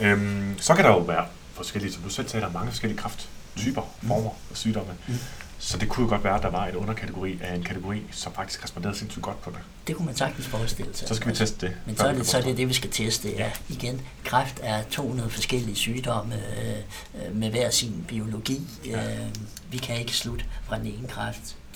ja. 0.01 0.11
Øhm, 0.11 0.55
så 0.59 0.73
kan 0.75 0.85
der 0.85 0.91
jo 0.91 0.99
være 0.99 1.25
forskellige, 1.53 1.93
som 1.93 2.03
du 2.03 2.09
selv 2.09 2.29
sagde, 2.29 2.41
der 2.41 2.49
er 2.49 2.53
mange 2.53 2.71
forskellige 2.71 2.99
krafttyper, 2.99 3.81
mm. 4.01 4.07
former 4.07 4.29
og 4.29 4.57
sygdomme. 4.57 4.93
Mm. 5.07 5.13
Så 5.61 5.77
det 5.77 5.89
kunne 5.89 6.03
jo 6.03 6.09
godt 6.09 6.23
være, 6.23 6.35
at 6.35 6.43
der 6.43 6.49
var 6.49 6.67
et 6.67 6.75
underkategori 6.75 7.39
af 7.41 7.55
en 7.55 7.63
kategori, 7.63 8.01
som 8.11 8.33
faktisk 8.33 8.63
responderede 8.63 8.97
sindssygt 8.97 9.23
godt 9.23 9.41
på 9.41 9.49
det. 9.49 9.59
Det 9.87 9.95
kunne 9.95 10.05
man 10.05 10.15
sagtens 10.15 10.47
forestille 10.47 10.91
sig. 10.93 11.07
Så 11.07 11.15
skal 11.15 11.31
vi 11.31 11.35
teste 11.35 11.67
det. 11.67 11.75
Men 11.85 11.97
så 11.97 12.07
er 12.07 12.13
det, 12.13 12.27
så 12.27 12.37
er 12.37 12.41
det 12.41 12.57
det, 12.57 12.69
vi 12.69 12.73
skal 12.73 12.89
teste. 12.89 13.29
Ja. 13.35 13.51
Igen, 13.69 14.01
kræft 14.23 14.59
er 14.63 14.83
200 14.83 15.29
forskellige 15.29 15.75
sygdomme 15.75 16.35
øh, 16.35 17.35
med 17.35 17.49
hver 17.49 17.69
sin 17.69 18.05
biologi. 18.07 18.67
Ja. 18.85 19.19
Øh, 19.19 19.27
vi 19.71 19.77
kan 19.77 19.99
ikke 19.99 20.13
slutte 20.13 20.45
fra 20.63 20.77
den 20.77 20.85
ene 20.85 21.07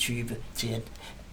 kræfttype 0.04 0.36
til 0.56 0.68
at 0.68 0.82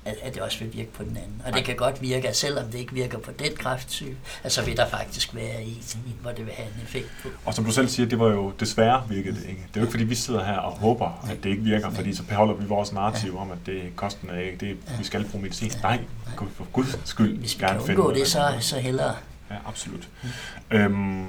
at, 0.04 0.16
at 0.22 0.34
det 0.34 0.42
også 0.42 0.58
vil 0.58 0.74
virke 0.74 0.92
på 0.92 1.02
den 1.02 1.16
anden. 1.16 1.42
Og 1.46 1.52
det 1.52 1.64
kan 1.64 1.76
godt 1.76 2.02
virke, 2.02 2.28
at 2.28 2.36
selvom 2.36 2.64
det 2.64 2.78
ikke 2.78 2.92
virker 2.92 3.18
på 3.18 3.30
den 3.38 3.56
kræftsyge, 3.56 4.16
at 4.44 4.52
så 4.52 4.64
vil 4.64 4.76
der 4.76 4.88
faktisk 4.88 5.34
være 5.34 5.62
en, 5.62 5.82
hvor 6.22 6.30
det 6.30 6.46
vil 6.46 6.54
have 6.54 6.68
en 6.68 6.82
effekt 6.82 7.10
på. 7.22 7.28
Og 7.44 7.54
som 7.54 7.64
du 7.64 7.72
selv 7.72 7.88
siger, 7.88 8.08
det 8.08 8.18
var 8.18 8.28
jo 8.28 8.52
desværre 8.60 9.02
virket 9.08 9.34
det 9.34 9.42
ikke. 9.48 9.62
Det 9.68 9.76
er 9.76 9.80
jo 9.80 9.82
ikke 9.82 9.90
fordi, 9.90 10.04
vi 10.04 10.14
sidder 10.14 10.44
her 10.44 10.56
og 10.56 10.72
håber, 10.72 11.26
at 11.30 11.44
det 11.44 11.50
ikke 11.50 11.62
virker, 11.62 11.90
fordi 11.90 12.14
så 12.14 12.22
beholder 12.22 12.54
vi 12.54 12.66
vores 12.66 12.92
narrativ 12.92 13.38
om, 13.38 13.50
at 13.50 13.58
det 13.66 13.82
kosten 13.96 14.30
er 14.30 14.38
ikke, 14.38 14.66
det, 14.66 14.76
vi 14.98 15.04
skal 15.04 15.24
bruge 15.30 15.42
medicin. 15.42 15.72
Nej, 15.82 16.00
for 16.36 16.66
guds 16.72 16.98
skyld 17.04 17.38
Hvis 17.38 17.58
vi 17.58 17.64
gerne 17.64 17.80
kan 17.86 17.96
undgå 17.96 18.14
det, 18.14 18.28
så, 18.28 18.54
så 18.60 18.78
hellere. 18.78 19.14
Ja, 19.50 19.56
absolut. 19.66 20.08
Mm. 20.22 20.76
Øhm, 20.76 21.26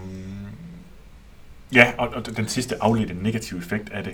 ja, 1.74 1.92
og, 1.98 2.08
og 2.08 2.38
den 2.38 2.48
sidste 2.48 2.84
afledte 2.84 3.14
negative 3.14 3.60
effekt 3.60 3.90
af 3.90 4.04
det, 4.04 4.14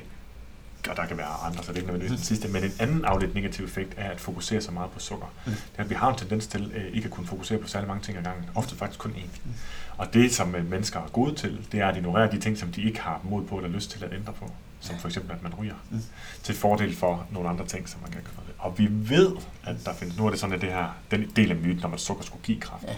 og 0.89 0.97
der 0.97 1.05
kan 1.05 1.17
være 1.17 1.27
andre, 1.27 1.63
så 1.63 1.67
det 1.67 1.69
er 1.69 1.75
ikke 1.75 1.87
nødvendigvis 1.87 2.19
den 2.19 2.25
sidste, 2.25 2.47
men 2.47 2.63
en 2.63 2.73
anden 2.79 3.05
afledt 3.05 3.35
negativ 3.35 3.65
effekt 3.65 3.93
er 3.97 4.09
at 4.09 4.21
fokusere 4.21 4.61
så 4.61 4.71
meget 4.71 4.91
på 4.91 4.99
sukker. 4.99 5.27
Mm. 5.45 5.51
Det 5.51 5.61
er, 5.77 5.83
at 5.83 5.89
vi 5.89 5.95
har 5.95 6.09
en 6.09 6.17
tendens 6.17 6.47
til 6.47 6.71
øh, 6.75 6.85
ikke 6.93 7.05
at 7.05 7.11
kunne 7.11 7.27
fokusere 7.27 7.59
på 7.59 7.67
særlig 7.67 7.87
mange 7.87 8.03
ting 8.03 8.17
ad 8.17 8.23
gangen, 8.23 8.45
ofte 8.55 8.75
faktisk 8.75 8.99
kun 8.99 9.11
én. 9.11 9.39
Mm. 9.45 9.53
Og 9.97 10.13
det, 10.13 10.33
som 10.33 10.55
øh, 10.55 10.69
mennesker 10.69 10.99
er 10.99 11.07
gode 11.07 11.35
til, 11.35 11.65
det 11.71 11.79
er 11.79 11.87
at 11.87 11.97
ignorere 11.97 12.31
de 12.31 12.39
ting, 12.39 12.57
som 12.57 12.71
de 12.71 12.81
ikke 12.81 13.01
har 13.01 13.21
mod 13.23 13.43
på 13.43 13.57
eller 13.57 13.69
lyst 13.69 13.91
til 13.91 14.03
at 14.03 14.13
ændre 14.13 14.33
på. 14.33 14.51
Som 14.79 14.97
for 14.97 15.07
eksempel, 15.07 15.31
at 15.31 15.43
man 15.43 15.53
ryger. 15.59 15.73
Mm. 15.89 16.01
Til 16.43 16.55
fordel 16.55 16.95
for 16.95 17.27
nogle 17.31 17.49
andre 17.49 17.65
ting, 17.65 17.89
som 17.89 18.01
man 18.01 18.11
kan 18.11 18.21
gøre. 18.21 18.33
Og 18.57 18.79
vi 18.79 18.87
ved, 18.91 19.31
at 19.63 19.75
der 19.85 19.93
findes, 19.93 20.17
nu 20.17 20.25
er 20.25 20.29
det 20.29 20.39
sådan, 20.39 20.55
at 20.55 20.61
det 20.61 20.69
her, 20.69 20.97
den 21.11 21.31
del 21.35 21.51
af 21.51 21.57
myten 21.57 21.85
om, 21.85 21.93
at 21.93 21.99
sukker 21.99 22.23
skulle 22.23 22.43
give 22.43 22.59
kraft. 22.59 22.83
Ja. 22.83 22.89
Det 22.89 22.97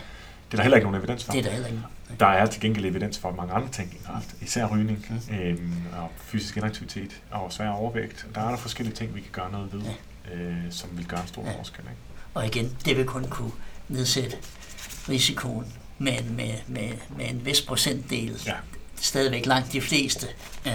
er 0.51 0.55
der 0.55 0.61
heller 0.61 0.77
ikke 0.77 0.91
nogen 0.91 1.01
evidens 1.01 1.23
for. 1.23 1.31
Det 1.31 1.39
er 1.39 1.43
der 1.43 1.51
heller 1.51 1.67
ikke. 1.67 1.81
Der 2.19 2.25
er 2.25 2.45
til 2.45 2.61
gengæld 2.61 2.85
evidens 2.85 3.19
for 3.19 3.31
mange 3.31 3.53
andre 3.53 3.69
ting 3.69 3.97
kræft, 4.05 4.35
især 4.41 4.65
rygning, 4.65 5.05
mm. 5.29 5.35
øhm, 5.35 5.73
og 5.97 6.11
fysisk 6.17 6.57
inaktivitet 6.57 7.21
og 7.31 7.53
svær 7.53 7.69
overvægt. 7.69 8.27
Der 8.35 8.41
er 8.41 8.49
der 8.49 8.57
forskellige 8.57 8.95
ting, 8.95 9.15
vi 9.15 9.21
kan 9.21 9.31
gøre 9.31 9.51
noget 9.51 9.73
ved, 9.73 9.81
ja. 9.81 10.35
øh, 10.35 10.55
som 10.69 10.89
vil 10.93 11.07
gøre 11.07 11.21
en 11.21 11.27
stor 11.27 11.45
ja. 11.45 11.57
forskel. 11.57 11.83
Ikke? 11.83 11.95
Og 12.33 12.45
igen, 12.45 12.77
det 12.85 12.97
vil 12.97 13.05
kun 13.05 13.23
kunne 13.23 13.51
nedsætte 13.87 14.37
risikoen 15.09 15.73
med, 15.97 16.23
med, 16.23 16.53
med, 16.67 16.89
med 17.17 17.29
en 17.29 17.45
vis 17.45 17.61
procentdel. 17.61 18.41
Ja. 18.45 18.55
Stadigvæk 18.95 19.45
langt 19.45 19.73
de 19.73 19.81
fleste 19.81 20.27
øh, 20.67 20.73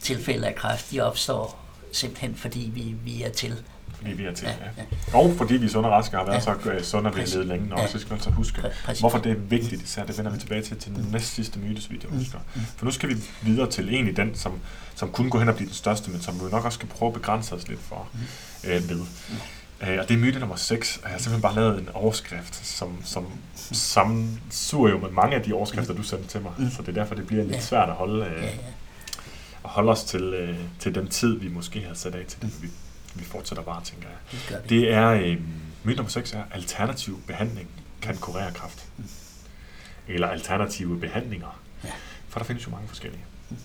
tilfælde 0.00 0.46
af 0.46 0.54
kræft, 0.54 0.90
de 0.90 1.00
opstår 1.00 1.66
simpelthen 1.92 2.34
fordi 2.34 2.70
vi, 2.74 2.94
vi 3.04 3.22
er 3.22 3.30
til 3.30 3.64
vi 4.12 4.24
er 4.24 4.32
til. 4.32 4.46
Ja, 4.46 4.82
ja. 5.12 5.18
Og 5.18 5.34
fordi 5.38 5.56
vi 5.56 5.66
er 5.66 5.70
sunde 5.70 5.88
og 5.88 5.92
raske 5.92 6.16
har 6.16 6.24
været 6.24 6.34
ja. 6.34 6.40
så 6.40 6.70
uh, 6.76 6.82
sunde, 6.82 7.10
at 7.10 7.16
vi 7.16 7.20
har 7.20 7.28
levet 7.32 7.46
længe 7.46 7.68
nok, 7.68 7.78
ja. 7.78 7.86
så 7.86 7.98
skal 7.98 8.12
man 8.12 8.20
så 8.20 8.30
huske, 8.30 8.62
Præcis. 8.84 9.00
hvorfor 9.00 9.18
det 9.18 9.32
er 9.32 9.36
vigtigt 9.36 9.82
især. 9.82 10.04
Det 10.04 10.18
vender 10.18 10.32
vi 10.32 10.38
tilbage 10.38 10.62
til 10.62 10.76
til 10.76 10.94
den 10.94 11.04
mm. 11.04 11.10
næste 11.12 11.28
sidste 11.28 11.58
myte, 11.58 11.82
så 11.82 11.88
vidt 11.88 12.02
jeg 12.02 12.10
mm. 12.12 12.18
husker. 12.18 12.38
Mm. 12.54 12.60
For 12.76 12.84
nu 12.84 12.90
skal 12.90 13.08
vi 13.08 13.16
videre 13.42 13.70
til 13.70 13.94
en 13.94 14.08
i 14.08 14.12
den, 14.12 14.34
som, 14.34 14.52
som 14.94 15.10
kunne 15.10 15.30
gå 15.30 15.38
hen 15.38 15.48
og 15.48 15.54
blive 15.54 15.66
den 15.66 15.74
største, 15.74 16.10
men 16.10 16.20
som 16.20 16.34
vi 16.34 16.50
nok 16.50 16.64
også 16.64 16.76
skal 16.76 16.88
prøve 16.88 17.08
at 17.08 17.14
begrænse 17.14 17.54
os 17.54 17.68
lidt 17.68 17.80
for 17.80 18.08
mm. 18.12 18.70
øh, 18.70 18.88
ved. 18.88 18.98
Mm. 18.98 19.36
Øh, 19.80 19.98
og 20.00 20.08
det 20.08 20.14
er 20.14 20.18
myte 20.18 20.38
nummer 20.38 20.56
6, 20.56 20.96
og 20.96 21.02
jeg 21.02 21.10
har 21.10 21.18
simpelthen 21.18 21.42
bare 21.42 21.54
lavet 21.54 21.80
en 21.80 21.88
overskrift, 21.94 22.66
som, 22.66 22.98
som 23.04 23.26
sammensuger 23.72 24.90
jo 24.90 24.98
med 24.98 25.10
mange 25.10 25.36
af 25.36 25.42
de 25.42 25.52
overskrifter, 25.52 25.94
du 25.94 26.02
sendte 26.02 26.28
til 26.28 26.40
mig. 26.40 26.52
Mm. 26.58 26.70
Så 26.70 26.82
det 26.82 26.88
er 26.88 26.92
derfor, 26.92 27.14
det 27.14 27.26
bliver 27.26 27.42
lidt 27.42 27.54
ja. 27.54 27.60
svært 27.60 27.88
at 27.88 27.94
holde, 27.94 28.26
øh, 28.26 28.42
ja, 28.42 28.42
ja. 28.42 28.50
at 29.64 29.70
holde 29.70 29.92
os 29.92 30.04
til, 30.04 30.22
øh, 30.22 30.56
til 30.78 30.94
den 30.94 31.08
tid, 31.08 31.38
vi 31.38 31.48
måske 31.48 31.80
har 31.80 31.94
sat 31.94 32.14
af 32.14 32.24
til 32.26 32.42
det, 32.42 32.62
vi 32.62 32.68
vi 33.18 33.24
fortsætter 33.24 33.64
bare, 33.64 33.84
tænker 33.84 34.08
jeg. 34.08 34.40
Det, 34.50 34.70
det 34.70 34.92
er, 34.92 35.08
øh, 35.08 35.36
myte 35.84 35.96
nummer 35.96 36.10
6 36.10 36.32
er, 36.32 36.42
alternativ 36.54 37.22
behandling 37.26 37.68
kan 38.02 38.16
kurere 38.16 38.52
kræft. 38.52 38.84
Mm. 38.96 39.04
Eller 40.08 40.28
alternative 40.28 41.00
behandlinger. 41.00 41.60
Ja. 41.84 41.90
For 42.28 42.38
der 42.38 42.46
findes 42.46 42.66
jo 42.66 42.70
mange 42.70 42.88
forskellige. 42.88 43.24
Mm. 43.50 43.56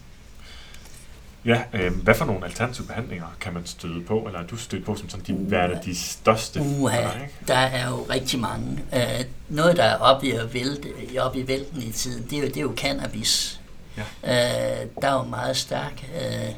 Ja, 1.46 1.64
øh, 1.74 1.98
hvad 1.98 2.16
for 2.16 2.26
nogle 2.26 2.46
alternative 2.46 2.88
behandlinger 2.88 3.36
kan 3.40 3.54
man 3.54 3.66
støde 3.66 4.02
på, 4.02 4.20
eller 4.20 4.40
er 4.40 4.48
du 4.48 4.58
stødt 4.58 4.86
på 4.86 4.96
som 4.96 5.10
sådan 5.10 5.26
de, 5.26 5.34
uh, 5.34 5.48
hvad 5.48 5.60
er 5.60 5.82
de 5.82 5.96
største? 5.96 6.60
Uh, 6.60 6.92
der, 6.92 7.14
ikke? 7.14 7.34
der 7.48 7.56
er 7.56 7.90
jo 7.90 8.06
rigtig 8.10 8.40
mange. 8.40 8.84
Uh, 8.94 9.26
noget, 9.50 9.78
der 9.78 9.84
er 9.84 9.98
oppe 9.98 10.28
i, 10.28 10.34
vælte, 10.54 10.90
oppe 11.20 11.40
i 11.40 11.48
vælten 11.48 11.82
i 11.82 11.92
tiden, 11.92 12.24
det 12.30 12.38
er 12.38 12.42
jo, 12.42 12.48
det 12.48 12.58
er 12.58 12.62
jo 12.62 12.74
cannabis. 12.78 13.62
Ja. 13.98 14.02
Uh, 14.24 14.90
der 15.02 15.08
er 15.08 15.14
jo 15.14 15.24
meget 15.24 15.58
stærk 15.58 16.06
uh, 16.16 16.56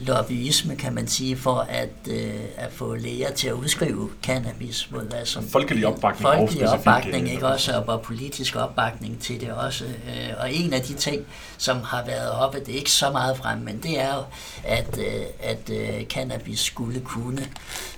lobbyisme, 0.00 0.76
kan 0.76 0.94
man 0.94 1.08
sige, 1.08 1.36
for 1.36 1.66
at, 1.68 1.88
øh, 2.08 2.34
at 2.56 2.72
få 2.72 2.94
læger 2.94 3.32
til 3.32 3.48
at 3.48 3.52
udskrive 3.52 4.10
cannabis. 4.22 4.90
Mod 4.90 5.08
hvad 5.08 5.26
som 5.26 5.48
folkelig 5.48 5.86
opbakning. 5.86 6.22
Folkelig 6.22 6.68
opbakning, 6.68 7.30
ikke 7.30 7.46
også, 7.46 7.82
og 7.86 8.02
politisk 8.02 8.56
opbakning 8.56 9.20
til 9.20 9.40
det 9.40 9.52
også. 9.52 9.84
Øh, 9.84 10.30
og 10.38 10.54
en 10.54 10.72
af 10.72 10.82
de 10.82 10.94
ting, 10.94 11.26
som 11.58 11.80
har 11.82 12.04
været 12.04 12.30
oppe, 12.30 12.60
det 12.60 12.68
er 12.68 12.78
ikke 12.78 12.90
så 12.90 13.10
meget 13.10 13.36
frem, 13.36 13.58
men 13.58 13.82
det 13.82 14.00
er 14.00 14.14
jo, 14.14 14.22
at, 14.64 14.98
øh, 14.98 15.24
at 15.40 15.70
øh, 15.70 16.04
cannabis 16.04 16.60
skulle 16.60 17.00
kunne 17.00 17.46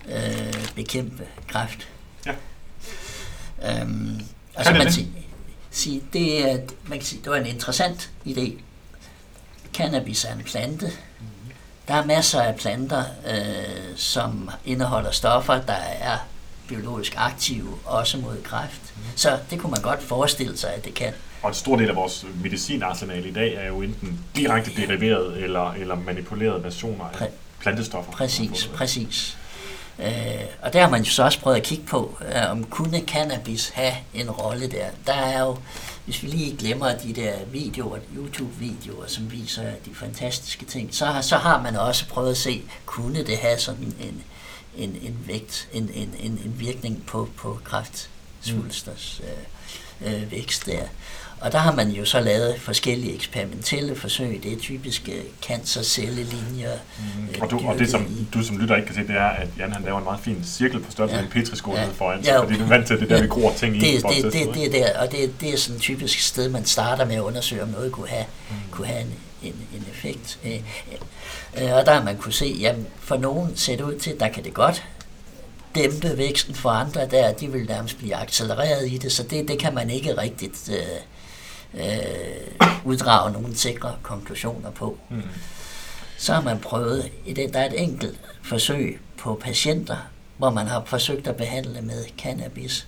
øh, 0.09 0.69
bekæmpe 0.75 1.25
kræft. 1.49 1.89
Ja. 2.27 2.33
Øhm, 3.81 4.21
altså 4.55 4.73
man 4.73 4.93
sige, 4.93 5.09
sige, 5.71 6.03
det, 6.13 6.51
er, 6.51 6.59
man 6.87 6.99
kan 6.99 7.07
sige, 7.07 7.23
det 7.23 7.31
var 7.31 7.37
en 7.37 7.47
interessant 7.47 8.11
idé. 8.27 8.53
Cannabis 9.75 10.25
er 10.25 10.33
en 10.33 10.43
plante, 10.45 10.93
der 11.89 11.95
er 11.95 12.05
masser 12.05 12.41
af 12.41 12.57
planter, 12.57 13.05
øh, 13.30 13.97
som 13.97 14.51
indeholder 14.64 15.11
stoffer, 15.11 15.61
der 15.61 15.72
er 16.01 16.16
biologisk 16.68 17.14
aktive, 17.16 17.68
også 17.84 18.18
mod 18.18 18.43
kræft. 18.43 18.80
Mm. 18.97 19.03
Så 19.16 19.39
det 19.51 19.59
kunne 19.61 19.70
man 19.70 19.82
godt 19.82 20.03
forestille 20.03 20.59
sig, 20.59 20.74
at 20.74 20.84
det 20.84 20.95
kan. 20.95 21.12
Og 21.43 21.49
en 21.49 21.55
stor 21.55 21.76
del 21.76 21.89
af 21.89 21.97
vores 21.97 22.26
medicinarsenal 22.43 23.26
i 23.26 23.32
dag 23.32 23.55
er 23.55 23.66
jo 23.66 23.82
enten 23.82 24.20
direkte 24.36 24.70
deriveret 24.76 25.43
eller, 25.43 25.72
eller 25.72 25.95
manipulerede 25.95 26.64
versioner 26.64 27.05
af 27.05 27.12
Præ- 27.16 27.30
plantestoffer. 27.61 28.12
Præcis, 28.12 28.70
præcis. 28.74 29.39
Øh, 29.99 30.09
og 30.62 30.72
der 30.72 30.80
har 30.80 30.91
man 30.91 31.03
jo 31.03 31.11
så 31.11 31.22
også 31.22 31.41
prøvet 31.41 31.57
at 31.57 31.62
kigge 31.62 31.84
på, 31.86 32.18
øh, 32.28 32.51
om 32.51 32.64
kunne 32.64 33.01
cannabis 33.07 33.68
have 33.68 33.93
en 34.14 34.30
rolle 34.30 34.70
der. 34.70 34.86
Der 35.07 35.12
er 35.12 35.41
jo 35.41 35.57
hvis 36.09 36.23
vi 36.23 36.29
lige 36.29 36.57
glemmer 36.57 36.99
de 36.99 37.13
der 37.13 37.45
videoer, 37.45 37.99
YouTube-videoer, 38.17 39.07
som 39.07 39.33
viser 39.33 39.63
de 39.87 39.95
fantastiske 39.95 40.65
ting, 40.65 40.95
så 40.95 41.07
har, 41.07 41.21
så 41.21 41.37
har 41.37 41.63
man 41.63 41.77
også 41.77 42.09
prøvet 42.09 42.31
at 42.31 42.37
se, 42.37 42.63
kunne 42.87 43.25
det 43.25 43.39
have 43.39 43.59
sådan 43.59 43.95
en, 44.01 44.23
en, 44.77 44.97
en 45.03 45.19
vægt, 45.27 45.69
en, 45.73 45.91
en, 45.95 46.15
en, 46.21 46.33
en 46.45 46.55
virkning 46.59 47.07
på, 47.07 47.29
på 47.37 47.61
kræftsvulsters 47.65 49.21
mm. 50.01 50.07
øh, 50.07 50.23
øh, 50.23 50.31
vækst 50.31 50.67
der. 50.67 50.83
Og 51.41 51.53
der 51.53 51.59
har 51.59 51.74
man 51.74 51.89
jo 51.91 52.05
så 52.05 52.20
lavet 52.20 52.61
forskellige 52.61 53.14
eksperimentelle 53.14 53.97
forsøg. 53.97 54.41
Det 54.43 54.53
er 54.53 54.57
typiske 54.57 55.22
cancercellelinjer. 55.43 56.72
Mm. 56.99 57.43
Og, 57.43 57.51
du, 57.51 57.61
og 57.64 57.78
det, 57.78 57.91
som 57.91 58.26
du 58.34 58.43
som 58.43 58.59
lytter 58.59 58.76
ikke 58.76 58.86
kan 58.86 58.95
se, 58.95 59.01
det 59.01 59.16
er, 59.16 59.28
at 59.28 59.49
Jan 59.59 59.72
han 59.72 59.82
laver 59.82 59.99
en 59.99 60.05
meget 60.05 60.20
fin 60.20 60.45
cirkel 60.45 60.80
på 60.80 60.91
størrelse 60.91 61.16
ja. 61.16 61.22
med 61.22 61.28
en 61.28 61.32
petriskål 61.32 61.76
ja. 61.76 61.86
foran 61.95 62.24
sig, 62.24 62.32
ja, 62.32 62.43
fordi 62.43 62.59
du 62.59 62.64
er 62.64 62.68
vant 62.68 62.86
til 62.86 63.01
det 63.01 63.11
der, 63.11 63.22
vi 63.22 63.28
gror 63.28 63.53
ting 63.53 63.74
det, 63.74 63.82
i. 63.82 63.97
Det, 63.97 64.03
det, 64.03 64.32
det, 64.32 64.55
det, 64.55 64.66
er 64.66 64.70
der, 64.70 65.01
og 65.01 65.12
det, 65.12 65.41
det 65.41 65.53
er 65.53 65.57
sådan 65.57 65.76
et 65.76 65.82
typisk 65.82 66.20
sted, 66.20 66.49
man 66.49 66.64
starter 66.64 67.05
med 67.05 67.14
at 67.14 67.20
undersøge, 67.20 67.62
om 67.62 67.68
noget 67.68 67.93
kunne 67.93 68.09
have, 68.09 68.24
mm. 68.51 68.57
kunne 68.70 68.86
have 68.86 69.01
en, 69.01 69.14
en, 69.43 69.55
en 69.74 69.84
effekt. 69.91 70.39
Øh, 70.45 70.61
øh, 71.62 71.72
og 71.74 71.86
der 71.86 71.93
har 71.93 72.05
man 72.05 72.16
kunne 72.16 72.32
se, 72.32 72.57
jamen 72.61 72.86
for 73.01 73.16
nogen 73.16 73.57
ser 73.57 73.76
det 73.76 73.84
ud 73.84 73.99
til, 73.99 74.20
der 74.20 74.28
kan 74.28 74.45
det 74.45 74.55
godt 74.55 74.84
dæmpe 75.74 76.18
væksten 76.18 76.55
for 76.55 76.70
andre 76.70 77.07
der, 77.07 77.32
de 77.32 77.53
vil 77.53 77.66
nærmest 77.68 77.99
blive 77.99 78.14
accelereret 78.14 78.93
i 78.93 78.99
det, 78.99 79.12
så 79.12 79.22
det, 79.22 79.49
det 79.49 79.59
kan 79.59 79.74
man 79.74 79.91
ikke 79.91 80.18
rigtigt 80.18 80.70
øh, 80.72 80.76
øh, 81.75 82.69
uddrage 82.85 83.33
nogle 83.33 83.57
sikre 83.57 83.97
konklusioner 84.03 84.71
på. 84.71 84.99
Mm. 85.11 85.23
Så 86.16 86.35
har 86.35 86.43
man 86.43 86.59
prøvet, 86.59 87.11
der 87.37 87.49
er 87.61 87.66
et 87.66 87.83
enkelt 87.83 88.21
forsøg 88.43 89.01
på 89.19 89.41
patienter, 89.43 89.97
hvor 90.37 90.51
man 90.51 90.66
har 90.66 90.83
forsøgt 90.87 91.27
at 91.27 91.37
behandle 91.37 91.83
med 91.83 92.05
cannabis. 92.19 92.87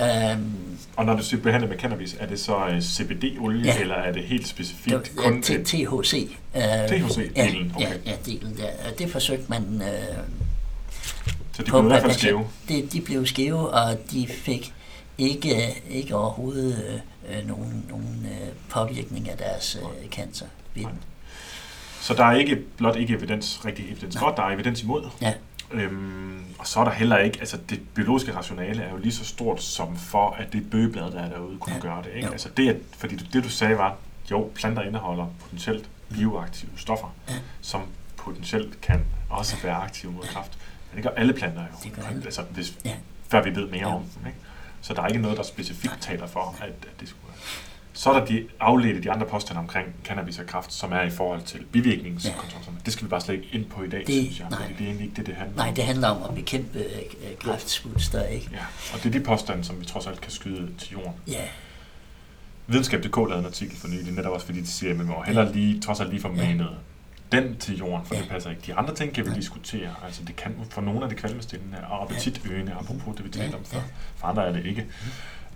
Um, 0.00 0.78
og 0.96 1.04
når 1.04 1.16
du 1.16 1.22
siger 1.22 1.42
behandle 1.42 1.68
med 1.68 1.78
cannabis, 1.78 2.16
er 2.20 2.26
det 2.26 2.40
så 2.40 2.66
øh, 2.66 2.82
CBD-olie, 2.82 3.64
ja. 3.64 3.80
eller 3.80 3.94
er 3.94 4.12
det 4.12 4.22
helt 4.22 4.48
specifikt 4.48 5.04
det, 5.04 5.16
kun 5.16 5.44
ja, 5.48 5.62
THC. 5.64 6.36
Uh, 6.54 6.60
THC-delen, 6.60 7.76
okay. 7.76 7.86
Ja, 7.86 7.92
ja, 8.06 8.16
delen 8.26 8.56
der. 8.56 8.90
Det 8.98 9.10
forsøgte 9.10 9.44
man 9.48 9.62
uh, 9.62 10.24
Så 11.52 11.62
de 11.62 11.70
blev 11.70 11.84
i 11.84 11.86
hvert 11.86 12.02
fald 12.02 12.12
skæve? 12.12 12.44
De, 12.68 12.88
de 12.92 13.00
blev 13.00 13.26
skæve, 13.26 13.70
og 13.70 13.98
de 14.10 14.26
fik 14.28 14.74
ikke, 15.18 15.82
ikke 15.90 16.16
overhovedet 16.16 17.02
øh, 17.28 17.46
nogen, 17.46 17.86
nogen 17.88 18.26
øh, 18.30 18.48
påvirkning 18.70 19.30
af 19.30 19.36
deres 19.36 19.76
øh, 19.82 20.10
cancer. 20.10 20.46
Så 22.00 22.14
der 22.14 22.24
er 22.24 22.36
ikke 22.36 22.56
blot 22.76 22.96
ikke 22.96 23.14
evidens, 23.14 23.64
rigtig 23.64 23.90
evidens 23.90 24.18
for, 24.18 24.30
der 24.30 24.42
er 24.42 24.50
evidens 24.50 24.82
imod. 24.82 25.10
Ja. 25.22 25.32
Øhm, 25.70 26.44
og 26.58 26.66
så 26.66 26.80
er 26.80 26.84
der 26.84 26.92
heller 26.92 27.18
ikke, 27.18 27.40
altså 27.40 27.58
det 27.70 27.80
biologiske 27.94 28.36
rationale 28.36 28.82
er 28.82 28.90
jo 28.90 28.96
lige 28.96 29.12
så 29.12 29.24
stort 29.24 29.62
som 29.62 29.96
for, 29.96 30.30
at 30.30 30.52
det 30.52 30.70
bøgeblad, 30.70 31.10
der 31.10 31.20
er 31.20 31.28
derude, 31.28 31.58
kunne 31.58 31.74
ja. 31.74 31.80
gøre 31.80 32.02
det. 32.02 32.10
Ikke? 32.14 32.28
Altså 32.28 32.48
det, 32.56 32.82
fordi 32.96 33.16
det 33.16 33.44
du 33.44 33.48
sagde 33.48 33.78
var, 33.78 33.96
jo, 34.30 34.50
planter 34.54 34.82
indeholder 34.82 35.26
potentielt 35.40 35.88
bioaktive 36.10 36.70
stoffer, 36.76 37.14
ja. 37.28 37.34
som 37.60 37.82
potentielt 38.16 38.80
kan 38.80 39.04
også 39.30 39.56
være 39.62 39.74
aktive 39.74 40.12
mod 40.12 40.22
kræft. 40.22 40.58
Men 40.90 41.02
det 41.02 41.10
gør 41.10 41.16
alle 41.16 41.32
planter 41.32 41.60
jo. 41.60 41.76
Det 41.82 41.92
gør 41.92 42.02
alle. 42.02 42.24
Altså, 42.24 42.42
hvis, 42.42 42.78
ja. 42.84 42.94
før 43.28 43.42
vi 43.42 43.56
ved 43.56 43.68
mere 43.68 43.88
ja. 43.88 43.94
om 43.94 44.02
dem. 44.02 44.26
Ikke? 44.26 44.38
Så 44.84 44.94
der 44.94 45.02
er 45.02 45.06
ikke 45.06 45.20
noget, 45.20 45.36
der 45.36 45.42
specifikt 45.42 45.98
taler 46.00 46.26
for, 46.26 46.56
at, 46.62 46.68
at 46.68 47.00
det 47.00 47.08
skulle 47.08 47.22
være. 47.28 47.36
Så 47.92 48.10
er 48.10 48.18
der 48.18 48.26
de 48.26 48.46
afledte, 48.60 49.02
de 49.02 49.10
andre 49.10 49.26
påstande 49.26 49.58
omkring 49.60 49.86
cannabis 50.04 50.38
og 50.38 50.46
kraft, 50.46 50.72
som 50.72 50.92
er 50.92 51.02
i 51.02 51.10
forhold 51.10 51.42
til 51.42 51.64
bivirkningskontrol. 51.72 52.62
Ja. 52.66 52.70
Det 52.84 52.92
skal 52.92 53.04
vi 53.04 53.08
bare 53.08 53.20
slet 53.20 53.34
ikke 53.34 53.48
ind 53.52 53.64
på 53.64 53.82
i 53.82 53.88
dag, 53.88 54.04
det, 54.06 54.24
synes 54.24 54.40
jeg. 54.40 54.46
Nej. 54.50 54.66
Det 54.68 54.80
er 54.80 54.84
egentlig 54.84 55.04
ikke 55.04 55.16
det, 55.16 55.26
det 55.26 55.34
handler 55.34 55.62
om. 55.62 55.66
Nej, 55.66 55.74
det 55.74 55.84
handler 55.84 56.08
om 56.08 56.22
at 56.22 56.34
bekæmpe 56.34 56.78
øh, 56.78 57.38
kræftsvulster, 57.40 58.24
ikke? 58.24 58.48
Ja, 58.52 58.64
og 58.94 59.02
det 59.02 59.14
er 59.14 59.18
de 59.18 59.24
påstande, 59.24 59.64
som 59.64 59.80
vi 59.80 59.84
trods 59.84 60.06
alt 60.06 60.20
kan 60.20 60.32
skyde 60.32 60.70
til 60.78 60.92
jorden. 60.92 61.12
Ja. 61.28 61.44
Videnskab.dk 62.66 63.16
lavede 63.16 63.38
en 63.38 63.46
artikel 63.46 63.76
for 63.76 63.88
nylig, 63.88 64.12
netop 64.12 64.32
også 64.32 64.46
fordi 64.46 64.60
de 64.60 64.66
siger, 64.66 64.90
at 64.90 64.96
man 64.96 65.06
må 65.06 65.22
heller 65.22 65.52
lige, 65.52 65.80
trods 65.80 66.00
alt 66.00 66.10
lige 66.10 66.20
få 66.20 66.28
manet 66.28 66.70
den 67.32 67.56
til 67.56 67.78
jorden, 67.78 68.06
for 68.06 68.14
ja. 68.14 68.20
det 68.20 68.28
passer 68.28 68.50
ikke. 68.50 68.62
De 68.66 68.74
andre 68.74 68.94
ting 68.94 69.14
kan 69.14 69.24
vi 69.24 69.30
ja. 69.30 69.36
diskutere. 69.36 69.94
Altså 70.04 70.24
det 70.24 70.36
kan 70.36 70.56
for 70.70 70.80
nogle 70.80 71.02
af 71.02 71.08
det 71.08 71.18
kvalmestillende 71.18 71.78
og 71.90 72.02
appetitøgende, 72.02 72.72
apropos 72.72 73.16
det 73.16 73.24
vi 73.24 73.30
talte 73.30 73.54
om 73.54 73.64
før. 73.64 73.80
For 74.16 74.26
andre 74.26 74.46
er 74.48 74.52
det 74.52 74.66
ikke. 74.66 74.86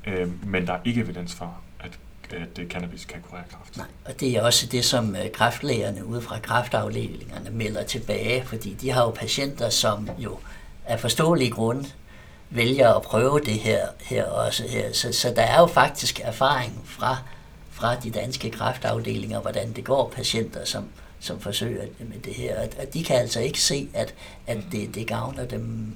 Øh, 0.07 0.47
men 0.47 0.67
der 0.67 0.73
er 0.73 0.81
ikke 0.85 1.01
evidens 1.01 1.35
for, 1.35 1.61
at 1.81 1.99
at 2.33 2.59
øh, 2.59 2.69
cannabis 2.69 3.05
kan 3.05 3.23
kurere 3.31 3.45
kræft. 3.51 3.77
Nej, 3.77 3.87
og 4.05 4.21
det 4.21 4.37
er 4.37 4.43
også 4.43 4.67
det, 4.67 4.85
som 4.85 5.17
øh, 5.17 5.31
kræftlægerne 5.33 6.05
ude 6.05 6.23
fra 6.23 6.39
kræftafdelingerne 6.39 7.51
melder 7.51 7.83
tilbage, 7.83 8.45
fordi 8.45 8.75
de 8.75 8.91
har 8.91 9.03
jo 9.03 9.11
patienter, 9.11 9.71
som 9.71 10.11
jo 10.19 10.39
af 10.87 11.01
forståelige 11.01 11.51
grunde 11.51 11.89
vælger 12.51 12.95
at 12.95 13.03
prøve 13.03 13.41
det 13.41 13.59
her, 13.59 13.87
her 14.01 14.25
også. 14.25 14.69
Her. 14.69 14.93
Så, 14.93 15.13
så 15.13 15.33
der 15.37 15.43
er 15.43 15.61
jo 15.61 15.67
faktisk 15.67 16.21
erfaring 16.23 16.83
fra, 16.85 17.17
fra 17.71 17.97
de 17.97 18.11
danske 18.11 18.51
kræftafdelinger, 18.51 19.41
hvordan 19.41 19.73
det 19.73 19.85
går 19.85 20.13
patienter, 20.17 20.65
som, 20.65 20.89
som 21.21 21.41
forsøger 21.41 21.83
med 21.99 22.19
det 22.25 22.35
her. 22.35 22.61
Og 22.61 22.95
de 22.95 23.05
kan 23.05 23.17
altså 23.17 23.41
ikke 23.41 23.61
se, 23.61 23.89
at, 23.95 24.15
at 24.47 24.59
det, 24.73 24.95
det 24.95 25.07
gavner 25.07 25.45
dem 25.45 25.95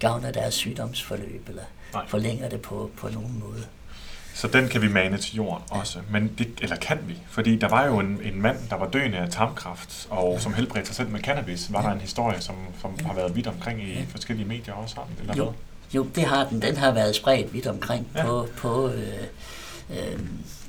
gavner 0.00 0.30
deres 0.30 0.54
sygdomsforløb, 0.54 1.48
eller 1.48 1.62
Nej. 1.92 2.04
forlænger 2.08 2.48
det 2.48 2.60
på, 2.60 2.90
på 2.96 3.08
nogen 3.08 3.38
måde. 3.38 3.64
Så 4.34 4.48
den 4.48 4.68
kan 4.68 4.82
vi 4.82 4.88
mane 4.88 5.18
til 5.18 5.36
jorden 5.36 5.64
også. 5.70 5.98
Men 6.10 6.30
det, 6.38 6.48
eller 6.62 6.76
kan 6.76 6.98
vi? 7.06 7.16
Fordi 7.28 7.56
der 7.56 7.68
var 7.68 7.86
jo 7.86 7.98
en, 7.98 8.20
en 8.24 8.42
mand, 8.42 8.58
der 8.70 8.76
var 8.76 8.88
døende 8.88 9.18
af 9.18 9.30
tarmkræft, 9.30 10.06
og 10.10 10.32
ja. 10.32 10.40
som 10.40 10.54
helbredte 10.54 10.86
sig 10.86 10.96
selv 10.96 11.08
med 11.08 11.20
cannabis. 11.20 11.72
Var 11.72 11.82
ja. 11.82 11.88
der 11.88 11.94
en 11.94 12.00
historie, 12.00 12.40
som, 12.40 12.54
som 12.80 12.94
ja. 13.00 13.06
har 13.06 13.14
været 13.14 13.36
vidt 13.36 13.46
omkring 13.46 13.82
i 13.82 13.92
ja. 13.92 14.04
forskellige 14.08 14.48
medier 14.48 14.74
også? 14.74 15.00
Eller 15.20 15.34
jo. 15.36 15.44
Hvad? 15.44 15.54
jo, 15.94 16.06
det 16.14 16.24
har 16.24 16.44
den. 16.48 16.62
Den 16.62 16.76
har 16.76 16.92
været 16.92 17.16
spredt 17.16 17.52
vidt 17.52 17.66
omkring 17.66 18.08
ja. 18.14 18.24
på, 18.24 18.48
på 18.56 18.88
øh, 18.88 19.24
øh, 19.90 20.20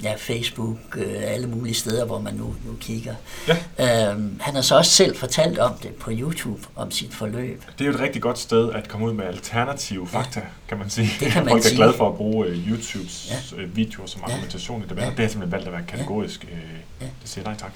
ja, 0.04 0.14
Facebook, 0.18 0.78
øh, 0.98 1.16
alle 1.18 1.48
mulige 1.48 1.74
steder, 1.74 2.06
hvor 2.06 2.20
man 2.20 2.34
nu, 2.34 2.56
nu 2.66 2.76
kigger. 2.80 3.16
Ja. 3.48 3.54
Øh, 3.54 4.42
han 4.42 4.56
har 4.56 4.62
så 4.62 4.78
også 4.78 4.92
selv 4.92 5.18
fortalt 5.18 5.60
om 5.60 5.74
det 5.84 5.96
på 5.96 6.12
YouTube, 6.14 6.62
om 6.76 6.92
sit 6.92 7.14
forløb. 7.14 7.64
Det 7.78 7.82
er 7.82 7.90
jo 7.90 7.94
et 7.94 8.00
rigtig 8.00 8.22
godt 8.22 8.40
sted 8.40 8.74
at 8.74 8.88
komme 8.88 9.06
ud 9.08 9.14
med 9.14 9.26
alternative 9.26 10.08
fakta, 10.08 10.40
ja. 10.40 10.46
kan 10.68 10.78
man 10.78 10.90
sige. 10.90 11.10
Det 11.20 11.32
kan 11.32 11.46
man 11.46 11.52
Folk 11.54 11.66
er 11.66 11.76
glade 11.76 11.94
for 11.94 12.10
at 12.10 12.16
bruge 12.16 12.48
uh, 12.48 12.70
YouTubes 12.70 13.32
ja. 13.56 13.64
Uh, 13.64 13.76
videoer 13.76 14.08
som 14.08 14.22
argumentation 14.24 14.80
ja. 14.80 14.86
i 14.86 14.90
debatten. 14.90 15.12
Ja. 15.12 15.16
Det 15.16 15.26
har 15.26 15.30
simpelthen 15.30 15.52
valgt 15.52 15.68
at 15.68 15.74
være 15.74 15.84
kategorisk. 15.88 16.44
Ja. 16.44 17.06
ja. 17.06 17.12
Det 17.22 17.30
siger 17.30 17.46
nej 17.46 17.56
tak. 17.58 17.72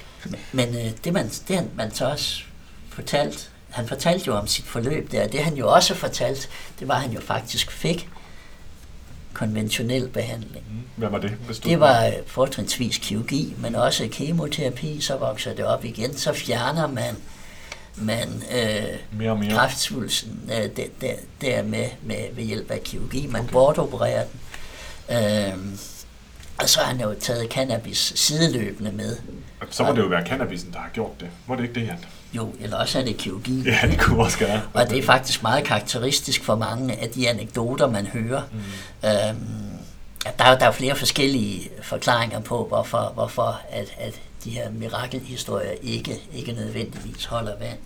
Men 0.52 0.68
øh, 0.68 0.90
det, 1.04 1.12
man, 1.12 1.28
det 1.48 1.76
man 1.76 1.94
så 1.94 2.10
også 2.10 2.42
fortalt, 2.88 3.50
han 3.70 3.88
fortalte 3.88 4.26
jo 4.26 4.34
om 4.34 4.46
sit 4.46 4.64
forløb 4.64 5.12
der, 5.12 5.28
det 5.28 5.40
han 5.40 5.54
jo 5.54 5.72
også 5.72 5.94
fortalt, 5.94 6.48
det 6.80 6.88
var, 6.88 6.94
at 6.94 7.00
han 7.00 7.12
jo 7.12 7.20
faktisk 7.20 7.70
fik 7.70 8.08
konventionel 9.36 10.08
behandling. 10.08 10.64
Hvad 10.96 11.08
var 11.08 11.18
det? 11.18 11.32
Det 11.64 11.80
var 11.80 12.12
fortrinsvis 12.26 12.98
kirurgi, 12.98 13.54
men 13.58 13.74
også 13.74 14.08
kemoterapi, 14.12 15.00
så 15.00 15.16
vokser 15.16 15.54
det 15.54 15.64
op 15.64 15.84
igen, 15.84 16.16
så 16.16 16.32
fjerner 16.32 16.86
man 16.86 17.16
man 17.96 18.28
øh, 18.52 19.18
mere 19.18 19.30
og 19.30 19.38
mere. 19.38 19.50
kræftsvulsten 19.50 20.50
øh, 20.52 20.76
der, 20.76 20.84
der, 21.00 21.12
der 21.40 21.62
med, 21.62 21.88
med, 22.02 22.16
ved 22.32 22.44
hjælp 22.44 22.70
af 22.70 22.80
kirurgi. 22.82 23.26
Man 23.26 23.40
okay. 23.40 23.52
bortopererer 23.52 24.24
den. 24.24 24.40
Øh, 25.16 25.78
og 26.58 26.68
så 26.68 26.80
har 26.80 26.86
han 26.86 27.00
jo 27.00 27.14
taget 27.20 27.50
cannabis 27.50 28.12
sideløbende 28.16 28.92
med. 28.92 29.16
Så 29.70 29.84
må 29.84 29.92
det 29.92 29.98
jo 29.98 30.06
være 30.06 30.26
cannabisen, 30.26 30.72
der 30.72 30.78
har 30.78 30.90
gjort 30.94 31.20
det. 31.20 31.28
Må 31.46 31.56
det 31.56 31.62
ikke 31.62 31.74
det, 31.80 31.86
Jan? 31.86 31.98
Jo, 32.32 32.54
eller 32.60 32.76
også 32.76 32.98
er 32.98 33.04
det 33.04 33.16
kirurgi. 33.16 33.62
Ja, 33.62 33.78
det 33.90 34.00
kunne 34.00 34.22
også 34.22 34.38
gøre. 34.38 34.62
Og 34.74 34.90
det 34.90 34.98
er 34.98 35.02
faktisk 35.02 35.42
meget 35.42 35.64
karakteristisk 35.64 36.44
for 36.44 36.56
mange 36.56 37.02
af 37.02 37.10
de 37.10 37.28
anekdoter, 37.28 37.90
man 37.90 38.06
hører. 38.06 38.42
Mm. 38.52 39.08
Øhm, 39.08 39.66
at 40.26 40.38
der, 40.38 40.58
der 40.58 40.66
er 40.66 40.72
flere 40.72 40.96
forskellige 40.96 41.70
forklaringer 41.82 42.40
på, 42.40 42.66
hvorfor, 42.68 43.10
hvorfor 43.14 43.60
at, 43.70 43.88
at 43.98 44.20
de 44.44 44.50
her 44.50 44.70
mirakelhistorier 44.70 45.72
ikke, 45.82 46.20
ikke 46.34 46.52
nødvendigvis 46.52 47.24
holder 47.24 47.58
vand. 47.58 47.78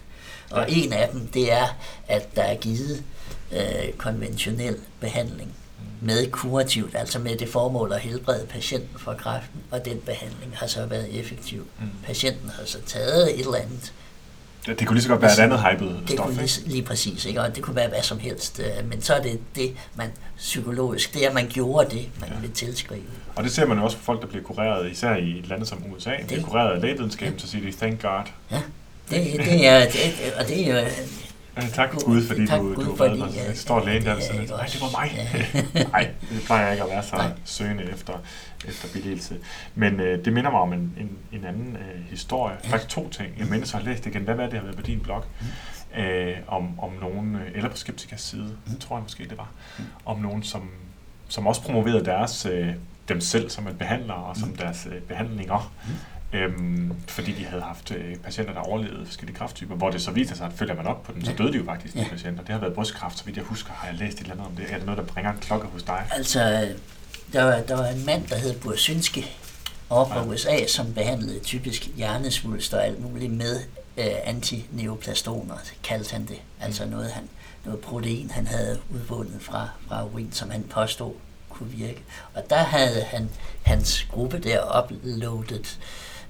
Og 0.50 0.64
ja. 0.68 0.74
en 0.74 0.92
af 0.92 1.08
dem, 1.08 1.26
det 1.26 1.52
er, 1.52 1.76
at 2.08 2.36
der 2.36 2.42
er 2.42 2.54
givet 2.54 3.04
øh, 3.52 3.92
konventionel 3.98 4.76
behandling 5.00 5.48
mm. 5.48 6.06
med 6.06 6.30
kurativt, 6.30 6.94
altså 6.94 7.18
med 7.18 7.36
det 7.36 7.48
formål 7.48 7.92
at 7.92 8.00
helbrede 8.00 8.46
patienten 8.46 8.98
for 8.98 9.14
kræften, 9.14 9.60
og 9.70 9.84
den 9.84 10.00
behandling 10.00 10.56
har 10.56 10.66
så 10.66 10.86
været 10.86 11.20
effektiv. 11.20 11.66
Mm. 11.80 11.86
Patienten 12.04 12.50
har 12.58 12.64
så 12.64 12.78
taget 12.86 13.40
et 13.40 13.46
eller 13.46 13.58
andet 13.58 13.92
det, 14.66 14.78
det 14.78 14.86
kunne 14.86 14.94
lige 14.94 15.02
så 15.02 15.08
godt 15.08 15.22
være 15.22 15.32
et 15.32 15.38
andet 15.38 15.60
hypet 15.60 16.00
det 16.02 16.10
stof, 16.10 16.26
kunne 16.26 16.36
lige, 16.36 16.60
lige 16.66 16.82
præcis, 16.82 17.24
ikke? 17.24 17.40
og 17.40 17.56
det 17.56 17.62
kunne 17.62 17.76
være 17.76 17.88
hvad 17.88 18.02
som 18.02 18.18
helst. 18.18 18.60
Øh, 18.60 18.88
men 18.88 19.02
så 19.02 19.14
er 19.14 19.22
det 19.22 19.40
det, 19.56 19.76
man 19.94 20.12
psykologisk, 20.36 21.14
det 21.14 21.24
er, 21.24 21.28
at 21.28 21.34
man 21.34 21.48
gjorde 21.48 21.90
det, 21.90 22.08
man 22.20 22.28
ja. 22.28 22.40
vil 22.40 22.50
tilskrive. 22.50 23.02
Og 23.36 23.44
det 23.44 23.52
ser 23.52 23.66
man 23.66 23.78
jo 23.78 23.84
også 23.84 23.96
for 23.96 24.04
folk, 24.04 24.20
der 24.20 24.26
bliver 24.26 24.42
kureret, 24.42 24.90
især 24.90 25.16
i 25.16 25.38
et 25.38 25.48
land 25.48 25.64
som 25.64 25.82
USA. 25.92 26.10
Det, 26.10 26.26
bliver 26.26 26.42
kureret 26.42 26.74
af 26.74 26.80
lægevidenskaben, 26.80 27.34
ja. 27.34 27.40
så 27.40 27.48
siger 27.48 27.70
de, 27.70 27.76
thank 27.76 28.02
God. 28.02 28.22
Ja, 28.50 28.62
det, 29.10 29.40
det 29.44 29.66
er, 29.66 29.84
det, 29.84 30.34
og 30.38 30.48
det 30.48 30.70
er 30.70 30.88
Ja, 31.62 31.68
tak 31.68 31.90
Gud, 31.92 32.26
fordi 32.26 32.46
tak 32.46 32.60
du, 32.60 32.74
Gud, 32.74 32.84
du 32.84 32.96
fordi, 32.96 33.18
mig. 33.18 33.30
Ja, 33.34 33.54
står 33.54 33.84
lægen 33.84 34.04
der 34.04 34.14
og 34.14 34.22
siger, 34.22 34.56
nej, 34.56 34.66
det 34.66 34.80
var 34.80 35.00
mig. 35.00 35.28
nej, 35.92 36.10
det 36.30 36.42
plejer 36.46 36.62
jeg 36.62 36.72
ikke 36.72 36.84
at 36.84 36.90
være 36.90 37.02
så 37.02 37.16
nej. 37.16 37.32
søgende 37.44 37.84
efter, 37.84 38.12
efter 38.68 38.88
billigelse. 38.92 39.36
Men 39.74 40.00
øh, 40.00 40.24
det 40.24 40.32
minder 40.32 40.50
mig 40.50 40.60
om 40.60 40.72
en, 40.72 40.96
en, 41.00 41.18
en 41.32 41.44
anden 41.44 41.76
øh, 41.76 42.10
historie. 42.10 42.56
Ja. 42.64 42.70
Faktisk 42.70 42.90
to 42.90 43.08
ting. 43.08 43.28
Jeg 43.38 43.46
mindes, 43.46 43.74
jeg 43.74 43.82
læst 43.82 44.06
igen. 44.06 44.22
Hvad 44.22 44.34
var 44.34 44.42
det, 44.42 44.52
jeg 44.52 44.60
har 44.60 44.64
været 44.64 44.76
på 44.76 44.82
din 44.82 45.00
blog? 45.00 45.24
Mm. 45.40 46.00
Øh, 46.00 46.36
om, 46.48 46.80
om 46.80 46.90
nogen, 47.00 47.34
øh, 47.34 47.42
eller 47.54 47.70
på 47.70 47.76
Skeptikas 47.76 48.20
side, 48.20 48.56
mm. 48.66 48.78
tror 48.78 48.96
jeg 48.96 49.02
måske 49.02 49.24
det 49.24 49.38
var, 49.38 49.50
mm. 49.78 49.84
om 50.04 50.18
nogen, 50.18 50.42
som, 50.42 50.70
som 51.28 51.46
også 51.46 51.62
promoverede 51.62 52.04
deres, 52.04 52.46
øh, 52.46 52.68
dem 53.08 53.20
selv 53.20 53.50
som 53.50 53.66
et 53.66 53.78
behandler, 53.78 54.14
og 54.14 54.36
som 54.36 54.48
mm. 54.48 54.56
deres 54.56 54.88
øh, 54.92 55.00
behandlinger. 55.00 55.72
Mm 55.86 55.92
Øhm, 56.32 56.94
fordi 57.08 57.32
de 57.32 57.44
havde 57.44 57.62
haft 57.62 57.90
øh, 57.90 58.16
patienter, 58.16 58.52
der 58.52 58.60
overlevede 58.60 59.06
forskellige 59.06 59.36
krafttyper, 59.36 59.74
hvor 59.74 59.90
det 59.90 60.02
så 60.02 60.10
viser 60.10 60.34
sig, 60.34 60.46
at 60.46 60.52
følger 60.52 60.74
man 60.74 60.86
op 60.86 61.02
på 61.02 61.12
dem, 61.12 61.24
så 61.24 61.32
døde 61.38 61.52
de 61.52 61.58
jo 61.58 61.64
faktisk, 61.64 61.94
de 61.94 62.00
ja. 62.00 62.08
patienter. 62.08 62.42
Det 62.42 62.52
har 62.52 62.60
været 62.60 62.74
brystkræft, 62.74 63.18
så 63.18 63.24
vidt 63.24 63.36
jeg 63.36 63.44
husker, 63.44 63.72
har 63.72 63.88
jeg 63.88 63.96
læst 63.96 64.16
et 64.16 64.20
eller 64.20 64.32
andet 64.32 64.46
om 64.46 64.56
det. 64.56 64.66
Er 64.70 64.76
det 64.76 64.86
noget, 64.86 64.98
der 64.98 65.04
bringer 65.04 65.32
en 65.32 65.38
klokke 65.38 65.66
hos 65.66 65.82
dig? 65.82 66.06
Altså, 66.10 66.68
der 67.32 67.44
var, 67.44 67.60
der 67.60 67.76
var 67.76 67.86
en 67.86 68.06
mand, 68.06 68.26
der 68.26 68.36
hed 68.36 68.60
Bursynski, 68.60 69.36
over 69.90 70.08
fra 70.08 70.20
ja. 70.20 70.26
USA, 70.26 70.66
som 70.66 70.94
behandlede 70.94 71.40
typisk 71.40 71.88
hjernesvulster 71.96 72.78
og 72.78 72.86
alt 72.86 73.00
muligt 73.00 73.32
med 73.32 73.60
øh, 73.98 74.04
antineoplastoner, 74.24 75.54
kaldte 75.82 76.12
han 76.12 76.26
det. 76.26 76.40
Altså 76.60 76.84
mm. 76.84 76.90
noget, 76.90 77.10
han, 77.10 77.28
noget 77.64 77.80
protein, 77.80 78.30
han 78.30 78.46
havde 78.46 78.80
udvundet 78.90 79.42
fra, 79.42 79.68
fra 79.88 80.04
urin, 80.04 80.32
som 80.32 80.50
han 80.50 80.62
påstod 80.62 81.12
kunne 81.48 81.70
virke. 81.70 82.02
Og 82.34 82.50
der 82.50 82.56
havde 82.56 83.02
han 83.02 83.30
hans 83.62 84.06
gruppe 84.10 84.38
der 84.38 84.84
uploadet 84.84 85.78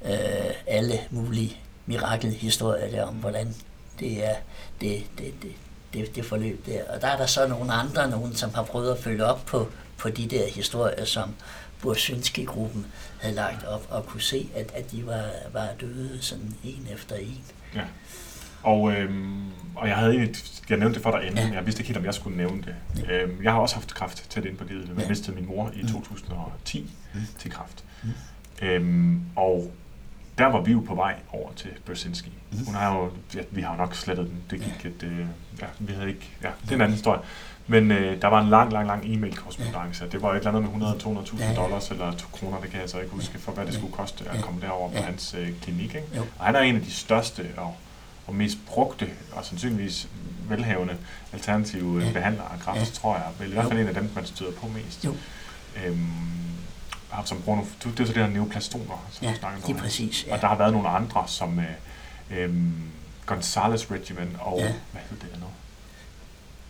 øh, 0.04 0.50
alle 0.66 1.00
mulige 1.10 1.56
mirakelhistorier 1.86 2.90
der 2.90 3.04
om, 3.04 3.14
hvordan 3.14 3.54
det 4.00 4.26
er 4.26 4.34
det, 4.80 5.04
det, 5.18 5.34
det, 5.42 5.52
det, 5.94 6.16
det 6.16 6.24
forløb 6.24 6.66
der. 6.66 6.84
Og 6.94 7.00
der 7.00 7.08
er 7.08 7.16
der 7.16 7.26
så 7.26 7.48
nogle 7.48 7.72
andre, 7.72 8.10
nogen, 8.10 8.34
som 8.34 8.54
har 8.54 8.62
prøvet 8.62 8.92
at 8.92 8.98
følge 8.98 9.24
op 9.24 9.46
på, 9.46 9.68
på 9.98 10.08
de 10.08 10.26
der 10.28 10.46
historier, 10.48 11.04
som 11.04 11.34
Bursynski-gruppen 11.82 12.86
havde 13.20 13.34
lagt 13.34 13.64
op, 13.64 13.86
og 13.90 14.06
kunne 14.06 14.20
se, 14.20 14.48
at, 14.56 14.72
at 14.74 14.90
de 14.90 15.06
var, 15.06 15.24
var 15.52 15.68
døde 15.80 16.18
sådan 16.20 16.54
en 16.64 16.88
efter 16.92 17.16
en. 17.16 17.44
Ja. 17.74 17.82
Og, 18.62 18.92
øhm, 18.92 19.48
og 19.76 19.88
jeg 19.88 19.96
havde 19.96 20.12
egentlig, 20.12 20.36
jeg 20.68 20.78
nævnte 20.78 20.94
det 20.94 21.02
for 21.02 21.10
dig 21.10 21.26
inden, 21.26 21.48
ja. 21.48 21.54
jeg 21.54 21.66
vidste 21.66 21.80
ikke 21.80 21.88
helt, 21.88 21.98
om 21.98 22.04
jeg 22.04 22.14
skulle 22.14 22.36
nævne 22.36 22.62
det. 22.62 22.74
Ja. 23.08 23.12
Øhm, 23.12 23.42
jeg 23.42 23.52
har 23.52 23.58
også 23.60 23.74
haft 23.74 23.94
kræft 23.94 24.30
tæt 24.30 24.44
ind 24.44 24.56
på 24.56 24.64
livet. 24.64 24.88
Jeg 24.88 24.98
ja. 24.98 25.08
mistede 25.08 25.36
min 25.36 25.46
mor 25.46 25.72
i 25.74 25.82
2010 25.92 26.90
mm. 27.14 27.20
til 27.38 27.50
kræft. 27.50 27.84
Mm. 28.02 28.10
Øhm, 28.62 29.22
og 29.36 29.72
der 30.40 30.46
var 30.46 30.60
vi 30.60 30.72
jo 30.72 30.80
på 30.80 30.94
vej 30.94 31.14
over 31.32 31.52
til 31.56 31.70
Brzezinski. 31.86 32.32
Mm. 32.50 32.66
Hun 32.66 32.74
har 32.74 32.96
jo, 32.96 33.10
ja, 33.34 33.40
vi 33.50 33.60
har 33.62 33.70
jo 33.72 33.76
nok 33.76 33.94
slettet 33.94 34.26
den. 34.26 34.42
Det 34.50 34.60
gik 34.60 34.84
lidt, 34.84 35.02
øh, 35.02 35.26
ja, 35.60 35.66
vi 35.78 35.92
havde 35.92 36.08
ikke, 36.08 36.30
ja, 36.42 36.48
det 36.62 36.70
er 36.70 36.74
en 36.74 36.80
anden 36.80 36.94
historie. 36.94 37.20
Men 37.66 37.90
øh, 37.90 38.22
der 38.22 38.28
var 38.28 38.40
en 38.40 38.48
lang, 38.48 38.72
lang, 38.72 38.86
lang 38.86 39.02
e-mail-korrespondance. 39.04 40.04
Det 40.12 40.22
var 40.22 40.32
et 40.32 40.36
eller 40.36 40.52
andet 40.52 40.78
med 40.78 40.86
100-200.000 40.86 41.56
dollars 41.56 41.90
eller 41.90 42.12
2 42.12 42.26
kroner, 42.32 42.60
det 42.60 42.70
kan 42.70 42.80
jeg 42.80 42.90
så 42.90 42.98
ikke 42.98 43.12
huske, 43.12 43.38
for 43.38 43.52
hvad 43.52 43.66
det 43.66 43.74
skulle 43.74 43.92
koste 43.92 44.24
at 44.30 44.42
komme 44.42 44.60
derover 44.60 44.90
på 44.90 45.02
hans 45.02 45.34
øh, 45.38 45.48
klinik. 45.62 45.94
Ikke? 45.94 46.22
Og 46.38 46.44
han 46.44 46.56
er 46.56 46.60
en 46.60 46.76
af 46.76 46.82
de 46.82 46.90
største 46.90 47.46
og, 47.56 47.74
og 48.26 48.34
mest 48.34 48.58
brugte 48.66 49.08
og 49.32 49.44
sandsynligvis 49.44 50.08
velhavende 50.48 50.96
alternative 51.32 52.04
ja. 52.04 52.12
behandlere 52.12 52.46
af 52.52 52.60
kræft, 52.60 52.94
tror 52.94 53.14
jeg. 53.14 53.26
Vel 53.38 53.50
i 53.50 53.52
hvert 53.52 53.68
fald 53.68 53.78
en 53.78 53.88
af 53.88 53.94
dem, 53.94 54.10
man 54.14 54.26
støder 54.26 54.52
på 54.52 54.66
mest. 54.66 55.04
Jo. 55.04 55.14
Øhm, 57.18 57.26
som 57.26 57.42
bruger 57.42 57.56
nogle, 57.56 57.70
det 57.96 58.00
er 58.00 58.06
så 58.06 58.12
det 58.12 58.22
her 58.22 58.30
neoplastoner, 58.30 59.06
som 59.10 59.26
ja, 59.26 59.34
snakker 59.34 59.68
om. 59.68 59.76
præcis. 59.76 60.26
Ja. 60.26 60.34
Og 60.34 60.40
der 60.40 60.46
har 60.48 60.56
været 60.56 60.72
nogle 60.72 60.88
andre, 60.88 61.24
som 61.26 61.58
øh, 61.58 61.64
øh, 62.38 62.54
Gonzales 63.26 63.90
Regimen 63.90 64.36
og, 64.40 64.58
ja. 64.58 64.72
hvad 64.92 65.02
hedder 65.10 65.26
det 65.26 65.32
andet? 65.34 65.48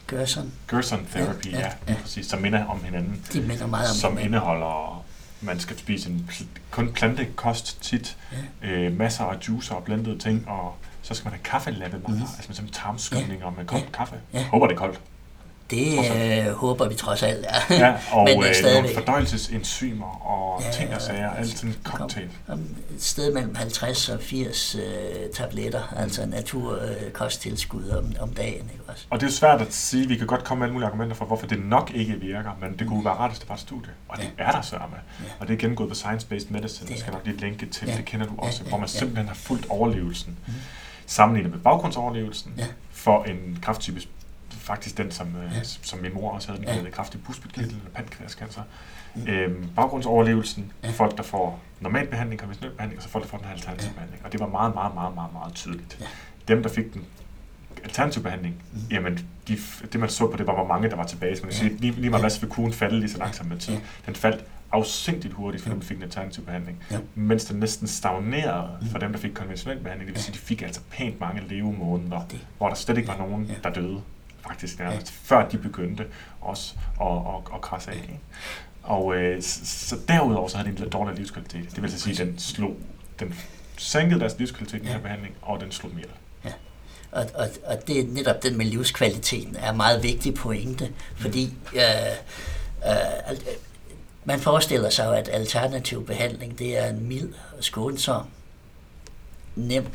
Gerson. 0.09 0.53
Gerson 0.71 1.07
Therapy, 1.11 1.47
ja, 1.53 1.59
ja, 1.59 1.67
ja, 1.67 1.73
ja. 1.89 1.95
præcis, 2.03 2.27
som 2.27 2.41
minder 2.41 2.65
om 2.65 2.85
hinanden. 2.85 3.25
De 3.33 3.41
minder 3.41 3.67
meget 3.67 3.91
om 3.91 3.97
Som 3.97 4.11
hinanden. 4.13 4.35
indeholder, 4.35 5.05
man 5.41 5.61
skal 5.61 5.79
spise 5.79 6.11
en 6.11 6.29
pl- 6.31 6.61
kun 6.71 6.93
plantekost 6.93 7.83
tit, 7.83 8.17
ja. 8.63 8.69
øh, 8.69 8.97
masser 8.99 9.25
af 9.25 9.37
juicer 9.49 9.75
og 9.75 9.85
blendede 9.85 10.19
ting, 10.19 10.49
og 10.49 10.75
så 11.03 11.15
skal 11.15 11.25
man 11.27 11.33
have 11.33 11.43
kaffelappe, 11.43 11.97
mm. 12.09 12.23
altså 12.49 12.63
med 12.63 12.71
tarmskyldninger 12.71 13.47
ja. 13.47 13.51
med 13.51 13.67
koldt 13.67 13.85
ja. 13.85 13.91
kaffe. 13.91 14.15
Ja. 14.33 14.45
Håber 14.45 14.67
det 14.67 14.75
er 14.75 14.79
koldt. 14.79 15.01
Det 15.71 15.99
øh, 15.99 16.53
håber 16.53 16.89
vi 16.89 16.95
trods 16.95 17.23
alt, 17.23 17.47
ja. 17.71 17.77
ja 17.77 17.95
og 18.17 18.25
Men, 18.25 18.43
øh, 18.45 18.51
øh 18.67 18.75
nogle 18.75 18.95
fordøjelsesenzymer 18.95 20.27
og 20.27 20.63
ja, 20.63 20.71
ting 20.71 20.95
og 20.95 21.03
sager, 21.03 21.31
alt 21.31 21.63
en 21.63 21.77
cocktail. 21.85 22.29
Kom, 22.47 22.59
et 22.95 23.03
sted 23.03 23.35
mellem 23.35 23.55
50 23.55 24.09
og 24.09 24.21
80 24.21 24.75
øh, 24.75 24.81
tabletter, 25.35 25.83
mm. 25.93 25.99
altså 25.99 26.27
naturkosttilskud 26.27 27.85
øh, 27.91 27.97
om, 27.97 28.13
om 28.21 28.35
dagen. 28.35 28.71
Ikke 28.73 28.85
også? 28.89 29.07
Og 29.11 29.21
det 29.21 29.27
er 29.27 29.31
svært 29.31 29.61
at 29.61 29.75
sige, 29.75 30.09
vi 30.09 30.17
kan 30.17 30.27
godt 30.27 30.45
komme 30.45 30.59
med 30.59 30.67
alle 30.67 30.73
mulige 30.73 30.87
argumenter 30.87 31.17
for, 31.17 31.25
hvorfor 31.25 31.47
det 31.47 31.65
nok 31.65 31.91
ikke 31.95 32.13
virker, 32.13 32.51
men 32.61 32.79
det 32.79 32.87
kunne 32.87 32.99
mm. 32.99 33.05
være 33.05 33.15
rart, 33.15 33.31
hvis 33.31 33.39
det 33.39 33.49
var 33.49 33.55
et 33.55 33.61
studie. 33.61 33.93
Og 34.09 34.17
det 34.17 34.31
ja. 34.39 34.45
er 34.45 34.53
der 34.53 34.63
sørme. 34.63 34.85
Ja. 35.21 35.25
Og 35.41 35.49
det 35.49 35.55
er 35.55 35.59
gennemgået 35.59 35.89
på 35.89 35.95
Science-Based 35.95 36.47
Medicine, 36.53 36.89
det 36.89 36.99
skal 36.99 37.13
nok 37.13 37.23
lige 37.25 37.37
linke 37.37 37.67
til, 37.67 37.89
ja. 37.89 37.97
det 37.97 38.05
kender 38.05 38.27
du 38.27 38.33
også, 38.39 38.61
ja, 38.61 38.65
ja, 38.65 38.69
hvor 38.69 38.79
man 38.79 38.89
simpelthen 38.89 39.29
har 39.29 39.35
fulgt 39.35 39.67
overlevelsen. 39.69 40.39
Mm 40.47 40.55
sammenlignet 41.11 41.53
med 41.53 41.61
baggrundsoverlevelsen 41.61 42.53
ja. 42.59 42.67
for 42.91 43.25
en 43.25 43.59
krafttype, 43.63 44.01
faktisk 44.71 44.99
den, 44.99 45.11
som, 45.11 45.37
øh, 45.37 45.57
ja. 45.57 45.63
som 45.63 45.99
min 45.99 46.15
mor 46.15 46.31
også 46.31 46.53
havde, 46.53 46.67
den 46.67 46.85
ja. 46.85 46.91
kraftig 46.91 47.23
puspelkirtel 47.23 47.77
eller 47.77 47.91
pankreascancer. 47.95 48.63
Mm. 49.15 49.29
Øhm, 49.29 49.69
baggrundsoverlevelsen, 49.77 50.73
ja. 50.83 50.91
folk, 50.91 51.17
der 51.17 51.23
får 51.23 51.61
normal 51.81 52.07
behandling, 52.07 52.41
konventionel 52.41 52.75
behandling, 52.75 52.99
og 52.99 53.03
så 53.03 53.09
folk, 53.09 53.25
der 53.25 53.31
får 53.31 53.39
den 53.39 53.47
her 53.47 53.53
alternativ 53.53 53.89
ja. 53.89 53.95
behandling. 53.95 54.25
Og 54.25 54.33
det 54.33 54.41
var 54.41 54.47
meget, 54.47 54.75
meget, 54.75 54.95
meget, 54.95 55.15
meget, 55.15 55.33
meget 55.33 55.55
tydeligt. 55.55 55.99
Ja. 56.01 56.07
Dem, 56.49 56.63
der 56.63 56.71
fik 56.71 56.95
den 56.95 57.05
alternativ 57.85 58.23
behandling, 58.23 58.63
mm. 58.73 58.81
jamen, 58.91 59.29
de, 59.49 59.59
det 59.93 60.01
man 60.01 60.09
så 60.09 60.31
på 60.31 60.37
det 60.37 60.47
var, 60.47 60.55
hvor 60.55 60.67
mange 60.67 60.91
der 60.91 60.97
var 60.97 61.07
tilbage. 61.07 61.37
Så 61.37 61.43
man 61.43 61.53
kan 61.53 61.63
ja. 61.63 61.69
sige, 61.69 61.81
lige, 61.81 61.93
lige 61.93 62.11
meget 62.11 62.23
hvad, 62.23 62.31
så 62.31 62.47
kuren 62.47 62.73
falde 62.73 63.01
lige 63.01 63.11
så 63.11 63.19
langsomt 63.19 63.49
med 63.49 63.59
tid. 63.59 63.75
Ja. 63.75 63.81
Den 64.07 64.15
faldt 64.15 64.45
afsindigt 64.73 65.35
hurtigt 65.35 65.63
for 65.63 65.71
dem, 65.71 65.81
der 65.81 65.87
fik 65.87 65.97
en 65.97 66.03
alternativ 66.03 66.45
behandling, 66.45 66.79
ja. 66.91 66.99
mens 67.15 67.45
den 67.45 67.61
næsten 67.61 67.89
stagnerede 67.89 68.89
for 68.91 68.99
dem, 68.99 69.13
der 69.13 69.19
fik 69.19 69.31
konventionel 69.35 69.79
behandling. 69.79 70.09
Det 70.09 70.15
vil 70.15 70.23
sige, 70.23 70.35
de 70.35 70.39
fik 70.39 70.63
altså 70.63 70.81
pænt 70.91 71.21
mange 71.21 71.43
levemåneder, 71.49 72.27
det. 72.31 72.47
hvor 72.59 72.69
der 72.69 72.75
slet 72.75 72.97
ikke 72.97 73.09
var 73.09 73.17
nogen, 73.17 73.51
der 73.65 73.71
døde, 73.71 74.01
faktisk 74.51 74.79
nærmest, 74.79 75.07
ja. 75.07 75.35
før 75.35 75.49
de 75.49 75.59
begyndte 75.59 76.07
også 76.41 76.75
at, 77.01 77.07
at, 77.07 77.55
at 77.55 77.61
krasse 77.61 77.91
af. 77.91 77.95
Ikke? 77.95 78.21
Og 78.83 79.17
øh, 79.17 79.43
så, 79.43 79.97
derudover 80.09 80.49
så 80.49 80.57
havde 80.57 80.77
de 80.77 80.83
en 80.83 80.91
dårlig 80.91 81.17
livskvalitet. 81.17 81.75
Det 81.75 81.83
vil 81.83 82.01
sige, 82.01 82.23
at 82.23 82.29
den 82.29 82.39
slog, 82.39 82.77
den 83.21 83.35
sænkede 83.77 84.21
deres 84.21 84.39
livskvalitet 84.39 84.79
i 84.79 84.81
den 84.81 84.89
her 84.89 85.01
behandling, 85.01 85.35
og 85.43 85.61
den 85.61 85.73
slog 85.73 85.93
ihjel. 85.93 86.09
Ja. 86.45 86.53
Og, 87.13 87.27
og, 87.35 87.49
og 87.67 87.87
det 87.87 88.01
er 88.01 88.05
netop 88.09 88.43
den 88.43 88.59
med 88.59 88.67
livskvaliteten 88.67 89.57
er 89.57 89.71
en 89.71 89.77
meget 89.77 90.03
vigtig 90.03 90.35
pointe, 90.35 90.93
fordi 91.17 91.55
øh, 91.75 91.81
øh, 92.87 93.37
man 94.25 94.41
forestiller 94.41 94.91
sig 94.91 95.19
at 95.19 95.29
alternativ 95.33 96.07
behandling, 96.07 96.59
det 96.59 96.79
er 96.79 96.87
en 96.87 97.09
mild 97.09 97.33
og 97.59 97.65
skånsom, 97.65 98.27
nem 99.57 99.87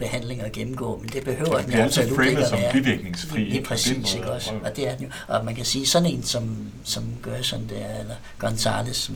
behandling 0.00 0.40
at 0.40 0.52
gennemgå, 0.52 0.98
men 0.98 1.08
det 1.08 1.24
behøver 1.24 1.60
den 1.60 1.72
jo 1.72 1.82
absolut 1.82 2.26
ikke 2.26 2.44
at 2.44 2.52
være. 2.52 2.72
bivirkningsfri. 2.72 3.44
Lige 3.44 3.62
præcis, 3.64 4.14
ikke 4.14 4.32
også? 4.32 4.52
Og 4.64 4.76
det 4.76 4.88
er 4.88 4.96
den 4.96 5.04
jo. 5.04 5.10
Og 5.28 5.44
man 5.44 5.54
kan 5.54 5.64
sige, 5.64 5.86
sådan 5.86 6.08
en 6.08 6.22
som, 6.22 6.72
som 6.84 7.04
gør 7.22 7.42
sådan 7.42 7.68
der, 7.68 7.98
eller 8.00 8.14
Gonzales, 8.38 8.96
som, 8.96 9.14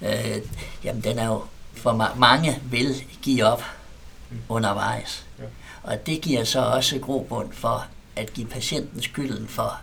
mm. 0.00 0.06
øh, 0.06 0.38
jamen 0.84 1.04
den 1.04 1.18
er 1.18 1.26
jo, 1.26 1.42
for 1.72 1.92
ma- 1.92 2.18
mange 2.18 2.58
vil 2.70 3.04
give 3.22 3.44
op 3.44 3.62
mm. 4.30 4.36
undervejs. 4.48 5.26
Ja. 5.38 5.44
Og 5.82 6.06
det 6.06 6.20
giver 6.20 6.44
så 6.44 6.60
også 6.60 6.98
grobund 6.98 7.52
for 7.52 7.86
at 8.16 8.32
give 8.32 8.46
patienten 8.46 9.02
skylden 9.02 9.48
for, 9.48 9.80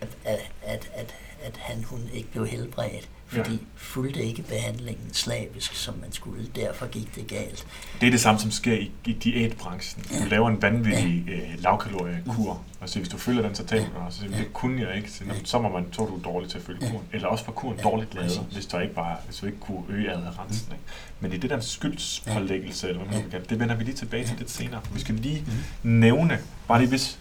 at, 0.00 0.08
at, 0.24 0.40
at, 0.62 0.88
at, 0.94 1.14
at 1.42 1.56
han 1.56 1.84
hun 1.84 2.10
ikke 2.12 2.30
blev 2.30 2.46
helbredt 2.46 3.08
fordi 3.34 3.52
ja. 3.52 3.58
fulgte 3.76 4.24
ikke 4.24 4.42
behandlingen 4.42 5.12
slavisk, 5.12 5.74
som 5.74 5.94
man 6.00 6.12
skulle. 6.12 6.46
Derfor 6.56 6.86
gik 6.86 7.14
det 7.14 7.26
galt. 7.26 7.66
Det 8.00 8.06
er 8.06 8.10
det 8.10 8.20
samme, 8.20 8.40
som 8.40 8.50
sker 8.50 8.74
i, 8.74 8.90
i 9.04 9.12
diætbranchen. 9.12 10.04
Ja. 10.12 10.24
Du 10.24 10.28
laver 10.28 10.48
en 10.48 10.62
vanvittig 10.62 11.24
ja. 11.26 11.32
øh, 11.32 11.62
lavkaloriekur, 11.62 12.52
mm. 12.52 12.80
og 12.80 12.88
så 12.88 12.98
hvis 12.98 13.08
du 13.08 13.18
følger 13.18 13.42
den, 13.42 13.54
så 13.54 13.66
tænker 13.66 13.86
du, 13.86 14.00
så 14.10 14.24
ja. 14.30 14.38
det 14.38 14.52
kunne 14.52 14.82
jeg 14.82 14.96
ikke. 14.96 15.10
Så, 15.10 15.24
ja. 15.24 15.32
så 15.44 15.58
må 15.58 15.68
man, 15.68 15.86
så 15.92 16.02
du 16.02 16.20
dårlig 16.24 16.50
til 16.50 16.58
at 16.58 16.64
følge 16.64 16.78
ja. 16.82 16.90
kuren. 16.90 17.04
Eller 17.12 17.28
også 17.28 17.44
var 17.44 17.52
kuren 17.52 17.76
ja. 17.76 17.82
dårligt 17.82 18.14
lavet, 18.14 18.46
hvis 18.52 18.66
du 18.66 18.78
ikke 18.78 18.94
bare, 18.94 19.16
hvis 19.26 19.36
du 19.36 19.46
ikke 19.46 19.58
kunne 19.58 19.82
øge 19.88 20.10
adherensen. 20.10 20.68
Mm. 20.70 20.76
Men 21.20 21.32
i 21.32 21.36
det 21.36 21.50
der 21.50 21.60
skyldspålæggelse, 21.60 22.86
ja. 22.86 22.92
eller 22.92 23.04
hvad 23.04 23.22
man 23.22 23.30
ja. 23.32 23.38
det 23.38 23.60
vender 23.60 23.74
vi 23.74 23.84
lige 23.84 23.96
tilbage 23.96 24.26
til 24.26 24.36
lidt 24.38 24.50
senere. 24.50 24.80
Vi 24.94 25.00
skal 25.00 25.14
lige 25.14 25.44
mm. 25.82 25.90
nævne, 25.90 26.38
bare 26.68 26.78
lige 26.78 26.88
hvis, 26.88 27.18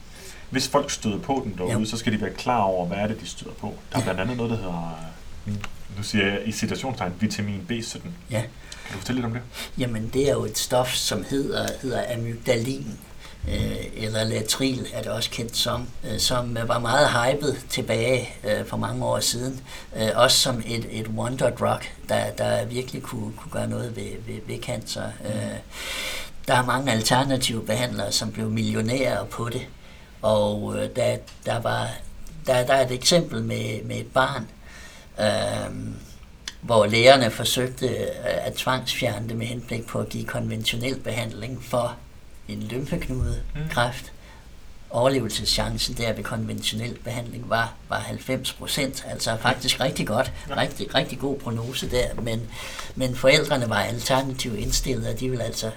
hvis 0.50 0.68
folk 0.68 0.92
støder 0.92 1.20
på 1.20 1.42
den 1.46 1.54
derude, 1.58 1.80
ja. 1.80 1.86
så 1.86 1.98
skal 1.98 2.14
de 2.14 2.22
være 2.22 2.34
klar 2.34 2.62
over, 2.62 2.88
hvad 2.88 2.98
er 2.98 3.08
det, 3.08 3.22
de 3.22 3.26
støder 3.28 3.54
på. 3.54 3.74
Der 3.92 4.00
er 4.00 4.04
blandt 4.04 4.22
andet 4.22 4.38
noget, 4.38 4.52
der 4.52 4.58
hedder 4.58 5.00
nu 5.98 6.04
siger 6.04 6.40
i 6.40 6.52
citationstegn, 6.52 7.14
vitamin 7.20 7.68
B17. 7.72 8.00
Ja. 8.32 8.42
Kan 8.88 8.94
du 8.94 8.98
fortælle 8.98 9.22
lidt 9.22 9.26
om 9.26 9.34
det? 9.34 9.42
Jamen, 9.78 10.10
det 10.14 10.30
er 10.30 10.34
jo 10.34 10.46
et 10.46 10.58
stof, 10.58 10.94
som 10.94 11.26
hedder, 11.30 11.68
hedder 11.82 12.14
amygdalin, 12.14 13.00
øh, 13.48 13.86
eller 13.96 14.24
latril 14.24 14.88
er 14.94 15.02
det 15.02 15.12
også 15.12 15.30
kendt 15.30 15.58
som, 15.58 15.88
øh, 16.04 16.20
som 16.20 16.58
var 16.68 16.80
meget 16.80 17.10
hypet 17.10 17.66
tilbage 17.70 18.30
øh, 18.44 18.66
for 18.66 18.78
mange 18.78 19.06
år 19.06 19.20
siden. 19.20 19.62
Øh, 19.96 20.10
også 20.16 20.38
som 20.38 20.64
et, 20.66 20.88
et 20.92 21.08
wonder 21.08 21.50
drug, 21.50 21.80
der, 22.10 22.32
der 22.32 22.66
virkelig 22.66 23.02
kunne, 23.02 23.34
kunne 23.38 23.52
gøre 23.52 23.68
noget 23.68 23.96
ved, 23.96 24.12
ved, 24.28 24.40
ved 24.48 24.62
cancer. 24.62 25.04
Mm. 25.22 25.28
Øh, 25.28 25.58
der 26.48 26.54
er 26.54 26.66
mange 26.66 26.92
alternative 26.92 27.66
behandlere, 27.66 28.12
som 28.12 28.32
blev 28.32 28.50
millionærer 28.50 29.26
på 29.26 29.50
det. 29.50 29.68
Og 30.22 30.76
øh, 30.78 30.90
der, 30.96 31.18
der, 31.46 31.60
var, 31.60 31.90
der, 32.48 32.66
der 32.66 32.74
er 32.74 32.86
et 32.86 32.92
eksempel 32.92 33.44
med, 33.44 33.84
med 33.84 33.96
et 33.96 34.08
barn, 34.08 34.48
øh, 35.20 35.94
hvor 36.62 36.86
lægerne 36.86 37.32
forsøgte 37.32 37.88
øh, 37.88 38.08
at 38.24 38.54
tvangsfjerne 38.54 39.30
det 39.30 39.38
med 39.38 39.48
henblik 39.48 39.86
på 39.86 40.00
at 40.00 40.10
give 40.10 40.26
konventionel 40.26 41.00
behandling 41.00 41.64
for 41.64 41.96
en 42.48 42.64
lymfeknudekræft. 42.64 44.04
Mm. 44.04 44.10
Overlevelseschancen 44.90 45.98
der 45.98 46.14
ved 46.14 46.24
konventionel 46.24 46.98
behandling 47.04 47.50
var, 47.50 47.74
var 47.90 48.00
90 48.00 48.54
procent, 48.54 49.06
altså 49.10 49.38
faktisk 49.38 49.80
rigtig 49.80 50.08
godt, 50.08 50.32
rigtig, 50.58 50.96
rigtig 50.96 51.20
god 51.20 51.40
prognose 51.40 51.92
der, 51.92 52.22
men, 52.22 52.42
men 52.96 53.16
forældrene 53.16 53.70
var 53.70 53.80
alternativt 53.82 54.60
indstillet, 54.60 55.08
og 55.08 55.20
de 55.20 55.30
ville 55.30 55.44
altså 55.44 55.72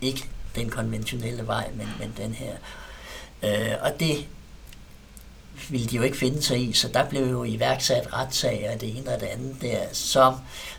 ikke 0.00 0.24
den 0.54 0.70
konventionelle 0.70 1.46
vej, 1.46 1.68
men, 1.74 1.88
men 1.98 2.14
den 2.16 2.34
her. 2.34 2.52
Øh, 3.42 3.76
og 3.82 4.00
det 4.00 4.26
ville 5.68 5.86
de 5.86 5.96
jo 5.96 6.02
ikke 6.02 6.16
finde 6.16 6.42
sig 6.42 6.68
i, 6.68 6.72
så 6.72 6.88
der 6.88 7.08
blev 7.08 7.30
jo 7.30 7.44
iværksat 7.44 8.12
retssager 8.12 8.70
af 8.70 8.78
det 8.78 8.98
ene 8.98 9.14
og 9.14 9.20
det 9.20 9.26
andet 9.26 9.56
der, 9.62 9.78
som 9.92 10.34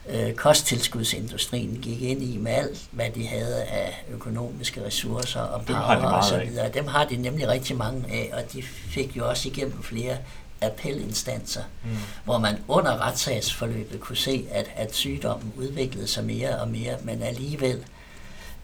øh, 0.09 0.33
kosttilskudsindustrien 0.33 1.79
gik 1.81 2.01
ind 2.01 2.23
i 2.23 2.37
med 2.37 2.51
alt, 2.51 2.79
hvad 2.91 3.09
de 3.15 3.27
havde 3.27 3.63
af 3.63 4.05
økonomiske 4.09 4.85
ressourcer 4.85 5.39
og 5.41 5.65
power 5.65 5.95
og 5.95 6.23
så 6.23 6.39
videre. 6.39 6.65
Af. 6.65 6.71
Dem 6.71 6.87
har 6.87 7.05
de 7.05 7.15
nemlig 7.15 7.47
rigtig 7.47 7.77
mange 7.77 8.05
af, 8.09 8.29
og 8.33 8.53
de 8.53 8.63
fik 8.63 9.17
jo 9.17 9.29
også 9.29 9.49
igennem 9.49 9.83
flere 9.83 10.17
appelinstanser, 10.61 11.63
mm. 11.83 11.97
hvor 12.25 12.37
man 12.37 12.57
under 12.67 13.07
retssagsforløbet 13.07 13.99
kunne 13.99 14.17
se, 14.17 14.45
at, 14.51 14.71
at 14.75 14.95
sygdommen 14.95 15.53
udviklede 15.57 16.07
sig 16.07 16.25
mere 16.25 16.59
og 16.59 16.67
mere, 16.67 16.95
men 17.03 17.23
alligevel 17.23 17.83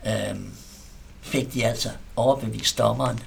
øh, 0.07 0.35
fik 1.21 1.53
de 1.53 1.65
altså 1.65 1.89
overbevist 2.15 2.77
dommeren 2.77 3.19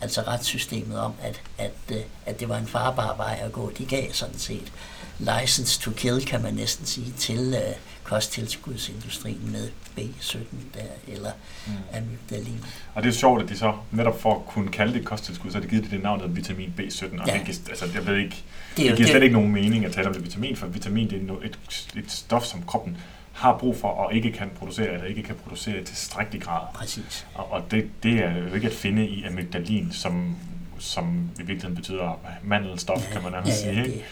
altså 0.00 0.20
retssystemet 0.20 0.98
om, 0.98 1.12
at, 1.22 1.40
at, 1.58 1.72
øh, 1.90 1.96
at 2.26 2.40
det 2.40 2.48
var 2.48 2.58
en 2.58 2.66
farbar 2.66 3.16
vej 3.16 3.38
at 3.42 3.52
gå. 3.52 3.72
De 3.78 3.84
gav 3.84 4.12
sådan 4.12 4.38
set 4.38 4.72
license 5.18 5.80
to 5.80 5.90
kill, 5.90 6.24
kan 6.26 6.42
man 6.42 6.54
næsten 6.54 6.86
sige, 6.86 7.12
til 7.18 7.54
uh, 7.54 7.76
kosttilskudsindustrien 8.02 9.52
med 9.52 9.68
B17 9.98 10.38
der, 10.74 11.14
eller 11.14 11.30
mm. 11.66 11.72
amygdalin. 11.92 12.64
Og 12.94 13.02
det 13.02 13.08
er 13.08 13.12
sjovt, 13.12 13.42
at 13.42 13.48
de 13.48 13.58
så 13.58 13.74
netop 13.90 14.20
for 14.20 14.34
at 14.34 14.46
kunne 14.46 14.68
kalde 14.68 14.94
det 14.94 15.04
kosttilskud, 15.04 15.50
så 15.50 15.56
har 15.56 15.62
de 15.62 15.68
givet 15.68 15.84
det 15.84 15.90
det 15.90 16.02
navn 16.02 16.36
vitamin 16.36 16.74
B17. 16.78 17.20
Og 17.20 17.26
ja. 17.26 17.40
det, 17.46 17.62
altså, 17.68 17.86
jeg 17.94 18.06
ved 18.06 18.16
ikke, 18.16 18.42
det, 18.76 18.86
det 18.86 18.96
giver 18.96 19.08
slet 19.08 19.22
ikke 19.22 19.34
nogen 19.34 19.52
mening 19.52 19.84
at 19.84 19.92
tale 19.92 20.08
om 20.08 20.14
det 20.14 20.24
vitamin, 20.24 20.56
for 20.56 20.66
vitamin 20.66 21.10
det 21.10 21.30
er 21.30 21.34
et, 21.44 21.58
et 21.96 22.12
stof, 22.12 22.44
som 22.44 22.62
kroppen 22.66 22.96
har 23.34 23.58
brug 23.58 23.76
for 23.76 23.88
og 23.88 24.14
ikke 24.14 24.32
kan 24.32 24.50
producere, 24.58 24.92
eller 24.92 25.06
ikke 25.06 25.22
kan 25.22 25.34
producere 25.34 25.80
i 25.80 25.84
tilstrækkelig 25.84 26.42
grad. 26.42 26.66
Præcis. 26.74 27.26
Og, 27.34 27.52
og 27.52 27.70
det, 27.70 27.90
det 28.02 28.12
er 28.12 28.38
jo 28.38 28.54
ikke 28.54 28.66
at 28.66 28.72
finde 28.72 29.06
i 29.06 29.24
amygdalin, 29.24 29.92
som, 29.92 30.36
som 30.78 31.30
i 31.34 31.38
virkeligheden 31.38 31.76
betyder 31.76 32.20
mandelstof, 32.42 33.08
ja, 33.08 33.12
kan 33.12 33.22
man 33.22 33.32
nærmest 33.32 33.64
ja, 33.64 33.72
ja, 33.72 33.84
sige. 33.84 33.94
Ikke? 33.94 34.04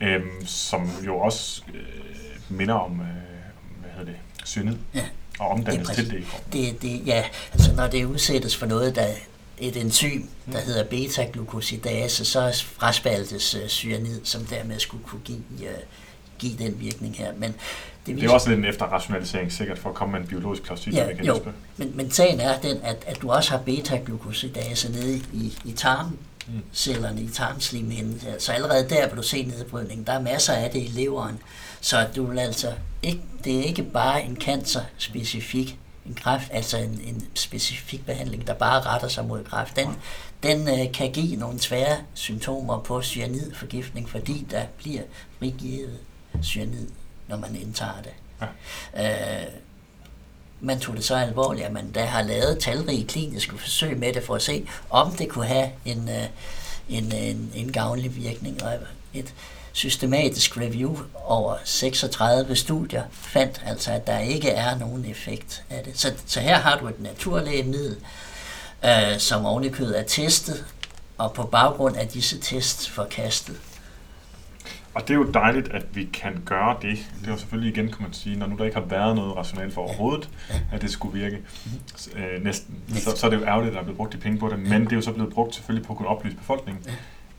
Øhm, 0.00 0.46
som 0.46 0.90
jo 1.06 1.18
også 1.18 1.62
øh, 1.74 1.80
minder 2.48 2.74
om, 2.74 3.00
øh, 3.00 3.06
hvad 3.80 3.90
hedder 3.96 4.12
det, 4.12 4.46
cyanid. 4.46 4.76
Ja. 4.94 5.04
Og 5.38 5.48
omdannes 5.48 5.88
det 5.88 5.96
til 5.96 6.10
det 6.10 6.18
i 6.18 6.22
kroppen. 6.22 6.52
Det, 6.52 6.82
det, 6.82 7.06
ja, 7.06 7.24
altså 7.52 7.74
når 7.74 7.86
det 7.86 8.04
udsættes 8.04 8.56
for 8.56 8.66
noget, 8.66 8.94
der 8.96 9.06
et 9.58 9.76
enzym, 9.76 10.22
der 10.52 10.60
mm. 10.60 10.66
hedder 10.66 10.84
beta-glucosidase, 10.84 12.24
så 12.24 12.64
fraspaltes 12.78 13.54
uh, 13.54 13.68
cyanid, 13.68 14.20
som 14.24 14.44
dermed 14.44 14.78
skulle 14.78 15.04
kunne 15.04 15.20
give, 15.20 15.42
uh, 15.50 15.66
give 16.38 16.56
den 16.56 16.80
virkning 16.80 17.16
her. 17.16 17.32
Men 17.36 17.54
det, 18.06 18.16
det 18.16 18.24
er 18.24 18.30
også 18.30 18.48
lidt 18.48 18.58
en 18.58 18.64
efterrationalisering, 18.64 19.52
sikkert, 19.52 19.78
for 19.78 19.88
at 19.88 19.94
komme 19.94 20.12
med 20.12 20.20
en 20.20 20.26
biologisk 20.26 20.62
klausulmekanisme. 20.62 21.24
Ja, 21.24 21.32
jo, 21.32 21.52
men, 21.76 21.92
men 21.96 22.10
sagen 22.10 22.40
er 22.40 22.60
den, 22.60 22.76
at, 22.82 23.04
at 23.06 23.22
du 23.22 23.30
også 23.30 23.50
har 23.50 23.58
beta-glucosidase 23.58 24.92
nede 24.92 25.16
i, 25.32 25.58
i 25.64 25.72
tarmen, 25.72 26.18
mm. 26.46 26.62
cellerne 26.72 27.20
i 27.20 27.28
tarmslimhinden. 27.28 28.22
Så 28.38 28.52
allerede 28.52 28.88
der 28.88 29.08
vil 29.08 29.16
du 29.16 29.22
se 29.22 29.42
nedbrydning. 29.42 30.06
Der 30.06 30.12
er 30.12 30.22
masser 30.22 30.52
af 30.52 30.70
det 30.70 30.82
i 30.82 30.90
leveren. 30.94 31.38
Så 31.80 32.06
du 32.16 32.26
vil 32.26 32.38
altså 32.38 32.72
ikke, 33.02 33.20
det 33.44 33.58
er 33.58 33.62
ikke 33.62 33.82
bare 33.82 34.22
en 34.22 34.36
cancer-specifik 34.36 35.78
en 36.06 36.14
kræft, 36.14 36.50
altså 36.52 36.78
en, 36.78 37.00
en 37.04 37.24
specifik 37.34 38.06
behandling, 38.06 38.46
der 38.46 38.54
bare 38.54 38.80
retter 38.80 39.08
sig 39.08 39.24
mod 39.24 39.44
kræft, 39.44 39.76
den, 39.76 39.88
den 40.42 40.68
øh, 40.68 40.92
kan 40.92 41.12
give 41.12 41.36
nogle 41.36 41.60
svære 41.60 41.96
symptomer 42.14 42.80
på 42.80 43.02
cyanidforgiftning, 43.02 44.08
fordi 44.08 44.46
der 44.50 44.62
bliver 44.78 45.02
frigivet 45.38 45.98
cyanid, 46.42 46.88
når 47.28 47.36
man 47.36 47.56
indtager 47.56 48.02
det. 48.02 48.14
Ja. 48.96 49.42
Øh, 49.42 49.46
man 50.60 50.80
tog 50.80 50.96
det 50.96 51.04
så 51.04 51.16
alvorligt, 51.16 51.66
at 51.66 51.72
man 51.72 51.90
da 51.90 52.04
har 52.04 52.22
lavet 52.22 52.58
talrige 52.58 53.06
kliniske 53.06 53.58
forsøg 53.58 53.98
med 53.98 54.12
det, 54.12 54.24
for 54.24 54.34
at 54.34 54.42
se, 54.42 54.68
om 54.90 55.12
det 55.12 55.28
kunne 55.28 55.46
have 55.46 55.70
en, 55.84 56.08
øh, 56.08 56.26
en, 56.88 57.12
en, 57.12 57.52
en 57.54 57.72
gavnlig 57.72 58.16
virkning. 58.16 58.62
Og 58.62 58.72
et 59.14 59.34
systematisk 59.72 60.56
review 60.56 60.98
over 61.14 61.56
36 61.64 62.56
studier 62.56 63.02
fandt 63.12 63.62
altså, 63.66 63.92
at 63.92 64.06
der 64.06 64.18
ikke 64.18 64.50
er 64.50 64.78
nogen 64.78 65.04
effekt 65.04 65.64
af 65.70 65.84
det. 65.84 65.98
Så, 66.00 66.12
så 66.26 66.40
her 66.40 66.58
har 66.58 66.78
du 66.78 66.88
et 66.88 67.00
naturlægemiddel, 67.00 67.96
øh, 68.84 69.18
som 69.18 69.46
ovenikøbet 69.46 69.98
er 69.98 70.02
testet, 70.02 70.64
og 71.18 71.32
på 71.32 71.42
baggrund 71.42 71.96
af 71.96 72.08
disse 72.08 72.38
tests 72.40 72.88
forkastet. 72.88 73.56
Og 74.94 75.02
det 75.02 75.10
er 75.10 75.14
jo 75.14 75.24
dejligt, 75.24 75.68
at 75.68 75.86
vi 75.96 76.04
kan 76.04 76.42
gøre 76.46 76.76
det. 76.82 76.98
Det 77.20 77.26
er 77.26 77.32
jo 77.32 77.38
selvfølgelig 77.38 77.76
igen, 77.76 77.88
kan 77.88 78.02
man 78.02 78.12
sige, 78.12 78.36
når 78.38 78.46
nu 78.46 78.56
der 78.56 78.64
ikke 78.64 78.76
har 78.76 78.84
været 78.86 79.16
noget 79.16 79.36
rationale 79.36 79.70
for 79.70 79.80
overhovedet, 79.80 80.30
at 80.72 80.82
det 80.82 80.90
skulle 80.90 81.18
virke 81.20 81.38
øh, 82.16 82.44
næsten, 82.44 82.74
så, 82.88 83.16
så 83.16 83.26
er 83.26 83.30
det 83.30 83.36
jo 83.40 83.44
ærgerligt, 83.44 83.68
at 83.68 83.74
der 83.74 83.80
er 83.80 83.84
blevet 83.84 83.96
brugt 83.96 84.12
de 84.12 84.18
penge 84.18 84.38
på 84.38 84.48
det, 84.48 84.58
men 84.58 84.84
det 84.84 84.92
er 84.92 84.96
jo 84.96 85.02
så 85.02 85.12
blevet 85.12 85.32
brugt 85.32 85.54
selvfølgelig 85.54 85.86
på 85.86 85.92
at 85.92 85.96
kunne 85.96 86.08
oplyse 86.08 86.36
befolkningen. 86.36 86.84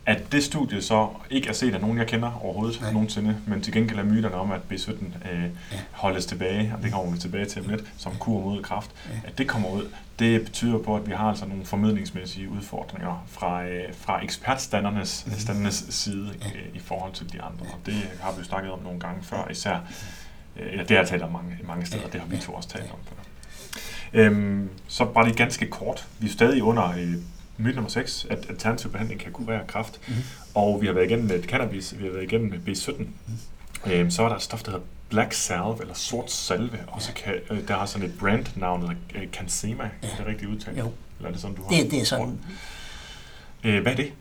At 0.05 0.31
det 0.31 0.43
studie 0.43 0.81
så 0.81 1.09
ikke 1.29 1.49
er 1.49 1.53
set 1.53 1.73
af 1.73 1.81
nogen, 1.81 1.97
jeg 1.97 2.07
kender 2.07 2.39
overhovedet 2.43 2.81
Nej. 2.81 2.91
nogensinde, 2.91 3.37
men 3.47 3.61
til 3.61 3.73
gengæld 3.73 3.99
er 3.99 4.03
myterne 4.03 4.35
om, 4.35 4.51
at 4.51 4.61
B17 4.71 4.91
øh, 5.31 5.43
ja. 5.71 5.77
holdes 5.91 6.25
tilbage, 6.25 6.73
og 6.77 6.83
det 6.83 6.91
kommer 6.91 7.11
vi 7.11 7.19
tilbage 7.19 7.45
til 7.45 7.61
om 7.61 7.69
lidt, 7.69 7.83
som 7.97 8.13
kur 8.19 8.41
mod 8.41 8.63
kraft, 8.63 8.91
ja. 9.09 9.27
at 9.27 9.37
det 9.37 9.47
kommer 9.47 9.69
ud, 9.69 9.91
det 10.19 10.43
betyder 10.45 10.77
på, 10.77 10.95
at 10.95 11.07
vi 11.07 11.11
har 11.11 11.29
altså 11.29 11.45
nogle 11.45 11.65
formidlingsmæssige 11.65 12.49
udfordringer 12.49 13.25
fra, 13.27 13.65
øh, 13.65 13.93
fra 13.93 14.23
ekspertstandernes 14.23 15.23
mm. 15.27 15.33
standernes 15.33 15.85
side 15.89 16.33
øh, 16.45 16.75
i 16.75 16.79
forhold 16.79 17.13
til 17.13 17.33
de 17.33 17.41
andre. 17.41 17.65
Og 17.73 17.79
det 17.85 18.09
har 18.21 18.31
vi 18.31 18.37
jo 18.37 18.43
snakket 18.43 18.71
om 18.71 18.79
nogle 18.79 18.99
gange 18.99 19.23
før, 19.23 19.47
især, 19.51 19.77
øh, 20.59 20.73
ja, 20.73 20.79
det 20.79 20.89
har 20.89 20.97
jeg 20.97 21.07
talt 21.07 21.23
om 21.23 21.31
mange, 21.31 21.57
mange 21.63 21.85
steder, 21.85 22.07
det 22.07 22.21
har 22.21 22.27
vi 22.27 22.37
to 22.37 22.53
også 22.53 22.69
talt 22.69 22.91
om 22.91 22.99
før. 23.05 23.15
Øhm, 24.13 24.69
så 24.87 25.05
bare 25.05 25.25
lige 25.25 25.37
ganske 25.37 25.67
kort. 25.67 26.07
Vi 26.19 26.27
er 26.27 26.31
stadig 26.31 26.63
under 26.63 26.89
øh, 26.89 27.15
myte 27.57 27.75
nummer 27.75 27.89
6, 27.89 28.27
at 28.29 28.45
alternativ 28.49 28.91
behandling 28.91 29.19
kan 29.19 29.31
kurere 29.31 29.67
kræft. 29.67 29.99
Mm. 30.07 30.13
Og 30.55 30.81
vi 30.81 30.85
har 30.85 30.93
været 30.93 31.05
igennem 31.05 31.27
med 31.27 31.43
cannabis, 31.43 31.95
vi 31.97 32.03
har 32.03 32.11
været 32.11 32.23
igennem 32.23 32.49
med 32.49 32.75
B17. 32.75 32.91
Mm. 32.97 33.91
Øhm, 33.91 34.11
så 34.11 34.23
er 34.23 34.29
der 34.29 34.35
et 34.35 34.41
stof, 34.41 34.63
der 34.63 34.71
hedder 34.71 34.85
Black 35.09 35.33
Salve, 35.33 35.81
eller 35.81 35.93
sort 35.93 36.31
salve, 36.31 36.79
og 36.87 37.01
så 37.01 37.13
kan, 37.13 37.33
øh, 37.49 37.67
der 37.67 37.73
har 37.73 37.85
sådan 37.85 38.07
et 38.07 38.19
brandnavn, 38.19 38.81
eller 38.81 38.95
øh, 39.15 39.27
Cansema, 39.31 39.83
ja. 40.03 40.07
er 40.07 40.17
det 40.17 40.25
rigtigt 40.25 40.51
udtalt? 40.51 40.77
Jo. 40.77 40.91
Eller 41.17 41.27
er 41.27 41.31
det 41.31 41.41
sådan, 41.41 41.55
du 41.55 41.63
har? 41.63 41.69
Det, 41.69 41.91
det 41.91 42.01
er 42.01 42.05
sådan. 42.05 42.39
Øh, 43.63 43.81
hvad 43.81 43.91
er 43.91 43.95
det? 43.95 44.11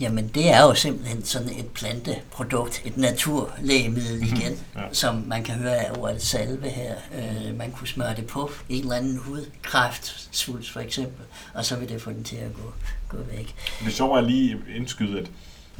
Jamen, 0.00 0.28
det 0.28 0.52
er 0.52 0.62
jo 0.62 0.74
simpelthen 0.74 1.24
sådan 1.24 1.48
et 1.48 1.66
planteprodukt, 1.66 2.82
et 2.84 2.96
naturlægemiddel 2.96 4.16
mhm. 4.16 4.36
igen, 4.36 4.58
ja. 4.76 4.82
som 4.92 5.24
man 5.26 5.44
kan 5.44 5.54
høre 5.54 5.76
af 5.76 5.98
ordet 5.98 6.22
salve 6.22 6.68
her. 6.68 6.94
Øh, 7.14 7.56
man 7.56 7.72
kunne 7.72 7.88
smøre 7.88 8.16
det 8.16 8.26
på 8.26 8.50
en 8.68 8.82
eller 8.82 8.96
anden 8.96 9.16
hudkræft, 9.16 10.28
svulst 10.30 10.70
for 10.70 10.80
eksempel, 10.80 11.24
og 11.54 11.64
så 11.64 11.76
vil 11.76 11.88
det 11.88 12.02
få 12.02 12.10
den 12.10 12.24
til 12.24 12.36
at 12.36 12.54
gå, 12.54 12.72
gå 13.08 13.16
væk. 13.16 13.54
Det 13.84 13.92
sjove 13.92 14.18
er 14.18 14.22
lige 14.22 14.58
indskyde, 14.76 15.20
at 15.20 15.30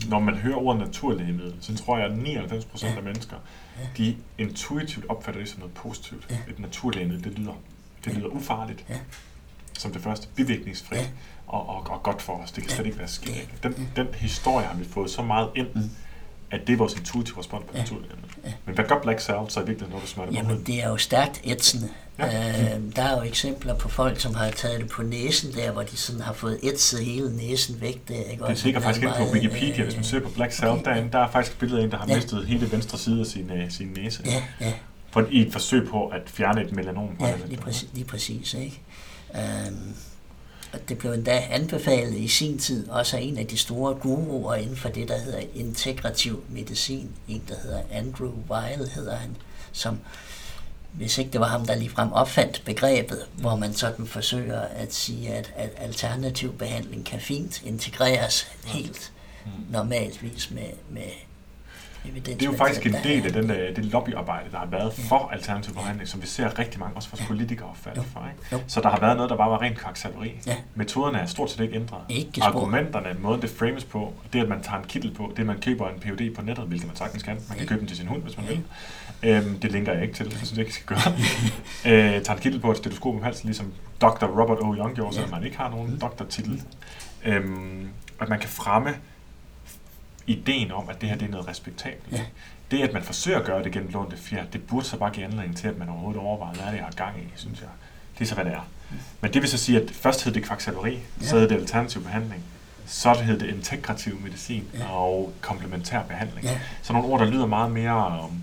når 0.09 0.19
man 0.19 0.35
hører 0.35 0.57
ordet 0.57 0.81
naturlægemiddel, 0.81 1.55
så 1.61 1.77
tror 1.77 1.99
jeg, 1.99 2.07
at 2.07 2.19
99 2.19 2.65
procent 2.65 2.93
ja. 2.93 2.97
af 2.97 3.03
mennesker, 3.03 3.37
ja. 3.79 3.87
de 3.97 4.17
intuitivt 4.39 5.07
opfatter 5.09 5.41
det 5.41 5.51
som 5.51 5.59
noget 5.59 5.75
positivt. 5.75 6.27
Ja. 6.31 6.37
Et 6.49 6.59
naturlægemiddel, 6.59 7.25
det 7.25 7.39
lyder, 7.39 7.61
det 8.05 8.15
lyder 8.15 8.29
ufarligt. 8.29 8.85
Ja. 8.89 8.99
Som 9.79 9.93
det 9.93 10.03
første, 10.03 10.29
bivirkningsfrit. 10.37 10.99
Ja 10.99 11.07
og, 11.51 11.69
og, 11.69 11.87
og 11.91 12.03
godt 12.03 12.23
for 12.23 12.33
os. 12.33 12.53
Det 12.53 12.65
kan 12.65 12.73
slet 12.73 12.87
ikke 12.87 12.99
være 12.99 13.09
skidt. 13.09 13.63
Den, 13.63 13.91
den 13.97 14.07
historie 14.15 14.67
har 14.67 14.77
vi 14.77 14.85
fået 14.85 15.11
så 15.11 15.23
meget 15.23 15.49
ind, 15.57 15.69
mm. 15.75 15.91
at 16.51 16.61
det 16.67 16.73
er 16.73 16.77
vores 16.77 16.95
intuitive 16.95 17.39
respons 17.39 17.65
på 17.65 17.71
ja. 17.75 17.79
naturligheden. 17.79 18.25
Ja. 18.45 18.53
Men 18.67 18.75
hvad 18.75 18.85
gør 18.85 18.99
Black 19.03 19.21
Salve 19.21 19.51
så 19.51 19.61
i 19.61 19.67
virkeligheden, 19.67 19.93
når 19.93 20.01
du 20.01 20.07
smører 20.07 20.29
det 20.29 20.37
Jamen, 20.37 20.63
det 20.67 20.83
er 20.83 20.89
jo 20.89 20.97
stærkt 20.97 21.41
ætsende. 21.45 21.89
Ja. 22.19 22.75
Øh, 22.77 22.81
der 22.97 23.03
er 23.03 23.17
jo 23.17 23.23
eksempler 23.23 23.75
på 23.75 23.89
folk, 23.89 24.21
som 24.21 24.35
har 24.35 24.51
taget 24.51 24.81
det 24.81 24.89
på 24.89 25.03
næsen 25.03 25.53
der, 25.53 25.73
hvor 25.73 25.83
de 25.83 25.97
sådan 25.97 26.21
har 26.21 26.33
fået 26.33 26.59
ætset 26.63 27.05
hele 27.05 27.37
næsen 27.37 27.81
væk 27.81 28.09
der. 28.09 28.15
Ikke? 28.15 28.45
Det 28.45 28.65
ligger 28.65 28.81
faktisk 28.81 29.05
ind 29.05 29.13
på 29.17 29.33
Wikipedia, 29.33 29.79
øh, 29.79 29.85
hvis 29.85 29.95
man 29.95 30.05
søger 30.05 30.25
på 30.25 30.31
Black 30.31 30.53
Salve 30.53 30.73
okay. 30.73 30.85
derinde, 30.85 31.13
der 31.13 31.19
er 31.19 31.31
faktisk 31.31 31.53
et 31.53 31.59
billede 31.59 31.81
af 31.81 31.85
en, 31.85 31.91
der 31.91 31.99
har 31.99 32.07
ja. 32.09 32.15
mistet 32.15 32.47
hele 32.47 32.73
venstre 32.73 32.99
side 32.99 33.21
af 33.21 33.27
sin, 33.27 33.51
uh, 33.51 33.69
sin 33.69 33.89
næse. 33.97 34.23
Ja, 34.25 34.43
ja. 34.61 34.73
For, 35.11 35.27
I 35.31 35.47
et 35.47 35.53
forsøg 35.53 35.89
på 35.89 36.07
at 36.07 36.23
fjerne 36.27 36.63
et 36.63 36.73
melanom. 36.73 37.17
Ja, 37.21 37.35
lige, 37.47 37.61
præcis, 37.61 37.89
lige 37.93 38.05
præcis. 38.05 38.55
Ikke? 38.55 38.83
Um, 40.75 40.81
det 40.89 40.99
blev 40.99 41.13
endda 41.13 41.47
anbefalet 41.51 42.19
i 42.19 42.29
sin 42.29 42.59
tid, 42.59 42.89
også 42.89 43.17
af 43.17 43.21
en 43.21 43.39
af 43.39 43.47
de 43.47 43.59
store 43.59 43.95
guruer 43.95 44.55
inden 44.55 44.77
for 44.77 44.89
det, 44.89 45.09
der 45.09 45.19
hedder 45.19 45.43
integrativ 45.55 46.45
medicin. 46.49 47.11
En, 47.29 47.43
der 47.49 47.55
hedder 47.63 47.83
Andrew 47.93 48.33
Weil, 48.51 48.89
hedder 48.95 49.17
han, 49.17 49.37
som 49.73 49.99
hvis 50.93 51.19
ikke 51.19 51.31
det 51.31 51.41
var 51.41 51.49
ham, 51.49 51.67
der 51.67 51.75
ligefrem 51.75 52.13
opfandt 52.13 52.63
begrebet, 52.65 53.27
hvor 53.39 53.57
man 53.57 53.75
sådan 53.75 54.07
forsøger 54.07 54.61
at 54.61 54.95
sige, 54.95 55.29
at, 55.29 55.53
at 55.57 55.71
alternativ 55.77 56.53
behandling 56.53 57.07
kan 57.07 57.21
fint 57.21 57.63
integreres 57.63 58.47
helt 58.67 59.13
mm. 59.45 59.51
normalvis 59.73 60.51
med, 60.51 60.71
med 60.91 61.11
det 62.05 62.43
er 62.43 62.47
jo 62.47 62.57
faktisk 62.57 62.87
en 62.87 62.95
del 63.05 63.27
af 63.27 63.33
den, 63.33 63.51
øh, 63.51 63.77
det 63.77 63.85
lobbyarbejde, 63.85 64.51
der 64.53 64.59
har 64.59 64.67
været 64.67 64.93
for 64.95 65.29
alternativ 65.33 65.75
behandling, 65.75 66.09
som 66.09 66.23
vi 66.23 66.27
ser 66.27 66.59
rigtig 66.59 66.81
mange, 66.81 66.97
også 66.97 67.09
for 67.09 67.17
politikere 67.27 67.69
opfatte 67.69 68.03
for. 68.03 68.29
Ikke? 68.53 68.65
Så 68.67 68.81
der 68.81 68.89
har 68.89 69.01
været 69.01 69.17
noget, 69.17 69.31
der 69.31 69.37
bare 69.37 69.51
var 69.51 69.63
rent 69.63 69.79
kvaksalveri. 69.79 70.33
Ja. 70.47 70.57
Metoderne 70.75 71.19
er 71.19 71.27
stort 71.27 71.51
set 71.51 71.61
ikke 71.61 71.75
ændret. 71.75 72.01
Ikke 72.09 72.43
Argumenterne, 72.43 73.17
måden 73.21 73.43
det 73.43 73.51
frames 73.51 73.85
på, 73.85 74.13
det 74.33 74.41
at 74.41 74.49
man 74.49 74.63
tager 74.63 74.79
en 74.79 74.85
kittel 74.89 75.15
på, 75.15 75.33
det 75.37 75.47
man 75.47 75.61
køber 75.61 75.89
en 75.89 76.01
PhD 76.01 76.35
på 76.35 76.43
nettet, 76.43 76.65
hvilket 76.65 76.87
man 76.87 76.97
sagtens 76.97 77.23
kan. 77.23 77.39
Man 77.49 77.59
kan 77.59 77.67
købe 77.67 77.81
den 77.81 77.89
til 77.89 77.97
sin 77.97 78.07
hund, 78.07 78.23
hvis 78.23 78.37
man 78.37 78.47
vil. 78.49 78.63
Øhm, 79.23 79.59
det 79.59 79.73
linker 79.73 79.93
jeg 79.93 80.03
ikke 80.03 80.15
til, 80.15 80.27
det 80.27 80.35
synes 80.35 80.51
jeg 80.51 80.59
ikke, 80.59 80.75
skal 80.75 80.87
gøre. 80.87 81.15
øh, 81.93 82.23
tager 82.23 82.37
en 82.37 82.43
kittel 82.43 82.61
på 82.61 82.71
et 82.71 82.77
stetoskop 82.77 83.15
om 83.15 83.23
halsen, 83.23 83.47
ligesom 83.47 83.73
Dr. 84.01 84.25
Robert 84.25 84.59
O. 84.61 84.75
Young 84.75 84.95
gjorde, 84.95 85.15
så 85.15 85.21
man 85.31 85.45
ikke 85.45 85.57
har 85.57 85.71
nogen 85.71 85.91
mm. 85.91 85.99
doktortitel. 85.99 86.63
Øhm, 87.25 87.89
at 88.21 88.29
man 88.29 88.39
kan 88.39 88.49
fremme 88.49 88.95
ideen 90.27 90.73
om, 90.73 90.89
at 90.89 91.01
det 91.01 91.09
her 91.09 91.17
det 91.17 91.27
er 91.27 91.31
noget 91.31 91.49
respektabelt. 91.49 92.13
Ja. 92.13 92.25
Det, 92.71 92.83
at 92.83 92.93
man 92.93 93.03
forsøger 93.03 93.39
at 93.39 93.45
gøre 93.45 93.65
det 93.65 93.73
gennem 93.73 93.91
lånte 93.91 94.17
fjer, 94.17 94.45
det 94.53 94.67
burde 94.67 94.87
så 94.87 94.97
bare 94.97 95.11
give 95.11 95.27
anledning 95.27 95.57
til, 95.57 95.69
at 95.69 95.79
man 95.79 95.89
overhovedet 95.89 96.23
overvejer, 96.23 96.55
hvad 96.55 96.65
er 96.65 96.71
det, 96.71 96.77
jeg 96.77 96.85
har 96.85 96.93
gang 96.93 97.19
i, 97.19 97.25
synes 97.35 97.61
jeg. 97.61 97.69
Det 98.19 98.25
er 98.25 98.29
så, 98.29 98.35
hvad 98.35 98.45
det 98.45 98.53
er. 98.53 98.69
Men 99.21 99.33
det 99.33 99.43
vil 99.43 99.51
så 99.51 99.59
sige, 99.59 99.81
at 99.81 99.91
først 99.91 100.25
hed 100.25 100.33
det 100.33 100.45
kvaksalveri, 100.45 100.99
ja. 101.21 101.27
så 101.27 101.39
hed 101.39 101.49
det 101.49 101.55
alternativ 101.55 102.03
behandling, 102.03 102.43
så 102.87 103.15
hed 103.15 103.39
det 103.39 103.49
integrativ 103.49 104.21
medicin 104.21 104.65
ja. 104.75 104.91
og 104.91 105.33
komplementær 105.41 106.03
behandling. 106.03 106.47
Ja. 106.47 106.61
Så 106.83 106.93
nogle 106.93 107.09
ord, 107.09 107.21
der 107.21 107.27
lyder 107.27 107.47
meget 107.47 107.73
mere 107.73 107.93
om, 107.93 108.43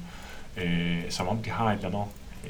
øh, 0.58 1.04
som 1.10 1.28
om 1.28 1.38
de 1.38 1.50
har 1.50 1.72
et 1.72 1.76
eller 1.76 1.88
andet 1.88 2.04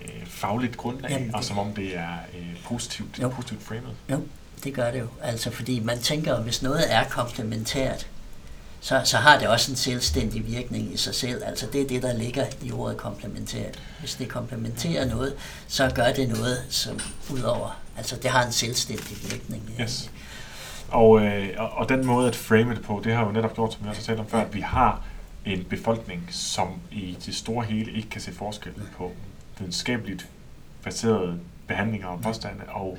øh, 0.03 0.25
fagligt 0.25 0.77
grundlag, 0.77 1.11
Jamen, 1.11 1.27
det... 1.27 1.35
og 1.35 1.43
som 1.43 1.59
om 1.59 1.73
det 1.73 1.97
er 1.97 2.13
øh, 2.37 2.63
positivt, 2.63 3.19
jo. 3.21 3.29
positivt 3.29 3.63
framet. 3.63 3.95
Jo, 4.11 4.21
det 4.63 4.73
gør 4.73 4.91
det 4.91 4.99
jo. 4.99 5.07
Altså, 5.21 5.51
fordi 5.51 5.79
man 5.79 5.99
tænker, 5.99 6.41
hvis 6.41 6.61
noget 6.61 6.93
er 6.93 7.03
komplementært, 7.03 8.07
så, 8.81 9.01
så 9.05 9.17
har 9.17 9.39
det 9.39 9.47
også 9.47 9.71
en 9.71 9.77
selvstændig 9.77 10.47
virkning 10.47 10.93
i 10.93 10.97
sig 10.97 11.15
selv. 11.15 11.41
Altså 11.45 11.67
det 11.73 11.81
er 11.81 11.87
det, 11.87 12.01
der 12.01 12.13
ligger 12.13 12.45
i 12.61 12.71
ordet 12.71 12.97
komplementært. 12.97 13.79
Hvis 13.99 14.15
det 14.15 14.29
komplementerer 14.29 15.05
noget, 15.05 15.35
så 15.67 15.91
gør 15.95 16.11
det 16.11 16.29
noget, 16.29 16.65
som 16.69 16.99
udover, 17.29 17.79
altså 17.97 18.15
det 18.15 18.31
har 18.31 18.45
en 18.45 18.51
selvstændig 18.51 19.17
virkning. 19.31 19.63
Yes. 19.81 20.11
Og, 20.89 21.21
øh, 21.21 21.49
og 21.57 21.89
den 21.89 22.05
måde 22.05 22.27
at 22.27 22.35
frame 22.35 22.75
det 22.75 22.83
på, 22.83 23.01
det 23.03 23.13
har 23.13 23.25
jo 23.25 23.31
netop 23.31 23.55
gjort, 23.55 23.73
som 23.73 23.83
vi 23.83 23.89
også 23.89 24.01
har 24.01 24.05
talt 24.05 24.19
om 24.19 24.27
før, 24.27 24.39
at 24.39 24.53
vi 24.53 24.61
har 24.61 25.01
en 25.45 25.63
befolkning, 25.63 26.27
som 26.31 26.67
i 26.91 27.17
det 27.25 27.35
store 27.35 27.65
hele 27.65 27.91
ikke 27.91 28.09
kan 28.09 28.21
se 28.21 28.33
forskel 28.33 28.73
på 28.97 29.11
videnskabeligt 29.59 30.27
baserede 30.83 31.39
behandlinger 31.67 32.07
og 32.07 32.21
påstande 32.21 32.63
og 32.67 32.97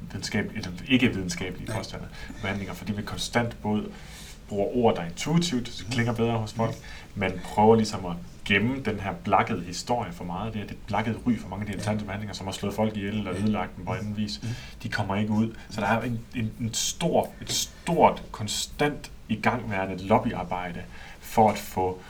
videnskab, 0.00 0.52
ikke 0.88 1.08
videnskabelige 1.08 1.72
påstande 1.72 2.06
og 2.28 2.34
behandlinger, 2.42 2.74
fordi 2.74 2.92
vi 2.92 3.02
konstant 3.02 3.62
både 3.62 3.84
bruger 4.48 4.76
ord, 4.76 4.96
der 4.96 5.04
intuitivt 5.04 5.86
klinger 5.90 6.12
bedre 6.12 6.38
hos 6.38 6.52
folk. 6.52 6.74
Man 7.14 7.40
prøver 7.44 7.76
ligesom 7.76 8.06
at 8.06 8.16
gemme 8.44 8.80
den 8.84 9.00
her 9.00 9.12
blakkede 9.24 9.60
historie 9.60 10.12
for 10.12 10.24
meget. 10.24 10.54
Det 10.54 10.62
er 10.62 10.66
det 10.66 10.76
blakkede 10.86 11.18
ry 11.26 11.38
for 11.38 11.48
mange 11.48 11.62
af 11.62 11.66
de 11.66 11.72
alternative 11.72 12.06
behandlinger, 12.06 12.34
som 12.34 12.46
har 12.46 12.52
slået 12.52 12.74
folk 12.74 12.96
ihjel 12.96 13.28
og 13.28 13.34
ødelagt 13.34 13.76
dem 13.76 13.84
på 13.84 13.92
anden 13.92 14.16
vis. 14.16 14.40
De 14.82 14.88
kommer 14.88 15.16
ikke 15.16 15.32
ud. 15.32 15.54
Så 15.70 15.80
der 15.80 15.86
er 15.86 16.00
en, 16.00 16.20
en, 16.34 16.52
en 16.60 16.74
stor, 16.74 17.28
et 17.40 17.52
stort, 17.52 18.22
konstant 18.30 19.10
igangværende 19.28 20.06
lobbyarbejde 20.06 20.82
for 21.20 21.50
at 21.50 21.58
få 21.58 22.00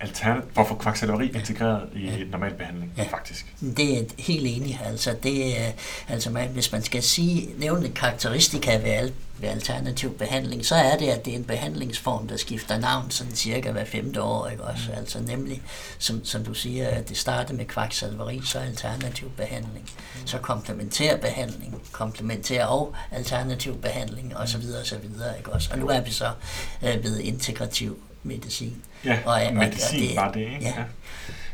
altern- 0.00 0.42
for 0.54 0.60
at 0.60 0.68
få 0.68 0.74
kvaksalveri 0.74 1.30
integreret 1.34 1.88
i 1.94 2.04
ja. 2.04 2.24
normal 2.24 2.54
behandling, 2.54 2.92
ja. 2.96 3.02
faktisk. 3.02 3.46
Det 3.60 3.98
er 3.98 4.04
helt 4.18 4.46
enig. 4.46 4.80
Altså, 4.84 5.16
det, 5.22 5.60
er, 5.60 5.72
altså 6.08 6.30
man, 6.30 6.48
hvis 6.48 6.72
man 6.72 6.82
skal 6.82 7.02
sige, 7.02 7.48
nævne 7.58 7.88
karakteristika 7.88 8.76
ved, 8.76 8.90
al, 8.90 9.12
ved 9.38 9.48
alternativ 9.48 10.18
behandling, 10.18 10.64
så 10.64 10.74
er 10.74 10.96
det, 10.96 11.08
at 11.08 11.24
det 11.24 11.32
er 11.32 11.36
en 11.38 11.44
behandlingsform, 11.44 12.28
der 12.28 12.36
skifter 12.36 12.78
navn 12.78 13.10
sådan 13.10 13.34
cirka 13.34 13.70
hver 13.70 13.84
femte 13.84 14.22
år. 14.22 14.48
Ikke 14.48 14.64
også? 14.64 14.84
Mm. 14.88 14.98
Altså 14.98 15.20
nemlig, 15.20 15.62
som, 15.98 16.24
som 16.24 16.44
du 16.44 16.54
siger, 16.54 16.88
at 16.88 17.08
det 17.08 17.16
starter 17.16 17.54
med 17.54 17.64
kvaksalveri, 17.64 18.40
så 18.44 18.58
alternativ 18.58 19.30
behandling, 19.36 19.90
mm. 20.20 20.26
så 20.26 20.38
komplementær 20.38 21.16
behandling, 21.16 21.82
komplementær 21.92 22.64
og 22.64 22.94
alternativ 23.10 23.80
behandling 23.80 24.36
osv. 24.36 24.62
osv. 24.82 25.04
Ikke 25.38 25.52
også? 25.52 25.68
Og 25.72 25.78
nu 25.78 25.88
er 25.88 26.00
vi 26.00 26.10
så 26.10 26.30
øh, 26.82 27.04
ved 27.04 27.20
integrativ 27.20 27.98
medicin. 28.22 28.82
Ja, 29.04 29.18
og, 29.24 29.32
og, 29.32 29.54
medicin 29.54 30.02
og 30.02 30.08
det, 30.08 30.16
var 30.16 30.32
det, 30.32 30.40
ikke? 30.40 30.56
Ja. 30.60 30.74
ja. 30.76 30.84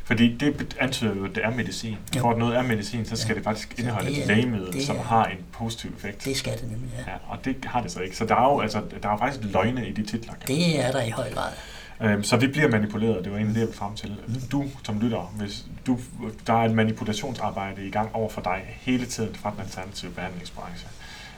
Fordi 0.04 0.36
det 0.36 0.76
antyder 0.80 1.14
jo, 1.14 1.24
at 1.24 1.34
det 1.34 1.44
er 1.44 1.50
medicin. 1.50 1.96
Jo. 2.16 2.20
For 2.20 2.30
at 2.30 2.38
noget 2.38 2.56
er 2.56 2.62
medicin, 2.62 3.04
så 3.04 3.16
skal 3.16 3.28
ja. 3.28 3.34
det 3.34 3.44
faktisk 3.44 3.78
indeholde 3.78 4.08
det 4.08 4.18
er, 4.18 4.22
et 4.22 4.28
lægemiddel, 4.28 4.72
det 4.72 4.82
er, 4.82 4.86
som 4.86 4.98
har 4.98 5.24
en 5.24 5.38
positiv 5.52 5.90
effekt. 5.96 6.24
Det 6.24 6.36
skal 6.36 6.52
det 6.52 6.70
nemlig, 6.70 6.90
ja. 7.06 7.12
ja. 7.12 7.16
Og 7.28 7.44
det 7.44 7.56
har 7.64 7.82
det 7.82 7.92
så 7.92 8.00
ikke. 8.00 8.16
Så 8.16 8.24
der 8.24 8.34
er 8.34 8.52
jo, 8.52 8.60
altså, 8.60 8.82
der 9.02 9.08
er 9.08 9.18
faktisk 9.18 9.52
løgne 9.52 9.88
i 9.88 9.92
de 9.92 10.06
titler. 10.06 10.32
Det 10.46 10.84
er 10.84 10.92
der 10.92 11.02
i 11.02 11.10
høj 11.10 11.30
grad. 11.30 11.52
Øhm, 12.00 12.24
så 12.24 12.36
vi 12.36 12.46
bliver 12.46 12.68
manipuleret, 12.68 13.24
det 13.24 13.32
var 13.32 13.38
egentlig 13.38 13.54
det, 13.54 13.60
jeg 13.60 13.68
vil 13.68 13.76
frem 13.76 13.94
til. 13.94 14.16
Mm. 14.26 14.34
Du, 14.52 14.64
som 14.84 15.00
lytter, 15.00 15.34
hvis 15.36 15.64
du, 15.86 15.98
der 16.46 16.52
er 16.52 16.64
et 16.64 16.74
manipulationsarbejde 16.74 17.86
i 17.86 17.90
gang 17.90 18.14
over 18.14 18.28
for 18.28 18.40
dig 18.40 18.78
hele 18.80 19.06
tiden 19.06 19.34
fra 19.34 19.50
den 19.50 19.60
alternative 19.60 20.10
behandlingsbranche, 20.10 20.88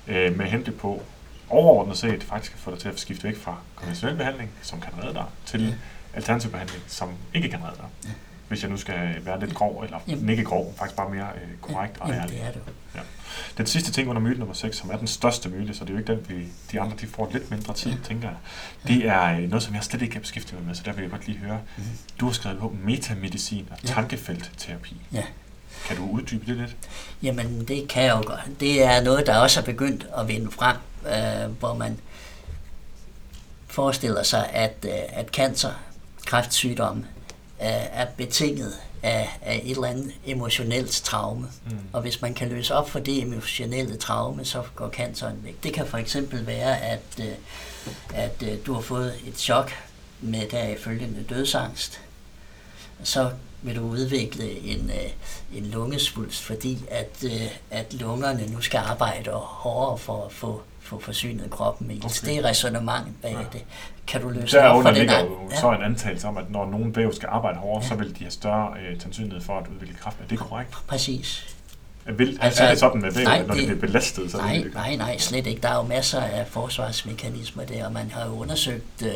øh, 0.09 0.39
med 0.39 0.47
henblik 0.47 0.77
på 0.77 1.03
overordnet 1.51 1.97
set 1.97 2.23
faktisk 2.23 2.53
at 2.53 2.59
få 2.59 2.71
dig 2.71 2.79
til 2.79 2.89
at 2.89 3.01
skifte 3.01 3.25
væk 3.25 3.37
fra 3.37 3.57
konventionel 3.75 4.17
behandling, 4.17 4.51
som 4.63 4.81
kan 4.81 4.93
redde 5.03 5.15
dig, 5.15 5.25
til 5.47 5.75
alternativ 6.15 6.51
behandling, 6.51 6.83
som 6.87 7.11
ikke 7.35 7.49
kan 7.49 7.59
redde 7.65 7.77
dig. 7.77 8.13
Hvis 8.49 8.63
jeg 8.63 8.71
nu 8.71 8.77
skal 8.77 9.17
være 9.25 9.41
lidt 9.41 9.55
grov, 9.55 9.83
eller 9.85 9.99
Jamen. 10.09 10.29
ikke 10.29 10.45
grov, 10.45 10.75
faktisk 10.79 10.97
bare 10.97 11.11
mere 11.11 11.27
øh, 11.35 11.57
korrekt 11.61 11.99
og 12.01 12.11
ærlig. 12.11 12.31
det 12.31 12.43
er 12.47 12.53
det. 12.53 12.63
Ja. 12.95 13.01
Den 13.59 13.67
sidste 13.67 13.93
ting 13.93 14.09
under 14.09 14.23
myte 14.23 14.39
nummer 14.39 14.55
6, 14.55 14.77
som 14.77 14.91
er 14.91 14.97
den 14.97 15.07
største 15.07 15.49
myte, 15.49 15.75
så 15.75 15.85
det 15.85 15.91
er 15.91 15.95
jo 15.95 15.99
ikke 15.99 16.13
den, 16.13 16.29
vi, 16.29 16.49
de 16.73 16.81
andre 16.81 16.97
de 17.01 17.07
får 17.07 17.31
lidt 17.33 17.51
mindre 17.51 17.75
tid, 17.75 17.91
ja. 17.91 17.97
tænker 18.05 18.29
jeg. 18.29 18.37
Det 18.89 19.09
er 19.09 19.39
øh, 19.39 19.49
noget, 19.49 19.63
som 19.63 19.75
jeg 19.75 19.85
slet 19.85 20.03
ikke 20.03 20.13
kan 20.13 20.21
beskæftige 20.21 20.57
mig 20.57 20.67
med, 20.67 20.75
så 20.75 20.83
der 20.85 20.93
vil 20.93 21.03
jeg 21.03 21.11
godt 21.11 21.27
lige 21.27 21.39
høre. 21.39 21.61
Mm. 21.77 21.85
Du 22.21 22.27
har 22.27 22.33
skrevet 22.33 22.59
på 22.59 22.77
metamedicin 22.85 23.69
og 23.71 23.77
ja. 23.83 23.89
tankefeltterapi. 23.89 24.97
Ja. 25.13 25.23
Kan 25.87 25.97
du 25.97 26.11
uddybe 26.11 26.47
det 26.47 26.57
lidt? 26.57 26.77
Jamen, 27.23 27.65
det 27.65 27.89
kan 27.89 28.03
jeg 28.03 28.17
jo 28.17 28.23
godt. 28.27 28.61
Det 28.61 28.83
er 28.83 29.03
noget, 29.03 29.27
der 29.27 29.37
også 29.39 29.61
er 29.61 29.65
begyndt 29.65 30.07
at 30.19 30.29
vinde 30.29 30.51
frem, 30.51 30.77
øh, 31.07 31.59
hvor 31.59 31.75
man 31.75 32.01
forestiller 33.67 34.23
sig, 34.23 34.51
at, 34.53 34.77
øh, 34.85 34.91
at 35.09 35.29
cancer, 35.29 35.71
kræftsygdom, 36.27 36.99
øh, 37.63 37.67
er 37.93 38.07
betinget 38.17 38.73
af, 39.03 39.39
af 39.43 39.61
et 39.65 39.71
eller 39.71 39.89
andet 39.89 40.13
emotionelt 40.27 40.91
traume. 40.91 41.49
Mm. 41.71 41.79
Og 41.93 42.03
hvis 42.03 42.23
man 42.23 42.35
kan 42.35 42.49
løse 42.49 42.75
op 42.75 42.91
for 42.91 42.99
det 42.99 43.23
emotionelle 43.23 43.97
traume, 43.97 44.45
så 44.45 44.63
går 44.75 44.91
canceren 44.91 45.45
væk. 45.45 45.63
Det 45.63 45.73
kan 45.73 45.87
for 45.87 45.99
eksempel 45.99 46.47
være, 46.47 46.81
at, 46.81 47.03
øh, 47.21 47.33
at 48.15 48.43
øh, 48.43 48.59
du 48.67 48.75
har 48.75 48.81
fået 48.81 49.15
et 49.27 49.39
chok 49.39 49.73
med 50.21 50.49
deraf 50.49 50.79
følgende 50.81 51.25
dødsangst. 51.29 52.01
Så 53.03 53.31
vil 53.63 53.77
du 53.77 53.81
udvikle 53.81 54.61
en, 54.61 54.91
øh, 54.91 55.59
en 55.59 55.67
lungesvulst, 55.67 56.43
fordi 56.43 56.85
at, 56.91 57.25
øh, 57.25 57.49
at 57.71 57.95
lungerne 57.95 58.47
nu 58.53 58.61
skal 58.61 58.79
arbejde 58.79 59.31
hårdere 59.31 59.99
for 59.99 60.25
at 60.25 60.33
få, 60.33 60.63
få 60.81 61.01
forsynet 61.01 61.51
kroppen 61.51 61.89
med 61.89 61.97
okay. 61.97 62.09
Det 62.25 62.37
er 62.37 62.45
resonemang 62.45 63.17
bag 63.23 63.33
ja. 63.33 63.59
det. 63.59 63.65
Kan 64.07 64.21
du 64.23 64.29
løse 64.29 64.61
op 64.63 64.83
for 64.83 64.91
den? 64.91 65.09
Der 65.09 65.21
jo 65.21 65.49
ja. 65.51 65.61
så 65.61 65.73
en 65.73 65.83
antagelse 65.83 66.29
om, 66.29 66.37
at 66.37 66.51
når 66.51 66.67
nogen 66.67 66.97
væv 66.97 67.13
skal 67.13 67.29
arbejde 67.33 67.59
hårdere, 67.59 67.83
ja. 67.83 67.89
så 67.89 67.95
vil 67.95 68.11
de 68.19 68.19
have 68.19 68.31
større 68.31 68.75
øh, 68.81 69.01
sandsynlighed 69.01 69.41
for 69.41 69.59
at 69.59 69.67
udvikle 69.75 69.97
kræft. 70.01 70.17
Er 70.21 70.29
det 70.29 70.39
korrekt? 70.39 70.71
Præcis. 70.87 71.57
Vil, 72.17 72.39
altså, 72.41 72.65
er 72.65 72.71
det 72.71 72.79
sådan 72.79 73.01
med 73.01 73.13
væv, 73.13 73.25
nej, 73.25 73.43
når 73.43 73.55
det, 73.55 73.57
det 73.57 73.67
bliver 73.67 73.81
belastet? 73.81 74.31
Så 74.31 74.37
nej, 74.37 74.61
det 74.65 74.75
nej, 74.75 74.97
nej, 74.97 75.19
slet 75.19 75.47
ikke. 75.47 75.63
Der 75.63 75.69
er 75.69 75.77
jo 75.77 75.83
masser 75.83 76.21
af 76.21 76.47
forsvarsmekanismer 76.47 77.65
der, 77.65 77.87
og 77.87 77.93
man 77.93 78.11
har 78.11 78.27
jo 78.27 78.33
undersøgt 78.33 79.03
øh, 79.03 79.11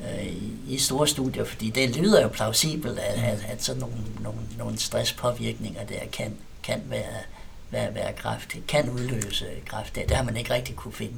øh, 0.00 0.32
i 0.68 0.78
store 0.78 1.08
studier, 1.08 1.44
fordi 1.44 1.70
det 1.70 1.96
lyder 1.96 2.22
jo 2.22 2.28
plausibelt, 2.28 2.98
at, 2.98 3.22
at, 3.24 3.46
at 3.48 3.64
sådan 3.64 3.80
nogle, 3.80 3.96
nogle, 4.20 4.38
nogle 4.58 4.78
stresspåvirkninger 4.78 5.84
der 5.84 6.00
kan, 6.12 6.36
kan 6.62 6.82
være, 6.86 7.22
være, 7.70 7.94
være 7.94 8.12
kræft, 8.12 8.56
kan 8.68 8.90
udløse 8.90 9.46
kræft. 9.66 9.94
Det, 9.94 10.08
det 10.08 10.16
har 10.16 10.24
man 10.24 10.36
ikke 10.36 10.54
rigtig 10.54 10.76
kunne 10.76 10.92
finde, 10.92 11.16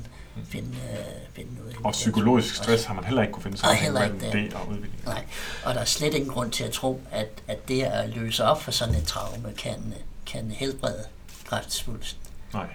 finde, 0.48 0.68
uh, 0.68 1.34
finde 1.34 1.50
ud 1.64 1.70
af. 1.70 1.74
Og 1.84 1.92
psykologisk 1.92 2.54
stress 2.54 2.84
har 2.84 2.94
man 2.94 3.04
heller 3.04 3.22
ikke 3.22 3.32
kunne 3.32 3.42
finde 3.42 3.58
sammen 3.58 3.92
med 3.92 4.20
det. 4.20 4.32
det 4.32 4.54
og 4.54 4.68
udvikling. 4.68 5.04
Nej, 5.04 5.24
og 5.64 5.74
der 5.74 5.80
er 5.80 5.84
slet 5.84 6.14
ingen 6.14 6.30
grund 6.30 6.50
til 6.50 6.64
at 6.64 6.70
tro, 6.70 7.00
at, 7.10 7.28
at 7.48 7.68
det 7.68 7.82
at 7.82 8.08
løse 8.08 8.44
op 8.44 8.62
for 8.62 8.70
sådan 8.70 8.94
et 8.94 9.04
traume 9.04 9.52
kan, 9.58 9.94
kan 10.26 10.50
helbrede 10.50 11.04
kræftsvulsten. 11.46 12.22
Nej. 12.52 12.66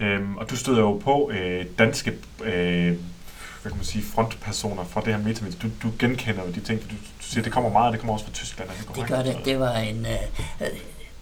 Øhm, 0.00 0.36
og 0.36 0.50
du 0.50 0.56
støder 0.56 0.80
jo 0.80 0.96
på 0.96 1.30
øh, 1.30 1.66
danske 1.78 2.18
øh, 2.44 2.96
hvad 3.62 3.72
kan 3.72 3.76
man 3.76 3.84
sige, 3.84 4.04
frontpersoner 4.04 4.84
fra 4.84 5.00
det 5.00 5.14
her 5.14 5.22
metamedie. 5.22 5.58
Du, 5.62 5.70
du 5.82 5.92
genkender 5.98 6.44
jo 6.44 6.50
de 6.50 6.60
ting, 6.60 6.80
du, 6.80 6.86
du 6.94 7.24
siger, 7.24 7.42
det 7.42 7.52
kommer 7.52 7.70
meget, 7.70 7.92
det 7.92 8.00
kommer 8.00 8.14
også 8.14 8.24
fra 8.24 8.32
Tyskland. 8.32 8.70
Er 8.70 8.74
det, 8.74 8.96
det 8.96 9.06
gør 9.08 9.22
det. 9.22 9.38
Det 9.44 9.60
var 9.60 9.74
en, 9.76 10.06
øh, 10.06 10.12
øh, 10.60 10.68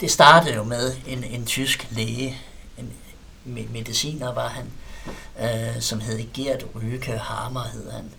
det 0.00 0.10
startede 0.10 0.54
jo 0.54 0.64
med 0.64 0.92
en, 1.06 1.24
en 1.24 1.46
tysk 1.46 1.88
læge, 1.90 2.36
en 2.78 2.92
mediciner 3.46 4.34
var 4.34 4.48
han, 4.48 4.66
øh, 5.40 5.80
som 5.80 6.00
hed 6.00 6.32
Gert 6.34 6.64
Ryke 6.76 7.18
Hammer, 7.18 7.64
hed 7.64 7.90
han. 7.90 8.10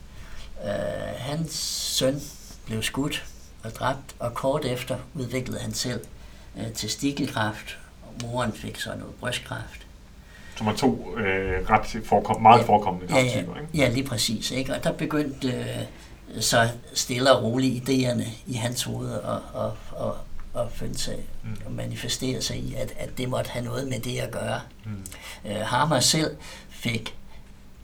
Øh, 0.66 1.16
hans 1.18 1.54
søn 1.98 2.22
blev 2.66 2.84
skudt 2.84 3.26
og 3.64 3.72
dræbt, 3.72 4.16
og 4.20 4.34
kort 4.34 4.66
efter 4.66 4.98
udviklede 5.14 5.60
han 5.60 5.74
selv 5.74 6.02
øh, 6.58 6.74
testikelkræft, 6.76 7.78
og 8.04 8.14
moren 8.22 8.54
fik 8.54 8.80
så 8.80 8.90
noget 8.90 9.16
brystkræft 9.20 9.88
som 10.56 10.68
er 10.68 10.76
to 10.76 11.18
øh, 11.18 11.70
ret 11.70 12.06
forekom, 12.06 12.42
meget 12.42 12.66
forekommende. 12.66 13.16
Ja, 13.16 13.24
ja, 13.24 13.40
ikke? 13.40 13.52
ja, 13.74 13.90
lige 13.90 14.04
præcis. 14.08 14.52
Ikke? 14.52 14.74
Og 14.76 14.84
der 14.84 14.92
begyndte 14.92 15.48
øh, 15.48 16.42
så 16.42 16.70
stille 16.94 17.36
og 17.36 17.44
roligt 17.44 17.90
idéerne 17.90 18.28
i 18.48 18.54
hans 18.54 18.84
hoved 18.84 19.14
at, 19.14 19.62
at, 19.62 19.72
at, 20.06 20.62
at 20.62 20.72
finde 20.72 20.98
sig 20.98 21.16
mm. 21.44 21.58
og 21.66 21.72
manifestere 21.72 22.42
sig 22.42 22.58
i, 22.58 22.74
at, 22.74 22.94
at 22.98 23.18
det 23.18 23.30
måtte 23.30 23.50
have 23.50 23.66
noget 23.66 23.88
med 23.88 24.00
det 24.00 24.20
at 24.20 24.32
gøre. 24.32 24.62
Mm. 24.86 25.06
Øh, 25.46 25.56
Hammer 25.56 26.00
selv 26.00 26.36
fik 26.70 27.16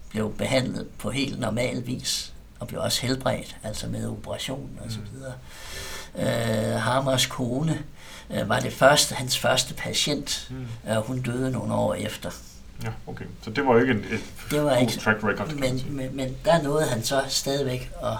blev 0.10 0.34
behandlet 0.38 0.88
på 0.98 1.10
helt 1.10 1.39
normal 1.39 1.88
vis, 1.88 2.34
og 2.60 2.68
blev 2.68 2.81
også 2.81 3.02
helbredt, 3.02 3.57
altså 3.64 3.88
med 3.88 4.07
operation 4.07 4.69
og 4.85 4.91
så 4.91 4.99
mm. 4.99 5.06
videre. 5.14 5.34
Mm. 6.15 6.22
Øh, 6.22 6.81
Hammers 6.81 7.26
kone 7.26 7.84
øh, 8.30 8.49
var 8.49 8.60
det 8.60 8.73
første, 8.73 9.15
hans 9.15 9.39
første 9.39 9.73
patient, 9.73 10.48
mm. 10.49 10.91
øh, 10.91 10.98
hun 10.98 11.22
døde 11.22 11.52
nogle 11.52 11.73
år 11.73 11.94
efter. 11.94 12.31
Ja, 12.84 12.90
okay. 13.08 13.26
Så 13.44 13.49
det 13.49 13.66
var 13.66 13.74
jo 13.74 13.80
ikke 13.80 13.94
et, 13.94 14.14
et 14.14 14.24
det 14.52 14.64
var 14.64 14.76
ikke, 14.76 14.94
track 14.94 15.24
record. 15.24 15.54
Men, 15.54 15.84
men, 15.90 16.16
men 16.16 16.38
der 16.45 16.62
nåede 16.62 16.86
han 16.86 17.04
så 17.04 17.24
stadigvæk 17.28 17.91
at, 18.04 18.18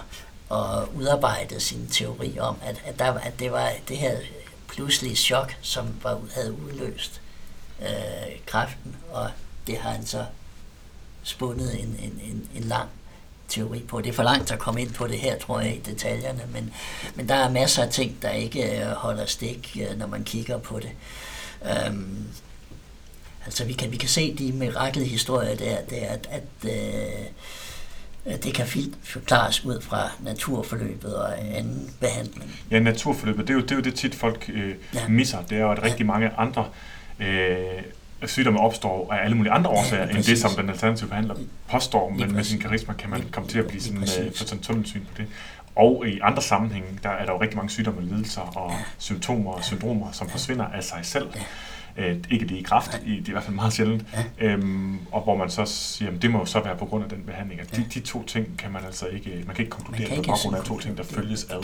at 0.58 0.88
udarbejde 0.94 1.60
sin 1.60 1.86
teori 1.86 2.38
om, 2.38 2.56
at, 2.62 2.82
at, 2.84 2.98
der, 2.98 3.12
at 3.12 3.38
det 3.38 3.52
var 3.52 3.72
det 3.88 3.96
her 3.96 4.16
pludselige 4.68 5.16
chok, 5.16 5.56
som 5.60 5.86
var, 6.02 6.20
havde 6.34 6.52
udløst 6.52 7.20
øh, 7.82 7.86
kræften, 8.46 8.96
og 9.10 9.30
det 9.66 9.78
har 9.78 9.90
han 9.90 10.06
så 10.06 10.24
spundet 11.22 11.80
en, 11.80 11.96
en, 12.02 12.20
en, 12.22 12.48
en 12.54 12.62
lang 12.62 12.88
teori 13.48 13.84
på. 13.88 14.00
Det 14.00 14.08
er 14.08 14.12
for 14.12 14.22
langt 14.22 14.50
at 14.50 14.58
komme 14.58 14.80
ind 14.80 14.94
på 14.94 15.06
det 15.06 15.18
her, 15.18 15.38
tror 15.38 15.60
jeg, 15.60 15.76
i 15.76 15.78
detaljerne, 15.78 16.42
men, 16.52 16.72
men 17.14 17.28
der 17.28 17.34
er 17.34 17.50
masser 17.50 17.82
af 17.82 17.90
ting, 17.90 18.22
der 18.22 18.30
ikke 18.30 18.80
øh, 18.80 18.86
holder 18.86 19.26
stik, 19.26 19.76
øh, 19.80 19.98
når 19.98 20.06
man 20.06 20.24
kigger 20.24 20.58
på 20.58 20.80
det. 20.80 20.90
Øhm, 21.70 22.28
Altså 23.48 23.64
vi 23.64 23.72
kan, 23.72 23.92
vi 23.92 23.96
kan 23.96 24.08
se 24.08 24.34
de 24.38 24.52
mirakelhistorier 24.52 25.56
der, 25.56 25.76
det 25.90 26.04
er, 26.04 26.08
at, 26.08 26.28
at 26.30 26.42
øh, 26.64 28.34
det 28.42 28.54
kan 28.54 28.66
forklares 29.02 29.64
ud 29.64 29.80
fra 29.80 30.10
naturforløbet 30.20 31.16
og 31.16 31.56
anden 31.56 31.90
behandling. 32.00 32.54
Ja, 32.70 32.78
naturforløbet, 32.78 33.48
det 33.48 33.50
er 33.50 33.54
jo 33.54 33.60
det, 33.60 33.70
er 33.70 33.76
jo 33.76 33.82
det 33.82 33.94
tit 33.94 34.14
folk 34.14 34.50
øh, 34.54 34.74
ja. 34.94 35.08
misser. 35.08 35.42
Det 35.42 35.58
er 35.58 35.62
jo, 35.62 35.72
at 35.72 35.82
rigtig 35.82 36.00
ja. 36.00 36.04
mange 36.04 36.30
andre 36.38 36.66
øh, 37.20 37.82
sygdomme 38.26 38.60
opstår 38.60 39.12
af 39.12 39.24
alle 39.24 39.36
mulige 39.36 39.52
andre 39.52 39.70
årsager, 39.70 40.06
ja, 40.06 40.10
end 40.10 40.24
det, 40.24 40.38
som 40.38 40.50
den 40.50 40.70
alternative 40.70 41.08
behandler 41.08 41.34
påstår, 41.70 42.10
men 42.10 42.34
med 42.34 42.44
sin 42.44 42.60
karisma 42.60 42.94
kan 42.94 43.10
man 43.10 43.24
komme 43.32 43.48
til 43.48 43.58
at 43.58 43.66
blive 43.66 43.82
sådan, 43.82 44.02
øh, 44.02 44.32
for 44.34 44.44
sådan 44.44 44.62
tunnelsyn 44.62 45.00
på 45.00 45.14
det. 45.16 45.26
Og 45.76 46.04
i 46.08 46.20
andre 46.22 46.42
sammenhænge, 46.42 46.88
der 47.02 47.10
er 47.10 47.24
der 47.26 47.32
jo 47.32 47.40
rigtig 47.40 47.56
mange 47.56 47.70
sygdomme, 47.70 48.02
lidelser 48.02 48.40
og 48.40 48.70
ja. 48.70 48.76
symptomer 48.98 49.52
og 49.52 49.64
syndromer, 49.64 50.12
som 50.12 50.30
forsvinder 50.30 50.64
af 50.64 50.84
sig 50.84 51.00
selv. 51.02 51.28
Ja 51.36 51.40
Øh, 51.98 52.16
ikke 52.30 52.46
det 52.48 52.56
i 52.56 52.62
kraft, 52.62 53.02
i, 53.06 53.10
det 53.10 53.24
er 53.24 53.28
i 53.28 53.32
hvert 53.32 53.42
fald 53.42 53.56
meget 53.56 53.72
sjældent. 53.72 54.04
Ja. 54.40 54.46
Øhm, 54.46 54.98
og 55.12 55.22
hvor 55.22 55.36
man 55.36 55.50
så 55.50 55.64
siger, 55.64 56.10
at 56.10 56.22
det 56.22 56.30
må 56.30 56.38
jo 56.38 56.44
så 56.44 56.60
være 56.60 56.76
på 56.76 56.84
grund 56.84 57.04
af 57.04 57.10
den 57.10 57.22
behandling. 57.22 57.60
At 57.60 57.76
de, 57.76 57.84
de 57.94 58.00
to 58.00 58.22
ting 58.24 58.58
kan 58.58 58.72
man 58.72 58.84
altså 58.84 59.06
ikke, 59.06 59.42
man 59.46 59.56
kan 59.56 59.64
ikke 59.64 59.70
konkludere 59.70 60.08
kan 60.08 60.16
på 60.16 60.22
baggrund 60.22 60.56
af 60.56 60.64
to 60.64 60.78
ting, 60.78 60.98
der 60.98 61.04
følges 61.04 61.44
ad. 61.44 61.62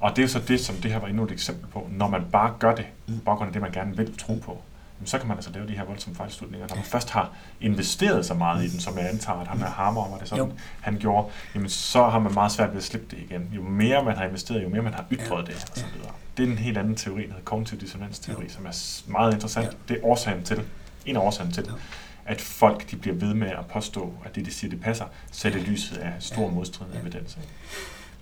Og 0.00 0.16
det 0.16 0.24
er 0.24 0.28
så 0.28 0.38
det, 0.48 0.60
som 0.60 0.74
det 0.76 0.92
her 0.92 0.98
var 0.98 1.08
endnu 1.08 1.24
et 1.24 1.32
eksempel 1.32 1.66
på. 1.66 1.88
Når 1.90 2.08
man 2.08 2.22
bare 2.32 2.54
gør 2.58 2.74
det, 2.74 2.86
på 3.06 3.12
baggrund 3.24 3.48
af 3.48 3.52
det, 3.52 3.62
man 3.62 3.72
gerne 3.72 3.96
vil 3.96 4.18
tro 4.18 4.34
på, 4.34 4.62
så 5.04 5.18
kan 5.18 5.28
man 5.28 5.36
altså 5.36 5.50
lave 5.54 5.66
de 5.68 5.72
her 5.72 5.84
voldsomme 5.84 6.16
fejlslutninger. 6.16 6.66
Når 6.68 6.76
man 6.76 6.84
først 6.84 7.10
har 7.10 7.30
investeret 7.60 8.26
så 8.26 8.34
meget 8.34 8.64
i 8.64 8.68
den, 8.68 8.80
som 8.80 8.98
jeg 8.98 9.08
antager, 9.08 9.40
at 9.40 9.46
ham 9.46 9.60
er 9.62 9.66
hammer, 9.66 10.10
var 10.10 10.18
det 10.18 10.28
sådan, 10.28 10.44
jo. 10.44 10.52
han 10.80 10.96
gjorde, 10.98 11.28
jamen 11.54 11.68
så 11.68 12.08
har 12.08 12.18
man 12.18 12.34
meget 12.34 12.52
svært 12.52 12.70
ved 12.70 12.76
at 12.76 12.84
slippe 12.84 13.16
det 13.16 13.22
igen. 13.30 13.48
Jo 13.52 13.62
mere 13.62 14.04
man 14.04 14.16
har 14.16 14.24
investeret, 14.24 14.62
jo 14.62 14.68
mere 14.68 14.82
man 14.82 14.94
har 14.94 15.04
ytret 15.12 15.46
det, 15.46 15.54
og 15.70 15.78
så 15.78 15.84
videre. 15.94 16.12
Det 16.36 16.44
er 16.44 16.50
en 16.50 16.58
helt 16.58 16.78
anden 16.78 16.96
teori, 16.96 17.22
der 17.22 17.28
hedder 17.28 17.42
kognitiv 17.44 17.80
dissonansteori, 17.80 18.48
som 18.48 18.66
er 18.66 19.02
meget 19.06 19.34
interessant. 19.34 19.76
Det 19.88 19.96
er 19.96 20.04
årsagen 20.04 20.44
til, 20.44 20.62
en 21.06 21.16
af 21.16 21.20
årsagen 21.20 21.52
til, 21.52 21.70
at 22.26 22.40
folk 22.40 22.90
de 22.90 22.96
bliver 22.96 23.16
ved 23.16 23.34
med 23.34 23.48
at 23.48 23.66
påstå, 23.72 24.14
at 24.24 24.34
det, 24.34 24.46
de 24.46 24.50
siger, 24.50 24.70
det 24.70 24.80
passer, 24.80 25.04
det 25.42 25.54
lyset 25.54 25.96
af 25.96 26.12
stor 26.20 26.50
modstridende 26.50 27.00
evidens. 27.00 27.38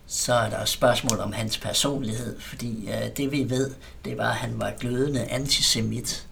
Så 0.06 0.34
er 0.34 0.50
der 0.50 0.64
spørgsmål 0.64 1.20
om 1.20 1.32
hans 1.32 1.58
personlighed, 1.58 2.40
fordi 2.40 2.88
uh, 2.88 3.16
det 3.16 3.32
vi 3.32 3.50
ved, 3.50 3.74
det 4.04 4.18
var, 4.18 4.30
at 4.30 4.36
han 4.36 4.60
var 4.60 4.72
glødende 4.80 5.26
antisemit. 5.30 6.26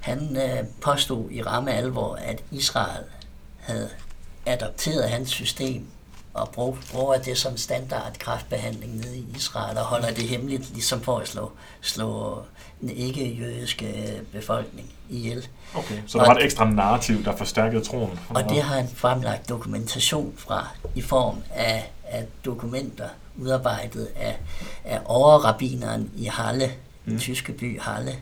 Han 0.00 0.36
uh, 0.36 0.68
påstod 0.82 1.30
i 1.30 1.42
ramme 1.42 1.72
alvor, 1.72 2.14
at 2.14 2.44
Israel 2.50 3.04
havde 3.58 3.88
adopteret 4.46 5.10
hans 5.10 5.30
system 5.30 5.86
og 6.38 6.48
bruger 6.92 7.18
det 7.18 7.38
som 7.38 7.56
standard 7.56 8.16
kraftbehandling 8.18 8.96
nede 8.96 9.16
i 9.16 9.26
Israel 9.36 9.78
og 9.78 9.84
holder 9.84 10.10
det 10.10 10.24
hemmeligt, 10.24 10.70
ligesom 10.72 11.00
for 11.00 11.18
at 11.18 11.28
slå, 11.28 11.52
slå 11.80 12.42
den 12.80 12.90
ikke-jødiske 12.90 14.20
befolkning 14.32 14.92
ihjel. 15.08 15.48
Okay, 15.74 15.98
så 16.06 16.18
der 16.18 16.24
og, 16.24 16.28
var 16.28 16.34
et 16.34 16.44
ekstra 16.44 16.70
narrativ, 16.70 17.24
der 17.24 17.36
forstærkede 17.36 17.84
troen? 17.84 18.20
Og 18.28 18.44
det 18.48 18.62
har 18.62 18.76
han 18.76 18.88
fremlagt 18.94 19.48
dokumentation 19.48 20.34
fra 20.36 20.68
i 20.94 21.02
form 21.02 21.42
af, 21.54 21.90
af 22.04 22.24
dokumenter 22.44 23.08
udarbejdet 23.38 24.08
af, 24.16 24.36
af 24.84 25.00
overrabineren 25.04 26.10
i 26.16 26.24
Halle, 26.24 26.72
mm. 27.04 27.18
tyske 27.18 27.52
by 27.52 27.80
Halle. 27.80 28.16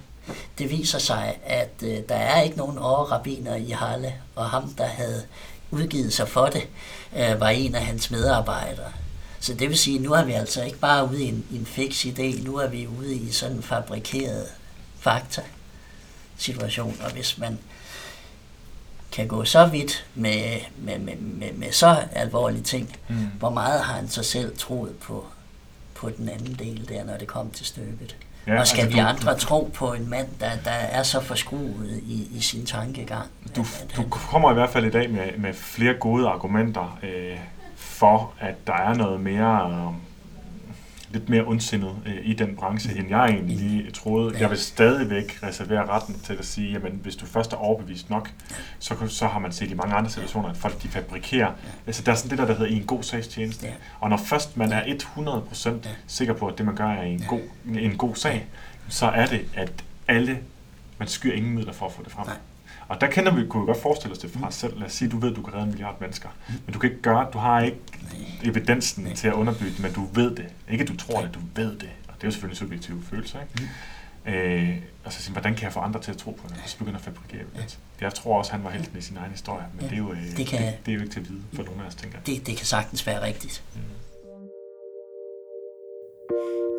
Det 0.59 0.71
viser 0.71 0.99
sig, 0.99 1.39
at 1.45 1.71
øh, 1.83 1.99
der 2.09 2.15
er 2.15 2.41
ikke 2.41 2.57
nogen 2.57 2.79
overrabiner 2.79 3.55
i 3.55 3.71
Halle, 3.71 4.15
og 4.37 4.51
ham, 4.51 4.69
der 4.79 4.87
havde 4.87 5.23
udgivet 5.71 6.13
sig 6.13 6.29
for 6.29 6.47
det, 6.47 6.69
øh, 7.17 7.41
var 7.41 7.49
en 7.49 7.75
af 7.75 7.85
hans 7.85 8.11
medarbejdere. 8.11 8.93
Så 9.41 9.55
det 9.55 9.69
vil 9.69 9.79
sige, 9.79 9.97
at 9.97 10.03
nu 10.03 10.13
er 10.13 10.25
vi 10.25 10.33
altså 10.33 10.63
ikke 10.63 10.79
bare 10.79 11.09
ude 11.09 11.25
i 11.25 11.29
en, 11.29 11.45
en 11.53 11.67
fix 11.67 12.05
idé, 12.05 12.45
nu 12.45 12.57
er 12.57 12.69
vi 12.69 12.87
ude 12.87 13.15
i 13.15 13.33
sådan 13.33 13.57
en 13.57 13.63
fabrikeret 13.63 14.47
fakta 15.01 15.43
situation, 16.37 16.97
og 17.05 17.13
hvis 17.13 17.39
man 17.39 17.59
kan 19.13 19.29
gå 19.29 19.45
så 19.45 19.67
vidt 19.67 20.07
med, 20.15 20.61
med, 20.77 20.99
med, 20.99 21.17
med, 21.17 21.53
med 21.53 21.73
så 21.73 22.05
alvorlige 22.13 22.63
ting, 22.63 22.97
mm. 23.09 23.27
hvor 23.39 23.51
meget 23.51 23.81
har 23.81 23.95
han 23.95 24.09
så 24.09 24.23
selv 24.23 24.59
troet 24.59 24.97
på, 24.99 25.27
på 25.95 26.11
den 26.11 26.29
anden 26.29 26.55
del 26.55 26.89
der, 26.89 27.05
når 27.05 27.17
det 27.17 27.29
kom 27.29 27.51
til 27.51 27.67
stykket? 27.67 28.17
Ja, 28.47 28.61
og 28.61 28.67
skal 28.67 28.81
altså, 28.81 28.97
vi 28.97 29.03
du, 29.03 29.07
andre 29.07 29.33
du, 29.33 29.39
tro 29.39 29.71
på 29.75 29.93
en 29.93 30.11
mand, 30.11 30.27
der, 30.41 30.51
der 30.65 30.71
er 30.71 31.03
så 31.03 31.21
forskruet 31.21 32.01
i, 32.03 32.29
i 32.33 32.41
sin 32.41 32.67
tankegang? 32.67 33.27
Du, 33.57 33.61
at, 33.61 33.97
du 33.97 34.03
kommer 34.09 34.51
i 34.51 34.55
hvert 34.55 34.71
fald 34.71 34.85
i 34.85 34.91
dag 34.91 35.11
med, 35.11 35.39
med 35.39 35.55
flere 35.55 35.95
gode 35.95 36.29
argumenter 36.29 36.99
øh, 37.03 37.37
for, 37.77 38.33
at 38.41 38.67
der 38.67 38.75
er 38.75 38.95
noget 38.95 39.21
mere... 39.21 39.71
Øh, 39.71 40.06
lidt 41.19 41.29
mere 41.29 41.43
ondsindet 41.43 41.97
øh, 42.07 42.17
i 42.23 42.33
den 42.33 42.57
branche, 42.57 42.99
end 42.99 43.09
jeg 43.09 43.25
egentlig 43.25 43.57
lige 43.57 43.91
troede. 43.91 44.35
Ja. 44.35 44.41
Jeg 44.41 44.51
vil 44.51 44.59
stadigvæk 44.59 45.39
reservere 45.43 45.87
retten 45.89 46.21
til 46.25 46.33
at 46.33 46.45
sige, 46.45 46.73
jamen 46.73 47.01
hvis 47.03 47.17
du 47.17 47.27
først 47.27 47.53
er 47.53 47.57
overbevist 47.57 48.11
nok, 48.11 48.31
så, 48.79 48.95
så 49.09 49.27
har 49.27 49.39
man 49.39 49.53
set 49.53 49.71
i 49.71 49.75
mange 49.75 49.95
andre 49.95 50.11
situationer, 50.11 50.49
at 50.49 50.57
folk 50.57 50.83
de 50.83 50.89
fabrikerer. 50.89 51.47
Ja. 51.47 51.71
Altså 51.87 52.03
der 52.03 52.13
er 52.13 52.17
sådan 52.17 52.31
det 52.31 52.39
der, 52.39 52.47
der 52.47 52.55
hedder 52.55 52.77
en 52.77 52.85
god 52.85 53.03
sagstjeneste. 53.03 53.67
Ja. 53.67 53.73
Og 54.01 54.11
når 54.11 54.17
først 54.17 54.57
man 54.57 54.73
er 54.73 54.83
100% 54.83 55.69
ja. 55.69 55.75
sikker 56.07 56.35
på, 56.35 56.47
at 56.47 56.59
det 56.59 56.67
man 56.67 56.77
gør 56.77 56.89
er 56.89 57.03
en, 57.03 57.19
ja. 57.19 57.27
god, 57.27 57.41
en 57.79 57.97
god 57.97 58.15
sag, 58.15 58.47
så 58.89 59.07
er 59.07 59.27
det, 59.27 59.45
at 59.55 59.73
alle, 60.09 60.39
man 60.99 61.09
skyr 61.09 61.33
ingen 61.33 61.55
midler 61.55 61.73
for 61.73 61.87
at 61.87 61.93
få 61.93 62.03
det 62.03 62.13
frem. 62.13 62.27
Nej. 62.27 62.37
Og 62.89 63.01
der 63.01 63.07
kender 63.07 63.35
vi, 63.35 63.47
kunne 63.47 63.63
vi 63.63 63.67
godt 63.67 63.83
forestille 63.83 64.13
os 64.13 64.19
det 64.19 64.31
fra 64.31 64.47
os 64.47 64.55
selv. 64.55 64.79
Lad 64.79 64.87
os 64.87 64.93
sige, 64.93 65.09
du 65.09 65.19
ved, 65.19 65.35
du 65.35 65.43
kan 65.43 65.55
redde 65.55 65.65
en 65.65 65.71
milliard 65.71 66.01
mennesker. 66.01 66.29
Men 66.67 66.73
du 66.73 66.79
kan 66.79 66.91
ikke 66.91 67.03
gøre, 67.03 67.29
du 67.33 67.39
har 67.39 67.61
ikke 67.61 67.79
evidensen 68.45 69.05
Nej. 69.05 69.15
til 69.15 69.29
at 69.29 69.35
underbygge 69.35 69.73
det, 69.73 69.81
men 69.81 69.93
du 69.93 70.07
ved 70.13 70.37
det. 70.37 70.47
Ikke 70.71 70.85
du 70.85 70.97
tror 70.97 71.21
det, 71.21 71.35
du 71.35 71.41
ved 71.55 71.79
det. 71.79 71.91
Og 72.09 72.15
det 72.15 72.23
er 72.23 72.29
jo 72.29 72.31
selvfølgelig 72.31 72.55
en 72.55 72.59
subjektiv 72.59 73.05
følelse, 73.05 73.39
ikke? 73.43 73.71
Mm. 74.27 74.33
Øh, 74.33 74.77
og 75.05 75.13
så 75.13 75.23
sige, 75.23 75.33
hvordan 75.33 75.55
kan 75.55 75.65
jeg 75.65 75.73
få 75.73 75.81
andre 75.81 76.01
til 76.01 76.11
at 76.11 76.17
tro 76.17 76.31
på 76.31 76.49
det? 76.49 76.57
Og 76.65 76.69
så 76.69 76.79
begynder 76.79 76.99
at 76.99 77.05
fabrikere 77.05 77.41
evidens. 77.41 77.79
Ja. 78.01 78.05
Jeg 78.05 78.15
tror 78.15 78.39
også, 78.39 78.53
han 78.53 78.65
var 78.65 78.71
helt 78.71 78.91
i 78.99 79.01
sin 79.01 79.17
egen 79.17 79.31
historie, 79.31 79.65
men 79.75 79.85
ja. 79.85 79.89
det, 79.89 79.95
er 79.95 79.99
jo, 79.99 80.13
øh, 80.13 80.37
det, 80.37 80.47
kan, 80.47 80.63
det, 80.63 80.75
det, 80.87 80.93
er 80.93 80.97
jo 80.97 81.01
ikke 81.01 81.13
til 81.13 81.21
at 81.21 81.29
vide 81.29 81.43
for 81.53 81.63
nogen 81.63 81.81
af 81.81 81.87
os, 81.87 81.95
tænker 81.95 82.19
det, 82.27 82.47
det 82.47 82.57
kan 82.57 82.67
sagtens 82.67 83.07
være 83.07 83.23
rigtigt. 83.23 83.63
Mm. 83.75 83.81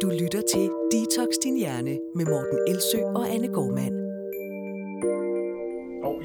Du 0.02 0.10
lytter 0.10 0.42
til 0.54 0.70
Detox 0.92 1.30
Din 1.44 1.58
Hjerne 1.58 1.98
med 2.16 2.26
Morten 2.26 2.60
Elsø 2.68 3.00
og 3.16 3.34
Anne 3.34 3.48
Gormand. 3.48 4.07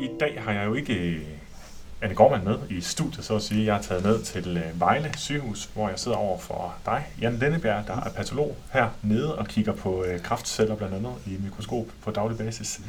I 0.02 0.10
dag 0.20 0.42
har 0.42 0.52
jeg 0.52 0.66
jo 0.66 0.74
ikke 0.74 0.94
øh, 0.94 1.22
Anne 2.00 2.14
Gormand 2.14 2.42
med 2.42 2.58
i 2.70 2.80
studiet, 2.80 3.24
så 3.24 3.36
at 3.36 3.42
sige. 3.42 3.64
Jeg 3.64 3.76
er 3.76 3.82
taget 3.82 4.04
ned 4.04 4.22
til 4.22 4.56
øh, 4.56 4.80
Vejle 4.80 5.12
sygehus, 5.16 5.70
hvor 5.74 5.88
jeg 5.88 5.98
sidder 5.98 6.16
over 6.16 6.38
for 6.38 6.74
dig, 6.86 7.06
Jan 7.20 7.36
Lennebjerg, 7.36 7.86
der 7.86 7.96
er 7.96 8.10
patolog 8.10 8.56
her 8.72 8.88
nede 9.02 9.38
og 9.38 9.46
kigger 9.46 9.72
på 9.72 10.04
øh, 10.04 10.20
kraftceller 10.20 10.76
blandt 10.76 10.94
andet 10.94 11.12
i 11.26 11.38
mikroskop 11.44 11.86
på 12.04 12.10
daglig 12.10 12.38
basis. 12.38 12.80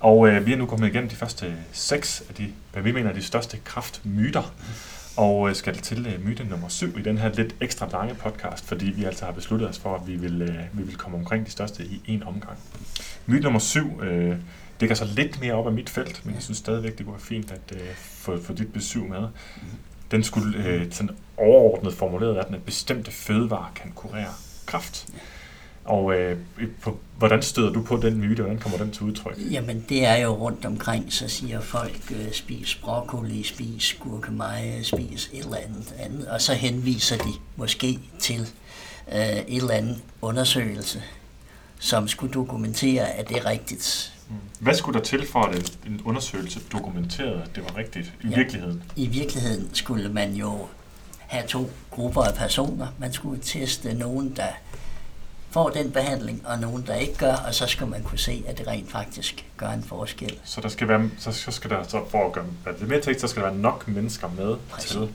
Og 0.00 0.28
øh, 0.28 0.46
vi 0.46 0.52
er 0.52 0.56
nu 0.56 0.66
kommet 0.66 0.88
igennem 0.88 1.08
de 1.08 1.16
første 1.16 1.54
seks 1.72 2.22
af 2.28 2.34
de, 2.34 2.52
hvad 2.72 2.82
vi 2.82 2.92
mener 2.92 3.10
er 3.10 3.14
de 3.14 3.22
største 3.22 3.58
kraftmyter. 3.64 4.54
Og 5.16 5.48
øh, 5.48 5.54
skal 5.54 5.76
til 5.76 6.06
øh, 6.06 6.26
myte 6.26 6.44
nummer 6.44 6.68
syv 6.68 6.98
i 6.98 7.02
den 7.02 7.18
her 7.18 7.32
lidt 7.32 7.54
ekstra 7.60 7.88
lange 7.92 8.14
podcast, 8.14 8.64
fordi 8.64 8.86
vi 8.86 9.04
altså 9.04 9.24
har 9.24 9.32
besluttet 9.32 9.68
os 9.68 9.78
for, 9.78 9.94
at 9.94 10.06
vi 10.06 10.16
vil, 10.16 10.42
øh, 10.42 10.78
vi 10.78 10.82
vil 10.82 10.96
komme 10.96 11.18
omkring 11.18 11.46
de 11.46 11.50
største 11.50 11.84
i 11.84 12.02
en 12.06 12.22
omgang. 12.22 12.58
Myte 13.26 13.42
nummer 13.42 13.60
syv 13.60 14.02
øh, 14.02 14.36
det 14.80 14.88
kan 14.88 14.96
så 14.96 15.04
lidt 15.04 15.40
mere 15.40 15.54
op 15.54 15.66
af 15.66 15.72
mit 15.72 15.90
felt, 15.90 16.26
men 16.26 16.34
jeg 16.34 16.42
synes 16.42 16.58
stadigvæk, 16.58 16.98
det 16.98 17.06
kunne 17.06 17.14
være 17.14 17.22
fint 17.22 17.50
at 17.50 17.72
uh, 17.72 17.78
få, 17.96 18.42
få 18.42 18.52
dit 18.52 18.72
besøg 18.72 19.02
med. 19.02 19.28
Den 20.10 20.24
skulle 20.24 20.58
uh, 20.58 20.92
sådan 20.92 21.10
overordnet 21.36 21.94
formuleret, 21.94 22.36
at 22.36 22.48
den 22.48 22.60
bestemte 22.60 23.10
fødevare 23.10 23.68
kan 23.74 23.92
kurere 23.94 24.32
kræft. 24.66 25.06
Og 25.84 26.04
uh, 26.04 26.68
på, 26.82 26.98
hvordan 27.18 27.42
støder 27.42 27.72
du 27.72 27.82
på 27.82 27.96
den 27.96 28.16
myte, 28.16 28.42
hvordan 28.42 28.58
kommer 28.58 28.78
den 28.78 28.90
til 28.90 29.02
udtryk? 29.02 29.38
Jamen 29.50 29.84
det 29.88 30.04
er 30.04 30.16
jo 30.16 30.30
rundt 30.30 30.64
omkring, 30.64 31.12
så 31.12 31.28
siger 31.28 31.60
folk, 31.60 32.00
uh, 32.10 32.32
spis 32.32 32.74
broccoli, 32.74 33.42
spis 33.42 33.96
gurkemeje, 34.00 34.84
spis 34.84 35.30
et 35.32 35.44
eller 35.44 35.56
andet 35.56 35.94
andet, 35.98 36.28
og 36.28 36.40
så 36.40 36.54
henviser 36.54 37.16
de 37.16 37.30
måske 37.56 37.98
til 38.18 38.40
uh, 39.06 39.14
et 39.16 39.44
eller 39.56 39.74
andet 39.74 39.98
undersøgelse, 40.22 41.02
som 41.78 42.08
skulle 42.08 42.32
dokumentere, 42.34 43.08
at 43.08 43.28
det 43.28 43.36
er 43.36 43.46
rigtigt. 43.46 44.12
Hvad 44.60 44.74
skulle 44.74 44.98
der 44.98 45.04
til 45.04 45.26
for, 45.26 45.42
at 45.42 45.78
en 45.86 46.00
undersøgelse 46.04 46.60
dokumenterede, 46.72 47.42
at 47.42 47.56
det 47.56 47.64
var 47.64 47.76
rigtigt 47.76 48.12
i 48.22 48.28
ja, 48.28 48.36
virkeligheden? 48.36 48.82
I 48.96 49.06
virkeligheden 49.06 49.74
skulle 49.74 50.08
man 50.08 50.32
jo 50.32 50.66
have 51.18 51.46
to 51.46 51.70
grupper 51.90 52.22
af 52.22 52.34
personer. 52.34 52.86
Man 52.98 53.12
skulle 53.12 53.40
teste 53.42 53.94
nogen, 53.94 54.36
der 54.36 54.48
får 55.50 55.68
den 55.68 55.90
behandling, 55.90 56.46
og 56.46 56.58
nogen, 56.58 56.86
der 56.86 56.94
ikke 56.94 57.14
gør, 57.14 57.34
og 57.34 57.54
så 57.54 57.66
skal 57.66 57.86
man 57.86 58.02
kunne 58.02 58.18
se, 58.18 58.44
at 58.46 58.58
det 58.58 58.66
rent 58.66 58.90
faktisk 58.90 59.46
gør 59.56 59.68
en 59.68 59.82
forskel. 59.82 60.38
Så 60.44 60.60
der 60.60 60.68
skal 60.68 60.88
være, 60.88 61.10
så 61.18 61.50
skal 61.50 61.70
der, 61.70 61.82
så 61.82 62.02
for 62.10 62.26
at 62.26 62.32
gøre 62.32 62.44
det 62.80 62.88
mere 62.88 63.00
tekst, 63.00 63.20
så 63.20 63.28
skal 63.28 63.42
der 63.42 63.48
være 63.48 63.58
nok 63.58 63.88
mennesker 63.88 64.28
med 64.38 64.56
Præcis. 64.70 64.90
til, 64.90 65.08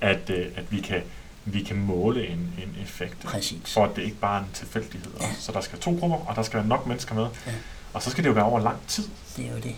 at, 0.00 0.30
øh, 0.30 0.46
at 0.56 0.72
vi 0.72 0.80
kan 0.80 1.02
vi 1.44 1.62
kan 1.62 1.76
måle 1.76 2.26
en, 2.26 2.38
en 2.38 2.76
effekt. 2.82 3.20
Præcis. 3.24 3.74
For 3.74 3.84
at 3.84 3.96
det 3.96 4.02
ikke 4.02 4.16
bare 4.16 4.40
er 4.40 4.44
en 4.44 4.50
tilfældighed. 4.54 5.10
Ja. 5.20 5.26
Så 5.38 5.52
der 5.52 5.60
skal 5.60 5.78
to 5.78 5.96
grupper, 6.00 6.16
og 6.16 6.36
der 6.36 6.42
skal 6.42 6.58
være 6.58 6.68
nok 6.68 6.86
mennesker 6.86 7.14
med. 7.14 7.26
Ja. 7.46 7.52
Og 7.92 8.02
så 8.02 8.10
skal 8.10 8.24
det 8.24 8.28
jo 8.28 8.34
være 8.34 8.44
over 8.44 8.60
lang 8.60 8.76
tid. 8.88 9.04
Det 9.36 9.46
er 9.46 9.50
jo 9.50 9.58
det. 9.62 9.74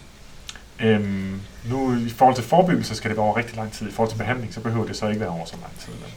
Øhm, 0.80 1.40
nu 1.64 1.96
i 1.96 2.10
forhold 2.10 2.36
til 2.36 2.44
forebyggelse 2.44 2.94
skal 2.94 3.10
det 3.10 3.16
være 3.16 3.26
over 3.26 3.36
rigtig 3.36 3.56
lang 3.56 3.72
tid. 3.72 3.88
I 3.88 3.92
forhold 3.92 4.10
til 4.10 4.18
behandling, 4.18 4.54
så 4.54 4.60
behøver 4.60 4.86
det 4.86 4.96
så 4.96 5.08
ikke 5.08 5.20
være 5.20 5.30
over 5.30 5.46
så 5.46 5.56
lang 5.62 5.78
tid. 5.80 5.92
Men. 5.92 6.12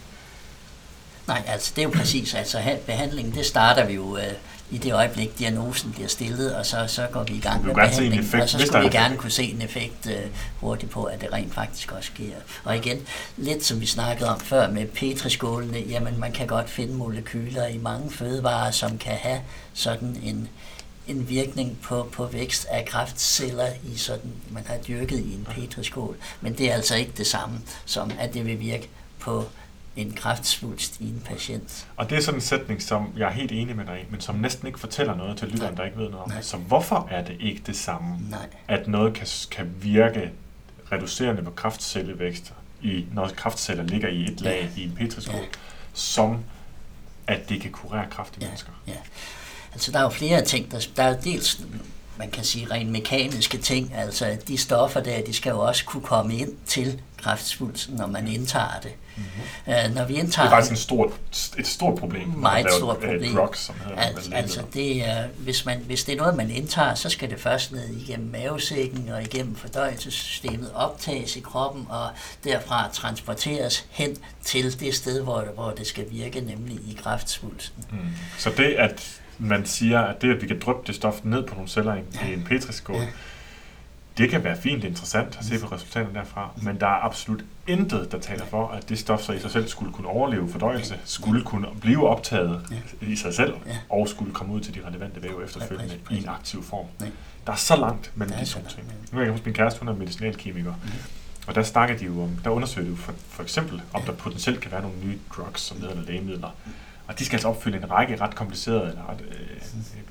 Nej, 1.27 1.43
altså 1.47 1.71
det 1.75 1.81
er 1.81 1.85
jo 1.85 1.91
præcis, 1.95 2.33
altså 2.33 2.77
behandlingen, 2.85 3.33
det 3.33 3.45
starter 3.45 3.85
vi 3.85 3.93
jo 3.93 4.17
øh, 4.17 4.23
i 4.71 4.77
det 4.77 4.93
øjeblik, 4.93 5.39
diagnosen 5.39 5.91
bliver 5.91 6.07
stillet, 6.07 6.55
og 6.55 6.65
så, 6.65 6.87
så 6.87 7.07
går 7.11 7.23
vi 7.23 7.33
i 7.33 7.39
gang 7.39 7.65
med 7.65 7.73
behandlingen, 7.73 8.19
effekt, 8.19 8.43
og 8.43 8.49
så 8.49 8.59
skulle 8.65 8.83
vi 8.83 8.97
gerne 8.97 9.17
kunne 9.17 9.31
se 9.31 9.43
en 9.43 9.61
effekt 9.61 10.07
øh, 10.07 10.25
hurtigt 10.59 10.91
på, 10.91 11.03
at 11.03 11.21
det 11.21 11.33
rent 11.33 11.53
faktisk 11.53 11.91
også 11.91 12.09
sker. 12.13 12.33
Og 12.63 12.77
igen, 12.77 12.97
lidt 13.37 13.65
som 13.65 13.81
vi 13.81 13.85
snakkede 13.85 14.29
om 14.29 14.39
før 14.39 14.69
med 14.69 14.85
petriskålene, 14.85 15.79
jamen 15.79 16.19
man 16.19 16.31
kan 16.31 16.47
godt 16.47 16.69
finde 16.69 16.93
molekyler 16.93 17.67
i 17.67 17.77
mange 17.77 18.11
fødevarer, 18.11 18.71
som 18.71 18.97
kan 18.97 19.15
have 19.15 19.41
sådan 19.73 20.17
en, 20.23 20.49
en 21.07 21.29
virkning 21.29 21.77
på, 21.83 22.09
på 22.11 22.25
vækst 22.25 22.65
af 22.65 22.85
kræftceller 22.85 23.67
i 23.83 23.97
sådan, 23.97 24.31
man 24.51 24.63
har 24.67 24.77
dyrket 24.77 25.19
i 25.19 25.33
en 25.33 25.47
petriskål. 25.49 26.15
Men 26.41 26.57
det 26.57 26.71
er 26.71 26.73
altså 26.73 26.95
ikke 26.95 27.11
det 27.17 27.27
samme, 27.27 27.61
som 27.85 28.11
at 28.19 28.33
det 28.33 28.45
vil 28.45 28.59
virke 28.59 28.89
på 29.19 29.45
en 29.95 30.13
kræftsvulst 30.13 30.99
i 30.99 31.09
en 31.09 31.21
patient. 31.25 31.87
Og 31.95 32.09
det 32.09 32.17
er 32.17 32.21
sådan 32.21 32.37
en 32.37 32.41
sætning, 32.41 32.81
som 32.81 33.13
jeg 33.17 33.27
er 33.27 33.31
helt 33.31 33.51
enig 33.51 33.75
med 33.75 33.85
dig 33.85 33.99
i, 34.01 34.11
men 34.11 34.21
som 34.21 34.35
næsten 34.35 34.67
ikke 34.67 34.79
fortæller 34.79 35.15
noget 35.15 35.37
til 35.37 35.47
lytteren, 35.47 35.77
der 35.77 35.85
ikke 35.85 35.97
ved 35.97 36.09
noget 36.09 36.23
om 36.23 36.31
det. 36.31 36.45
Så 36.45 36.57
hvorfor 36.57 37.07
er 37.11 37.23
det 37.23 37.37
ikke 37.39 37.61
det 37.65 37.75
samme, 37.75 38.17
Nej. 38.29 38.47
at 38.67 38.87
noget 38.87 39.13
kan, 39.13 39.27
kan 39.51 39.75
virke 39.81 40.31
reducerende 40.91 41.43
på 41.43 41.51
kræftcellevækst, 41.51 42.53
i, 42.81 43.05
når 43.13 43.29
kræftceller 43.35 43.83
ligger 43.83 44.07
i 44.07 44.23
et 44.23 44.41
lag 44.41 44.69
ja. 44.75 44.81
i 44.81 44.85
en 44.85 44.95
petriskål, 44.95 45.35
ja. 45.35 45.45
som 45.93 46.43
at 47.27 47.49
det 47.49 47.61
kan 47.61 47.71
kurere 47.71 48.05
kræft 48.09 48.37
i 48.37 48.39
ja. 48.41 48.45
mennesker? 48.45 48.71
Ja. 48.87 48.93
Altså, 49.77 49.91
der 49.91 49.99
er 49.99 50.03
jo 50.03 50.09
flere 50.09 50.41
ting. 50.41 50.71
Der, 50.71 50.87
der 50.95 51.03
er 51.03 51.21
dels 51.21 51.59
man 52.17 52.31
kan 52.31 52.43
sige, 52.43 52.67
rent 52.71 52.89
mekaniske 52.89 53.57
ting. 53.57 53.93
Altså, 53.95 54.37
de 54.47 54.57
stoffer 54.57 54.99
der, 54.99 55.21
de 55.21 55.33
skal 55.33 55.49
jo 55.49 55.59
også 55.59 55.85
kunne 55.85 56.03
komme 56.03 56.35
ind 56.35 56.49
til 56.65 57.01
kræftsvulsten, 57.23 57.95
når 57.95 58.07
man 58.07 58.27
indtager 58.27 58.79
det. 58.83 58.91
Mm-hmm. 59.17 59.73
Uh, 59.73 59.95
når 59.95 60.05
vi 60.05 60.13
indtager 60.13 60.47
det 60.47 60.53
er 60.53 60.55
faktisk 60.55 60.71
en 60.71 60.77
stort, 60.77 61.11
et 61.57 61.67
stort 61.67 61.99
problem. 61.99 62.27
Meget 62.27 62.73
stort 62.73 62.97
øh, 63.01 63.09
problem. 63.09 63.35
Drugs, 63.35 63.59
som 63.59 63.75
altså, 63.97 64.31
altså 64.33 64.61
det 64.73 65.07
er, 65.07 65.27
hvis, 65.37 65.65
man, 65.65 65.77
hvis 65.77 66.03
det 66.03 66.13
er 66.13 66.17
noget, 66.17 66.35
man 66.35 66.51
indtager, 66.51 66.95
så 66.95 67.09
skal 67.09 67.29
det 67.29 67.39
først 67.39 67.71
ned 67.71 67.89
igennem 67.89 68.31
mavesækken 68.31 69.09
og 69.09 69.23
igennem 69.23 69.55
fordøjelsessystemet 69.55 70.71
optages 70.75 71.35
i 71.35 71.39
kroppen 71.39 71.85
og 71.89 72.09
derfra 72.43 72.89
transporteres 72.93 73.85
hen 73.89 74.17
til 74.43 74.79
det 74.79 74.95
sted, 74.95 75.21
hvor, 75.21 75.45
hvor 75.55 75.71
det 75.71 75.87
skal 75.87 76.05
virke, 76.11 76.41
nemlig 76.41 76.75
i 76.75 76.99
kræftsvulsten. 77.03 77.85
Mm. 77.91 77.97
Så 78.37 78.49
det, 78.57 78.73
at 78.73 79.21
man 79.39 79.65
siger, 79.65 79.99
at 80.01 80.21
det, 80.21 80.35
at 80.35 80.41
vi 80.41 80.47
kan 80.47 80.59
dryppe 80.59 80.81
det 80.87 80.95
stof 80.95 81.19
ned 81.23 81.43
på 81.43 81.53
nogle 81.53 81.69
celler 81.69 81.95
i 81.95 82.33
en 82.33 82.43
petriskål, 82.43 82.95
ja. 82.95 83.07
det 84.17 84.29
kan 84.29 84.43
være 84.43 84.57
fint 84.61 84.83
interessant 84.83 85.37
at 85.39 85.45
se 85.45 85.59
på 85.59 85.67
resultaterne 85.75 86.13
derfra, 86.13 86.49
men 86.61 86.79
der 86.79 86.87
er 86.87 87.05
absolut 87.05 87.43
intet, 87.67 88.11
der 88.11 88.19
taler 88.19 88.45
for, 88.45 88.67
at 88.67 88.89
det 88.89 88.99
stof 88.99 89.21
så 89.21 89.33
i 89.33 89.39
sig 89.39 89.51
selv 89.51 89.67
skulle 89.67 89.93
kunne 89.93 90.07
overleve 90.07 90.49
fordøjelse, 90.49 90.99
skulle 91.05 91.43
kunne 91.43 91.67
blive 91.81 92.07
optaget 92.09 92.61
i 93.01 93.15
sig 93.15 93.33
selv, 93.33 93.53
og 93.89 94.09
skulle 94.09 94.33
komme 94.33 94.53
ud 94.53 94.61
til 94.61 94.75
de 94.75 94.79
relevante 94.87 95.23
væv 95.23 95.41
efterfølgende 95.45 95.95
i 96.11 96.17
en 96.17 96.27
aktiv 96.29 96.63
form. 96.63 96.85
Der 97.45 97.51
er 97.51 97.57
så 97.57 97.75
langt 97.75 98.11
mellem 98.15 98.37
de 98.39 98.45
to 98.45 98.59
ting. 98.69 98.93
Nu 99.11 99.19
er 99.19 99.23
jeg 99.23 99.31
huske, 99.31 99.45
min 99.45 99.53
kæreste, 99.53 99.79
hun 99.79 99.87
er 99.87 99.93
medicinalkemiker, 99.93 100.73
og 101.47 101.55
der 101.55 101.63
snakker 101.63 101.97
de 101.97 102.05
jo 102.05 102.23
om, 102.23 102.29
der 102.43 102.49
undersøger 102.49 102.85
de 102.85 102.91
jo 102.91 102.97
for, 102.97 103.13
for 103.29 103.43
eksempel, 103.43 103.81
om 103.93 104.01
der 104.01 104.11
potentielt 104.11 104.59
kan 104.61 104.71
være 104.71 104.81
nogle 104.81 104.97
nye 105.05 105.17
drugs, 105.35 105.61
som 105.61 105.81
hedder 105.81 106.01
lægemidler, 106.01 106.49
og 107.07 107.19
de 107.19 107.25
skal 107.25 107.35
altså 107.35 107.47
opfylde 107.47 107.77
en 107.77 107.91
række 107.91 108.21
ret 108.21 108.35
komplicerede 108.35 108.89
eller 108.89 109.09
ret 109.09 109.21
øh, 109.21 109.61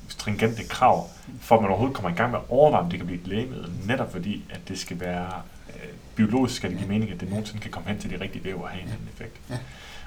stringente 0.09 0.65
krav, 0.69 1.09
for 1.41 1.57
at 1.57 1.63
man 1.63 1.71
overhovedet 1.71 1.97
kommer 1.97 2.11
i 2.11 2.15
gang 2.15 2.31
med 2.31 2.39
at 2.39 2.45
overveje, 2.49 2.83
om 2.83 2.91
det 2.91 2.99
kan 2.99 3.07
blive 3.07 3.21
et 3.21 3.27
lægemiddel, 3.27 3.71
netop 3.87 4.13
fordi, 4.13 4.45
at 4.51 4.61
det 4.69 4.79
skal 4.79 5.01
være 5.01 5.31
øh, 5.69 5.91
biologisk 6.15 6.57
skal 6.57 6.71
det 6.71 6.79
give 6.79 6.89
mening, 6.89 7.11
at 7.11 7.21
det 7.21 7.29
nogensinde 7.29 7.61
kan 7.63 7.71
komme 7.71 7.89
hen 7.89 7.99
til 7.99 8.11
de 8.11 8.21
rigtige 8.21 8.45
væv 8.45 8.61
og 8.63 8.69
have 8.69 8.83
en 8.83 8.89
anden 8.89 9.09
effekt. 9.13 9.41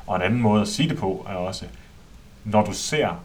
Og 0.08 0.16
en 0.16 0.22
anden 0.22 0.42
måde 0.42 0.62
at 0.62 0.68
sige 0.68 0.90
det 0.90 0.98
på 0.98 1.26
er 1.30 1.34
også, 1.34 1.66
når 2.44 2.66
du 2.66 2.74
ser 2.74 3.24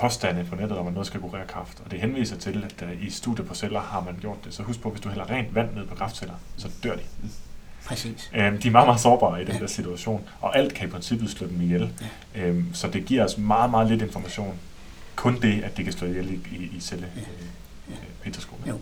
påstande 0.00 0.44
på 0.44 0.54
nettet 0.54 0.78
om, 0.78 0.86
at 0.86 0.92
noget 0.92 1.06
skal 1.06 1.20
kurere 1.20 1.46
kræft, 1.46 1.82
og 1.84 1.90
det 1.90 2.00
henviser 2.00 2.36
til, 2.36 2.64
at 2.64 2.88
uh, 2.88 3.06
i 3.06 3.10
studier 3.10 3.46
på 3.46 3.54
celler 3.54 3.80
har 3.80 4.00
man 4.00 4.16
gjort 4.20 4.44
det, 4.44 4.54
så 4.54 4.62
husk 4.62 4.80
på, 4.80 4.90
hvis 4.90 5.00
du 5.00 5.08
hælder 5.08 5.30
rent 5.30 5.54
vand 5.54 5.74
ned 5.74 5.86
på 5.86 5.94
kræftceller, 5.94 6.34
så 6.56 6.68
dør 6.82 6.96
de. 6.96 7.02
Præcis. 7.86 8.30
Øhm, 8.34 8.60
de 8.60 8.68
er 8.68 8.72
meget, 8.72 8.86
meget 8.86 9.00
sårbare 9.00 9.42
i 9.42 9.44
den 9.44 9.54
ja. 9.54 9.60
der 9.60 9.66
situation, 9.66 10.28
og 10.40 10.58
alt 10.58 10.74
kan 10.74 10.88
i 10.88 10.90
princippet 10.90 11.30
slå 11.30 11.46
dem 11.46 11.60
ihjel. 11.60 11.92
Ja. 12.34 12.40
Øhm, 12.40 12.74
så 12.74 12.88
det 12.88 13.04
giver 13.04 13.24
os 13.24 13.38
meget, 13.38 13.70
meget 13.70 13.88
lidt 13.88 14.02
information. 14.02 14.54
Kun 15.16 15.40
det, 15.40 15.62
at 15.64 15.76
det 15.76 15.84
kan 15.84 15.92
slå 15.92 16.08
ihjel 16.08 16.30
i, 16.30 16.56
i, 16.56 16.76
i 16.76 16.80
celle 16.80 17.06
ja. 17.16 17.20
ja. 17.88 17.94
peterskolen. 18.22 18.68
Jo. 18.68 18.78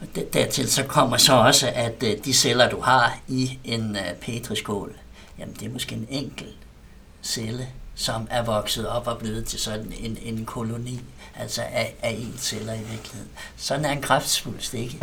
Og 0.00 0.06
dertil 0.32 0.70
så 0.70 0.84
kommer 0.84 1.16
så 1.16 1.32
også, 1.32 1.72
at 1.74 2.02
uh, 2.02 2.24
de 2.24 2.32
celler, 2.32 2.70
du 2.70 2.80
har 2.80 3.18
i 3.28 3.58
en 3.64 3.96
petriskål, 4.20 4.92
jamen 5.38 5.54
det 5.60 5.68
er 5.68 5.72
måske 5.72 5.94
en 5.94 6.06
enkelt 6.10 6.56
celle, 7.22 7.68
som 7.94 8.28
er 8.30 8.42
vokset 8.42 8.88
op 8.88 9.06
og 9.06 9.18
blevet 9.18 9.44
til 9.44 9.58
sådan 9.58 9.92
en, 10.00 10.18
en 10.22 10.44
koloni, 10.44 11.00
altså 11.40 11.62
af, 11.62 11.94
af 12.02 12.10
en 12.10 12.34
celler 12.38 12.72
i 12.72 12.78
virkeligheden. 12.90 13.28
Sådan 13.56 13.84
er 13.84 13.90
en 13.90 14.02
kræftsvulst 14.02 14.74
ikke. 14.74 14.98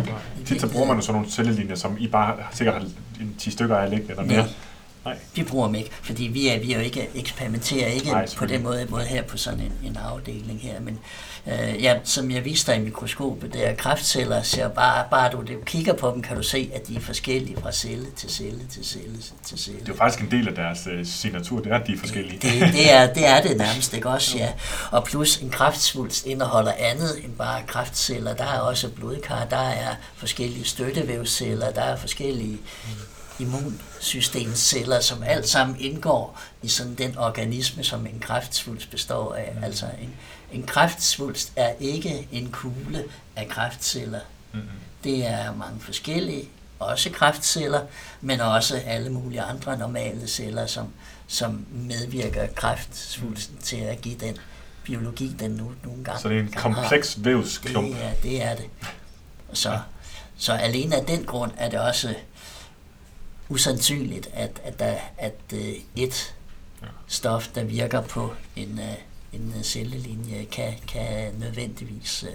Tit 0.45 0.61
så 0.61 0.69
bruger 0.71 0.87
man 0.87 0.95
jo 0.95 1.01
sådan 1.01 1.13
nogle 1.13 1.31
cellelinjer, 1.31 1.75
som 1.75 1.97
I 1.99 2.07
bare 2.07 2.35
sikkert 2.53 2.75
har 2.75 2.87
10 3.39 3.51
stykker 3.51 3.77
af 3.77 3.89
liggende 3.89 4.11
eller 4.11 4.25
mere. 4.25 4.47
Nej. 5.05 5.17
Vi 5.35 5.43
bruger 5.43 5.65
dem 5.65 5.75
ikke, 5.75 5.89
fordi 6.01 6.23
vi 6.23 6.47
er, 6.47 6.59
vi 6.59 6.73
er 6.73 6.77
jo 6.77 6.83
ikke 6.83 7.09
eksperimenterer 7.15 7.87
ikke 7.87 8.07
Nej, 8.07 8.27
på 8.37 8.45
den 8.45 8.63
måde, 8.63 8.87
måde 8.89 9.03
her 9.03 9.23
på 9.23 9.37
sådan 9.37 9.59
en, 9.59 9.71
en 9.83 9.97
afdeling 9.97 10.61
her, 10.61 10.79
men 10.79 10.99
øh, 11.47 11.83
ja, 11.83 11.99
som 12.03 12.31
jeg 12.31 12.45
viste 12.45 12.71
dig 12.71 12.81
i 12.81 12.83
mikroskopet, 12.83 13.53
der 13.53 13.75
kræftceller, 13.75 14.41
ser 14.41 14.67
bare, 14.67 15.05
bare 15.11 15.31
du 15.31 15.41
det, 15.41 15.65
kigger 15.65 15.93
på 15.93 16.11
dem, 16.11 16.21
kan 16.21 16.37
du 16.37 16.43
se, 16.43 16.71
at 16.73 16.87
de 16.87 16.95
er 16.95 16.99
forskellige 16.99 17.57
fra 17.61 17.71
celle 17.71 18.05
til 18.17 18.29
celle 18.29 18.67
til 18.71 18.85
celle 18.85 19.17
til 19.45 19.59
celle. 19.59 19.79
Det 19.79 19.89
er 19.89 19.93
jo 19.93 19.97
faktisk 19.97 20.23
en 20.23 20.31
del 20.31 20.47
af 20.47 20.55
deres 20.55 20.87
uh, 20.87 21.05
signatur, 21.05 21.59
det 21.59 21.71
er, 21.71 21.79
at 21.79 21.87
de 21.87 21.93
er 21.93 21.97
forskellige. 21.97 22.39
Det, 22.41 22.73
det, 22.73 22.93
er, 22.93 23.13
det 23.13 23.27
er 23.27 23.41
det 23.41 23.57
nærmest, 23.57 23.93
ikke 23.93 24.09
også, 24.09 24.37
ja. 24.37 24.49
Og 24.91 25.03
plus 25.03 25.37
en 25.37 25.49
kræftsvulst 25.49 26.25
indeholder 26.25 26.73
andet 26.77 27.25
end 27.25 27.33
bare 27.35 27.61
kræftceller. 27.67 28.33
Der 28.33 28.43
er 28.45 28.59
også 28.59 28.89
blodkar, 28.89 29.45
der 29.45 29.69
er 29.69 29.95
forskellige 30.15 30.65
støttevævsceller, 30.65 31.71
der 31.71 31.81
er 31.81 31.95
forskellige 31.95 32.57
immunsystemceller, 33.39 34.99
som 34.99 35.23
alt 35.23 35.49
sammen 35.49 35.75
indgår 35.79 36.39
i 36.61 36.67
sådan 36.67 36.95
den 36.95 37.17
organisme, 37.17 37.83
som 37.83 38.05
en 38.05 38.19
kræftsvulst 38.19 38.91
består 38.91 39.33
af. 39.33 39.53
Altså 39.63 39.85
en, 40.01 40.13
en 40.53 40.63
kræftsvulst 40.63 41.51
er 41.55 41.73
ikke 41.79 42.27
en 42.31 42.51
kugle 42.51 43.03
af 43.35 43.47
kræftceller. 43.47 44.19
Mm-hmm. 44.53 44.69
Det 45.03 45.25
er 45.25 45.55
mange 45.55 45.79
forskellige, 45.79 46.49
også 46.79 47.09
kræftceller, 47.09 47.81
men 48.21 48.39
også 48.39 48.77
alle 48.85 49.09
mulige 49.09 49.41
andre 49.41 49.77
normale 49.77 50.27
celler, 50.27 50.65
som, 50.65 50.87
som 51.27 51.65
medvirker 51.71 52.47
kræftsvulsten 52.47 53.57
til 53.57 53.77
at 53.77 54.01
give 54.01 54.15
den 54.15 54.37
biologi, 54.83 55.35
den 55.39 55.51
nu 55.51 55.71
nogle 55.83 56.03
gange 56.03 56.21
Så 56.21 56.29
det 56.29 56.37
er 56.37 56.41
en 56.41 56.51
kompleks 56.51 57.23
vævsklump. 57.23 57.87
Det 57.87 58.03
er, 58.03 58.13
det 58.23 58.43
er 58.43 58.55
det. 58.55 58.65
Så, 59.53 59.79
så 60.37 60.53
alene 60.53 60.95
af 60.95 61.05
den 61.05 61.25
grund 61.25 61.51
er 61.57 61.69
det 61.69 61.79
også 61.79 62.15
usandsynligt, 63.49 64.29
at, 64.33 64.61
at, 64.63 64.79
der, 64.79 64.95
at 65.17 65.35
uh, 65.53 65.59
et 65.95 66.35
ja. 66.81 66.87
stof, 67.07 67.47
der 67.47 67.63
virker 67.63 68.01
på 68.01 68.33
en, 68.55 68.79
uh, 68.79 69.12
en 69.33 69.63
cellelinje, 69.63 70.45
kan, 70.51 70.73
kan 70.87 71.33
nødvendigvis 71.39 72.25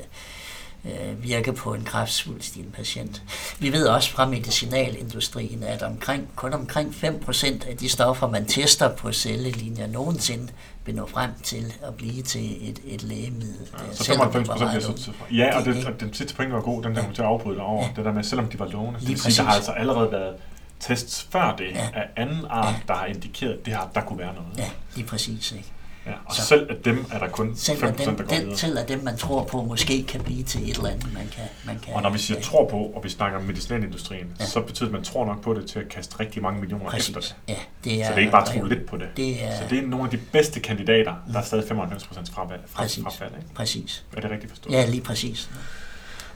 uh, 0.84 0.90
uh, 0.90 1.22
virke 1.22 1.52
på 1.52 1.74
en 1.74 1.84
kræftsvulst 1.84 2.56
i 2.56 2.60
en 2.60 2.70
patient. 2.76 3.22
Vi 3.58 3.72
ved 3.72 3.86
også 3.86 4.10
fra 4.10 4.26
medicinalindustrien, 4.26 5.62
at 5.62 5.82
omkring, 5.82 6.28
kun 6.36 6.52
omkring 6.52 6.94
5% 7.04 7.70
af 7.70 7.76
de 7.76 7.88
stoffer, 7.88 8.28
man 8.28 8.46
tester 8.46 8.96
på 8.96 9.12
cellelinjer 9.12 9.86
nogensinde, 9.86 10.48
vil 10.84 10.94
nå 10.94 11.06
frem 11.06 11.30
til 11.42 11.74
at 11.82 11.94
blive 11.94 12.22
til 12.22 12.70
et, 12.70 12.80
et 12.84 13.02
lægemiddel. 13.02 13.68
Ja, 13.88 13.94
så 13.94 14.04
95 14.04 14.48
procent 14.48 15.00
så 15.00 15.10
Ja, 15.32 15.58
og, 15.58 15.64
det, 15.64 15.86
og 15.86 16.00
den 16.00 16.14
sidste 16.14 16.34
point 16.34 16.52
var 16.52 16.60
god, 16.60 16.82
den 16.82 16.94
der 16.94 17.04
ja. 17.04 17.12
til 17.12 17.22
at 17.22 17.28
afbryde 17.28 17.60
over. 17.60 17.82
Ja. 17.84 17.90
Det 17.96 18.04
der 18.04 18.12
med, 18.12 18.22
selvom 18.22 18.48
de 18.48 18.58
var 18.58 18.68
lovende. 18.68 19.00
Det 19.00 19.08
vil 19.08 19.20
sige, 19.20 19.36
der 19.36 19.42
har 19.42 19.54
altså 19.54 19.72
allerede 19.72 20.12
været 20.12 20.34
tests 20.80 21.28
før 21.30 21.56
det 21.56 21.70
ja. 21.74 21.88
af 21.94 22.04
anden 22.16 22.44
art, 22.50 22.74
ja. 22.74 22.80
der 22.88 22.94
har 22.94 23.06
indikeret, 23.06 23.52
at 23.52 23.64
det 23.64 23.72
her, 23.72 23.90
der 23.94 24.00
kunne 24.00 24.18
være 24.18 24.34
noget. 24.34 24.58
Ja, 24.58 24.70
lige 24.94 25.06
præcis. 25.06 25.52
Ikke? 25.52 25.68
Ja, 26.08 26.14
og 26.26 26.34
så, 26.34 26.42
selv 26.42 26.70
af 26.70 26.76
dem 26.84 27.06
er 27.12 27.18
der 27.18 27.28
kun 27.28 27.56
selv 27.56 27.78
5%, 27.78 27.86
dem, 27.86 28.16
der 28.16 28.24
går 28.24 28.36
den, 28.36 28.56
Selv 28.56 28.78
af 28.78 28.86
dem, 28.86 29.04
man 29.04 29.16
tror 29.16 29.44
på, 29.44 29.62
måske 29.62 30.02
kan 30.02 30.20
blive 30.20 30.42
til 30.42 30.70
et 30.70 30.76
eller 30.76 30.90
andet, 30.90 31.14
man 31.14 31.28
kan... 31.32 31.44
Man 31.66 31.78
kan 31.78 31.94
og 31.94 32.02
når 32.02 32.10
vi 32.10 32.18
siger 32.18 32.38
ja. 32.38 32.42
tror 32.42 32.68
på, 32.68 32.76
og 32.76 33.04
vi 33.04 33.08
snakker 33.08 33.38
om 33.38 33.44
medicinalindustrien, 33.44 34.26
ja. 34.40 34.44
så 34.44 34.60
betyder 34.60 34.88
det, 34.88 34.94
at 34.94 35.00
man 35.00 35.04
tror 35.04 35.26
nok 35.26 35.42
på 35.42 35.54
det 35.54 35.66
til 35.66 35.78
at 35.78 35.88
kaste 35.88 36.20
rigtig 36.20 36.42
mange 36.42 36.60
millioner 36.60 36.90
Præcis. 36.90 37.08
efter 37.08 37.20
det. 37.20 37.36
Ja, 37.48 37.56
det 37.84 38.00
er, 38.02 38.04
så 38.04 38.10
det 38.10 38.16
er 38.16 38.20
ikke 38.20 38.32
bare 38.32 38.42
at 38.42 38.60
tro 38.60 38.64
lidt 38.64 38.86
på 38.86 38.96
det. 38.96 39.08
det 39.16 39.44
er, 39.44 39.56
så 39.56 39.62
det 39.70 39.78
er 39.78 39.86
nogle 39.86 40.04
af 40.04 40.10
de 40.10 40.20
bedste 40.32 40.60
kandidater, 40.60 41.14
der 41.32 41.38
er 41.38 41.42
stadig 41.42 41.64
95% 41.64 42.32
frafald. 42.32 42.60
Præcis. 42.74 43.04
frafald 43.04 43.32
ikke? 43.36 43.54
præcis. 43.54 44.04
Er 44.16 44.20
det 44.20 44.30
rigtigt 44.30 44.52
forstået? 44.52 44.74
Ja, 44.74 44.86
lige 44.86 45.02
præcis. 45.02 45.50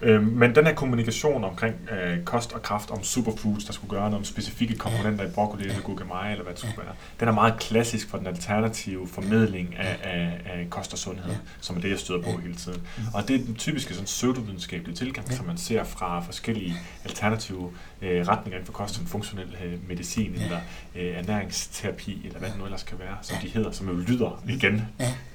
Øh, 0.03 0.23
men 0.23 0.55
den 0.55 0.67
her 0.67 0.75
kommunikation 0.75 1.45
omkring 1.45 1.75
øh, 1.91 2.25
kost 2.25 2.53
og 2.53 2.63
kraft, 2.63 2.91
om 2.91 3.03
superfoods, 3.03 3.65
der 3.65 3.73
skulle 3.73 3.91
gøre 3.91 4.01
noget, 4.01 4.15
om 4.15 4.25
specifikke 4.25 4.77
komponenter 4.77 5.25
i 5.25 5.31
broccoli 5.35 5.65
eller 5.65 5.83
gurkemeje, 5.83 6.31
eller 6.31 6.45
hvad 6.45 6.53
det 6.53 6.61
skulle 6.61 6.79
være, 6.79 6.95
den 7.21 7.29
er 7.29 7.33
meget 7.33 7.59
klassisk 7.61 8.11
for 8.11 8.19
den 8.19 8.27
alternative 8.27 9.09
formidling 9.09 9.77
af, 9.77 9.99
af, 10.03 10.41
af 10.45 10.67
kost 10.71 10.93
og 10.93 10.99
sundhed, 10.99 11.35
som 11.61 11.77
er 11.77 11.81
det, 11.81 11.91
jeg 11.91 11.99
støder 11.99 12.23
på 12.23 12.31
hele 12.43 12.55
tiden. 12.55 12.83
Og 13.15 13.29
det 13.29 13.41
er 13.41 13.45
den 13.45 13.55
typiske 13.55 13.95
sådan, 13.95 14.05
pseudovidenskabelige 14.05 14.97
tilgang, 14.97 15.33
som 15.33 15.47
man 15.47 15.57
ser 15.57 15.85
fra 15.85 16.21
forskellige 16.21 16.75
alternative 17.05 17.71
øh, 18.03 18.29
retninger 18.29 18.59
inden 18.59 18.67
for 18.67 18.73
kost, 18.73 18.95
som 18.95 19.07
funktionel 19.07 19.57
øh, 19.65 19.89
medicin, 19.89 20.35
eller 20.35 20.59
øh, 20.97 21.17
ernæringsterapi, 21.17 22.27
eller 22.27 22.39
hvad 22.39 22.49
det 22.49 22.59
nu 22.59 22.65
ellers 22.65 22.83
kan 22.83 22.99
være, 22.99 23.17
som 23.23 23.37
de 23.43 23.49
hedder, 23.49 23.71
som 23.71 23.89
jo 23.89 23.95
lyder 23.95 24.43
igen, 24.49 24.83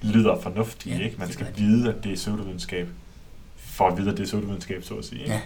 lyder 0.02 0.42
fornuftige, 0.42 1.04
ikke? 1.04 1.16
Man 1.20 1.32
skal 1.32 1.48
vide, 1.58 1.90
at 1.90 2.04
det 2.04 2.12
er 2.12 2.16
pseudovidenskab 2.16 2.88
for 3.78 3.88
at 3.88 3.98
vide, 3.98 4.12
at 4.12 4.18
det 4.18 4.24
er 4.24 4.28
pseudovidenskab, 4.28 4.84
så 4.84 4.94
at 4.94 5.06
sige. 5.06 5.26
Ja. 5.26 5.42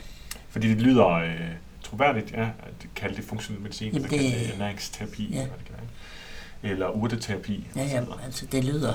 Fordi 0.49 0.70
det 0.70 0.82
lyder 0.82 1.08
øh, 1.08 1.40
troværdigt, 1.84 2.32
ja, 2.32 2.44
at 2.44 2.88
kalde 2.95 3.16
det 3.16 3.24
funktionel 3.24 3.62
medicin, 3.62 3.94
Jamen 3.94 4.10
det, 4.10 4.18
eller 4.18 4.30
kalde 4.32 4.45
det 4.45 4.53
ernæringsterapi, 4.53 5.24
ja. 5.24 5.36
eller 5.36 5.48
hvad 5.48 5.58
det 5.58 5.66
kan 5.66 5.76
være. 5.78 6.72
Eller 6.72 6.90
urteterapi. 6.90 7.68
Ja, 7.76 7.84
ja, 7.84 8.03
altså 8.26 8.45
det 8.45 8.64
lyder... 8.64 8.94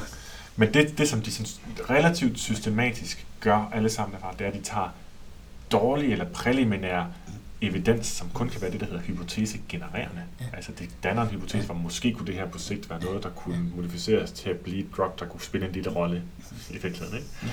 Men 0.57 0.75
det, 0.75 0.99
det 0.99 1.09
som 1.09 1.21
de 1.21 1.31
sådan 1.31 1.47
relativt 1.91 2.39
systematisk 2.39 3.27
gør 3.41 3.71
alle 3.75 3.91
sammen, 3.91 4.19
det 4.39 4.45
er, 4.45 4.49
at 4.49 4.55
de 4.55 4.63
tager 4.63 4.95
dårlig 5.73 6.13
eller 6.13 6.25
præliminær 6.25 7.05
evidens, 7.61 8.07
som 8.07 8.31
kun 8.35 8.49
kan 8.49 8.63
være 8.63 8.71
det, 8.71 8.81
der 8.81 8.87
hedder 8.87 9.01
hypotesegenererende. 9.01 10.23
Ja. 10.41 10.45
Altså 10.53 10.73
det 10.79 10.91
danner 11.03 11.23
en 11.23 11.29
hypotese, 11.29 11.67
hvor 11.67 11.75
måske 11.75 12.13
kunne 12.13 12.27
det 12.27 12.35
her 12.35 12.47
på 12.47 12.59
sigt 12.59 12.91
være 12.91 13.01
noget, 13.01 13.23
der 13.23 13.31
kunne 13.31 13.71
modificeres 13.77 14.33
til 14.33 14.51
at 14.51 14.57
blive 14.57 14.79
et 14.79 14.97
drug, 14.97 15.19
der 15.19 15.27
kunne 15.27 15.41
spille 15.41 15.67
en 15.67 15.73
lille 15.73 15.91
rolle 15.91 16.23
i 16.71 16.73
virkeligheden. 16.73 17.17
Ikke? 17.17 17.29
Ja. 17.43 17.49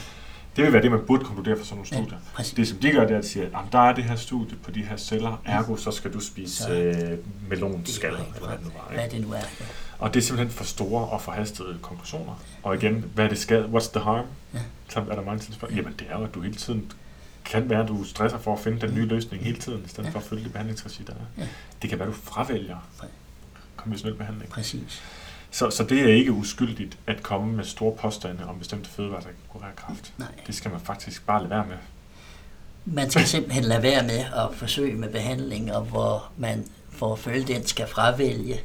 Det 0.55 0.63
vil 0.63 0.73
være 0.73 0.81
det, 0.81 0.91
man 0.91 0.99
burde 1.07 1.25
konkludere 1.25 1.57
for 1.57 1.65
sådan 1.65 1.75
nogle 1.75 1.87
studier. 1.87 2.19
Ja, 2.39 2.43
det, 2.55 2.67
som 2.67 2.77
de 2.77 2.91
gør, 2.91 3.01
det 3.07 3.11
er 3.13 3.17
at 3.17 3.25
sige, 3.25 3.45
at 3.45 3.51
der 3.71 3.79
er 3.79 3.93
det 3.95 4.03
her 4.03 4.15
studie 4.15 4.57
på 4.63 4.71
de 4.71 4.81
her 4.83 4.97
celler, 4.97 5.41
ergo 5.45 5.75
så 5.75 5.91
skal 5.91 6.13
du 6.13 6.19
spise 6.19 6.71
øh, 6.71 7.17
melonskaller, 7.49 8.19
eller 8.35 8.47
hvad 8.47 8.57
det 8.57 8.65
nu 8.65 8.71
var. 8.75 8.93
Hvad 8.93 9.09
det 9.09 9.21
nu 9.21 9.31
er. 9.33 9.37
Ja. 9.37 9.65
Og 9.99 10.13
det 10.13 10.19
er 10.19 10.23
simpelthen 10.23 10.57
for 10.57 10.63
store 10.63 11.05
og 11.07 11.21
forhastede 11.21 11.77
konklusioner. 11.81 12.43
Og 12.63 12.75
igen, 12.75 13.05
hvad 13.15 13.25
er 13.25 13.29
det 13.29 13.37
skade? 13.37 13.65
What's 13.73 13.91
the 13.93 13.99
harm? 14.03 14.25
Ja. 14.53 14.59
Så 14.89 14.99
er 14.99 15.03
der 15.15 15.21
mange 15.21 15.41
spørgsmål. 15.41 15.73
Jamen 15.77 15.93
det 15.99 16.07
er 16.09 16.17
jo, 16.19 16.23
at 16.23 16.33
du 16.35 16.41
hele 16.41 16.55
tiden 16.55 16.91
kan 17.45 17.69
være, 17.69 17.81
at 17.81 17.87
du 17.87 18.03
stresser 18.03 18.37
for 18.39 18.53
at 18.53 18.59
finde 18.59 18.87
den 18.87 18.95
nye 18.95 19.05
løsning 19.05 19.43
hele 19.43 19.57
tiden, 19.57 19.83
i 19.85 19.87
stedet 19.87 20.05
Ja. 20.07 20.13
for 20.13 20.19
at 20.19 20.25
følge 20.25 20.43
det 20.43 20.51
behandlingsregi, 20.51 21.03
der 21.07 21.13
er. 21.13 21.17
Ja. 21.43 21.47
Det 21.81 21.89
kan 21.89 21.99
være, 21.99 22.07
at 22.07 22.13
du 22.15 22.19
fravælger 22.21 22.77
konventionel 23.75 24.15
behandling. 24.15 24.49
Præcis. 24.51 25.03
Så, 25.53 25.69
så 25.69 25.83
det 25.83 26.01
er 26.01 26.13
ikke 26.13 26.31
uskyldigt 26.31 26.97
at 27.07 27.23
komme 27.23 27.53
med 27.53 27.63
store 27.63 27.95
påstande 27.95 28.45
om 28.45 28.59
bestemte 28.59 28.89
fødevarer, 28.89 29.21
der 29.21 29.27
kan 29.27 29.37
kurere 29.49 29.71
kræft. 29.75 30.13
Nej. 30.17 30.27
Det 30.47 30.55
skal 30.55 30.71
man 30.71 30.79
faktisk 30.79 31.25
bare 31.25 31.39
lade 31.39 31.49
være 31.49 31.65
med. 31.65 31.77
Man 32.85 33.09
skal 33.11 33.25
simpelthen 33.25 33.63
lade 33.63 33.83
være 33.83 34.03
med 34.03 34.19
at 34.19 34.49
forsøge 34.53 34.95
med 34.95 35.09
behandlinger, 35.09 35.79
hvor 35.79 36.31
man 36.37 36.65
for 36.89 37.13
at 37.13 37.19
følge 37.19 37.43
den 37.47 37.67
skal 37.67 37.87
fravælge 37.87 38.59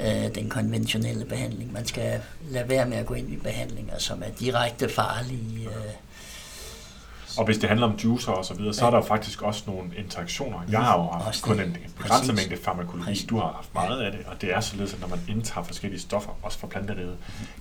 øh, 0.00 0.34
den 0.34 0.48
konventionelle 0.48 1.24
behandling. 1.24 1.72
Man 1.72 1.86
skal 1.86 2.20
lade 2.48 2.68
være 2.68 2.88
med 2.88 2.96
at 2.96 3.06
gå 3.06 3.14
ind 3.14 3.32
i 3.32 3.36
behandlinger, 3.36 3.98
som 3.98 4.22
er 4.22 4.30
direkte 4.40 4.88
farlige. 4.88 5.68
Øh, 5.68 5.92
Og 7.38 7.44
hvis 7.44 7.58
det 7.58 7.68
handler 7.68 7.86
om 7.86 7.94
juicer 8.04 8.32
og 8.32 8.44
så 8.44 8.54
videre, 8.54 8.74
så 8.74 8.86
er 8.86 8.90
der 8.90 8.96
jo 8.96 9.04
faktisk 9.04 9.42
også 9.42 9.62
nogle 9.66 9.90
interaktioner. 9.96 10.58
Jeg 10.70 10.80
har 10.80 10.98
jo 10.98 11.02
haft 11.02 11.42
kun 11.42 11.60
en 11.60 11.76
begrænset 11.98 12.34
mængde 12.34 12.56
farmakologi. 12.56 13.04
Præcis. 13.04 13.26
Du 13.26 13.36
har 13.36 13.52
haft 13.52 13.74
meget 13.74 14.00
af 14.00 14.12
det, 14.12 14.20
og 14.26 14.40
det 14.40 14.54
er 14.54 14.60
således, 14.60 14.94
at 14.94 15.00
når 15.00 15.08
man 15.08 15.18
indtager 15.28 15.64
forskellige 15.64 16.00
stoffer, 16.00 16.30
også 16.42 16.58
fra 16.58 16.66
planteriget, 16.66 17.16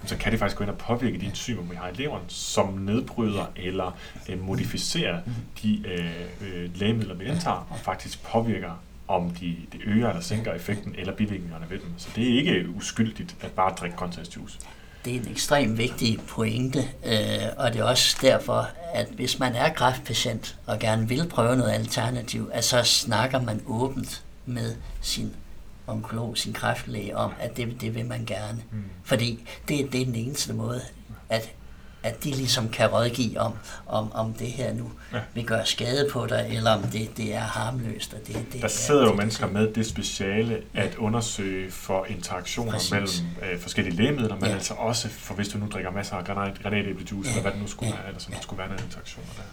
så 0.06 0.18
kan 0.18 0.32
det 0.32 0.40
faktisk 0.40 0.58
gå 0.58 0.64
ind 0.64 0.72
og 0.72 0.78
påvirke 0.78 1.20
de 1.20 1.26
enzymer, 1.26 1.62
vi 1.62 1.76
har 1.76 1.88
i 1.88 1.94
leveren, 1.94 2.24
som 2.28 2.74
nedbryder 2.74 3.46
eller 3.56 3.98
øh, 4.30 4.46
modificerer 4.46 5.20
de 5.64 5.88
øh, 5.88 6.12
øh, 6.42 6.70
lægemidler, 6.76 7.16
vi 7.16 7.26
indtager, 7.26 7.68
og 7.70 7.80
faktisk 7.80 8.24
påvirker 8.24 8.72
om 9.08 9.30
de, 9.30 9.56
de 9.74 9.78
øger 9.86 10.10
eller 10.10 10.22
sænker 10.22 10.54
effekten 10.54 10.96
eller 10.98 11.14
bivirkningerne 11.14 11.66
ved 11.70 11.80
dem. 11.80 11.94
Så 11.98 12.10
det 12.16 12.34
er 12.34 12.38
ikke 12.38 12.70
uskyldigt 12.76 13.36
at 13.42 13.52
bare 13.52 13.72
drikke 13.72 13.98
grøntsagsjuice. 13.98 14.60
Det 15.06 15.16
er 15.16 15.20
en 15.20 15.28
ekstremt 15.32 15.78
vigtig 15.78 16.20
pointe, 16.28 16.80
øh, 17.06 17.48
og 17.58 17.74
det 17.74 17.80
er 17.80 17.84
også 17.84 18.18
derfor, 18.22 18.70
at 18.94 19.08
hvis 19.08 19.40
man 19.40 19.56
er 19.56 19.74
kræftpatient 19.74 20.58
og 20.66 20.80
gerne 20.80 21.08
vil 21.08 21.28
prøve 21.30 21.56
noget 21.56 21.72
alternativ, 21.72 22.50
at 22.54 22.64
så 22.64 22.84
snakker 22.84 23.42
man 23.42 23.62
åbent 23.68 24.24
med 24.46 24.76
sin 25.02 25.36
onkolog, 25.88 26.38
sin 26.38 26.54
kræftlæge 26.54 27.18
om, 27.18 27.32
at 27.40 27.58
det, 27.58 27.82
det 27.82 27.96
vil 27.96 28.06
man 28.06 28.26
gerne. 28.26 28.64
Mm. 28.72 28.84
Fordi 29.04 29.48
det, 29.68 29.92
det 29.92 30.02
er 30.02 30.06
den 30.06 30.16
eneste 30.16 30.54
måde, 30.54 30.82
at, 31.30 31.52
at 32.04 32.24
de 32.24 32.32
ligesom 32.32 32.70
kan 32.70 32.88
rådgive 32.88 33.40
om, 33.40 33.54
om, 33.88 34.12
om 34.12 34.34
det 34.34 34.48
her 34.48 34.74
nu 34.74 34.92
Ja. 35.14 35.20
vil 35.34 35.46
gøre 35.46 35.66
skade 35.66 36.08
på 36.12 36.26
dig, 36.26 36.48
eller 36.52 36.72
om 36.72 36.82
det, 36.84 37.18
det 37.18 37.36
er 37.36 37.40
harmløst. 37.40 38.14
Og 38.14 38.20
det, 38.28 38.36
det 38.36 38.54
Der 38.62 38.64
er- 38.64 38.68
sidder 38.68 39.02
jo 39.04 39.08
det- 39.10 39.18
mennesker 39.18 39.48
med 39.48 39.74
det 39.74 39.86
speciale 39.86 40.62
at 40.74 40.96
undersøge 40.96 41.72
for 41.72 42.06
interaktioner 42.10 42.72
Præcis. 42.72 42.92
mellem 42.92 43.10
øh, 43.54 43.60
forskellige 43.60 43.96
lægemidler, 43.96 44.36
men 44.36 44.46
Ja. 44.46 44.54
altså 44.54 44.74
også 44.74 45.10
for 45.10 45.34
hvis 45.34 45.48
du 45.48 45.58
nu 45.58 45.68
drikker 45.74 45.92
masser 45.92 46.16
af 46.16 46.26
granat, 46.26 46.60
granatæblejuice, 46.64 47.30
Ja. 47.30 47.30
eller 47.30 47.42
hvad 47.42 47.52
det 47.52 47.62
nu 47.62 47.68
skulle 47.68 47.90
Ja. 47.90 47.96
være, 48.00 48.08
eller 48.08 48.20
som 48.22 48.34
Ja. 48.34 48.42
skulle 48.42 48.58
være 48.60 48.68
nogle 48.68 48.84
interaktioner 48.84 49.30
der. 49.38 49.44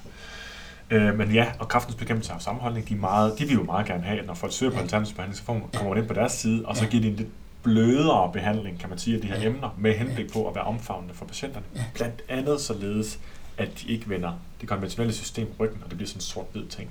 Øh, 0.97 1.19
men 1.19 1.33
ja, 1.35 1.47
og 1.59 1.69
kraftens 1.69 1.95
bekæmpelse 1.97 2.33
har 2.33 2.39
sammenholdning, 2.39 2.89
de, 2.89 2.95
er 2.95 2.99
meget, 2.99 3.39
de 3.39 3.45
vil 3.45 3.55
jo 3.55 3.63
meget 3.63 3.87
gerne 3.87 4.03
have, 4.05 4.21
at 4.21 4.27
når 4.27 4.35
folk 4.35 4.53
søger 4.53 4.73
på 4.73 4.77
Ja. 4.77 4.83
alternativ 4.83 5.15
behandling, 5.17 5.39
så 5.39 5.45
får 5.45 5.53
man, 5.53 5.63
kommer 5.75 5.89
man 5.95 5.99
ind 6.03 6.09
på 6.09 6.15
deres 6.15 6.33
side, 6.33 6.67
og 6.67 6.77
så 6.77 6.87
giver 6.87 7.03
de 7.03 7.09
en 7.09 7.17
lidt 7.17 7.29
blødere 7.62 8.32
behandling, 8.32 8.81
kan 8.81 8.89
man 8.89 8.99
sige, 8.99 9.16
af 9.16 9.23
de 9.23 9.28
her 9.28 9.41
Ja. 9.41 9.47
emner, 9.47 9.70
med 9.78 9.95
henblik 9.99 10.32
på 10.32 10.49
at 10.49 10.55
være 10.55 10.65
omfavnende 10.65 11.15
for 11.15 11.24
patienterne. 11.24 11.66
Ja. 11.77 11.85
Blandt 11.95 12.23
andet 12.28 12.61
således, 12.61 13.19
at 13.59 13.69
de 13.81 13.89
ikke 13.89 14.09
vender 14.09 14.32
det 14.61 14.69
konventionelle 14.69 15.15
system 15.15 15.49
ryggen, 15.61 15.82
og 15.85 15.91
det 15.91 15.99
bliver 15.99 16.09
sådan 16.09 16.19
en 16.19 16.23
sort-hvid 16.23 16.66
ting. 16.66 16.91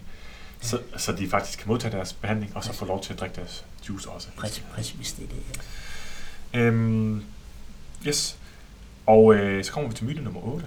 Så, 0.61 0.79
så 0.97 1.11
de 1.11 1.29
faktisk 1.29 1.59
kan 1.59 1.67
modtage 1.67 1.97
deres 1.97 2.13
behandling, 2.13 2.51
og 2.55 2.63
så 2.63 2.73
få 2.73 2.85
lov 2.85 3.01
til 3.03 3.13
at 3.13 3.19
drikke 3.19 3.35
deres 3.35 3.65
juice 3.89 4.09
også. 4.09 4.27
Præcis, 4.37 4.63
præcis 4.73 5.13
det 5.13 5.23
er 5.23 5.27
det. 5.27 5.61
Ja. 6.53 6.59
Øhm, 6.59 7.23
yes. 8.07 8.37
Og 9.05 9.33
øh, 9.35 9.63
så 9.65 9.71
kommer 9.71 9.89
vi 9.89 9.95
til 9.95 10.05
myte 10.05 10.21
nummer 10.21 10.41
8. 10.43 10.65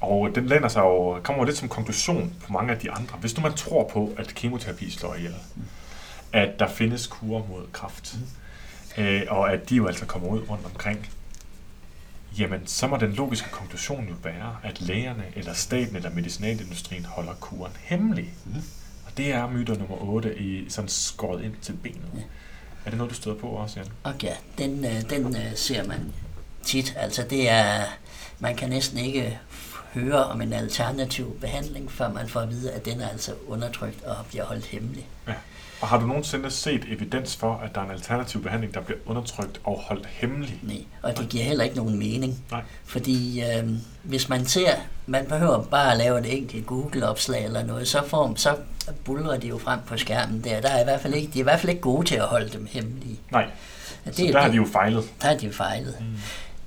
Og 0.00 0.30
den 0.34 0.46
lænder 0.46 0.68
sig 0.68 0.80
jo, 0.80 1.20
kommer 1.22 1.44
lidt 1.44 1.56
som 1.56 1.68
konklusion 1.68 2.34
på 2.46 2.52
mange 2.52 2.72
af 2.72 2.78
de 2.78 2.90
andre. 2.90 3.16
Hvis 3.20 3.36
nu 3.36 3.42
man 3.42 3.54
tror 3.54 3.88
på, 3.88 4.12
at 4.16 4.34
kemoterapi 4.34 4.90
slår 4.90 5.14
ihjel, 5.14 5.34
at 6.32 6.58
der 6.58 6.68
findes 6.68 7.06
kurer 7.06 7.42
mod 7.48 7.62
kræft, 7.72 8.16
øh, 8.98 9.22
og 9.28 9.52
at 9.52 9.70
de 9.70 9.76
jo 9.76 9.86
altså 9.86 10.06
kommer 10.06 10.28
ud 10.28 10.48
rundt 10.50 10.66
omkring, 10.66 11.10
jamen 12.38 12.66
så 12.66 12.86
må 12.86 12.96
den 12.96 13.12
logiske 13.12 13.50
konklusion 13.50 14.08
jo 14.08 14.14
være, 14.22 14.56
at 14.62 14.80
lægerne, 14.80 15.24
eller 15.36 15.52
staten, 15.52 15.96
eller 15.96 16.10
medicinalindustrien 16.10 17.04
holder 17.04 17.34
kuren 17.34 17.72
hemmelig. 17.80 18.34
Mhm. 18.44 18.62
Og 19.06 19.12
det 19.16 19.32
er 19.32 19.50
myte 19.50 19.72
nummer 19.72 20.02
8 20.02 20.38
i 20.38 20.70
sådan 20.70 20.88
skåret 20.88 21.44
ind 21.44 21.54
til 21.62 21.72
benet. 21.72 22.10
Ja. 22.14 22.20
Er 22.84 22.90
det 22.90 22.98
noget, 22.98 23.10
du 23.10 23.16
støder 23.16 23.36
på 23.36 23.46
også, 23.46 23.80
Jan? 23.80 23.88
Og 24.02 24.14
ja, 24.22 24.34
den, 24.58 24.84
øh, 24.84 25.10
den 25.10 25.36
øh, 25.36 25.56
ser 25.56 25.86
man 25.86 26.12
tit. 26.62 26.94
Altså 26.96 27.26
det 27.30 27.50
er, 27.50 27.84
man 28.38 28.56
kan 28.56 28.68
næsten 28.68 28.98
ikke 28.98 29.38
høre 29.94 30.24
om 30.24 30.40
en 30.40 30.52
alternativ 30.52 31.40
behandling, 31.40 31.92
før 31.92 32.12
man 32.12 32.28
får 32.28 32.40
at 32.40 32.50
vide, 32.50 32.72
at 32.72 32.84
den 32.84 33.00
er 33.00 33.08
altså 33.08 33.34
undertrykt 33.46 34.04
og 34.04 34.16
bliver 34.28 34.44
holdt 34.44 34.66
hemmelig. 34.66 35.06
Og 35.84 35.90
har 35.90 35.98
du 35.98 36.06
nogensinde 36.06 36.50
set 36.50 36.84
evidens 36.90 37.36
for, 37.36 37.60
at 37.64 37.74
der 37.74 37.80
er 37.80 37.84
en 37.84 37.90
alternativ 37.90 38.42
behandling, 38.42 38.74
der 38.74 38.80
bliver 38.80 38.98
undertrykt 39.06 39.60
og 39.64 39.80
holdt 39.88 40.06
hemmelig? 40.06 40.58
Nej, 40.62 40.76
og 41.02 41.18
det 41.18 41.28
giver 41.28 41.44
heller 41.44 41.64
ikke 41.64 41.76
nogen 41.76 41.98
mening. 41.98 42.44
Nej. 42.50 42.62
Fordi 42.84 43.42
øh, 43.42 43.68
hvis 44.02 44.28
man 44.28 44.46
ser, 44.46 44.70
man 45.06 45.26
behøver 45.26 45.62
bare 45.62 45.92
at 45.92 45.98
lave 45.98 46.18
et 46.18 46.38
enkelt 46.38 46.66
Google-opslag 46.66 47.44
eller 47.44 47.64
noget, 47.64 47.88
så, 47.88 48.02
får, 48.06 48.32
så 48.36 48.56
bulrer 49.04 49.38
de 49.38 49.46
jo 49.46 49.58
frem 49.58 49.80
på 49.86 49.96
skærmen 49.96 50.44
der. 50.44 50.60
der 50.60 50.68
er 50.68 50.80
i 50.80 50.84
hvert 50.84 51.00
fald 51.00 51.14
ikke, 51.14 51.32
de 51.32 51.38
er 51.38 51.42
i 51.42 51.42
hvert 51.42 51.60
fald 51.60 51.70
ikke 51.70 51.82
gode 51.82 52.06
til 52.06 52.14
at 52.14 52.24
holde 52.24 52.48
dem 52.48 52.68
hemmelige. 52.70 53.20
Nej, 53.32 53.46
Ja, 54.06 54.12
så 54.12 54.22
der 54.32 54.40
har 54.40 54.48
de 54.48 54.56
jo 54.56 54.66
fejlet. 54.72 55.04
Der 55.22 55.28
er 55.28 55.38
de 55.38 55.52
fejlet. 55.52 55.94
Mm. 56.00 56.06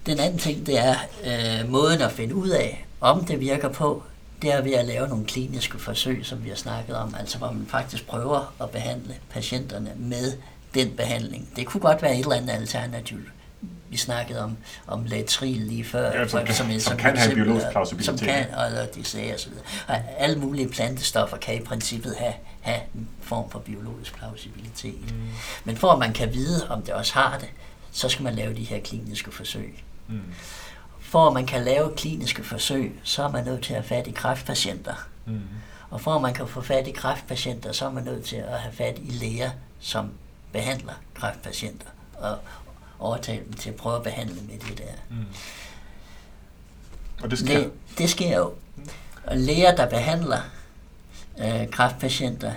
Den 0.05 0.19
anden 0.19 0.39
ting, 0.39 0.65
det 0.65 0.79
er 0.79 0.95
øh, 1.25 1.71
måden 1.71 2.01
at 2.01 2.11
finde 2.11 2.35
ud 2.35 2.49
af, 2.49 2.85
om 3.01 3.25
det 3.25 3.39
virker 3.39 3.69
på, 3.69 4.03
det 4.41 4.53
er 4.53 4.61
ved 4.61 4.73
at 4.73 4.85
lave 4.85 5.07
nogle 5.07 5.25
kliniske 5.25 5.79
forsøg, 5.79 6.25
som 6.25 6.43
vi 6.43 6.49
har 6.49 6.55
snakket 6.55 6.95
om, 6.95 7.15
altså 7.19 7.37
hvor 7.37 7.51
man 7.51 7.65
faktisk 7.69 8.07
prøver 8.07 8.53
at 8.61 8.69
behandle 8.69 9.15
patienterne 9.29 9.91
med 9.95 10.33
den 10.73 10.91
behandling. 10.91 11.49
Det 11.55 11.65
kunne 11.65 11.81
godt 11.81 12.01
være 12.01 12.13
et 12.13 12.19
eller 12.19 12.35
andet 12.35 12.53
alternativ. 12.53 13.17
Vi 13.89 13.97
snakkede 13.97 14.43
om, 14.43 14.57
om 14.87 15.05
latril 15.05 15.57
lige 15.61 15.83
før. 15.83 16.11
Ja, 16.19 16.27
som 16.27 16.45
kan- 16.45 16.55
som 16.55 16.69
et- 16.69 16.97
kan 16.99 17.17
have 17.17 17.35
biologisk 17.35 17.65
plausibilitet. 17.71 18.19
Som 18.19 18.27
kan, 18.27 18.45
eller 18.67 18.85
de 18.95 19.03
sagde 19.03 19.33
og 19.33 19.39
så 19.39 19.49
videre. 19.49 19.63
Og 19.87 19.95
alle 20.17 20.39
mulige 20.39 20.69
plantestoffer 20.69 21.37
kan 21.37 21.55
i 21.61 21.65
princippet 21.65 22.15
have, 22.19 22.33
have 22.61 22.79
en 22.95 23.07
form 23.21 23.49
for 23.49 23.59
biologisk 23.59 24.17
plausibilitet. 24.17 25.11
Mm. 25.11 25.21
Men 25.63 25.77
for 25.77 25.91
at 25.91 25.99
man 25.99 26.13
kan 26.13 26.33
vide, 26.33 26.67
om 26.69 26.81
det 26.81 26.93
også 26.93 27.13
har 27.13 27.37
det, 27.39 27.49
så 27.91 28.09
skal 28.09 28.23
man 28.23 28.35
lave 28.35 28.55
de 28.55 28.63
her 28.63 28.79
kliniske 28.79 29.31
forsøg. 29.31 29.83
Mm. 30.07 30.21
For 31.07 31.27
at 31.27 31.33
man 31.33 31.45
kan 31.45 31.63
lave 31.63 31.95
kliniske 31.95 32.43
forsøg, 32.43 32.99
så 33.03 33.23
er 33.23 33.31
man 33.31 33.45
nødt 33.45 33.63
til 33.63 33.73
at 33.73 33.79
have 33.79 33.87
fat 33.87 34.07
i 34.07 34.11
kræftpatienter. 34.11 35.07
Mm. 35.25 35.41
Og 35.89 36.01
for 36.01 36.15
at 36.15 36.21
man 36.21 36.33
kan 36.33 36.47
få 36.47 36.61
fat 36.61 36.87
i 36.87 36.91
kræftpatienter, 36.91 37.71
så 37.71 37.85
er 37.85 37.91
man 37.91 38.03
nødt 38.03 38.25
til 38.25 38.35
at 38.35 38.59
have 38.59 38.73
fat 38.73 38.99
i 39.03 39.11
læger, 39.11 39.49
som 39.79 40.11
behandler 40.51 40.93
kræftpatienter. 41.13 41.87
Og 42.13 42.37
overtale 42.99 43.43
dem 43.43 43.53
til 43.53 43.69
at 43.69 43.75
prøve 43.75 43.95
at 43.95 44.03
behandle 44.03 44.41
med 44.41 44.59
det 44.59 44.77
der. 44.77 44.93
Mm. 45.09 45.25
Og 47.23 47.31
det 47.31 47.39
sker. 47.39 47.59
Det, 47.59 47.71
det 47.97 48.09
sker 48.09 48.37
jo. 48.37 48.53
Og 49.23 49.37
læger, 49.37 49.75
der 49.75 49.89
behandler 49.89 50.41
øh, 51.39 51.69
kræftpatienter, 51.71 52.51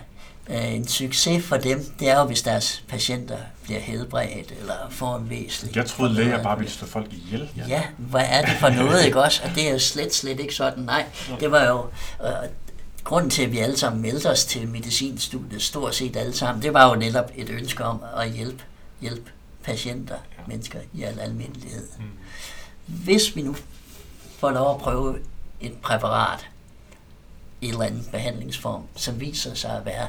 en 0.51 0.89
succes 0.89 1.45
for 1.45 1.57
dem, 1.57 1.85
det 2.01 2.09
er 2.09 2.19
jo, 2.19 2.25
hvis 2.25 2.43
deres 2.43 2.85
patienter 2.89 3.37
bliver 3.63 3.81
helbredt 3.81 4.53
eller 4.61 4.75
får 4.91 5.17
en 5.17 5.31
væsentlig... 5.31 5.77
Jeg 5.77 5.87
troede, 5.87 6.13
læger 6.15 6.43
bare 6.43 6.59
ville 6.59 6.73
slå 6.73 6.87
folk 6.87 7.13
ihjel. 7.13 7.49
Jan. 7.57 7.69
Ja, 7.69 7.83
hvad 7.99 8.25
er 8.29 8.43
det 8.43 8.57
for 8.61 8.69
noget, 8.69 9.05
ikke 9.07 9.23
også? 9.23 9.41
Og 9.45 9.51
det 9.55 9.69
er 9.69 9.73
jo 9.73 9.79
slet, 9.79 10.15
slet 10.15 10.41
ikke 10.41 10.55
sådan. 10.55 10.85
Nej, 10.85 11.07
det 11.41 11.51
var 11.51 11.65
jo... 11.65 11.87
Øh, 12.27 12.49
grunden 13.05 13.31
til, 13.31 13.43
at 13.43 13.53
vi 13.53 13.59
alle 13.59 13.77
sammen 13.77 14.03
meldte 14.03 14.31
os 14.31 14.45
til 14.45 14.69
medicinstudiet, 14.69 15.63
stort 15.63 15.95
set 15.95 16.17
alle 16.17 16.37
sammen, 16.37 16.63
det 16.63 16.75
var 16.75 16.89
jo 16.89 16.95
netop 16.95 17.31
et 17.37 17.49
ønske 17.51 17.85
om 17.85 18.03
at 18.17 18.31
hjælpe, 18.31 18.63
hjælpe 19.01 19.31
patienter, 19.65 20.15
Ja. 20.15 20.43
ja. 20.43 20.47
mennesker 20.49 20.79
i 20.93 21.03
al 21.03 21.21
almindelighed. 21.21 21.89
Mm. 21.99 22.05
Hvis 22.87 23.37
vi 23.37 23.43
nu 23.43 23.57
får 24.39 24.51
lov 24.51 24.75
at 24.75 24.81
prøve 24.81 25.19
et 25.61 25.73
præparat 25.83 26.49
i 27.61 27.67
en 27.67 27.73
eller 27.73 27.85
anden 27.85 28.09
behandlingsform, 28.13 28.83
som 28.97 29.21
viser 29.21 29.55
sig 29.55 29.71
at 29.71 29.85
være 29.85 30.09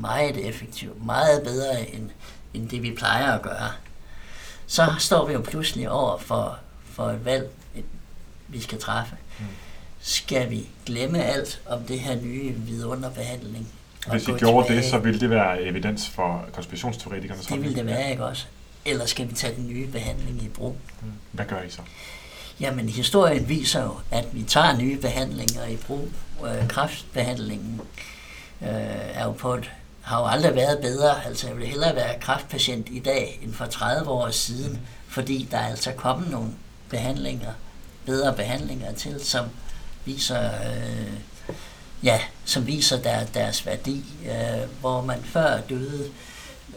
meget 0.00 0.48
effektiv, 0.48 0.96
meget 1.04 1.42
bedre 1.42 1.90
end, 1.90 2.10
end 2.54 2.68
det, 2.68 2.82
vi 2.82 2.94
plejer 2.98 3.32
at 3.32 3.42
gøre, 3.42 3.70
så 4.66 4.94
står 4.98 5.26
vi 5.26 5.32
jo 5.32 5.40
pludselig 5.40 5.90
over 5.90 6.18
for, 6.18 6.58
for 6.84 7.10
et 7.10 7.24
valg, 7.24 7.50
et, 7.74 7.84
vi 8.48 8.60
skal 8.60 8.80
træffe. 8.80 9.16
Mm. 9.38 9.46
Skal 10.00 10.50
vi 10.50 10.68
glemme 10.86 11.24
alt 11.24 11.60
om 11.66 11.82
det 11.82 12.00
her 12.00 12.20
nye 12.20 12.52
vidunderbehandling? 12.52 13.68
Hvis 14.10 14.28
I 14.28 14.30
gå 14.30 14.36
gjorde 14.36 14.66
tilbage? 14.66 14.82
det, 14.82 14.90
så 14.90 14.98
ville 14.98 15.20
det 15.20 15.30
være 15.30 15.62
evidens 15.62 16.08
for 16.08 16.44
konspirationsteoretikerne. 16.52 17.40
Det 17.42 17.62
ville 17.62 17.76
det 17.76 17.86
være, 17.86 18.10
ikke 18.10 18.24
også? 18.24 18.46
Eller 18.84 19.06
skal 19.06 19.28
vi 19.28 19.34
tage 19.34 19.56
den 19.56 19.68
nye 19.68 19.86
behandling 19.86 20.42
i 20.42 20.48
brug? 20.48 20.76
Mm. 21.02 21.12
Hvad 21.32 21.44
gør 21.44 21.62
I 21.62 21.70
så? 21.70 21.80
Jamen, 22.60 22.88
historien 22.88 23.48
viser 23.48 23.82
jo, 23.82 23.94
at 24.10 24.24
vi 24.32 24.42
tager 24.42 24.76
nye 24.76 24.96
behandlinger 25.00 25.66
i 25.66 25.76
brug. 25.76 26.08
Øh, 26.46 26.68
kræftbehandlingen 26.68 27.80
øh, 27.80 27.86
Øh, 28.62 28.68
er 29.14 29.24
jo 29.24 29.32
på 29.32 29.54
et, 29.54 29.70
har 30.02 30.20
jo 30.20 30.26
aldrig 30.26 30.54
været 30.54 30.78
bedre. 30.78 31.26
Altså, 31.26 31.46
jeg 31.46 31.56
ville 31.56 31.70
hellere 31.70 31.96
være 31.96 32.20
kræftpatient 32.20 32.88
i 32.90 32.98
dag 32.98 33.38
end 33.42 33.54
for 33.54 33.66
30 33.66 34.10
år 34.10 34.30
siden, 34.30 34.80
fordi 35.08 35.48
der 35.50 35.58
er 35.58 35.66
altså 35.66 35.92
kommet 35.92 36.30
nogle 36.30 36.48
behandlinger, 36.90 37.52
bedre 38.06 38.32
behandlinger 38.32 38.92
til, 38.92 39.24
som 39.24 39.46
viser, 40.04 40.44
øh, 40.44 41.12
ja, 42.02 42.20
som 42.44 42.66
viser 42.66 43.02
der, 43.02 43.24
deres 43.24 43.66
værdi, 43.66 44.04
øh, 44.24 44.80
hvor 44.80 45.00
man 45.00 45.22
før 45.22 45.60
døde 45.60 46.10
øh, 46.68 46.74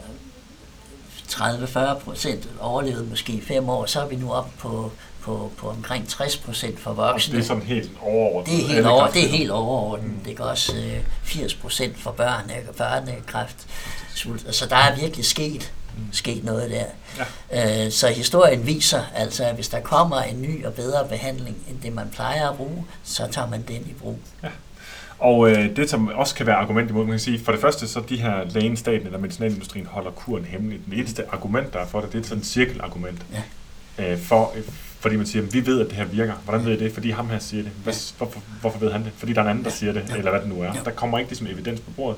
30-40 1.30 1.99
procent, 1.99 2.48
overlevede 2.60 3.06
måske 3.06 3.41
5 3.48 3.70
år, 3.70 3.86
så 3.86 4.02
er 4.02 4.08
vi 4.08 4.16
nu 4.16 4.34
oppe 4.34 4.52
på 4.58 4.91
på, 5.22 5.52
på 5.57 5.69
omkring 5.69 6.07
60 6.07 6.38
procent 6.38 6.80
for 6.80 6.93
voksne. 6.93 7.31
Og 7.31 7.35
det 7.35 7.43
er 7.43 7.48
sådan 7.48 7.64
helt 7.64 7.91
overordnet. 8.02 8.56
Det 8.56 8.64
er 8.64 8.73
helt, 8.73 8.88
over, 8.88 9.07
det 9.07 9.26
er 9.26 9.30
helt 9.30 9.52
overordnet. 9.52 10.11
Mm. 10.11 10.19
Det 10.26 10.39
er 10.39 10.43
også 10.43 10.76
øh, 10.76 10.99
80 11.23 11.53
procent 11.53 11.98
for 11.98 12.11
børn, 12.11 12.52
børnekræft. 12.77 13.68
Så 14.52 14.68
der 14.69 14.76
er 14.76 14.95
virkelig 14.95 15.26
sket, 15.26 15.73
mm. 15.98 16.03
sket 16.11 16.43
noget 16.43 16.72
der. 16.72 16.85
Ja. 17.52 17.85
Øh, 17.85 17.91
så 17.91 18.07
historien 18.07 18.68
viser 18.68 19.02
altså, 19.15 19.43
at 19.43 19.56
hvis 19.56 19.69
der 19.69 19.80
kommer 19.80 20.22
en 20.22 20.41
ny 20.41 20.65
og 20.65 20.73
bedre 20.73 21.07
behandling, 21.07 21.57
end 21.69 21.81
det 21.81 21.93
man 21.93 22.10
plejer 22.14 22.49
at 22.49 22.57
bruge, 22.57 22.85
så 23.03 23.27
tager 23.31 23.49
man 23.49 23.61
den 23.61 23.81
i 23.89 23.93
brug. 23.93 24.19
Ja. 24.43 24.49
Og 25.22 25.52
øh, 25.52 25.76
det, 25.76 25.89
som 25.89 26.07
også 26.07 26.35
kan 26.35 26.45
være 26.45 26.56
argument 26.56 26.89
imod, 26.89 27.03
man 27.03 27.11
kan 27.11 27.19
sige, 27.19 27.39
for 27.39 27.52
det 27.52 27.61
første, 27.61 27.88
så 27.88 28.02
de 28.10 28.22
her 28.22 28.43
lægen, 28.49 28.77
staten 28.77 29.06
eller 29.06 29.19
medicinalindustrien 29.19 29.85
holder 29.85 30.11
kuren 30.11 30.45
hemmelig. 30.45 30.80
Den 30.85 30.93
eneste 30.93 31.23
argument, 31.31 31.73
der 31.73 31.80
er 31.80 31.88
for 31.88 32.02
det, 32.02 32.14
det 32.14 32.19
er 32.19 32.23
sådan 32.23 32.38
et 32.38 32.45
cirkelargument. 32.45 33.22
Ja. 33.98 34.11
Øh, 34.11 34.19
for, 34.19 34.53
fordi 35.02 35.15
man 35.15 35.26
siger, 35.26 35.41
vi 35.41 35.65
ved, 35.65 35.82
at 35.82 35.88
det 35.88 35.95
her 35.95 36.06
virker. 36.06 36.34
Hvordan 36.44 36.65
ved 36.65 36.73
I 36.73 36.84
det? 36.84 36.94
Fordi 36.94 37.10
ham 37.10 37.30
her 37.30 37.40
siger 37.40 37.64
det. 37.64 37.72
Hvad, 37.84 37.94
hvorfor, 38.18 38.41
hvorfor 38.61 38.80
ved 38.80 38.91
han 38.91 39.03
det? 39.03 39.11
Fordi 39.18 39.34
der 39.34 39.40
er 39.40 39.45
en 39.45 39.49
anden, 39.49 39.64
der 39.65 39.72
siger 39.72 39.94
det, 39.94 40.03
eller 40.18 40.32
hvad 40.32 40.41
det 40.41 40.49
nu 40.49 40.61
er. 40.61 40.73
Der 40.86 40.91
kommer 40.91 41.19
ikke 41.19 41.32
ligesom 41.32 41.48
evidens 41.48 41.80
på 41.80 41.91
bordet. 41.91 42.18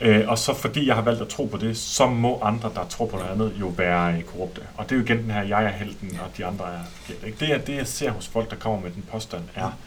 Øh, 0.00 0.28
og 0.28 0.38
så 0.38 0.54
fordi 0.54 0.86
jeg 0.86 0.94
har 0.94 1.02
valgt 1.02 1.22
at 1.22 1.28
tro 1.28 1.44
på 1.46 1.56
det, 1.56 1.76
så 1.76 2.06
må 2.06 2.40
andre, 2.42 2.70
der 2.74 2.84
tror 2.88 3.06
på 3.06 3.16
noget 3.16 3.30
andet, 3.30 3.52
jo 3.60 3.66
være 3.66 4.14
øh, 4.14 4.22
korrupte. 4.22 4.60
Og 4.76 4.84
det 4.84 4.92
er 4.92 4.96
jo 4.96 5.04
igen 5.04 5.18
den 5.18 5.30
her, 5.30 5.42
jeg 5.42 5.64
er 5.64 5.68
helten, 5.68 6.18
og 6.24 6.36
de 6.36 6.46
andre 6.46 6.64
er 6.64 6.80
forkert. 6.94 7.26
Ikke? 7.26 7.38
Det 7.40 7.52
er 7.54 7.58
det, 7.58 7.76
jeg 7.76 7.86
ser 7.86 8.10
hos 8.10 8.28
folk, 8.28 8.50
der 8.50 8.56
kommer 8.56 8.80
med 8.80 8.90
den 8.90 9.04
påstand, 9.12 9.42
er, 9.54 9.78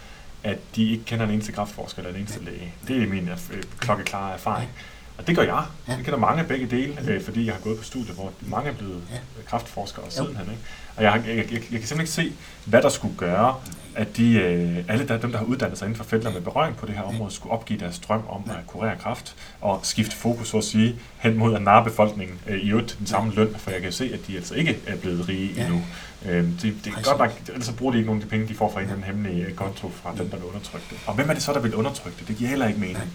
at 0.44 0.58
de 0.76 0.90
ikke 0.90 1.04
kender 1.04 1.24
en 1.24 1.30
eneste 1.30 1.52
kraftforsker 1.52 1.98
eller 2.02 2.14
en 2.14 2.20
eneste 2.20 2.44
læge. 2.44 2.72
Det 2.88 3.02
er 3.02 3.06
min 3.06 3.28
øh, 3.28 3.62
klokkeklare 3.78 4.32
erfaring. 4.34 4.70
Og 5.18 5.26
det 5.26 5.36
gør 5.36 5.42
jeg. 5.42 5.64
Jeg 5.88 5.96
kender 6.04 6.16
mange 6.16 6.40
af 6.42 6.48
begge 6.48 6.66
dele, 6.66 7.00
øh, 7.08 7.22
fordi 7.22 7.46
jeg 7.46 7.54
har 7.54 7.60
gået 7.60 7.78
på 7.78 7.84
studiet, 7.84 8.14
hvor 8.14 8.32
mange 8.40 8.70
er 8.70 8.74
blevet 8.74 9.02
kraftforskere 9.46 10.04
sidenhen. 10.10 10.50
Ikke? 10.50 10.62
Og 10.96 11.02
jeg, 11.02 11.22
jeg, 11.26 11.36
jeg, 11.36 11.52
jeg, 11.52 11.52
jeg 11.52 11.60
kan 11.60 11.88
simpelthen 11.88 12.00
ikke 12.00 12.12
se, 12.12 12.32
hvad 12.64 12.82
der 12.82 12.88
skulle 12.88 13.16
gøre, 13.16 13.54
at 13.96 14.16
de, 14.16 14.32
øh, 14.32 14.84
alle 14.88 15.08
der, 15.08 15.18
dem, 15.18 15.30
der 15.30 15.38
har 15.38 15.44
uddannet 15.44 15.78
sig 15.78 15.86
inden 15.86 15.96
for 15.96 16.04
felter 16.04 16.32
med 16.32 16.40
berøring 16.40 16.76
på 16.76 16.86
det 16.86 16.94
her 16.94 17.02
område, 17.02 17.30
skulle 17.30 17.52
opgive 17.52 17.78
deres 17.78 17.98
drøm 17.98 18.22
om 18.28 18.42
at 18.50 18.66
kurere 18.66 18.96
kraft 18.96 19.36
og 19.60 19.80
skifte 19.82 20.16
fokus, 20.16 20.48
så 20.48 20.58
at 20.58 20.64
sige, 20.64 20.96
hen 21.18 21.36
mod 21.38 21.54
at 21.54 21.62
narre 21.62 21.84
befolkningen 21.84 22.38
øh, 22.46 22.58
i 22.58 22.70
øvrigt 22.70 22.96
den 22.98 23.06
samme 23.06 23.32
løn, 23.34 23.54
for 23.58 23.70
jeg 23.70 23.82
kan 23.82 23.92
se, 23.92 24.10
at 24.14 24.20
de 24.26 24.36
altså 24.36 24.54
ikke 24.54 24.78
er 24.86 24.96
blevet 24.96 25.28
rige 25.28 25.52
ja. 25.56 25.64
endnu. 25.64 25.82
Øh, 26.26 26.44
det, 26.44 26.62
det 26.62 26.92
er 26.96 27.02
godt 27.02 27.18
nok, 27.18 27.30
ellers 27.48 27.72
bruger 27.78 27.92
de 27.92 27.98
ikke 27.98 28.06
nogen 28.06 28.22
af 28.22 28.28
de 28.28 28.30
penge, 28.30 28.48
de 28.48 28.54
får 28.54 28.72
fra 28.72 28.80
en 28.80 28.84
eller 28.84 28.96
anden 28.96 29.14
hemmelig 29.14 29.44
øh, 29.48 29.54
konto 29.54 29.90
fra 29.90 30.14
dem, 30.18 30.30
der 30.30 30.36
vil 30.36 30.46
undertrykke 30.46 30.86
det. 30.90 30.98
Og 31.06 31.14
hvem 31.14 31.30
er 31.30 31.34
det 31.34 31.42
så, 31.42 31.52
der 31.52 31.60
vil 31.60 31.74
undertrykke 31.74 32.18
det? 32.18 32.28
Det 32.28 32.36
giver 32.36 32.50
heller 32.50 32.66
ikke 32.66 32.80
mening. 32.80 33.12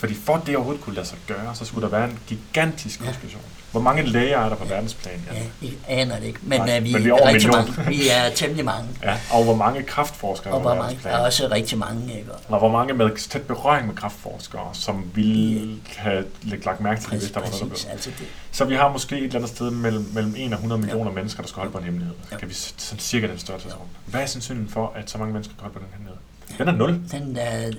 Fordi 0.00 0.14
for 0.14 0.42
det 0.46 0.56
overhovedet 0.56 0.84
kunne 0.84 0.94
lade 0.94 1.06
sig 1.06 1.18
gøre, 1.26 1.54
så 1.54 1.64
skulle 1.64 1.84
der 1.84 1.96
være 1.96 2.10
en 2.10 2.18
gigantisk 2.26 3.04
konspiration. 3.04 3.42
Ja. 3.42 3.60
Hvor 3.70 3.80
mange 3.80 4.02
læger 4.02 4.38
er 4.38 4.48
der 4.48 4.56
på 4.56 4.64
verdensplan? 4.64 5.22
Ja, 5.32 5.42
jeg 5.62 5.72
aner 5.88 6.18
det 6.18 6.26
ikke, 6.26 6.38
men, 6.42 6.60
Nej, 6.60 6.78
uh, 6.78 6.84
vi, 6.84 6.92
men 6.92 7.04
vi, 7.04 7.08
er 7.08 7.12
over 7.12 7.26
rigtig 7.26 7.50
mange. 7.50 7.72
vi 7.88 8.08
er 8.08 8.30
temmelig 8.34 8.64
mange. 8.64 8.88
Ja, 9.02 9.16
og 9.30 9.44
hvor 9.44 9.54
mange 9.54 9.82
kraftforskere 9.82 10.54
og 10.54 10.60
hvor 10.60 10.74
mange, 10.74 10.98
er 11.04 11.18
også 11.18 11.48
rigtig 11.50 11.78
mange. 11.78 12.18
Ikke? 12.18 12.30
Og 12.48 12.58
hvor 12.58 12.68
mange 12.68 12.94
med 12.94 13.16
tæt 13.16 13.42
berøring 13.42 13.86
med 13.86 13.94
kraftforskere, 13.94 14.70
som 14.72 15.10
ville 15.14 15.76
have 15.96 16.24
lagt 16.42 16.80
mærke 16.80 17.00
til 17.00 17.10
det, 17.10 17.18
hvis 17.18 17.30
der 17.30 17.40
var 17.40 17.46
noget, 17.46 17.60
der 17.60 17.66
blev. 17.66 17.78
Altså 17.90 18.10
det. 18.18 18.26
Så 18.52 18.64
vi 18.64 18.74
har 18.74 18.92
måske 18.92 19.16
et 19.16 19.22
eller 19.22 19.36
andet 19.36 19.50
sted 19.50 19.70
mellem, 19.70 20.10
mellem 20.14 20.34
1 20.36 20.44
og 20.44 20.52
100 20.52 20.80
millioner 20.80 21.10
ja. 21.10 21.14
mennesker, 21.14 21.42
der 21.42 21.48
skal 21.48 21.60
holde 21.60 21.72
på 21.72 21.78
en 21.78 21.84
hemmelighed. 21.84 22.14
Ja. 22.32 22.36
Kan 22.36 22.48
vi 22.48 22.54
sådan 22.54 23.00
cirka 23.00 23.26
den 23.26 23.38
størrelse. 23.38 23.68
Ja. 23.68 23.74
Hvad 24.06 24.20
er 24.20 24.26
sandsynligheden 24.26 24.72
for, 24.72 24.92
at 24.96 25.10
så 25.10 25.18
mange 25.18 25.32
mennesker 25.32 25.54
kan 25.54 25.62
holde 25.62 25.74
på 25.74 25.78
den 25.78 25.88
hemmelighed? 25.92 26.20
Den 26.58 26.68
er 26.68 26.72
0. 26.72 27.00
Den 27.10 27.36
er 27.36 27.70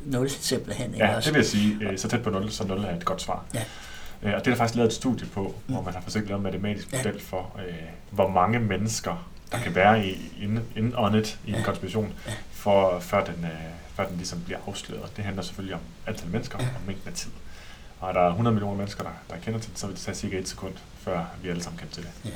0 0.00 0.30
simpelthen. 0.30 0.94
Ikke 0.94 1.06
ja, 1.06 1.16
også? 1.16 1.26
det 1.26 1.34
vil 1.34 1.40
jeg 1.40 1.46
sige. 1.46 1.76
Øh, 1.80 1.98
så 1.98 2.08
tæt 2.08 2.22
på 2.22 2.30
0, 2.30 2.50
så 2.50 2.64
0 2.64 2.84
er 2.84 2.96
et 2.96 3.04
godt 3.04 3.22
svar. 3.22 3.44
Ja. 3.54 3.64
Øh, 4.22 4.34
og 4.34 4.38
det 4.38 4.46
er 4.46 4.50
der 4.50 4.56
faktisk 4.56 4.76
lavet 4.76 4.88
et 4.88 4.94
studie 4.94 5.26
på, 5.26 5.54
mm. 5.66 5.74
hvor 5.74 5.82
man 5.82 5.94
har 5.94 6.00
forsøgt 6.00 6.22
at 6.22 6.28
lave 6.28 6.36
en 6.36 6.42
matematisk 6.42 6.92
model 6.92 7.14
ja. 7.14 7.20
for, 7.20 7.56
øh, 7.58 7.74
hvor 8.10 8.28
mange 8.28 8.58
mennesker, 8.58 9.28
der 9.52 9.58
kan 9.58 9.74
være 9.74 10.06
i, 10.06 10.32
indåndet 10.76 11.38
i 11.46 11.50
en 11.50 11.56
ja. 11.56 11.62
konspiration, 11.62 12.12
ja. 12.26 12.32
For, 12.52 13.00
før, 13.00 13.24
den, 13.24 13.44
øh, 13.44 13.50
før 13.94 14.06
den 14.06 14.16
ligesom 14.16 14.40
bliver 14.44 14.58
afsløret. 14.66 15.16
Det 15.16 15.24
handler 15.24 15.42
selvfølgelig 15.42 15.74
om 15.74 15.80
antal 16.06 16.28
mennesker 16.28 16.58
ja. 16.60 16.64
og 16.64 16.80
mængden 16.86 17.08
af 17.08 17.14
tid. 17.14 17.30
Og 18.00 18.08
er 18.08 18.12
der 18.12 18.28
100 18.28 18.54
millioner 18.54 18.76
mennesker, 18.76 19.02
der, 19.02 19.10
der 19.30 19.36
kender 19.36 19.60
til 19.60 19.70
det, 19.70 19.78
så 19.78 19.86
vil 19.86 19.96
det 19.96 20.02
tage 20.02 20.14
cirka 20.14 20.38
et 20.38 20.48
sekund, 20.48 20.72
før 20.98 21.24
vi 21.42 21.48
alle 21.48 21.62
sammen 21.62 21.78
kender 21.78 21.94
til 21.94 22.02
det. 22.02 22.10
Ja 22.24 22.30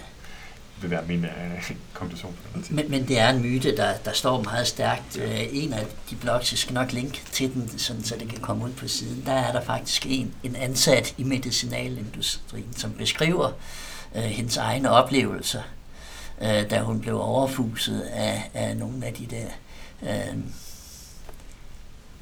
vil 0.81 0.91
være 0.91 1.05
min 1.09 1.25
uh, 1.25 1.77
konklusion 1.93 2.37
men, 2.71 2.91
men 2.91 3.09
det 3.09 3.19
er 3.19 3.29
en 3.29 3.43
myte, 3.43 3.77
der, 3.77 3.97
der 4.05 4.13
står 4.13 4.43
meget 4.43 4.67
stærkt. 4.67 5.17
Ja. 5.17 5.25
Uh, 5.25 5.57
en 5.57 5.73
af 5.73 5.87
de 6.11 6.17
blogs, 6.17 6.53
jeg 6.53 6.59
skal 6.59 6.75
nok 6.75 6.93
linke 6.93 7.21
til 7.33 7.55
den, 7.55 7.79
sådan, 7.79 8.05
så 8.05 8.17
det 8.21 8.29
kan 8.29 8.41
komme 8.41 8.65
ud 8.65 8.73
på 8.73 8.89
siden, 8.89 9.23
der 9.27 9.33
er 9.33 9.53
der 9.53 9.61
faktisk 9.61 10.07
en, 10.09 10.35
en 10.43 10.57
ansat 10.57 11.15
i 11.19 11.25
medicinalindustrien, 11.25 12.73
som 12.77 12.93
beskriver 12.93 13.53
uh, 14.15 14.23
hendes 14.23 14.57
egne 14.57 14.91
oplevelser, 14.91 15.63
uh, 16.41 16.71
da 16.71 16.81
hun 16.81 17.01
blev 17.01 17.21
overfuset 17.21 18.01
af, 18.01 18.51
af 18.55 18.77
nogle 18.77 19.07
af 19.07 19.15
de 19.15 19.27
der 19.27 19.47
uh, 20.03 20.39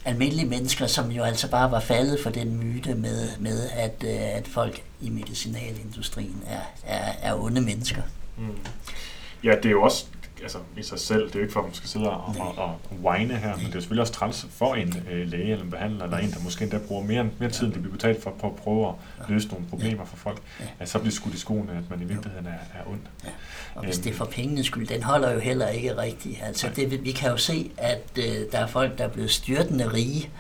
almindelige 0.04 0.46
mennesker, 0.46 0.86
som 0.86 1.10
jo 1.10 1.22
altså 1.22 1.50
bare 1.50 1.70
var 1.70 1.80
faldet 1.80 2.20
for 2.22 2.30
den 2.30 2.56
myte 2.56 2.94
med, 2.94 3.28
med 3.38 3.70
at, 3.70 3.94
uh, 4.04 4.36
at 4.36 4.48
folk 4.48 4.82
i 5.00 5.10
medicinalindustrien 5.10 6.42
er, 6.46 6.60
er, 6.84 7.12
er 7.22 7.34
onde 7.34 7.60
mennesker. 7.60 8.02
Mm. 8.36 8.56
Ja, 9.44 9.54
det 9.56 9.66
er 9.66 9.70
jo 9.70 9.82
også 9.82 10.06
altså, 10.42 10.58
i 10.76 10.82
sig 10.82 11.00
selv, 11.00 11.26
det 11.26 11.34
er 11.34 11.38
jo 11.38 11.42
ikke 11.42 11.52
for, 11.52 11.60
at 11.60 11.66
man 11.66 11.74
skal 11.74 11.88
sidde 11.88 12.10
og, 12.10 12.34
og, 12.38 12.58
og 12.58 12.78
whine 13.04 13.36
her, 13.36 13.56
men 13.56 13.66
det 13.66 13.74
er 13.74 13.80
selvfølgelig 13.80 14.00
også 14.00 14.12
træls 14.12 14.46
for 14.50 14.74
en 14.74 15.04
øh, 15.10 15.28
læge 15.28 15.52
eller 15.52 15.64
en 15.64 15.70
behandler, 15.70 16.04
eller 16.04 16.18
en, 16.18 16.30
der 16.30 16.40
måske 16.44 16.62
endda 16.62 16.78
bruger 16.78 17.04
mere, 17.04 17.30
mere 17.38 17.50
tid, 17.50 17.66
end 17.66 17.74
de 17.74 17.78
bliver 17.78 17.94
betalt 17.94 18.22
for, 18.22 18.34
på 18.40 18.46
at 18.46 18.56
prøve 18.56 18.88
at 18.88 18.94
løse 19.28 19.48
nogle 19.48 19.66
problemer 19.66 20.04
for 20.04 20.16
folk, 20.16 20.42
at 20.78 20.88
så 20.88 20.98
bliver 20.98 21.12
skudt 21.12 21.34
i 21.34 21.38
skoene, 21.38 21.72
at 21.72 21.90
man 21.90 22.02
i 22.02 22.04
virkeligheden 22.04 22.46
er, 22.46 22.78
er 22.80 22.90
ond. 22.90 23.00
Ja. 23.24 23.30
Og 23.74 23.84
hvis 23.84 23.98
det 23.98 24.10
er 24.10 24.14
for 24.14 24.24
pengenes 24.24 24.66
skyld, 24.66 24.86
den 24.86 25.02
holder 25.02 25.32
jo 25.32 25.38
heller 25.38 25.68
ikke 25.68 25.96
rigtigt. 25.96 26.38
Altså, 26.42 26.70
det, 26.76 27.04
vi 27.04 27.12
kan 27.12 27.30
jo 27.30 27.36
se, 27.36 27.70
at 27.76 28.02
øh, 28.18 28.24
der 28.52 28.58
er 28.58 28.66
folk, 28.66 28.98
der 28.98 29.04
er 29.04 29.08
blevet 29.08 29.30
styrtende 29.30 29.92
rige 29.92 30.30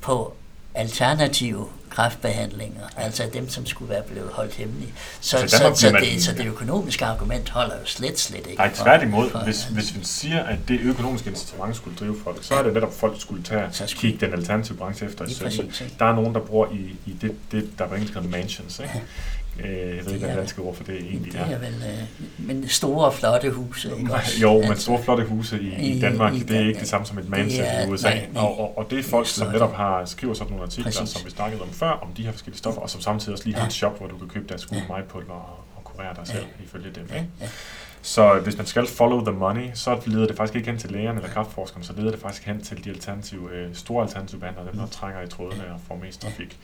på 0.00 0.34
alternative 0.78 1.68
kræftbehandlinger, 1.90 2.82
altså 2.96 3.22
dem, 3.32 3.48
som 3.48 3.66
skulle 3.66 3.90
være 3.90 4.02
blevet 4.02 4.30
holdt 4.32 4.54
hemmelige. 4.54 4.92
Så, 5.20 5.36
altså, 5.36 5.56
så, 5.56 5.72
så, 5.74 5.92
man, 5.92 6.02
det, 6.02 6.22
så 6.22 6.32
det 6.32 6.46
økonomiske 6.46 7.04
argument 7.04 7.50
holder 7.50 7.74
jo 7.80 7.86
slet, 7.86 8.18
slet 8.18 8.46
ikke. 8.46 8.54
Nej, 8.54 8.74
tværtimod. 8.74 9.30
For, 9.30 9.38
hvis, 9.38 9.64
hvis 9.64 9.94
vi 9.94 10.00
siger, 10.02 10.42
at 10.42 10.58
det 10.68 10.80
økonomiske 10.80 11.30
incitament 11.30 11.76
skulle 11.76 11.96
drive 11.96 12.16
folk, 12.24 12.44
så 12.44 12.54
er 12.54 12.62
det 12.62 12.74
netop, 12.74 12.88
at 12.88 12.94
folk 12.94 13.20
skulle 13.20 13.42
tage 13.42 13.68
så 13.72 13.86
skulle, 13.86 14.10
kigge 14.10 14.26
den 14.26 14.34
alternative 14.34 14.78
branche 14.78 15.06
efter 15.06 15.28
sømne. 15.28 15.70
Der 15.98 16.04
er 16.04 16.14
nogen, 16.14 16.34
der 16.34 16.40
bor 16.40 16.68
i, 16.72 16.96
i 17.06 17.16
det, 17.20 17.34
det, 17.52 17.70
der 17.78 17.86
på 17.86 17.94
engelsk 17.94 18.14
mansions, 18.22 18.78
ikke? 18.78 19.02
Øh, 19.64 19.96
jeg 19.96 20.04
ved 20.04 20.12
ikke, 20.12 20.26
hvad 20.26 20.36
danske 20.36 20.62
ord 20.62 20.74
for 20.74 20.84
det 20.84 20.94
egentlig 20.94 21.34
er. 21.34 21.44
Det 21.44 21.54
er 21.54 21.58
vel, 21.58 21.74
øh, 21.74 22.46
men 22.46 22.68
store, 22.68 23.12
flotte 23.12 23.50
huse, 23.50 23.90
ikke 23.98 24.14
også? 24.14 24.40
Jo, 24.40 24.60
men 24.60 24.76
store, 24.76 25.02
flotte 25.02 25.24
huse 25.24 25.60
i, 25.60 25.96
i 25.96 26.00
Danmark, 26.00 26.34
i, 26.34 26.38
det 26.38 26.56
er 26.56 26.66
ikke 26.66 26.80
det 26.80 26.88
samme 26.88 27.06
som 27.06 27.18
et 27.18 27.28
mansion 27.28 27.66
i 27.88 27.90
USA. 27.90 28.08
Nej, 28.08 28.28
nej, 28.32 28.42
og, 28.42 28.60
og, 28.60 28.78
og 28.78 28.90
det 28.90 28.98
er 28.98 29.02
folk, 29.02 29.26
som 29.26 29.52
netop 29.52 29.74
har 29.74 30.04
skriver 30.04 30.34
sådan 30.34 30.50
nogle 30.50 30.64
artikler, 30.64 30.84
Præcis. 30.84 31.08
som 31.08 31.26
vi 31.26 31.30
snakkede 31.30 31.62
om 31.62 31.70
før, 31.72 31.90
om 31.90 32.12
de 32.16 32.22
her 32.22 32.32
forskellige 32.32 32.58
stoffer, 32.58 32.80
og 32.80 32.90
som 32.90 33.00
samtidig 33.00 33.32
også 33.32 33.44
lige 33.44 33.54
har 33.54 33.62
ja. 33.62 33.66
et 33.66 33.72
shop, 33.72 33.98
hvor 33.98 34.06
du 34.06 34.18
kan 34.18 34.28
købe 34.28 34.48
deres 34.48 34.66
gode 34.66 34.80
ja. 34.80 34.92
majpulver 34.92 35.34
og, 35.34 35.64
og 35.76 35.84
kurere 35.84 36.14
dig 36.16 36.26
selv, 36.26 36.46
ja. 36.58 36.64
ifølge 36.64 36.90
dem. 36.94 37.06
Ja. 37.10 37.24
Ja. 37.40 37.48
Så 38.02 38.40
hvis 38.44 38.56
man 38.56 38.66
skal 38.66 38.86
follow 38.86 39.24
the 39.24 39.32
money, 39.32 39.70
så 39.74 40.00
leder 40.06 40.26
det 40.26 40.36
faktisk 40.36 40.56
ikke 40.56 40.70
hen 40.70 40.78
til 40.78 40.90
lægerne 40.90 41.18
eller 41.18 41.32
kraftforskerne, 41.32 41.84
så 41.84 41.92
leder 41.96 42.10
det 42.10 42.20
faktisk 42.20 42.46
hen 42.46 42.62
til 42.62 42.84
de 42.84 42.90
alternative, 42.90 43.50
øh, 43.52 43.74
store 43.74 44.02
alternative 44.02 44.40
behandlere, 44.40 44.66
dem 44.66 44.74
der 44.74 44.84
mm. 44.84 44.90
trænger 44.90 45.22
i 45.22 45.26
trådene 45.26 45.64
og 45.74 45.80
får 45.88 45.96
mest 45.96 46.20
trafik 46.20 46.58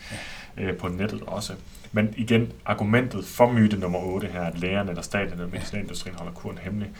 øh, 0.56 0.76
på 0.76 0.88
nettet 0.88 1.22
også. 1.26 1.54
Men 1.94 2.14
igen, 2.16 2.52
argumentet 2.66 3.24
for 3.24 3.52
myte 3.52 3.76
nummer 3.76 3.98
8 3.98 4.28
her, 4.32 4.42
at 4.42 4.58
lægerne 4.58 4.90
eller 4.90 5.02
staten 5.02 5.32
eller 5.32 5.46
medicinalindustrien 5.46 6.16
holder 6.16 6.32
kuren 6.32 6.58
hemmelig, 6.58 6.90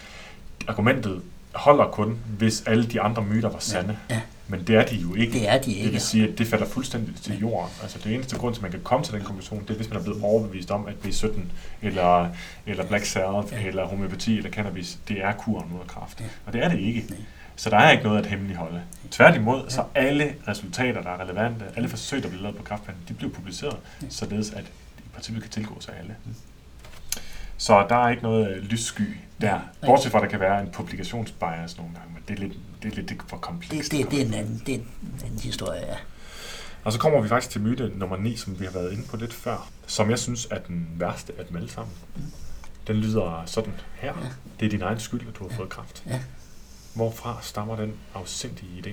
argumentet 0.68 1.22
holder 1.52 1.86
kun, 1.86 2.18
hvis 2.38 2.62
alle 2.66 2.86
de 2.86 3.00
andre 3.00 3.24
myter 3.24 3.48
var 3.48 3.58
sande. 3.58 3.96
Ja. 4.10 4.14
Ja. 4.14 4.20
Men 4.48 4.64
det 4.66 4.76
er 4.76 4.86
de 4.86 4.96
jo 4.96 5.14
ikke. 5.14 5.32
Det 5.32 5.48
er 5.48 5.58
de 5.58 5.72
ikke. 5.72 5.84
Det 5.84 5.92
vil 5.92 6.00
sige, 6.00 6.28
at 6.28 6.38
det 6.38 6.46
falder 6.46 6.66
fuldstændig 6.66 7.16
til 7.16 7.38
jorden. 7.38 7.70
Altså 7.82 7.98
det 8.04 8.14
eneste 8.14 8.38
grund 8.38 8.54
til, 8.54 8.58
at 8.58 8.62
man 8.62 8.70
kan 8.70 8.80
komme 8.84 9.04
til 9.04 9.14
den 9.14 9.22
konklusion, 9.22 9.60
det 9.60 9.70
er, 9.70 9.74
hvis 9.74 9.90
man 9.90 9.98
er 9.98 10.02
blevet 10.02 10.22
overbevist 10.22 10.70
om, 10.70 10.86
at 10.86 10.94
B17 11.04 11.40
eller, 11.82 12.28
eller 12.66 12.86
Black 12.86 13.04
Sabbath 13.04 13.52
ja. 13.52 13.66
eller 13.68 13.86
homøopati 13.86 14.36
eller 14.36 14.50
cannabis, 14.50 14.98
det 15.08 15.24
er 15.24 15.32
kuren 15.32 15.68
mod 15.72 15.86
kræft. 15.86 16.20
Ja. 16.20 16.26
Og 16.46 16.52
det 16.52 16.64
er 16.64 16.68
det 16.68 16.80
ikke. 16.80 17.04
Nej. 17.08 17.18
Så 17.56 17.70
der 17.70 17.76
er 17.76 17.90
ikke 17.90 18.04
noget 18.04 18.18
at 18.18 18.26
hemmeligholde. 18.26 18.82
Tværtimod, 19.10 19.62
ja. 19.64 19.70
så 19.70 19.84
alle 19.94 20.34
resultater, 20.48 21.02
der 21.02 21.10
er 21.10 21.20
relevante, 21.20 21.64
alle 21.76 21.88
forsøg, 21.88 22.22
der 22.22 22.28
bliver 22.28 22.42
lavet 22.42 22.56
på 22.56 22.62
kræftplanen, 22.62 23.02
de 23.08 23.14
bliver 23.14 23.32
publiceret, 23.32 23.76
ja. 24.02 24.06
således 24.10 24.50
at 24.50 24.64
princippet 25.14 25.42
kan 25.42 25.52
tilgås 25.52 25.88
af 25.88 25.98
alle. 25.98 26.16
Så 27.56 27.86
der 27.88 27.96
er 27.96 28.08
ikke 28.08 28.22
noget 28.22 28.56
øh, 28.56 28.62
lyssky 28.62 29.16
der. 29.40 29.60
Bortset 29.86 30.12
fra, 30.12 30.18
at 30.18 30.22
der 30.22 30.28
kan 30.30 30.40
være 30.40 30.60
en 30.60 30.70
publikationsbias 30.70 31.76
nogle 31.76 31.92
gange, 31.94 32.14
men 32.14 32.22
det 32.28 32.38
er 32.38 32.40
lidt, 32.40 32.58
det 32.82 32.92
er 32.92 32.96
lidt 32.96 33.22
for 33.28 33.36
komplekst. 33.36 33.92
Det, 33.92 34.00
det, 34.02 34.10
det, 34.10 34.22
er 34.22 34.26
en 34.26 34.34
anden, 34.34 34.62
det 34.66 34.74
er 34.74 34.78
en 34.78 34.88
anden 35.24 35.40
historie, 35.40 35.80
ja. 35.80 35.96
Og 36.84 36.92
så 36.92 36.98
kommer 36.98 37.20
vi 37.20 37.28
faktisk 37.28 37.50
til 37.50 37.60
myte 37.60 37.92
nummer 37.94 38.16
9, 38.16 38.36
som 38.36 38.60
vi 38.60 38.64
har 38.64 38.72
været 38.72 38.92
inde 38.92 39.04
på 39.08 39.16
lidt 39.16 39.32
før, 39.32 39.70
som 39.86 40.10
jeg 40.10 40.18
synes 40.18 40.48
er 40.50 40.58
den 40.58 40.88
værste 40.96 41.32
af 41.38 41.46
dem 41.46 41.56
alle 41.56 41.70
sammen. 41.70 41.94
Mm. 42.16 42.22
Den 42.86 42.96
lyder 42.96 43.42
sådan 43.46 43.72
her. 43.94 44.12
Ja. 44.22 44.28
Det 44.60 44.66
er 44.66 44.70
din 44.70 44.82
egen 44.82 45.00
skyld, 45.00 45.28
at 45.28 45.36
du 45.38 45.44
har 45.44 45.50
ja. 45.50 45.56
fået 45.56 45.68
kræft. 45.68 46.04
Ja. 46.06 46.20
Hvorfra 46.94 47.38
stammer 47.42 47.76
den 47.76 47.92
afsindige 48.14 48.82
idé? 48.82 48.90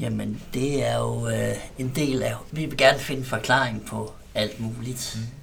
Jamen, 0.00 0.42
det 0.54 0.86
er 0.86 0.98
jo 0.98 1.28
øh, 1.28 1.54
en 1.78 1.92
del 1.94 2.22
af... 2.22 2.34
Vi 2.50 2.66
vil 2.66 2.76
gerne 2.76 2.98
finde 2.98 3.24
forklaring 3.24 3.86
på 3.86 4.12
alt 4.34 4.60
muligt. 4.60 5.18
Mm. 5.18 5.38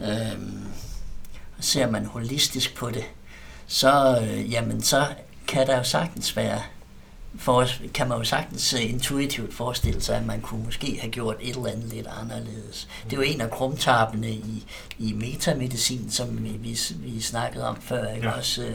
Øhm, 0.00 0.66
ser 1.60 1.90
man 1.90 2.06
holistisk 2.06 2.76
på 2.76 2.90
det, 2.90 3.04
så, 3.66 4.20
øh, 4.22 4.52
jamen, 4.52 4.82
så 4.82 5.06
kan 5.48 5.66
der 5.66 5.76
jo 5.76 5.82
sagtens 5.82 6.36
være 6.36 6.62
for, 7.38 7.66
kan 7.94 8.08
man 8.08 8.18
jo 8.18 8.24
sagtens 8.24 8.74
uh, 8.74 8.90
intuitivt 8.90 9.54
forestille 9.54 10.00
sig, 10.00 10.16
at 10.16 10.26
man 10.26 10.40
kunne 10.40 10.64
måske 10.64 10.98
have 11.00 11.10
gjort 11.10 11.36
et 11.40 11.56
eller 11.56 11.66
andet 11.70 11.92
lidt 11.92 12.06
anderledes. 12.22 12.88
Det 13.04 13.12
er 13.12 13.16
jo 13.16 13.22
en 13.22 13.40
af 13.40 13.50
krumtappene 13.50 14.30
i, 14.30 14.66
i 14.98 15.12
metamedicin, 15.12 16.10
som 16.10 16.44
vi, 16.44 16.48
vi, 16.48 16.78
vi 16.96 17.20
snakkede 17.20 17.68
om 17.68 17.80
før. 17.80 18.14
Ikke? 18.14 18.28
Ja. 18.28 18.36
Også, 18.36 18.72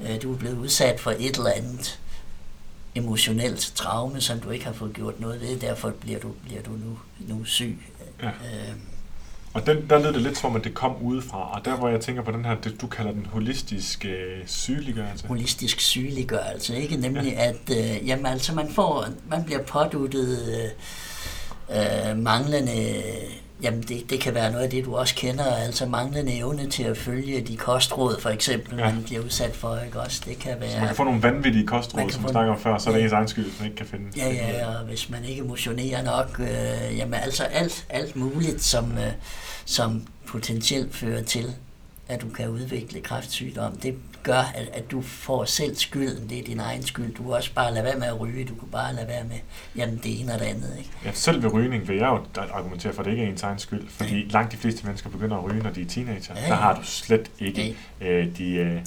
uh, 0.00 0.22
du 0.22 0.32
er 0.32 0.38
blevet 0.38 0.56
udsat 0.56 1.00
for 1.00 1.10
et 1.10 1.36
eller 1.36 1.50
andet 1.50 2.00
emotionelt 2.94 3.72
traume, 3.74 4.20
som 4.20 4.40
du 4.40 4.50
ikke 4.50 4.64
har 4.64 4.72
fået 4.72 4.92
gjort 4.92 5.20
noget 5.20 5.40
ved, 5.40 5.60
derfor 5.60 5.90
bliver 5.90 6.20
du, 6.20 6.32
bliver 6.44 6.62
du 6.62 6.70
nu, 6.70 6.98
nu 7.18 7.44
syg. 7.44 7.78
Ja. 8.22 8.28
Uh, 8.28 8.91
og 9.54 9.66
den, 9.66 9.90
der 9.90 9.98
lød 9.98 10.12
det 10.12 10.22
lidt 10.22 10.38
som, 10.38 10.56
at 10.56 10.64
det 10.64 10.74
kom 10.74 10.96
udefra, 11.02 11.58
og 11.58 11.64
der 11.64 11.76
hvor 11.76 11.88
jeg 11.88 12.00
tænker 12.00 12.22
på 12.22 12.30
den 12.30 12.44
her, 12.44 12.54
det, 12.54 12.80
du 12.80 12.86
kalder 12.86 13.12
den 13.12 13.26
holistiske 13.26 14.08
øh, 14.08 14.46
sygeliggørelse. 14.46 15.26
Holistisk 15.26 15.80
sygeliggørelse, 15.80 16.82
ikke? 16.82 16.96
Nemlig 16.96 17.32
ja. 17.32 17.48
at, 17.48 17.70
øh, 17.70 18.08
jamen 18.08 18.26
altså 18.26 18.54
man 18.54 18.68
får, 18.72 19.06
man 19.28 19.44
bliver 19.44 19.62
påduttet 19.62 20.72
øh, 21.68 22.08
øh, 22.10 22.18
manglende 22.18 23.02
Jamen, 23.62 23.82
det, 23.82 24.10
det 24.10 24.20
kan 24.20 24.34
være 24.34 24.52
noget 24.52 24.64
af 24.64 24.70
det, 24.70 24.84
du 24.84 24.96
også 24.96 25.14
kender, 25.14 25.44
altså 25.44 25.86
manglende 25.86 26.36
evne 26.36 26.70
til 26.70 26.82
at 26.82 26.96
følge 26.96 27.40
de 27.40 27.56
kostråd, 27.56 28.20
for 28.20 28.30
eksempel, 28.30 28.78
ja. 28.78 28.84
man 28.84 29.02
bliver 29.02 29.24
udsat 29.24 29.56
for, 29.56 29.78
ikke 29.86 30.00
også? 30.00 30.22
Det 30.26 30.38
kan 30.38 30.60
være... 30.60 30.70
Så 30.70 30.78
man 30.78 30.86
kan 30.86 30.96
få 30.96 31.04
nogle 31.04 31.22
vanvittige 31.22 31.66
kostråd, 31.66 32.10
som 32.10 32.24
vi 32.24 32.28
snakker 32.28 32.52
om 32.52 32.60
før, 32.60 32.78
så 32.78 32.90
er 32.90 32.94
det 32.94 33.02
ens 33.02 33.12
egen 33.12 33.28
skyld, 33.28 33.46
man 33.58 33.66
ikke 33.66 33.76
kan 33.76 33.86
finde... 33.86 34.06
Ja, 34.16 34.32
ja, 34.32 34.66
og 34.66 34.84
hvis 34.84 35.10
man 35.10 35.24
ikke 35.24 35.42
motionerer 35.42 36.02
nok, 36.02 36.40
øh, 36.40 36.98
jamen 36.98 37.14
altså 37.14 37.44
alt, 37.44 37.86
alt 37.88 38.16
muligt, 38.16 38.62
som, 38.62 38.92
øh, 38.92 39.12
som 39.64 40.06
potentielt 40.26 40.96
fører 40.96 41.22
til, 41.22 41.54
at 42.08 42.22
du 42.22 42.28
kan 42.28 42.48
udvikle 42.48 43.00
kræftsygdom, 43.00 43.76
det 43.76 43.94
gør, 44.22 44.52
at, 44.54 44.68
at 44.72 44.90
du 44.90 45.02
får 45.02 45.44
selv 45.44 45.76
skylden. 45.76 46.28
Det 46.28 46.38
er 46.38 46.42
din 46.42 46.60
egen 46.60 46.82
skyld. 46.82 47.14
Du 47.14 47.22
kan 47.22 47.32
også 47.32 47.54
bare 47.54 47.74
lade 47.74 47.84
være 47.84 47.98
med 47.98 48.06
at 48.06 48.20
ryge. 48.20 48.44
Du 48.44 48.54
kan 48.54 48.68
bare 48.72 48.94
lade 48.94 49.08
være 49.08 49.24
med 49.24 49.36
jamen, 49.76 49.96
det 49.96 50.20
ene 50.20 50.32
og 50.34 50.40
det 50.40 50.46
andet. 50.46 50.74
Ikke? 50.78 50.90
Ja, 51.04 51.12
selv 51.12 51.42
ved 51.42 51.52
rygning 51.52 51.88
vil 51.88 51.96
jeg 51.96 52.06
jo 52.06 52.42
argumentere 52.52 52.92
for, 52.92 53.00
at 53.00 53.04
det 53.04 53.12
ikke 53.12 53.24
er 53.24 53.28
ens 53.28 53.42
egen 53.42 53.58
skyld. 53.58 53.88
Fordi 53.88 54.20
ja. 54.20 54.28
langt 54.30 54.52
de 54.52 54.56
fleste 54.56 54.86
mennesker 54.86 55.10
begynder 55.10 55.36
at 55.36 55.44
ryge, 55.44 55.62
når 55.62 55.70
de 55.70 55.82
er 55.82 55.86
teenager. 55.86 56.34
Ja, 56.34 56.42
ja. 56.42 56.48
Der 56.48 56.54
har 56.54 56.74
du 56.74 56.82
slet 56.82 57.30
ikke 57.38 57.76
ja. 58.00 58.06
øh, 58.06 58.36
de, 58.38 58.54
øh, 58.54 58.80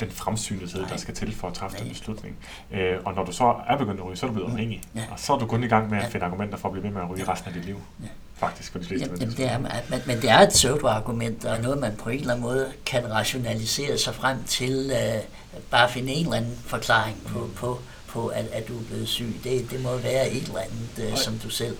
den 0.00 0.10
fremsynethed, 0.10 0.86
der 0.86 0.96
skal 0.96 1.14
til 1.14 1.34
for 1.34 1.48
at 1.48 1.54
træffe 1.54 1.76
ja. 1.78 1.84
den 1.84 1.92
beslutning. 1.92 2.36
Øh, 2.72 2.96
og 3.04 3.14
når 3.14 3.24
du 3.24 3.32
så 3.32 3.54
er 3.68 3.76
begyndt 3.76 4.00
at 4.00 4.06
ryge, 4.06 4.16
så 4.16 4.26
er 4.26 4.28
du 4.28 4.34
blevet 4.34 4.50
afhængig. 4.50 4.82
Ja. 4.94 5.04
Og 5.10 5.18
så 5.18 5.32
er 5.32 5.38
du 5.38 5.46
kun 5.46 5.64
i 5.64 5.68
gang 5.68 5.90
med 5.90 5.98
at 5.98 6.12
finde 6.12 6.26
argumenter 6.26 6.58
for 6.58 6.68
at 6.68 6.72
blive 6.72 6.84
ved 6.84 6.90
med 6.90 7.02
at 7.02 7.10
ryge 7.10 7.28
resten 7.28 7.48
af 7.48 7.54
dit 7.54 7.64
liv. 7.64 7.80
Ja 8.02 8.08
faktisk 8.40 8.72
for 8.72 8.78
de 8.78 8.84
fleste 8.84 9.10
jamen, 9.20 9.36
det 9.36 9.46
er, 9.46 9.58
men, 9.58 10.02
men 10.06 10.22
det 10.22 10.30
er 10.30 10.38
et 10.38 10.48
pseudo-argument, 10.48 11.44
og 11.44 11.60
noget, 11.60 11.78
man 11.78 11.96
på 11.96 12.10
en 12.10 12.20
eller 12.20 12.32
anden 12.32 12.42
måde 12.42 12.72
kan 12.86 13.10
rationalisere 13.10 13.98
sig 13.98 14.14
frem 14.14 14.44
til, 14.44 14.92
uh, 14.92 15.60
bare 15.70 15.90
finde 15.90 16.12
en 16.12 16.24
eller 16.24 16.36
anden 16.36 16.58
forklaring 16.66 17.16
på, 17.26 17.50
på, 17.56 17.80
på 18.08 18.26
at, 18.26 18.46
at 18.52 18.68
du 18.68 18.78
er 18.78 18.82
blevet 18.82 19.08
syg. 19.08 19.40
Det, 19.44 19.70
det 19.70 19.82
må 19.82 19.96
være 19.96 20.30
et 20.30 20.42
eller 20.42 20.60
andet, 20.60 21.12
uh, 21.12 21.18
som 21.18 21.38
du 21.38 21.50
selv 21.50 21.76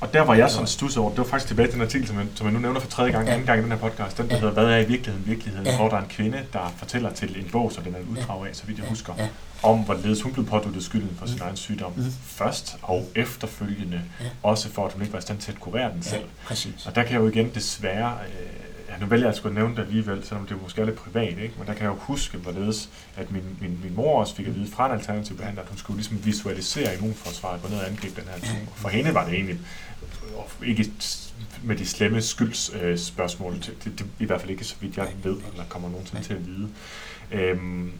og 0.00 0.14
der 0.14 0.20
var 0.20 0.34
jeg 0.34 0.50
sådan 0.50 0.66
stusset 0.66 1.02
over, 1.02 1.10
det 1.10 1.18
var 1.18 1.24
faktisk 1.24 1.48
tilbage 1.48 1.66
til 1.68 1.74
den 1.74 1.82
artikel, 1.82 2.08
som 2.08 2.18
jeg, 2.18 2.26
som 2.34 2.46
jeg 2.46 2.54
nu 2.54 2.60
nævner 2.60 2.80
for 2.80 2.90
tredje 2.90 3.12
gang, 3.12 3.26
ja. 3.26 3.32
anden 3.32 3.46
gang 3.46 3.60
i 3.60 3.62
den 3.62 3.72
her 3.72 3.78
podcast, 3.78 4.18
den 4.18 4.28
der 4.28 4.34
ja. 4.34 4.40
hedder, 4.40 4.54
hvad 4.54 4.64
er 4.64 4.76
i 4.76 4.84
virkeligheden 4.84 5.26
virkeligheden, 5.26 5.66
ja. 5.66 5.76
hvor 5.76 5.88
der 5.88 5.96
er 5.96 6.02
en 6.02 6.08
kvinde, 6.08 6.44
der 6.52 6.74
fortæller 6.76 7.10
til 7.12 7.40
en 7.40 7.48
bog, 7.52 7.72
som 7.72 7.84
den 7.84 7.94
er 7.94 7.98
uddrag 8.10 8.48
af, 8.48 8.56
så 8.56 8.66
vidt 8.66 8.78
jeg 8.78 8.86
husker, 8.88 9.14
ja. 9.18 9.28
om 9.62 9.78
hvorledes 9.78 10.22
hun 10.22 10.32
blev 10.32 10.46
påduttet 10.46 10.84
skylden 10.84 11.16
for 11.18 11.26
sin 11.26 11.36
mm. 11.36 11.42
egen 11.42 11.56
sygdom 11.56 11.92
mm. 11.96 12.04
først 12.24 12.76
og 12.82 13.08
efterfølgende, 13.14 14.02
ja. 14.20 14.26
også 14.42 14.72
for 14.72 14.86
at 14.86 14.92
hun 14.92 15.02
ikke 15.02 15.12
var 15.12 15.18
i 15.18 15.22
stand 15.22 15.38
til 15.38 15.52
at 15.52 15.60
kurere 15.60 15.92
den 15.92 16.02
selv. 16.02 16.20
Ja, 16.22 16.46
præcis. 16.46 16.86
Og 16.86 16.94
der 16.94 17.02
kan 17.02 17.12
jeg 17.12 17.20
jo 17.20 17.28
igen 17.28 17.50
desværre, 17.54 18.18
øh, 18.28 18.66
ja, 18.88 19.00
nu 19.00 19.06
vælger 19.06 19.26
jeg 19.26 19.30
at 19.30 19.36
skulle 19.36 19.54
nævne 19.54 19.76
det 19.76 19.82
alligevel, 19.82 20.24
selvom 20.24 20.46
det 20.46 20.62
måske 20.62 20.80
er 20.80 20.84
lidt 20.84 20.96
privat, 20.96 21.38
ikke? 21.38 21.54
men 21.58 21.66
der 21.66 21.72
kan 21.74 21.82
jeg 21.82 21.88
jo 21.88 21.98
huske, 21.98 22.38
hvorledes, 22.38 22.88
at 23.16 23.32
min, 23.32 23.42
min, 23.60 23.78
min 23.82 23.94
mor 23.94 24.20
også 24.20 24.34
fik 24.34 24.46
at 24.46 24.54
vide 24.54 24.70
fra 24.70 24.86
en 24.86 24.92
alternativ 24.92 25.36
behandler, 25.36 25.62
at 25.62 25.68
hun 25.68 25.78
skulle 25.78 25.96
ligesom 25.96 26.24
visualisere 26.24 26.96
immunforsvaret, 26.98 27.62
gå 27.62 27.68
ned 27.68 27.78
og 27.78 27.86
angribe 27.86 28.20
den 28.20 28.28
her 28.28 28.40
tumor. 28.40 28.72
For 28.74 28.88
hende 28.88 29.14
var 29.14 29.24
det 29.24 29.34
egentlig 29.34 29.58
ikke 30.66 30.92
med 31.62 31.76
de 31.76 31.86
slemme 31.86 32.22
skyldsspørgsmål, 32.22 33.52
øh, 33.52 33.58
det, 33.58 33.84
det, 33.84 33.98
det, 33.98 34.06
i 34.18 34.24
hvert 34.24 34.40
fald 34.40 34.50
ikke 34.50 34.64
så 34.64 34.76
vidt 34.80 34.96
jeg 34.96 35.08
ved, 35.22 35.36
eller 35.52 35.64
kommer 35.68 35.88
nogensinde 35.88 36.22
til 36.22 36.34
at 36.34 36.46
vide. 36.46 36.68
Øhm, 37.32 37.92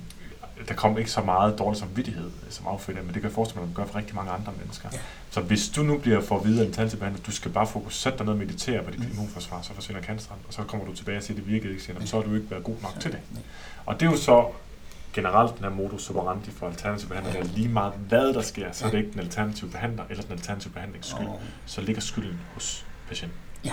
der 0.69 0.75
kom 0.75 0.99
ikke 0.99 1.11
så 1.11 1.21
meget 1.21 1.59
dårlig 1.59 1.79
samvittighed 1.79 2.27
øh, 2.27 2.51
som 2.51 2.67
affødt 2.67 2.97
men 2.97 3.07
det 3.07 3.15
kan 3.15 3.23
jeg 3.23 3.33
forestille 3.33 3.61
mig, 3.61 3.71
at 3.71 3.77
man 3.77 3.85
gør 3.85 3.93
for 3.93 3.99
rigtig 3.99 4.15
mange 4.15 4.31
andre 4.31 4.53
mennesker. 4.59 4.89
Ja. 4.93 4.99
Så 5.31 5.41
hvis 5.41 5.69
du 5.69 5.83
nu 5.83 5.99
bliver 5.99 6.21
for 6.21 6.39
at 6.39 6.45
vide 6.45 6.63
af 6.63 6.67
en 6.67 7.03
at 7.03 7.27
du 7.27 7.31
skal 7.31 7.51
bare 7.51 7.67
fokusere 7.67 8.17
dig 8.17 8.25
ned 8.27 8.33
og 8.33 8.39
meditere 8.39 8.83
på 8.83 8.91
dit 8.91 9.01
mm. 9.01 9.11
immunforsvar, 9.13 9.63
så 9.63 9.75
forsvinder 9.75 10.03
canceren, 10.03 10.41
og 10.49 10.55
så 10.55 10.63
kommer 10.63 10.87
du 10.87 10.95
tilbage 10.95 11.19
og 11.19 11.23
siger, 11.23 11.39
at 11.39 11.45
det 11.45 11.53
virkede 11.53 11.73
ikke, 11.73 11.85
siger, 11.85 12.07
så 12.07 12.17
har 12.17 12.29
du 12.29 12.35
ikke 12.35 12.51
været 12.51 12.65
god 12.65 12.77
nok 12.83 13.01
til 13.01 13.13
det. 13.13 13.21
Og 13.87 14.01
det 14.01 14.07
er 14.07 14.11
jo 14.11 14.17
så 14.17 14.47
generelt 15.17 15.57
den 15.57 15.65
her 15.65 15.71
modus 15.71 16.11
operandi 16.11 16.51
for 16.51 16.67
alternativ 16.67 17.09
behandling, 17.09 17.37
at 17.37 17.47
lige 17.47 17.69
meget 17.69 17.93
hvad 18.09 18.35
der 18.35 18.43
sker, 18.43 18.73
så 18.73 18.87
er 18.87 18.91
det 18.91 18.99
ikke 18.99 19.13
den 19.13 19.21
alternative 19.21 19.71
behandler 19.71 20.05
eller 20.11 20.23
den 20.23 20.33
alternative 20.33 20.73
behandlings 20.73 21.09
skyld. 21.11 21.27
Så 21.67 21.81
ligger 21.81 22.03
skylden 22.03 22.41
hos 22.55 22.87
patienten. 23.09 23.39
Ja. 23.65 23.73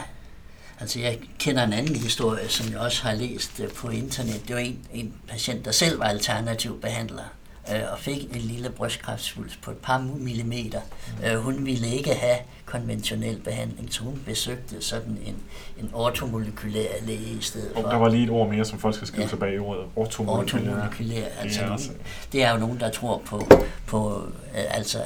Altså 0.80 1.00
jeg 1.00 1.20
kender 1.40 1.64
en 1.64 1.74
anden 1.74 1.96
historie, 1.96 2.50
som 2.50 2.72
jeg 2.72 2.80
også 2.80 3.04
har 3.04 3.14
læst 3.14 3.60
øh, 3.60 3.72
på 3.72 3.90
internet. 3.90 4.48
Det 4.48 4.56
var 4.56 4.62
en, 4.62 4.86
en 4.94 5.14
patient, 5.28 5.66
der 5.66 5.72
selv 5.72 6.00
var 6.00 6.06
alternativ 6.06 6.82
behandler 6.82 7.24
øh, 7.72 7.82
og 7.92 8.00
fik 8.00 8.36
en 8.36 8.42
lille 8.42 8.70
brystkræftsvulst 8.70 9.62
på 9.62 9.72
et 9.72 9.78
par 9.78 9.98
millimeter. 9.98 10.82
Mm. 11.20 11.26
Øh, 11.26 11.40
hun 11.40 11.66
ville 11.66 11.88
ikke 11.88 12.14
have 12.14 12.38
konventionel 12.74 13.40
behandling, 13.40 13.94
så 13.94 14.04
hun 14.04 14.22
besøgte 14.26 14.82
sådan 14.82 15.18
en, 15.26 15.36
en 15.78 15.90
ortomolekylær 15.94 16.88
læge 17.06 17.38
i 17.40 17.42
stedet 17.42 17.72
for. 17.76 17.84
Og 17.84 17.92
der 17.92 17.98
var 17.98 18.10
lige 18.10 18.24
et 18.24 18.30
ord 18.30 18.50
mere, 18.50 18.66
som 18.66 18.80
folk 18.80 18.96
skal 18.96 19.08
skrive 19.08 19.24
ja. 19.24 19.30
sig 19.30 19.40
bag 19.40 19.54
i 19.54 19.60
ordet. 19.60 19.86
Ortomolekylær. 19.96 20.72
ortomolekylær. 20.72 21.26
Altså, 21.40 21.60
det, 21.60 21.68
er 21.68 21.72
altså... 21.72 21.92
det 22.32 22.44
er 22.44 22.52
jo 22.52 22.58
nogen, 22.58 22.80
der 22.80 22.90
tror 22.90 23.22
på, 23.26 23.42
på 23.88 24.28
altså 24.54 24.98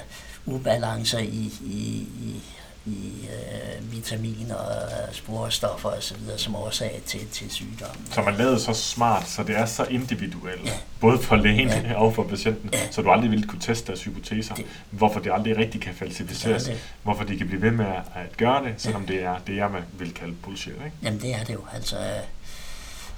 ubalancer 0.46 1.20
i, 1.20 1.52
i, 1.66 2.08
i 2.22 2.44
i 2.88 3.28
øh, 3.28 3.92
vitaminer 3.92 4.56
og 4.56 4.90
sporestoffer 5.12 5.90
osv. 5.90 6.18
som 6.38 6.56
årsag 6.56 7.02
til, 7.06 7.28
til 7.32 7.52
sygdommen. 7.52 8.08
Så 8.12 8.22
man 8.22 8.36
lavede 8.36 8.60
så 8.60 8.74
smart, 8.74 9.28
så 9.30 9.44
det 9.44 9.58
er 9.58 9.66
så 9.66 9.84
individuelt, 9.84 10.66
ja. 10.66 10.72
både 11.00 11.20
for 11.20 11.36
lægen 11.36 11.70
ja. 11.70 11.96
og 11.96 12.16
for 12.16 12.24
patienten, 12.24 12.70
ja. 12.74 12.92
så 12.92 13.02
du 13.02 13.12
aldrig 13.12 13.32
ville 13.32 13.48
kunne 13.48 13.62
teste 13.62 13.88
deres 13.88 14.04
hypoteser, 14.04 14.56
det. 14.56 14.66
hvorfor 14.90 15.20
det 15.20 15.32
aldrig 15.34 15.58
rigtig 15.58 15.82
kan 15.82 15.94
falsificeres, 15.94 16.64
det 16.64 16.74
det. 16.74 16.82
hvorfor 17.04 17.24
de 17.24 17.38
kan 17.38 17.48
blive 17.48 17.62
ved 17.62 17.72
med 17.72 17.86
at 18.16 18.38
gøre 18.38 18.64
det, 18.64 18.74
selvom 18.78 19.06
ja. 19.06 19.14
det 19.14 19.24
er 19.24 19.36
det, 19.48 19.56
jeg 19.56 19.70
vil 20.00 20.14
kalde 20.14 20.34
bullshit. 20.34 20.74
Ikke? 20.74 20.92
Jamen 21.04 21.22
det 21.22 21.36
er 21.36 21.44
det 21.44 21.54
jo, 21.54 21.62
altså... 21.74 21.96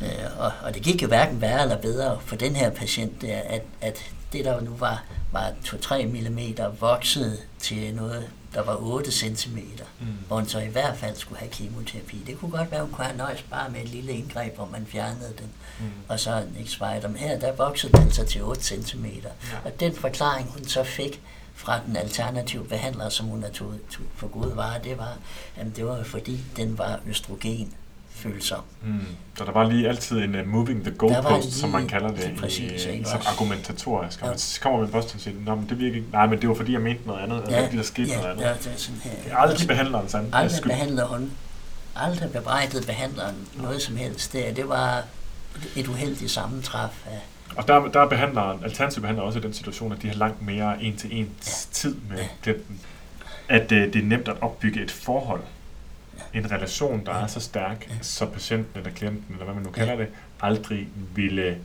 Øh, 0.01 0.07
og, 0.39 0.51
og 0.61 0.73
det 0.73 0.81
gik 0.81 1.01
jo 1.01 1.07
hverken 1.07 1.41
værre 1.41 1.61
eller 1.61 1.77
bedre 1.77 2.17
for 2.25 2.35
den 2.35 2.55
her 2.55 2.69
patient, 2.69 3.23
at, 3.23 3.61
at 3.81 4.11
det 4.33 4.45
der 4.45 4.61
nu 4.61 4.71
var, 4.79 5.03
var 5.31 5.51
2-3 5.65 6.05
mm 6.05 6.39
voksede 6.79 7.37
til 7.59 7.95
noget 7.95 8.29
der 8.53 8.63
var 8.63 8.75
8 8.75 9.11
cm, 9.11 9.57
mm. 9.99 10.07
hvor 10.27 10.35
hun 10.35 10.47
så 10.47 10.59
i 10.59 10.67
hvert 10.67 10.97
fald 10.97 11.15
skulle 11.15 11.39
have 11.39 11.51
kemoterapi. 11.51 12.23
Det 12.27 12.39
kunne 12.39 12.51
godt 12.51 12.71
være, 12.71 12.81
hun 12.81 12.91
kunne 12.91 13.05
have 13.05 13.17
nøjes 13.17 13.41
bare 13.41 13.69
med 13.69 13.81
et 13.81 13.89
lille 13.89 14.13
indgreb, 14.13 14.55
hvor 14.55 14.65
man 14.65 14.85
fjernede 14.85 15.33
den, 15.39 15.49
mm. 15.79 15.85
og 16.07 16.19
så 16.19 16.43
en 16.59 16.67
spider. 16.67 17.07
Men 17.07 17.17
her, 17.17 17.39
der 17.39 17.51
voksede 17.51 17.97
den 17.97 18.11
så 18.11 18.25
til 18.25 18.43
8 18.43 18.63
cm. 18.63 19.05
Ja. 19.05 19.31
Og 19.65 19.79
den 19.79 19.95
forklaring, 19.95 20.51
hun 20.51 20.65
så 20.65 20.83
fik 20.83 21.21
fra 21.55 21.79
den 21.87 21.95
alternative 21.95 22.65
behandler, 22.65 23.09
som 23.09 23.25
hun 23.25 23.43
har 23.43 23.49
tog, 23.49 23.73
tog 23.91 24.05
for 24.15 24.27
gode 24.27 24.55
varer, 24.55 24.81
det 24.81 24.97
var, 24.97 25.17
at 25.55 25.65
det 25.75 25.85
var 25.85 26.03
fordi, 26.03 26.39
den 26.57 26.77
var 26.77 26.99
østrogen 27.07 27.73
følsom. 28.19 28.59
Mm. 28.83 28.99
Så 29.37 29.45
der 29.45 29.51
var 29.51 29.69
lige 29.69 29.89
altid 29.89 30.17
en 30.17 30.35
uh, 30.35 30.47
moving 30.47 30.83
the 30.83 30.91
goalpost, 30.91 31.51
som 31.51 31.69
man 31.69 31.87
kalder 31.87 32.11
det, 32.11 32.33
præcis, 32.39 32.85
i, 32.85 33.03
som 33.03 33.21
argumentatorisk. 33.27 34.21
Ja. 34.21 34.27
Man 34.27 34.37
kommer 34.61 34.79
man 34.79 34.91
først 34.91 35.15
og 35.15 35.21
siger, 35.21 35.35
Nå, 35.45 35.55
men 35.55 35.69
det 35.69 35.79
virker 35.79 35.95
ikke. 35.95 36.07
Nej, 36.11 36.27
men 36.27 36.41
det 36.41 36.49
var 36.49 36.55
fordi, 36.55 36.73
jeg 36.73 36.81
mente 36.81 37.07
noget 37.07 37.21
andet, 37.21 37.43
ja, 37.49 37.57
eller 37.57 37.71
der 37.71 37.83
skete 37.83 38.09
ja, 38.09 38.15
noget 38.15 38.29
andet. 38.29 38.43
Ja, 38.43 38.49
det 38.49 38.67
er 38.73 38.77
sådan 38.77 39.01
her. 39.03 39.11
Det 39.23 39.31
er 39.31 39.37
aldrig 39.37 39.67
behandleren 39.67 40.09
sandt. 40.09 40.29
Aldrig 40.33 40.63
behandler 40.63 41.05
hun. 41.05 41.31
Aldrig 41.95 42.31
bebrejdede 42.31 42.85
behandleren 42.85 43.35
noget 43.55 43.81
som 43.81 43.95
helst. 43.95 44.33
Det, 44.33 44.55
det 44.55 44.69
var 44.69 45.03
et 45.75 45.87
uheldigt 45.87 46.31
sammentræf 46.31 47.05
af 47.05 47.19
og 47.55 47.67
der, 47.67 47.87
der 47.87 48.01
er 48.01 48.07
behandleren, 48.09 48.63
alternativ 48.63 49.01
behandler 49.01 49.23
også 49.23 49.39
i 49.39 49.41
den 49.41 49.53
situation, 49.53 49.91
at 49.91 50.01
de 50.01 50.07
har 50.07 50.15
langt 50.15 50.41
mere 50.41 50.83
en 50.83 50.97
til 50.97 51.19
en 51.19 51.25
ja. 51.45 51.51
tid 51.71 51.95
med 52.09 52.25
klienten. 52.41 52.79
At 53.49 53.71
uh, 53.71 53.77
det 53.77 53.95
er 53.95 54.03
nemt 54.03 54.27
at 54.27 54.35
opbygge 54.41 54.83
et 54.83 54.91
forhold 54.91 55.41
en 56.33 56.51
relation, 56.51 57.05
der 57.05 57.13
er 57.13 57.27
så 57.27 57.39
stærk, 57.39 57.91
så 58.01 58.25
patienten 58.25 58.71
eller 58.75 58.91
klienten, 58.91 59.25
eller 59.29 59.45
hvad 59.45 59.55
man 59.55 59.63
nu 59.63 59.71
kalder 59.71 59.95
det, 59.95 60.07
aldrig 60.41 60.87
ville 61.15 61.57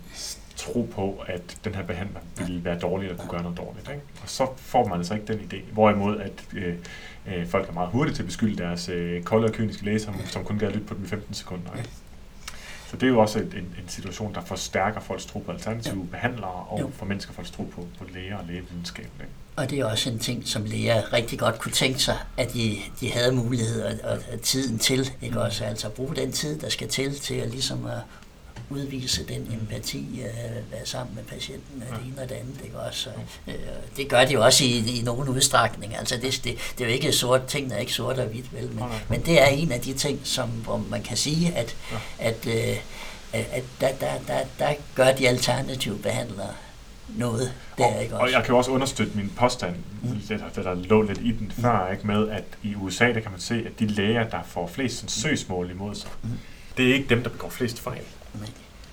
tro 0.56 0.88
på, 0.94 1.24
at 1.26 1.58
den 1.64 1.74
her 1.74 1.82
behandler 1.82 2.20
ville 2.38 2.64
være 2.64 2.78
dårlig 2.78 3.06
eller 3.06 3.18
kunne 3.18 3.30
gøre 3.30 3.42
noget 3.42 3.58
dårligt. 3.58 3.88
Ikke? 3.88 4.02
Og 4.22 4.28
så 4.28 4.48
får 4.56 4.88
man 4.88 4.98
altså 4.98 5.14
ikke 5.14 5.26
den 5.26 5.38
idé. 5.38 5.72
Hvorimod 5.72 6.20
at 6.20 6.44
øh, 6.52 6.74
øh, 7.26 7.46
folk 7.46 7.68
er 7.68 7.72
meget 7.72 7.90
hurtige 7.90 8.14
til 8.14 8.22
at 8.22 8.26
beskylde 8.26 8.62
deres 8.62 8.88
øh, 8.88 9.22
kolde 9.22 9.44
og 9.44 9.52
kyniske 9.52 9.84
læge, 9.84 10.00
som, 10.00 10.14
som 10.26 10.44
kun 10.44 10.58
kan 10.58 10.68
lytte 10.68 10.86
på 10.86 10.94
dem 10.94 11.04
i 11.04 11.06
15 11.06 11.34
sekunder. 11.34 11.76
Ikke? 11.76 11.90
Så 12.86 12.96
det 12.96 13.02
er 13.02 13.10
jo 13.10 13.18
også 13.18 13.38
en, 13.38 13.52
en, 13.54 13.88
situation, 13.88 14.34
der 14.34 14.40
forstærker 14.40 15.00
folks 15.00 15.26
tro 15.26 15.38
på 15.38 15.52
alternative 15.52 15.98
ja. 16.00 16.10
behandlere 16.10 16.50
og 16.68 16.80
jo. 16.80 16.90
for 16.94 17.06
mennesker 17.06 17.32
folks 17.32 17.50
tro 17.50 17.62
på, 17.62 17.88
på 17.98 18.04
læger 18.14 18.36
og 18.36 18.44
lægevidenskab. 18.44 19.10
Ikke? 19.20 19.32
Og 19.56 19.70
det 19.70 19.78
er 19.78 19.84
også 19.84 20.10
en 20.10 20.18
ting, 20.18 20.48
som 20.48 20.64
læger 20.64 21.12
rigtig 21.12 21.38
godt 21.38 21.58
kunne 21.58 21.72
tænke 21.72 21.98
sig, 21.98 22.18
at 22.36 22.52
de, 22.52 22.78
de 23.00 23.12
havde 23.12 23.32
mulighed 23.32 23.82
og, 23.82 23.92
og, 24.04 24.18
og 24.32 24.40
tiden 24.42 24.78
til, 24.78 25.12
ikke 25.22 25.40
også? 25.40 25.64
Altså 25.64 25.88
bruge 25.88 26.16
den 26.16 26.32
tid, 26.32 26.60
der 26.60 26.68
skal 26.68 26.88
til, 26.88 27.20
til 27.20 27.34
at 27.34 27.50
ligesom 27.50 27.86
at 27.86 27.98
udvise 28.70 29.26
den 29.26 29.58
empati, 29.60 30.06
uh, 30.18 30.72
være 30.72 30.86
sammen 30.86 31.14
med 31.14 31.24
patienten, 31.24 31.82
ja. 31.90 31.96
det 31.96 32.06
ene 32.06 32.22
og 32.22 32.28
det 32.28 32.34
andet, 32.34 32.60
ikke 32.64 32.78
også? 32.78 33.10
Uh, 33.46 33.54
det 33.96 34.08
gør 34.08 34.24
de 34.24 34.32
jo 34.32 34.44
også 34.44 34.64
i, 34.64 34.98
i 34.98 35.02
nogen 35.02 35.28
udstrækning. 35.28 35.96
Altså 35.96 36.14
det, 36.16 36.40
det, 36.44 36.58
det 36.78 36.84
er 36.84 36.88
jo 36.88 36.94
ikke 36.94 37.12
sort, 37.12 37.46
ting 37.46 37.72
er 37.72 37.76
ikke 37.76 37.92
sort 37.92 38.18
og 38.18 38.26
hvidt, 38.26 38.52
vel? 38.52 38.70
Men, 38.72 38.84
men 39.08 39.26
det 39.26 39.42
er 39.42 39.46
en 39.46 39.72
af 39.72 39.80
de 39.80 39.92
ting, 39.92 40.20
som 40.24 40.48
hvor 40.48 40.76
man 40.76 41.02
kan 41.02 41.16
sige, 41.16 41.52
at, 41.56 41.76
at, 42.18 42.46
uh, 42.46 42.76
at 43.32 43.64
der, 43.80 43.92
der, 44.00 44.12
der, 44.26 44.40
der 44.58 44.74
gør 44.94 45.12
de 45.12 45.28
alternative 45.28 45.98
behandlere 45.98 46.54
noget 47.14 47.52
der, 47.78 47.84
og, 47.84 48.02
ikke 48.02 48.14
også? 48.14 48.22
Og 48.24 48.32
jeg 48.32 48.42
kan 48.44 48.52
jo 48.52 48.58
også 48.58 48.70
understøtte 48.70 49.12
min 49.16 49.32
påstand, 49.36 49.76
mm. 50.02 50.08
det, 50.28 50.40
der, 50.56 50.74
lå 50.74 51.02
lidt 51.02 51.18
i 51.18 51.32
den 51.32 51.50
før, 51.60 51.88
ikke, 51.92 52.06
med 52.06 52.28
at 52.28 52.44
i 52.62 52.74
USA, 52.74 53.12
der 53.12 53.20
kan 53.20 53.30
man 53.30 53.40
se, 53.40 53.54
at 53.66 53.78
de 53.80 53.86
læger, 53.86 54.28
der 54.28 54.42
får 54.46 54.66
flest 54.66 54.96
sådan, 54.96 55.08
søgsmål 55.08 55.70
imod 55.70 55.94
sig, 55.94 56.10
mm. 56.22 56.30
det 56.76 56.90
er 56.90 56.94
ikke 56.94 57.08
dem, 57.08 57.22
der 57.22 57.30
begår 57.30 57.48
flest 57.50 57.80
fejl. 57.80 58.02
Nej. 58.34 58.48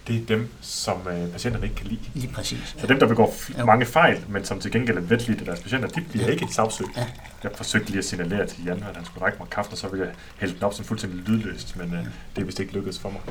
Det 0.08 0.22
er 0.22 0.26
dem, 0.26 0.50
som 0.62 1.08
øh, 1.08 1.30
patienterne 1.32 1.66
ikke 1.66 1.76
kan 1.76 1.88
lide. 1.88 2.00
Lige 2.14 2.34
præcis. 2.34 2.76
Så 2.78 2.88
dem, 2.88 3.00
der 3.00 3.08
begår 3.08 3.28
f- 3.28 3.64
mange 3.66 3.86
fejl, 3.86 4.24
men 4.30 4.46
som 4.46 4.60
til 4.60 4.72
gengæld 4.72 4.98
er 4.98 5.02
vetlige 5.02 5.40
af 5.40 5.46
deres 5.46 5.60
patienter, 5.60 5.88
de 5.88 6.02
bliver 6.02 6.26
ja. 6.26 6.32
ikke 6.32 6.48
sagsøgt. 6.52 6.90
Ja. 6.98 7.06
Jeg 7.44 7.52
forsøgte 7.56 7.88
lige 7.90 8.00
at 8.00 8.06
signalere 8.06 8.48
til 8.48 8.64
Jan, 8.66 8.84
at 8.90 8.96
han 8.96 9.06
skulle 9.06 9.26
række 9.26 9.38
mig 9.40 9.50
kaffe, 9.50 9.72
og 9.72 9.78
så 9.78 9.88
ville 9.88 10.06
jeg 10.06 10.14
hælde 10.38 10.54
den 10.54 10.64
op 10.64 10.74
som 10.74 10.86
fuldstændig 10.86 11.20
lydløst, 11.20 11.78
men 11.78 11.94
øh, 11.94 12.06
det 12.36 12.42
er 12.42 12.46
vist 12.46 12.60
ikke 12.60 12.74
lykkedes 12.74 13.00
for 13.00 13.10
mig. 13.10 13.22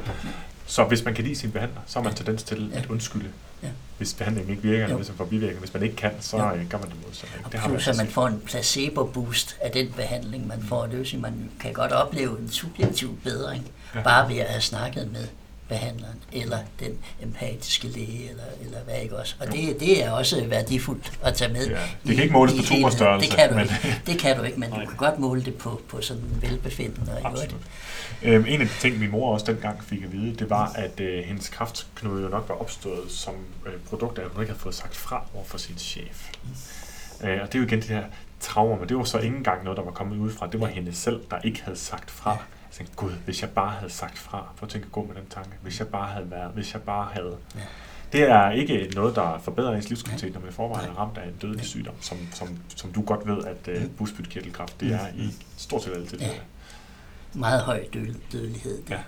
Så 0.70 0.84
hvis 0.84 1.05
man 1.05 1.14
kan 1.14 1.24
lide 1.24 1.36
sin 1.36 1.52
behandler, 1.52 1.80
så 1.86 1.98
har 1.98 2.05
man 2.05 2.14
tendens 2.14 2.42
til 2.42 2.70
at 2.74 2.86
undskylde, 2.86 3.28
ja. 3.62 3.68
hvis 3.98 4.14
behandlingen 4.14 4.51
ikke 4.51 4.62
virker, 4.62 4.84
eller 4.84 4.97
hvis 4.97 5.09
man 5.09 5.16
får 5.16 5.24
bivirkninger. 5.24 5.60
Hvis 5.60 5.74
man 5.74 5.82
ikke 5.82 5.97
kan, 5.97 6.10
så 6.20 6.36
ja. 6.36 6.42
gør 6.42 6.78
man 6.78 6.88
det 6.88 6.97
modsatte. 7.06 7.34
Det 7.52 7.60
har 7.60 7.68
man 7.68 7.80
så 7.80 7.94
man 7.97 8.06
får 8.06 8.26
en 8.26 8.40
placebo-boost 8.47 9.56
af 9.60 9.70
den 9.70 9.92
behandling, 9.92 10.47
man 10.47 10.62
får. 10.62 10.86
Det 10.86 10.98
vil 10.98 11.06
sige, 11.06 11.20
man 11.20 11.51
kan 11.60 11.72
godt 11.72 11.92
opleve 11.92 12.38
en 12.38 12.51
subjektiv 12.51 13.18
bedring, 13.24 13.70
ja. 13.94 14.02
bare 14.02 14.28
ved 14.28 14.36
at 14.36 14.47
have 14.47 14.60
snakket 14.60 15.12
med 15.12 15.26
behandleren, 15.70 16.18
eller 16.32 16.59
den 16.80 16.98
empatiske 17.22 17.88
læge, 17.88 18.30
eller, 18.30 18.42
eller 18.64 18.78
hvad 18.84 18.94
ikke 19.02 19.16
også. 19.16 19.34
Og 19.40 19.47
det, 19.47 19.80
det 19.80 20.05
er 20.05 20.10
også 20.10 20.44
værdifuldt 20.48 21.12
at 21.22 21.34
tage 21.34 21.52
med. 21.52 21.66
Ja, 21.68 21.78
det 22.06 22.14
kan 22.14 22.22
ikke 22.22 22.32
måles 22.32 22.55
på 22.55 22.62
tumorstørrelse. 22.62 23.30
Det 23.30 23.38
kan 23.38 23.48
du 23.48 23.55
men... 23.55 23.64
ikke, 23.64 24.02
det 24.06 24.18
kan 24.18 24.36
du 24.36 24.42
ikke 24.42 24.60
men 24.60 24.70
du 24.70 24.76
kan 24.76 24.97
godt 24.97 25.18
måle 25.18 25.44
det 25.44 25.55
på, 25.55 25.80
på 25.88 26.01
sådan 26.01 26.22
velbefindende. 26.40 27.12
Absolut. 27.24 27.55
Øhm, 28.22 28.44
en 28.48 28.60
af 28.60 28.66
de 28.66 28.72
ting, 28.80 28.98
min 28.98 29.10
mor 29.10 29.32
også 29.32 29.47
dengang 29.47 29.84
fik 29.84 30.02
at 30.02 30.12
vide, 30.12 30.36
det 30.36 30.51
var, 30.51 30.72
at 30.74 31.01
øh, 31.01 31.24
hendes 31.24 31.48
kraftknude 31.48 32.22
jo 32.22 32.28
nok 32.28 32.48
var 32.48 32.55
opstået 32.55 33.10
som 33.10 33.34
øh, 33.66 33.72
produkt 33.88 34.18
af, 34.18 34.22
at 34.22 34.30
hun 34.30 34.42
ikke 34.42 34.52
havde 34.52 34.62
fået 34.62 34.74
sagt 34.74 34.97
fra 34.97 35.24
over 35.34 35.44
for 35.44 35.59
sin 35.59 35.78
chef. 35.78 36.30
Mm. 36.42 37.28
Øh, 37.28 37.42
og 37.42 37.47
det 37.47 37.55
er 37.55 37.59
jo 37.59 37.66
igen 37.66 37.78
det 37.78 37.88
her 37.88 38.05
traumer, 38.40 38.78
men 38.78 38.88
det 38.88 38.97
var 38.97 39.05
så 39.05 39.18
ikke 39.18 39.36
engang 39.36 39.64
noget, 39.64 39.76
der 39.76 39.82
var 39.82 39.90
kommet 39.90 40.16
ud 40.16 40.30
fra. 40.30 40.47
Det 40.47 40.60
var 40.60 40.66
hende 40.66 40.94
selv, 40.94 41.20
der 41.30 41.38
ikke 41.44 41.62
havde 41.62 41.78
sagt 41.78 42.10
fra. 42.10 42.30
Ja 42.30 42.60
tænkte, 42.81 42.97
gud, 42.97 43.12
hvis 43.24 43.43
jeg 43.43 43.51
bare 43.51 43.70
havde 43.70 43.93
sagt 43.93 44.19
fra, 44.19 44.52
for 44.57 44.66
at 44.66 44.73
tænke 44.73 44.89
gå 44.89 45.05
med 45.05 45.15
den 45.15 45.27
tanke, 45.31 45.51
hvis 45.62 45.78
jeg 45.78 45.89
bare 45.89 46.09
havde 46.12 46.31
været, 46.31 46.52
hvis 46.52 46.73
jeg 46.73 46.82
bare 46.82 47.09
havde. 47.12 47.36
Ja. 47.55 47.61
Det 48.12 48.23
er 48.23 48.51
ikke 48.51 48.93
noget, 48.94 49.16
der 49.16 49.39
forbedrer 49.39 49.77
ens 49.77 49.89
livskvalitet, 49.89 50.32
når 50.32 50.40
man 50.40 50.51
i 50.51 50.52
forvejen 50.52 50.90
er 50.90 50.94
ramt 50.94 51.19
af 51.19 51.28
en 51.28 51.35
dødelig 51.43 51.65
sygdom, 51.65 51.94
som, 52.01 52.19
som, 52.32 52.59
som 52.77 52.93
du 52.93 53.02
godt 53.02 53.27
ved, 53.27 53.44
at 53.44 53.82
uh, 53.82 53.90
busbytkirtelkræft, 53.90 54.81
det 54.81 54.93
er 54.93 55.09
i 55.15 55.35
stort 55.57 55.82
set 55.82 55.93
alle 55.93 56.07
tilfælde. 56.07 56.35
Ja. 56.35 56.40
Meget 57.35 57.61
høj 57.61 57.85
dødelighed. 58.32 58.82
Ja. 58.90 59.01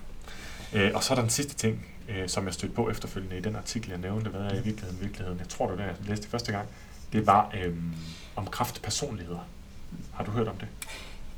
Uh, 0.89 0.95
og 0.95 1.03
så 1.03 1.13
er 1.13 1.15
der 1.15 1.21
den 1.21 1.29
sidste 1.29 1.55
ting, 1.55 1.85
uh, 2.09 2.27
som 2.27 2.45
jeg 2.45 2.53
stødte 2.53 2.75
på 2.75 2.89
efterfølgende 2.89 3.37
i 3.37 3.41
den 3.41 3.55
artikel, 3.55 3.89
jeg 3.89 3.99
nævnte, 3.99 4.29
hvad 4.29 4.41
er 4.41 4.53
i 4.53 4.63
virkeligheden 4.63 5.01
virkeligheden. 5.01 5.39
Jeg 5.39 5.49
tror, 5.49 5.67
det 5.67 5.77
var 5.77 5.83
det, 5.83 5.89
jeg 5.99 6.09
læste 6.09 6.27
første 6.29 6.51
gang. 6.51 6.67
Det 7.13 7.27
var 7.27 7.53
um, 7.67 7.95
om 8.35 8.47
kraftpersonligheder. 8.47 9.47
Har 10.13 10.23
du 10.23 10.31
hørt 10.31 10.47
om 10.47 10.55
det? 10.55 10.67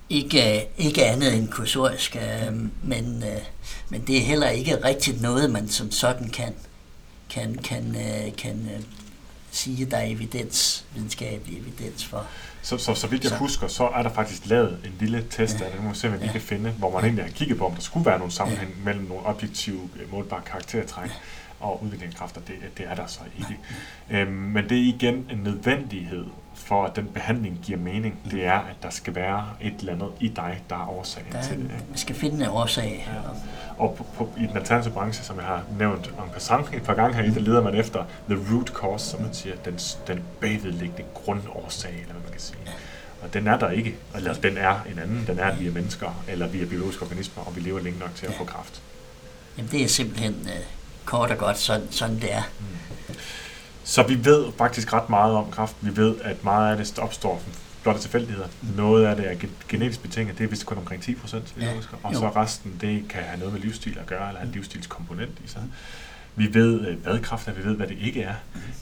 Ikke, 0.09 0.67
ikke 0.77 1.05
andet 1.05 1.33
end 1.33 1.49
kursorisk, 1.49 2.15
øh, 2.15 2.53
men, 2.83 3.23
øh, 3.23 3.41
men 3.89 4.01
det 4.07 4.17
er 4.17 4.21
heller 4.21 4.49
ikke 4.49 4.83
rigtigt 4.83 5.21
noget, 5.21 5.49
man 5.49 5.67
som 5.67 5.91
sådan 5.91 6.29
kan, 6.29 6.53
kan, 7.29 7.55
kan, 7.55 7.95
øh, 7.95 8.35
kan 8.35 8.69
øh, 8.75 8.81
sige, 9.51 9.85
der 9.85 9.97
er 9.97 10.05
evidens, 10.05 10.85
videnskabelig 10.93 11.59
evidens 11.59 12.05
for. 12.05 12.25
Så, 12.61 12.77
så, 12.77 12.93
så 12.93 13.07
vidt 13.07 13.23
jeg 13.23 13.29
så. 13.29 13.37
husker, 13.37 13.67
så 13.67 13.87
er 13.87 14.03
der 14.03 14.09
faktisk 14.09 14.45
lavet 14.45 14.79
en 14.85 14.93
lille 14.99 15.25
test 15.29 15.61
ja. 15.61 15.81
må 15.81 15.89
vi 15.89 15.95
se, 15.95 16.07
hvad 16.07 16.19
vi 16.19 16.25
ja. 16.25 16.31
kan 16.31 16.41
finde, 16.41 16.69
hvor 16.69 16.91
man 16.91 16.99
ja. 16.99 17.05
egentlig 17.05 17.25
har 17.25 17.31
kigget 17.31 17.57
på, 17.57 17.65
om 17.65 17.73
der 17.73 17.81
skulle 17.81 18.05
være 18.05 18.17
nogle 18.17 18.33
sammenhæng 18.33 18.69
ja. 18.69 18.85
mellem 18.85 19.03
nogle 19.03 19.25
objektive 19.25 19.89
målbare 20.11 20.41
karaktertræk 20.45 21.09
ja. 21.09 21.15
og 21.65 21.83
udviklingskræfter. 21.83 22.41
Det, 22.41 22.55
det 22.77 22.85
er 22.89 22.95
der 22.95 23.07
så 23.07 23.19
ikke. 23.39 23.57
Ja. 24.09 24.17
Øhm, 24.19 24.31
men 24.31 24.69
det 24.69 24.77
er 24.77 24.83
igen 24.83 25.27
en 25.31 25.37
nødvendighed 25.37 26.25
for 26.55 26.85
at 26.85 26.95
den 26.95 27.07
behandling 27.07 27.59
giver 27.63 27.79
mening, 27.79 28.19
det 28.31 28.45
er, 28.45 28.59
at 28.59 28.75
der 28.83 28.89
skal 28.89 29.15
være 29.15 29.45
et 29.61 29.73
eller 29.79 29.93
andet 29.93 30.09
i 30.19 30.27
dig, 30.27 30.63
der 30.69 30.75
er 30.75 30.89
årsagen 30.89 31.31
der, 31.31 31.41
til 31.41 31.57
det. 31.57 31.71
Vi 31.91 31.97
skal 31.97 32.15
finde 32.15 32.45
en 32.45 32.51
årsag. 32.51 33.07
Ja. 33.13 33.29
Og 33.77 33.95
på, 33.97 34.05
på, 34.17 34.29
i 34.37 34.45
den 34.45 34.57
alternative 34.57 34.93
branche, 34.93 35.23
som 35.23 35.37
jeg 35.37 35.45
har 35.45 35.63
nævnt 35.79 36.13
om 36.17 36.29
passant 36.29 36.73
et 36.73 36.83
par 36.83 36.93
gange 36.93 37.15
her, 37.15 37.33
der 37.33 37.39
leder 37.39 37.61
man 37.63 37.75
efter 37.75 38.03
the 38.29 38.39
root 38.51 38.69
cause, 38.69 39.05
som 39.05 39.21
man 39.21 39.33
siger, 39.33 39.55
den, 39.55 39.79
den 40.07 40.23
bagvedliggende 40.41 41.03
grundårsag, 41.13 41.91
eller 41.91 42.13
hvad 42.13 42.21
man 42.21 42.31
kan 42.31 42.41
sige. 42.41 42.57
Ja. 42.65 42.71
Og 43.23 43.33
den 43.33 43.47
er 43.47 43.59
der 43.59 43.69
ikke, 43.69 43.95
eller 44.15 44.33
den 44.33 44.57
er 44.57 44.79
en 44.91 44.99
anden, 44.99 45.23
den 45.27 45.39
er, 45.39 45.45
at 45.45 45.59
vi 45.59 45.67
er 45.67 45.71
mennesker, 45.71 46.23
eller 46.27 46.47
vi 46.47 46.61
er 46.61 46.65
biologiske 46.65 47.03
organismer, 47.03 47.43
og 47.43 47.55
vi 47.55 47.61
lever 47.61 47.79
længe 47.79 47.99
nok 47.99 48.15
til 48.15 48.25
at 48.25 48.31
ja. 48.31 48.39
få 48.39 48.43
kraft. 48.43 48.81
Jamen 49.57 49.71
det 49.71 49.83
er 49.83 49.87
simpelthen 49.87 50.33
uh, 50.33 50.49
kort 51.05 51.31
og 51.31 51.37
godt 51.37 51.57
sådan, 51.57 51.87
sådan 51.91 52.15
det 52.15 52.33
er. 52.33 52.43
Mm. 52.59 53.15
Så 53.85 54.03
vi 54.03 54.25
ved 54.25 54.51
faktisk 54.57 54.93
ret 54.93 55.09
meget 55.09 55.35
om 55.35 55.51
kræft. 55.51 55.75
Vi 55.81 55.97
ved, 55.97 56.15
at 56.21 56.43
meget 56.43 56.71
af 56.71 56.85
det 56.85 56.99
opstår 56.99 57.41
som 57.43 57.53
blotte 57.83 58.01
tilfældigheder. 58.01 58.47
Noget 58.75 59.05
af 59.05 59.15
det 59.15 59.31
er 59.31 59.47
genetisk 59.69 60.01
betinget, 60.01 60.37
det 60.37 60.43
er 60.43 60.47
vist 60.47 60.65
kun 60.65 60.77
omkring 60.77 61.03
10 61.03 61.15
procent, 61.15 61.55
ja. 61.59 61.73
og 62.03 62.13
jo. 62.13 62.19
så 62.19 62.29
resten, 62.29 62.77
det 62.81 63.05
kan 63.09 63.23
have 63.23 63.39
noget 63.39 63.53
med 63.53 63.61
livsstil 63.61 63.97
at 63.99 64.05
gøre, 64.05 64.27
eller 64.27 64.39
have 64.39 64.47
en 64.47 64.53
livsstilskomponent 64.53 65.39
i 65.45 65.47
sig. 65.47 65.63
Vi 66.35 66.53
ved, 66.53 66.87
øh, 66.87 67.03
hvad 67.03 67.19
kræft 67.19 67.47
er, 67.47 67.53
vi 67.53 67.63
ved, 67.63 67.75
hvad 67.75 67.87
det 67.87 67.97
ikke 68.01 68.21
er. 68.21 68.35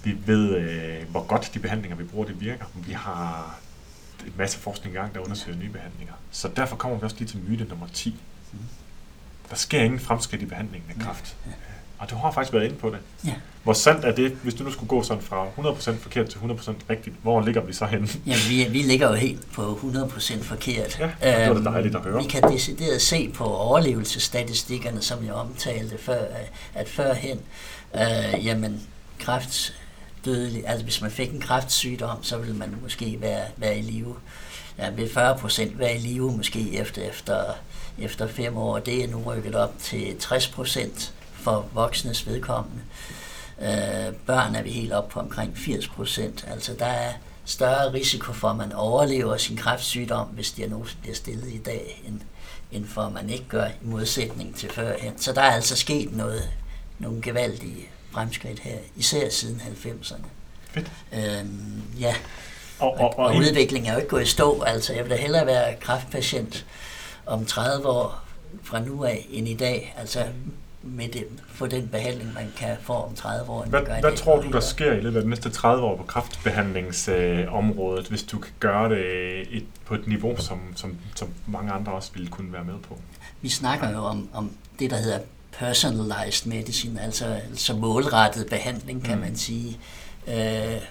Vi 0.03 0.17
ved, 0.25 0.55
øh, 0.57 1.09
hvor 1.09 1.23
godt 1.23 1.51
de 1.53 1.59
behandlinger, 1.59 1.97
vi 1.97 2.03
bruger, 2.03 2.25
det 2.25 2.41
virker. 2.41 2.65
Vi 2.75 2.91
har 2.91 3.55
en 4.25 4.33
masse 4.37 4.59
forskning 4.59 4.95
i 4.95 4.97
gang, 4.97 5.13
der 5.13 5.19
undersøger 5.19 5.57
nye 5.57 5.69
behandlinger. 5.69 6.13
Så 6.31 6.49
derfor 6.55 6.75
kommer 6.75 6.97
vi 6.97 7.03
også 7.03 7.15
lige 7.19 7.27
til 7.27 7.39
myte 7.39 7.63
nummer 7.63 7.87
10. 7.93 8.19
Der 9.49 9.55
sker 9.55 9.81
ingen 9.81 9.99
fremskridt 9.99 10.41
i 10.41 10.45
behandlingen 10.45 10.91
af 10.91 11.05
kræft. 11.05 11.35
Og 12.03 12.09
du 12.09 12.15
har 12.15 12.31
faktisk 12.31 12.53
været 12.53 12.65
inde 12.65 12.75
på 12.75 12.89
det. 12.89 12.97
Ja. 13.25 13.33
Hvor 13.63 13.73
sandt 13.73 14.05
er 14.05 14.11
det, 14.15 14.31
hvis 14.31 14.53
du 14.53 14.63
nu 14.63 14.71
skulle 14.71 14.87
gå 14.87 15.03
sådan 15.03 15.23
fra 15.23 15.47
100% 15.57 15.97
forkert 15.97 16.29
til 16.29 16.37
100% 16.37 16.73
rigtigt? 16.89 17.15
Hvor 17.21 17.41
ligger 17.41 17.61
vi 17.61 17.73
så 17.73 17.85
henne? 17.85 18.07
Ja, 18.25 18.35
vi, 18.49 18.67
vi 18.69 18.77
ligger 18.77 19.09
jo 19.09 19.13
helt 19.13 19.51
på 19.53 19.79
100% 19.83 20.43
forkert. 20.43 20.99
Ja, 20.99 21.41
det 21.41 21.49
var 21.49 21.55
det 21.55 21.65
dejligt 21.65 21.95
at 21.95 22.01
høre. 22.01 22.23
Vi 22.23 22.29
kan 22.29 22.43
decideret 22.51 23.01
se 23.01 23.29
på 23.29 23.43
overlevelsesstatistikkerne, 23.43 25.01
som 25.01 25.25
jeg 25.25 25.33
omtalte 25.33 25.97
før, 25.97 26.25
at 26.73 26.89
førhen, 26.89 27.39
øh, 27.95 28.45
jamen, 28.45 28.81
kræft 29.19 29.73
dødelig, 30.25 30.67
altså 30.67 30.83
hvis 30.83 31.01
man 31.01 31.11
fik 31.11 31.31
en 31.31 31.41
kræftsygdom, 31.41 32.23
så 32.23 32.37
ville 32.37 32.55
man 32.55 32.75
måske 32.81 33.17
være, 33.21 33.43
være 33.57 33.77
i 33.77 33.81
live. 33.81 34.15
Ja, 34.77 34.89
ved 34.95 35.09
40 35.09 35.37
procent 35.37 35.79
være 35.79 35.95
i 35.95 35.99
live 35.99 36.37
måske 36.37 36.77
efter, 36.77 37.01
efter, 37.01 37.43
efter 37.99 38.27
fem 38.27 38.57
år. 38.57 38.79
Det 38.79 39.03
er 39.03 39.07
nu 39.07 39.23
rykket 39.25 39.55
op 39.55 39.73
til 39.79 40.15
60 40.19 40.47
procent 40.47 41.12
for 41.43 41.65
voksnes 41.73 42.27
vedkommende. 42.27 42.81
Øh, 43.61 44.13
børn 44.25 44.55
er 44.55 44.61
vi 44.61 44.71
helt 44.71 44.93
op 44.93 45.09
på 45.09 45.19
omkring 45.19 45.57
80 45.57 45.87
procent. 45.87 46.45
Altså 46.47 46.73
der 46.79 46.85
er 46.85 47.13
større 47.45 47.93
risiko 47.93 48.33
for, 48.33 48.47
at 48.47 48.55
man 48.55 48.71
overlever 48.71 49.37
sin 49.37 49.57
kræftsygdom, 49.57 50.27
hvis 50.27 50.51
diagnosen 50.51 50.99
bliver 51.01 51.15
stillet 51.15 51.53
i 51.53 51.57
dag, 51.57 52.03
end, 52.07 52.21
end 52.71 52.87
for 52.87 53.01
at 53.01 53.13
man 53.13 53.29
ikke 53.29 53.45
gør 53.49 53.65
i 53.65 53.71
modsætning 53.81 54.55
til 54.55 54.69
førhen. 54.69 55.19
Så 55.19 55.33
der 55.33 55.41
er 55.41 55.51
altså 55.51 55.75
sket 55.75 56.17
noget, 56.17 56.49
nogle 56.99 57.21
gevaldige 57.21 57.87
fremskridt 58.11 58.59
her, 58.59 58.77
især 58.95 59.29
siden 59.29 59.61
90'erne. 59.83 60.25
Fedt. 60.71 60.91
Øhm, 61.13 61.81
ja, 61.99 62.15
og, 62.79 62.93
og, 62.93 63.19
og, 63.19 63.25
og 63.25 63.35
udviklingen 63.35 63.89
er 63.89 63.93
jo 63.93 63.99
ikke 63.99 64.09
gået 64.09 64.23
i 64.23 64.25
stå. 64.25 64.61
Altså, 64.61 64.93
jeg 64.93 65.03
vil 65.03 65.11
da 65.11 65.15
hellere 65.15 65.45
være 65.45 65.75
kræftpatient 65.75 66.65
om 67.25 67.45
30 67.45 67.87
år 67.87 68.23
fra 68.63 68.79
nu 68.79 69.03
af 69.03 69.27
end 69.29 69.47
i 69.47 69.53
dag. 69.53 69.95
Altså, 69.97 70.25
med 70.83 71.07
det, 71.07 71.25
få 71.47 71.67
den 71.67 71.87
behandling, 71.87 72.33
man 72.33 72.51
kan 72.57 72.77
få 72.81 72.93
om 72.93 73.15
30 73.15 73.51
år. 73.51 73.65
Hvad, 73.65 73.81
hvad 73.81 74.11
det, 74.11 74.19
tror 74.19 74.41
du, 74.41 74.51
der 74.51 74.59
sker 74.59 74.93
i 74.93 75.01
løbet 75.01 75.17
af 75.17 75.23
de 75.23 75.29
næste 75.29 75.49
30 75.49 75.83
år 75.83 75.97
på 75.97 76.03
kraftbehandlingsområdet, 76.03 78.05
øh, 78.05 78.09
hvis 78.09 78.23
du 78.23 78.39
kan 78.39 78.53
gøre 78.59 78.89
det 78.89 79.41
et, 79.57 79.65
på 79.85 79.95
et 79.95 80.07
niveau, 80.07 80.35
som, 80.37 80.59
som, 80.75 80.97
som 81.15 81.27
mange 81.47 81.71
andre 81.71 81.91
også 81.91 82.11
ville 82.13 82.27
kunne 82.27 82.53
være 82.53 82.63
med 82.63 82.79
på? 82.87 82.99
Vi 83.41 83.49
snakker 83.49 83.91
jo 83.91 83.97
om, 83.97 84.29
om 84.33 84.51
det, 84.79 84.91
der 84.91 84.97
hedder 84.97 85.19
personalized 85.51 86.51
medicine, 86.51 87.01
altså, 87.01 87.25
altså 87.25 87.73
målrettet 87.73 88.47
behandling, 88.49 89.03
kan 89.03 89.15
mm. 89.15 89.21
man 89.21 89.35
sige. 89.35 89.79
Øh, 90.27 90.81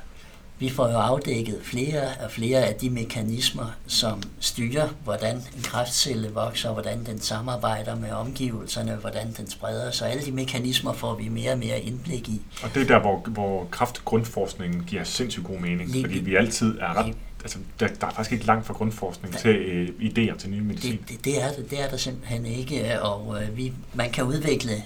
vi 0.63 0.69
får 0.69 0.89
jo 0.89 0.97
afdækket 0.97 1.59
flere 1.63 2.03
og 2.25 2.31
flere 2.31 2.59
af 2.65 2.75
de 2.75 2.91
mekanismer, 2.91 3.77
som 3.87 4.23
styrer, 4.41 4.89
hvordan 5.05 5.37
en 5.37 5.63
kræftcelle 5.63 6.31
vokser, 6.31 6.73
hvordan 6.73 7.07
den 7.07 7.21
samarbejder 7.21 7.97
med 7.97 8.11
omgivelserne, 8.11 8.95
hvordan 8.95 9.33
den 9.37 9.51
spreder 9.51 9.91
sig. 9.91 10.11
Alle 10.11 10.25
de 10.25 10.33
mekanismer 10.33 10.93
får 10.93 11.15
vi 11.15 11.29
mere 11.29 11.53
og 11.53 11.59
mere 11.59 11.81
indblik 11.81 12.29
i. 12.29 12.43
Og 12.63 12.75
det 12.75 12.83
er 12.83 12.87
der, 12.87 13.01
hvor, 13.01 13.19
hvor 13.19 13.69
kraftgrundforskningen 13.71 14.85
giver 14.85 15.05
sindssygt 15.05 15.47
god 15.47 15.59
mening, 15.59 15.91
lige, 15.91 16.05
fordi 16.05 16.19
vi 16.19 16.35
altid 16.35 16.79
er 16.79 16.99
ret 16.99 17.15
altså, 17.43 17.59
der, 17.81 17.89
der 17.89 18.07
er 18.07 18.11
faktisk 18.11 18.33
ikke 18.33 18.47
langt 18.47 18.67
fra 18.67 18.75
grundforskning 18.75 19.35
ja. 19.35 19.41
til 19.41 19.57
øh, 19.57 19.89
idéer 19.89 20.39
til 20.39 20.51
nye 20.51 20.61
medicin. 20.61 20.93
Det, 20.93 21.09
det, 21.09 21.25
det, 21.25 21.43
er, 21.43 21.53
det, 21.53 21.71
det 21.71 21.83
er 21.83 21.89
der 21.89 21.97
simpelthen 21.97 22.47
ikke, 22.47 23.03
og 23.03 23.43
øh, 23.43 23.57
vi, 23.57 23.73
man 23.95 24.11
kan 24.11 24.25
udvikle 24.25 24.83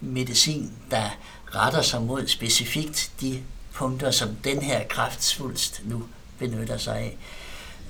medicin, 0.00 0.72
der 0.90 1.18
retter 1.54 1.82
sig 1.82 2.02
mod 2.02 2.26
specifikt 2.26 3.12
de 3.20 3.42
punkter, 3.76 4.10
som 4.10 4.36
den 4.44 4.62
her 4.62 4.84
kraftsvulst 4.88 5.82
nu 5.84 6.04
benytter 6.38 6.76
sig 6.76 6.96
af. 6.96 7.16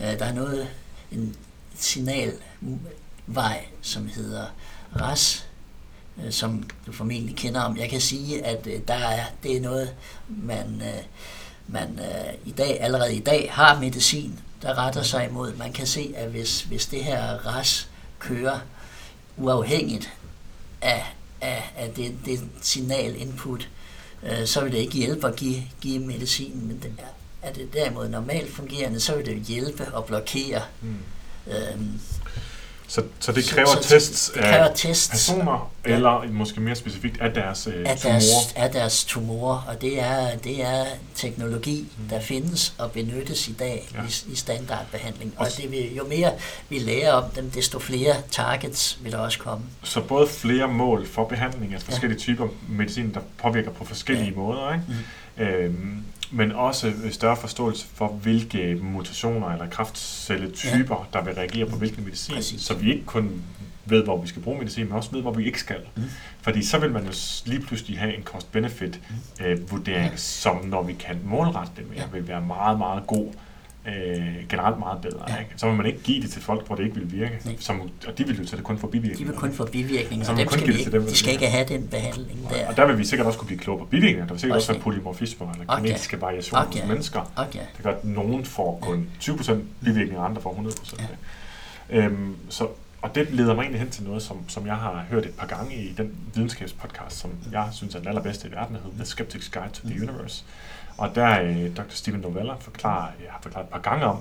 Øh, 0.01 0.19
der 0.19 0.25
er 0.25 0.33
noget, 0.33 0.69
en 1.13 1.37
signalvej, 1.79 3.65
som 3.83 4.09
hedder 4.09 4.47
RAS, 5.01 5.47
øh, 6.25 6.33
som 6.33 6.71
du 6.87 6.93
formentlig 6.93 7.37
kender 7.37 7.61
om. 7.61 7.77
Jeg 7.77 7.91
kan 7.91 8.01
sige, 8.01 8.45
at 8.45 8.67
øh, 8.67 8.81
der 8.89 8.95
er, 8.95 9.25
det 9.43 9.57
er 9.57 9.61
noget, 9.61 9.95
man, 10.29 10.83
man 11.69 12.01
i 12.45 12.51
dag 12.51 12.81
allerede 12.81 13.17
i 13.17 13.21
dag 13.21 13.53
har 13.53 13.81
medicin, 13.81 14.41
der 14.63 14.79
retter 14.79 15.03
sig 15.03 15.29
imod. 15.29 15.57
Man 15.57 15.73
kan 15.73 15.87
se, 15.87 16.15
at 16.17 16.31
hvis, 16.31 16.63
hvis 16.63 16.87
det 16.87 17.05
her 17.05 17.47
RAS 17.47 17.89
kører 18.19 18.59
uafhængigt 19.37 20.13
af, 20.83 21.15
af, 21.41 21.73
af 21.77 21.91
det, 21.91 22.15
det 22.25 22.41
signal 22.63 23.17
input, 23.17 23.69
øh, 24.23 24.47
så 24.47 24.61
vil 24.61 24.73
det 24.73 24.79
ikke 24.79 24.99
hjælpe 24.99 25.27
at 25.27 25.37
give, 25.37 25.63
give 25.81 25.99
medicinen, 25.99 26.67
men 26.69 26.79
det 26.83 26.93
er, 26.99 27.49
er 27.49 27.53
det 27.53 27.73
derimod 27.73 28.09
normalt 28.09 28.53
fungerende, 28.55 29.01
så 29.01 29.17
vil 29.17 29.27
det 29.27 29.43
hjælpe 29.43 29.87
at 29.97 30.05
blokere 30.05 30.63
mm. 30.83 30.97
øhm, 31.47 32.01
så, 32.89 33.03
så 33.21 33.33
det 33.33 33.45
kræver 33.45 33.67
så, 33.67 33.89
tests 33.89 34.31
det 34.35 34.43
kræver 34.43 34.65
af 34.65 34.75
tests. 34.75 35.09
personer, 35.11 35.73
ja. 35.87 35.95
eller 35.95 36.33
måske 36.33 36.61
mere 36.61 36.75
specifikt 36.75 37.21
af 37.21 37.35
deres 37.35 37.67
øh, 37.67 37.91
af 37.91 37.97
deres, 37.97 38.25
Af 38.57 38.71
deres 38.71 39.05
tumorer, 39.05 39.65
og 39.69 39.81
det 39.81 40.03
er, 40.03 40.37
det 40.37 40.63
er 40.63 40.85
teknologi, 41.15 41.89
mm. 41.99 42.09
der 42.09 42.21
findes 42.21 42.75
og 42.79 42.93
benyttes 42.93 43.49
i 43.49 43.53
dag 43.53 43.89
ja. 43.95 44.03
i, 44.03 44.33
i 44.33 44.37
standardbehandling. 44.37 45.35
Og, 45.37 45.47
og 45.47 45.53
det 45.57 45.71
vil, 45.71 45.97
jo 45.97 46.05
mere 46.05 46.33
vi 46.69 46.79
lærer 46.79 47.13
om 47.13 47.31
dem, 47.31 47.51
desto 47.51 47.79
flere 47.79 48.15
targets 48.31 48.99
vil 49.03 49.13
der 49.13 49.19
også 49.19 49.39
komme. 49.39 49.65
Så 49.83 50.01
både 50.01 50.29
flere 50.29 50.69
mål 50.69 51.07
for 51.07 51.25
behandling 51.25 51.75
af 51.75 51.83
forskellige 51.83 52.19
ja. 52.19 52.23
typer 52.23 52.49
medicin, 52.69 53.15
der 53.15 53.21
påvirker 53.39 53.71
på 53.71 53.85
forskellige 53.85 54.31
ja. 54.31 54.37
måder, 54.37 54.73
ikke? 54.73 54.85
Mm. 54.89 55.43
Øhm, 55.45 56.05
men 56.31 56.53
også 56.53 56.93
større 57.11 57.37
forståelse 57.37 57.87
for, 57.95 58.09
hvilke 58.09 58.79
mutationer 58.83 59.49
eller 59.49 59.69
kraftcelletyper, 59.69 61.09
ja. 61.13 61.19
der 61.19 61.25
vil 61.25 61.35
reagere 61.35 61.67
på 61.67 61.77
hvilken 61.77 62.05
medicin, 62.05 62.35
Præcis. 62.35 62.61
så 62.61 62.75
vi 62.75 62.93
ikke 62.93 63.05
kun 63.05 63.43
ved, 63.85 64.05
hvor 64.05 64.21
vi 64.21 64.29
skal 64.29 64.43
bruge 64.43 64.59
medicin, 64.59 64.85
men 64.85 64.93
også 64.93 65.11
ved, 65.11 65.23
hvor 65.23 65.33
vi 65.33 65.47
ikke 65.47 65.61
skal. 65.61 65.81
Mm. 65.97 66.03
Fordi 66.41 66.65
så 66.65 66.79
vil 66.79 66.93
man 66.93 67.05
jo 67.05 67.13
lige 67.47 67.61
pludselig 67.61 67.99
have 67.99 68.17
en 68.17 68.23
cost-benefit-vurdering, 68.23 70.07
mm. 70.07 70.13
øh, 70.13 70.19
som 70.19 70.65
når 70.65 70.83
vi 70.83 70.93
kan 70.93 71.21
målrette 71.25 71.73
det 71.77 71.89
mere, 71.89 72.01
ja. 72.01 72.07
vil 72.13 72.29
være 72.29 72.41
meget, 72.41 72.79
meget 72.79 73.07
god 73.07 73.33
øh, 73.87 74.49
generelt 74.49 74.79
meget 74.79 75.01
bedre. 75.01 75.25
Ja. 75.29 75.39
Ikke? 75.39 75.51
Så 75.57 75.67
vil 75.67 75.77
man 75.77 75.87
ikke 75.87 75.99
give 76.03 76.23
det 76.23 76.31
til 76.31 76.43
folk, 76.43 76.67
hvor 76.67 76.77
det 76.77 76.85
ikke 76.85 76.97
vil 76.97 77.13
virke. 77.13 77.57
Som, 77.59 77.81
og 78.07 78.19
de 78.19 78.27
vil 78.27 78.39
jo 78.39 78.45
tage 78.45 78.57
det 78.57 78.65
kun 78.65 78.79
for 78.79 78.87
bivirkninger. 78.89 79.19
De 79.19 79.25
vil 79.25 79.41
kun 79.41 79.53
få 79.53 79.67
bivirkninger, 79.67 80.27
så 80.27 80.33
og 80.33 80.39
dem 80.39 80.49
skal 80.49 80.69
vi 80.69 80.79
ikke, 80.79 80.91
dem, 80.91 81.03
de 81.03 81.17
skal 81.17 81.33
ikke 81.33 81.47
have 81.47 81.65
den 81.69 81.89
behandling 81.89 82.49
der. 82.51 82.69
Og 82.69 82.77
der 82.77 82.87
vil 82.87 82.99
vi 82.99 83.05
sikkert 83.05 83.27
også 83.27 83.39
kunne 83.39 83.47
blive 83.47 83.61
klogere 83.61 83.85
på 83.85 83.91
bivirkninger. 83.91 84.27
Der 84.27 84.33
vil 84.33 84.41
sikkert 84.41 84.57
også, 84.57 84.73
også 84.73 84.73
være 84.73 84.83
polymorfismer 84.83 85.53
eller 85.53 85.65
okay. 85.69 85.83
genetiske 85.83 86.21
variationer 86.21 86.67
okay. 86.67 86.81
hos 86.81 86.89
mennesker. 86.89 87.33
Okay. 87.37 87.59
Det 87.59 87.83
gør, 87.83 87.91
at 87.91 88.05
nogen 88.05 88.45
får 88.45 88.79
kun 88.83 89.09
20% 89.23 89.55
bivirkninger, 89.85 90.21
og 90.21 90.29
andre 90.29 90.43
får 90.43 90.73
100%. 90.89 91.05
Ja. 91.91 91.97
Øhm, 91.99 92.37
så, 92.49 92.69
og 93.03 93.15
det 93.15 93.31
leder 93.31 93.55
mig 93.55 93.63
egentlig 93.63 93.81
hen 93.81 93.91
til 93.91 94.05
noget, 94.05 94.23
som, 94.23 94.49
som 94.49 94.67
jeg 94.67 94.77
har 94.77 95.05
hørt 95.11 95.27
et 95.27 95.35
par 95.35 95.47
gange 95.47 95.77
i 95.77 95.93
den 95.97 96.17
videnskabspodcast, 96.35 97.19
som 97.19 97.31
jeg 97.53 97.69
synes 97.73 97.95
er 97.95 97.99
den 97.99 98.09
allerbedste 98.09 98.49
i 98.49 98.53
verden, 98.53 98.77
der 98.77 98.83
hedder 98.83 99.05
The 99.05 99.05
Skeptic's 99.05 99.51
Guide 99.51 99.75
to 99.75 99.89
the 99.89 100.03
Universe. 100.03 100.45
Og 100.99 101.15
der 101.15 101.25
er 101.25 101.43
øh, 101.43 101.77
Dr. 101.77 101.83
Stephen 101.89 102.21
Novella 102.21 102.55
forklarer, 102.61 103.09
jeg 103.25 103.33
har 103.33 103.39
forklaret 103.43 103.65
et 103.65 103.71
par 103.71 103.79
gange 103.79 104.07
om, 104.07 104.19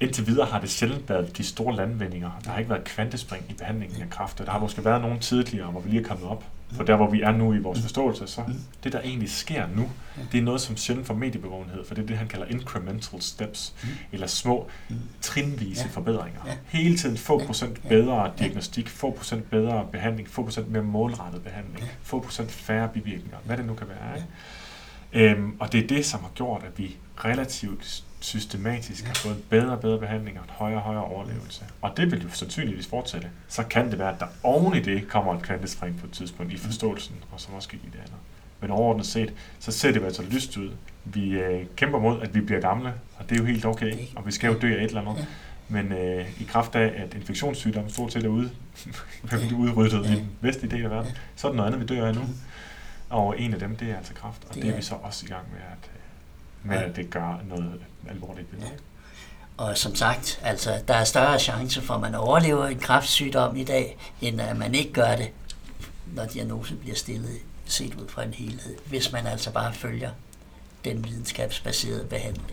indtil 0.00 0.26
videre 0.26 0.46
har 0.46 0.60
det 0.60 0.70
sjældent 0.70 1.08
været 1.08 1.36
de 1.36 1.44
store 1.44 1.76
landvindinger. 1.76 2.30
Der 2.44 2.50
har 2.50 2.58
ikke 2.58 2.70
været 2.70 2.84
kvantespring 2.84 3.44
i 3.48 3.52
behandlingen 3.52 4.02
af 4.02 4.10
kræft, 4.10 4.38
der 4.38 4.50
har 4.50 4.58
måske 4.58 4.84
været 4.84 5.02
nogle 5.02 5.18
tidligere, 5.18 5.70
hvor 5.70 5.80
vi 5.80 5.90
lige 5.90 6.02
er 6.02 6.08
kommet 6.08 6.28
op. 6.28 6.44
For 6.72 6.84
der, 6.84 6.96
hvor 6.96 7.10
vi 7.10 7.22
er 7.22 7.32
nu 7.32 7.54
i 7.54 7.58
vores 7.58 7.80
forståelse, 7.82 8.26
så 8.26 8.42
det, 8.84 8.92
der 8.92 9.00
egentlig 9.00 9.30
sker 9.30 9.66
nu, 9.76 9.90
det 10.32 10.38
er 10.38 10.42
noget, 10.42 10.60
som 10.60 10.76
sjældent 10.76 11.06
får 11.06 11.14
mediebevågenhed, 11.14 11.84
for 11.84 11.94
det 11.94 12.02
er 12.02 12.06
det, 12.06 12.16
han 12.18 12.28
kalder 12.28 12.46
incremental 12.46 13.22
steps, 13.22 13.74
eller 14.12 14.26
små, 14.26 14.68
trinvise 15.20 15.88
forbedringer. 15.88 16.40
Hele 16.66 16.96
tiden 16.96 17.16
få 17.16 17.44
procent 17.46 17.88
bedre 17.88 18.30
diagnostik, 18.38 18.88
få 18.88 19.10
procent 19.10 19.50
bedre 19.50 19.86
behandling, 19.92 20.28
få 20.28 20.42
procent 20.42 20.70
mere 20.70 20.82
målrettet 20.82 21.42
behandling, 21.42 21.90
få 22.02 22.20
procent 22.20 22.50
færre 22.52 22.88
bivirkninger, 22.88 23.38
hvad 23.44 23.56
det 23.56 23.64
nu 23.66 23.74
kan 23.74 23.88
være. 23.88 24.16
Ikke? 24.16 24.28
Øhm, 25.12 25.56
og 25.60 25.72
det 25.72 25.84
er 25.84 25.86
det, 25.86 26.06
som 26.06 26.20
har 26.20 26.30
gjort, 26.34 26.62
at 26.64 26.78
vi 26.78 26.96
relativt 27.24 28.04
systematisk 28.20 29.04
har 29.04 29.14
fået 29.14 29.36
bedre 29.50 29.70
og 29.70 29.80
bedre 29.80 29.98
behandling 29.98 30.38
og 30.38 30.44
en 30.44 30.50
højere 30.50 30.76
og 30.76 30.82
højere 30.82 31.04
overlevelse. 31.04 31.64
Og 31.82 31.96
det 31.96 32.10
vil 32.10 32.22
jo 32.22 32.28
sandsynligvis 32.32 32.86
fortsætte. 32.86 33.30
Så 33.48 33.62
kan 33.62 33.90
det 33.90 33.98
være, 33.98 34.12
at 34.14 34.20
der 34.20 34.26
oven 34.42 34.76
i 34.76 34.80
det 34.80 35.08
kommer 35.08 35.34
et 35.34 35.42
kvantespring 35.42 36.00
på 36.00 36.06
et 36.06 36.12
tidspunkt 36.12 36.52
i 36.52 36.56
forståelsen, 36.56 37.16
og 37.32 37.40
så 37.40 37.48
måske 37.54 37.76
i 37.76 37.88
det 37.92 37.98
andet. 37.98 38.16
Men 38.60 38.70
overordnet 38.70 39.06
set, 39.06 39.32
så 39.60 39.72
ser 39.72 39.92
det 39.92 40.00
jo 40.00 40.04
altså 40.04 40.22
lyst 40.22 40.56
ud. 40.56 40.70
Vi 41.04 41.30
øh, 41.30 41.66
kæmper 41.76 41.98
mod, 41.98 42.22
at 42.22 42.34
vi 42.34 42.40
bliver 42.40 42.60
gamle, 42.60 42.94
og 43.18 43.28
det 43.28 43.36
er 43.36 43.40
jo 43.40 43.46
helt 43.46 43.64
okay, 43.64 43.92
og 44.16 44.26
vi 44.26 44.32
skal 44.32 44.52
jo 44.52 44.58
dø 44.58 44.78
af 44.78 44.84
et 44.84 44.88
eller 44.88 45.00
andet. 45.00 45.26
Men 45.68 45.92
øh, 45.92 46.40
i 46.40 46.44
kraft 46.44 46.74
af, 46.74 47.02
at 47.02 47.14
infektionssygdomme 47.14 47.90
stort 47.90 48.12
set 48.12 48.24
er 48.24 48.28
ude, 48.28 48.50
udryddet 49.58 50.06
i 50.06 50.14
den 50.14 50.30
vestlige 50.40 50.76
del 50.76 50.84
af 50.84 50.90
verden, 50.90 51.12
så 51.36 51.46
er 51.46 51.50
det 51.50 51.56
noget 51.56 51.72
andet, 51.72 51.90
vi 51.90 51.96
dør 51.96 52.06
af 52.06 52.14
nu. 52.14 52.20
Og 53.12 53.40
en 53.40 53.54
af 53.54 53.60
dem, 53.60 53.76
det 53.76 53.90
er 53.90 53.96
altså 53.96 54.14
kraft, 54.14 54.44
og 54.48 54.54
det, 54.54 54.62
det 54.62 54.70
er 54.70 54.76
vi 54.76 54.82
så 54.82 54.94
også 54.94 55.26
i 55.26 55.28
gang 55.28 55.46
med, 55.52 55.60
at, 55.60 55.90
øh, 55.94 56.70
med 56.70 56.90
at 56.90 56.96
det 56.96 57.10
gør 57.10 57.40
noget 57.48 57.80
alvorligt 58.08 58.52
ved 58.52 58.60
ja. 58.60 58.66
Og 59.56 59.78
som 59.78 59.94
sagt, 59.94 60.40
altså, 60.42 60.82
der 60.88 60.94
er 60.94 61.04
større 61.04 61.38
chance 61.38 61.82
for, 61.82 61.94
at 61.94 62.00
man 62.00 62.14
overlever 62.14 62.66
en 62.66 62.78
kræftsygdom 62.78 63.56
i 63.56 63.64
dag, 63.64 63.98
end 64.20 64.40
at 64.40 64.56
man 64.56 64.74
ikke 64.74 64.92
gør 64.92 65.16
det, 65.16 65.30
når 66.06 66.24
diagnosen 66.24 66.78
bliver 66.78 66.96
stillet 66.96 67.38
set 67.64 67.94
ud 67.94 68.08
fra 68.08 68.22
en 68.22 68.34
helhed, 68.34 68.76
hvis 68.86 69.12
man 69.12 69.26
altså 69.26 69.52
bare 69.52 69.72
følger 69.72 70.10
den 70.84 71.04
videnskabsbaserede 71.04 72.04
behandling. 72.04 72.50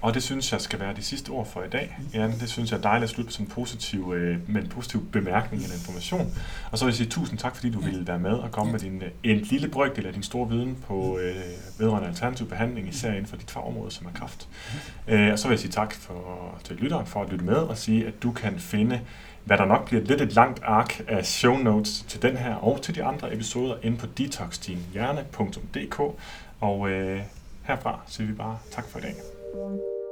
Og 0.00 0.14
det 0.14 0.22
synes 0.22 0.52
jeg 0.52 0.60
skal 0.60 0.80
være 0.80 0.94
de 0.94 1.02
sidste 1.02 1.30
ord 1.30 1.46
for 1.46 1.62
i 1.62 1.68
dag. 1.68 1.98
Ja, 2.14 2.26
det 2.40 2.48
synes 2.48 2.70
jeg 2.70 2.78
er 2.78 2.82
dejligt 2.82 3.04
at 3.04 3.10
slutte 3.10 3.32
som 3.32 3.44
en 3.44 3.50
positiv, 3.50 4.12
øh, 4.16 4.38
med 4.48 4.62
en 4.62 4.68
positiv 4.68 5.06
bemærkning 5.12 5.62
eller 5.62 5.76
information. 5.76 6.34
Og 6.70 6.78
så 6.78 6.84
vil 6.84 6.92
jeg 6.92 6.96
sige 6.96 7.08
tusind 7.08 7.38
tak, 7.38 7.56
fordi 7.56 7.70
du 7.70 7.80
ville 7.80 8.06
være 8.06 8.18
med 8.18 8.30
og 8.30 8.50
komme 8.50 8.72
med 8.72 8.80
din, 8.80 9.02
øh, 9.02 9.10
en 9.22 9.38
lille 9.38 9.68
brøkdel 9.68 10.06
af 10.06 10.12
din 10.12 10.22
store 10.22 10.48
viden 10.48 10.76
på 10.86 11.18
øh, 11.18 11.34
vedrørende 11.78 12.08
alternativ 12.08 12.48
behandling, 12.48 12.88
især 12.88 13.10
inden 13.10 13.26
for 13.26 13.36
dit 13.36 13.50
fagområde, 13.50 13.90
som 13.90 14.06
er 14.06 14.10
kraft. 14.10 14.48
Øh, 15.08 15.32
og 15.32 15.38
så 15.38 15.48
vil 15.48 15.52
jeg 15.52 15.60
sige 15.60 15.72
tak 15.72 15.94
for, 15.94 16.58
til 16.64 16.76
lytteren 16.76 17.06
for 17.06 17.22
at 17.22 17.30
lytte 17.30 17.44
med 17.44 17.56
og 17.56 17.78
sige, 17.78 18.06
at 18.06 18.22
du 18.22 18.32
kan 18.32 18.58
finde 18.58 19.00
hvad 19.44 19.58
der 19.58 19.64
nok 19.64 19.86
bliver 19.86 20.04
lidt 20.04 20.20
et 20.20 20.32
langt 20.32 20.60
ark 20.64 21.04
af 21.08 21.26
show 21.26 21.56
notes 21.56 22.04
til 22.08 22.22
den 22.22 22.36
her 22.36 22.54
og 22.54 22.82
til 22.82 22.94
de 22.94 23.04
andre 23.04 23.34
episoder 23.34 23.74
inde 23.82 23.96
på 23.96 24.06
detoxdinhjerne.dk. 24.06 26.00
Og 26.60 26.90
øh, 26.90 27.20
herfra 27.62 28.00
siger 28.06 28.26
vi 28.26 28.32
bare 28.32 28.58
tak 28.70 28.88
for 28.88 28.98
i 28.98 29.02
dag. 29.02 29.35
Thank 29.52 29.80
you. 29.80 30.05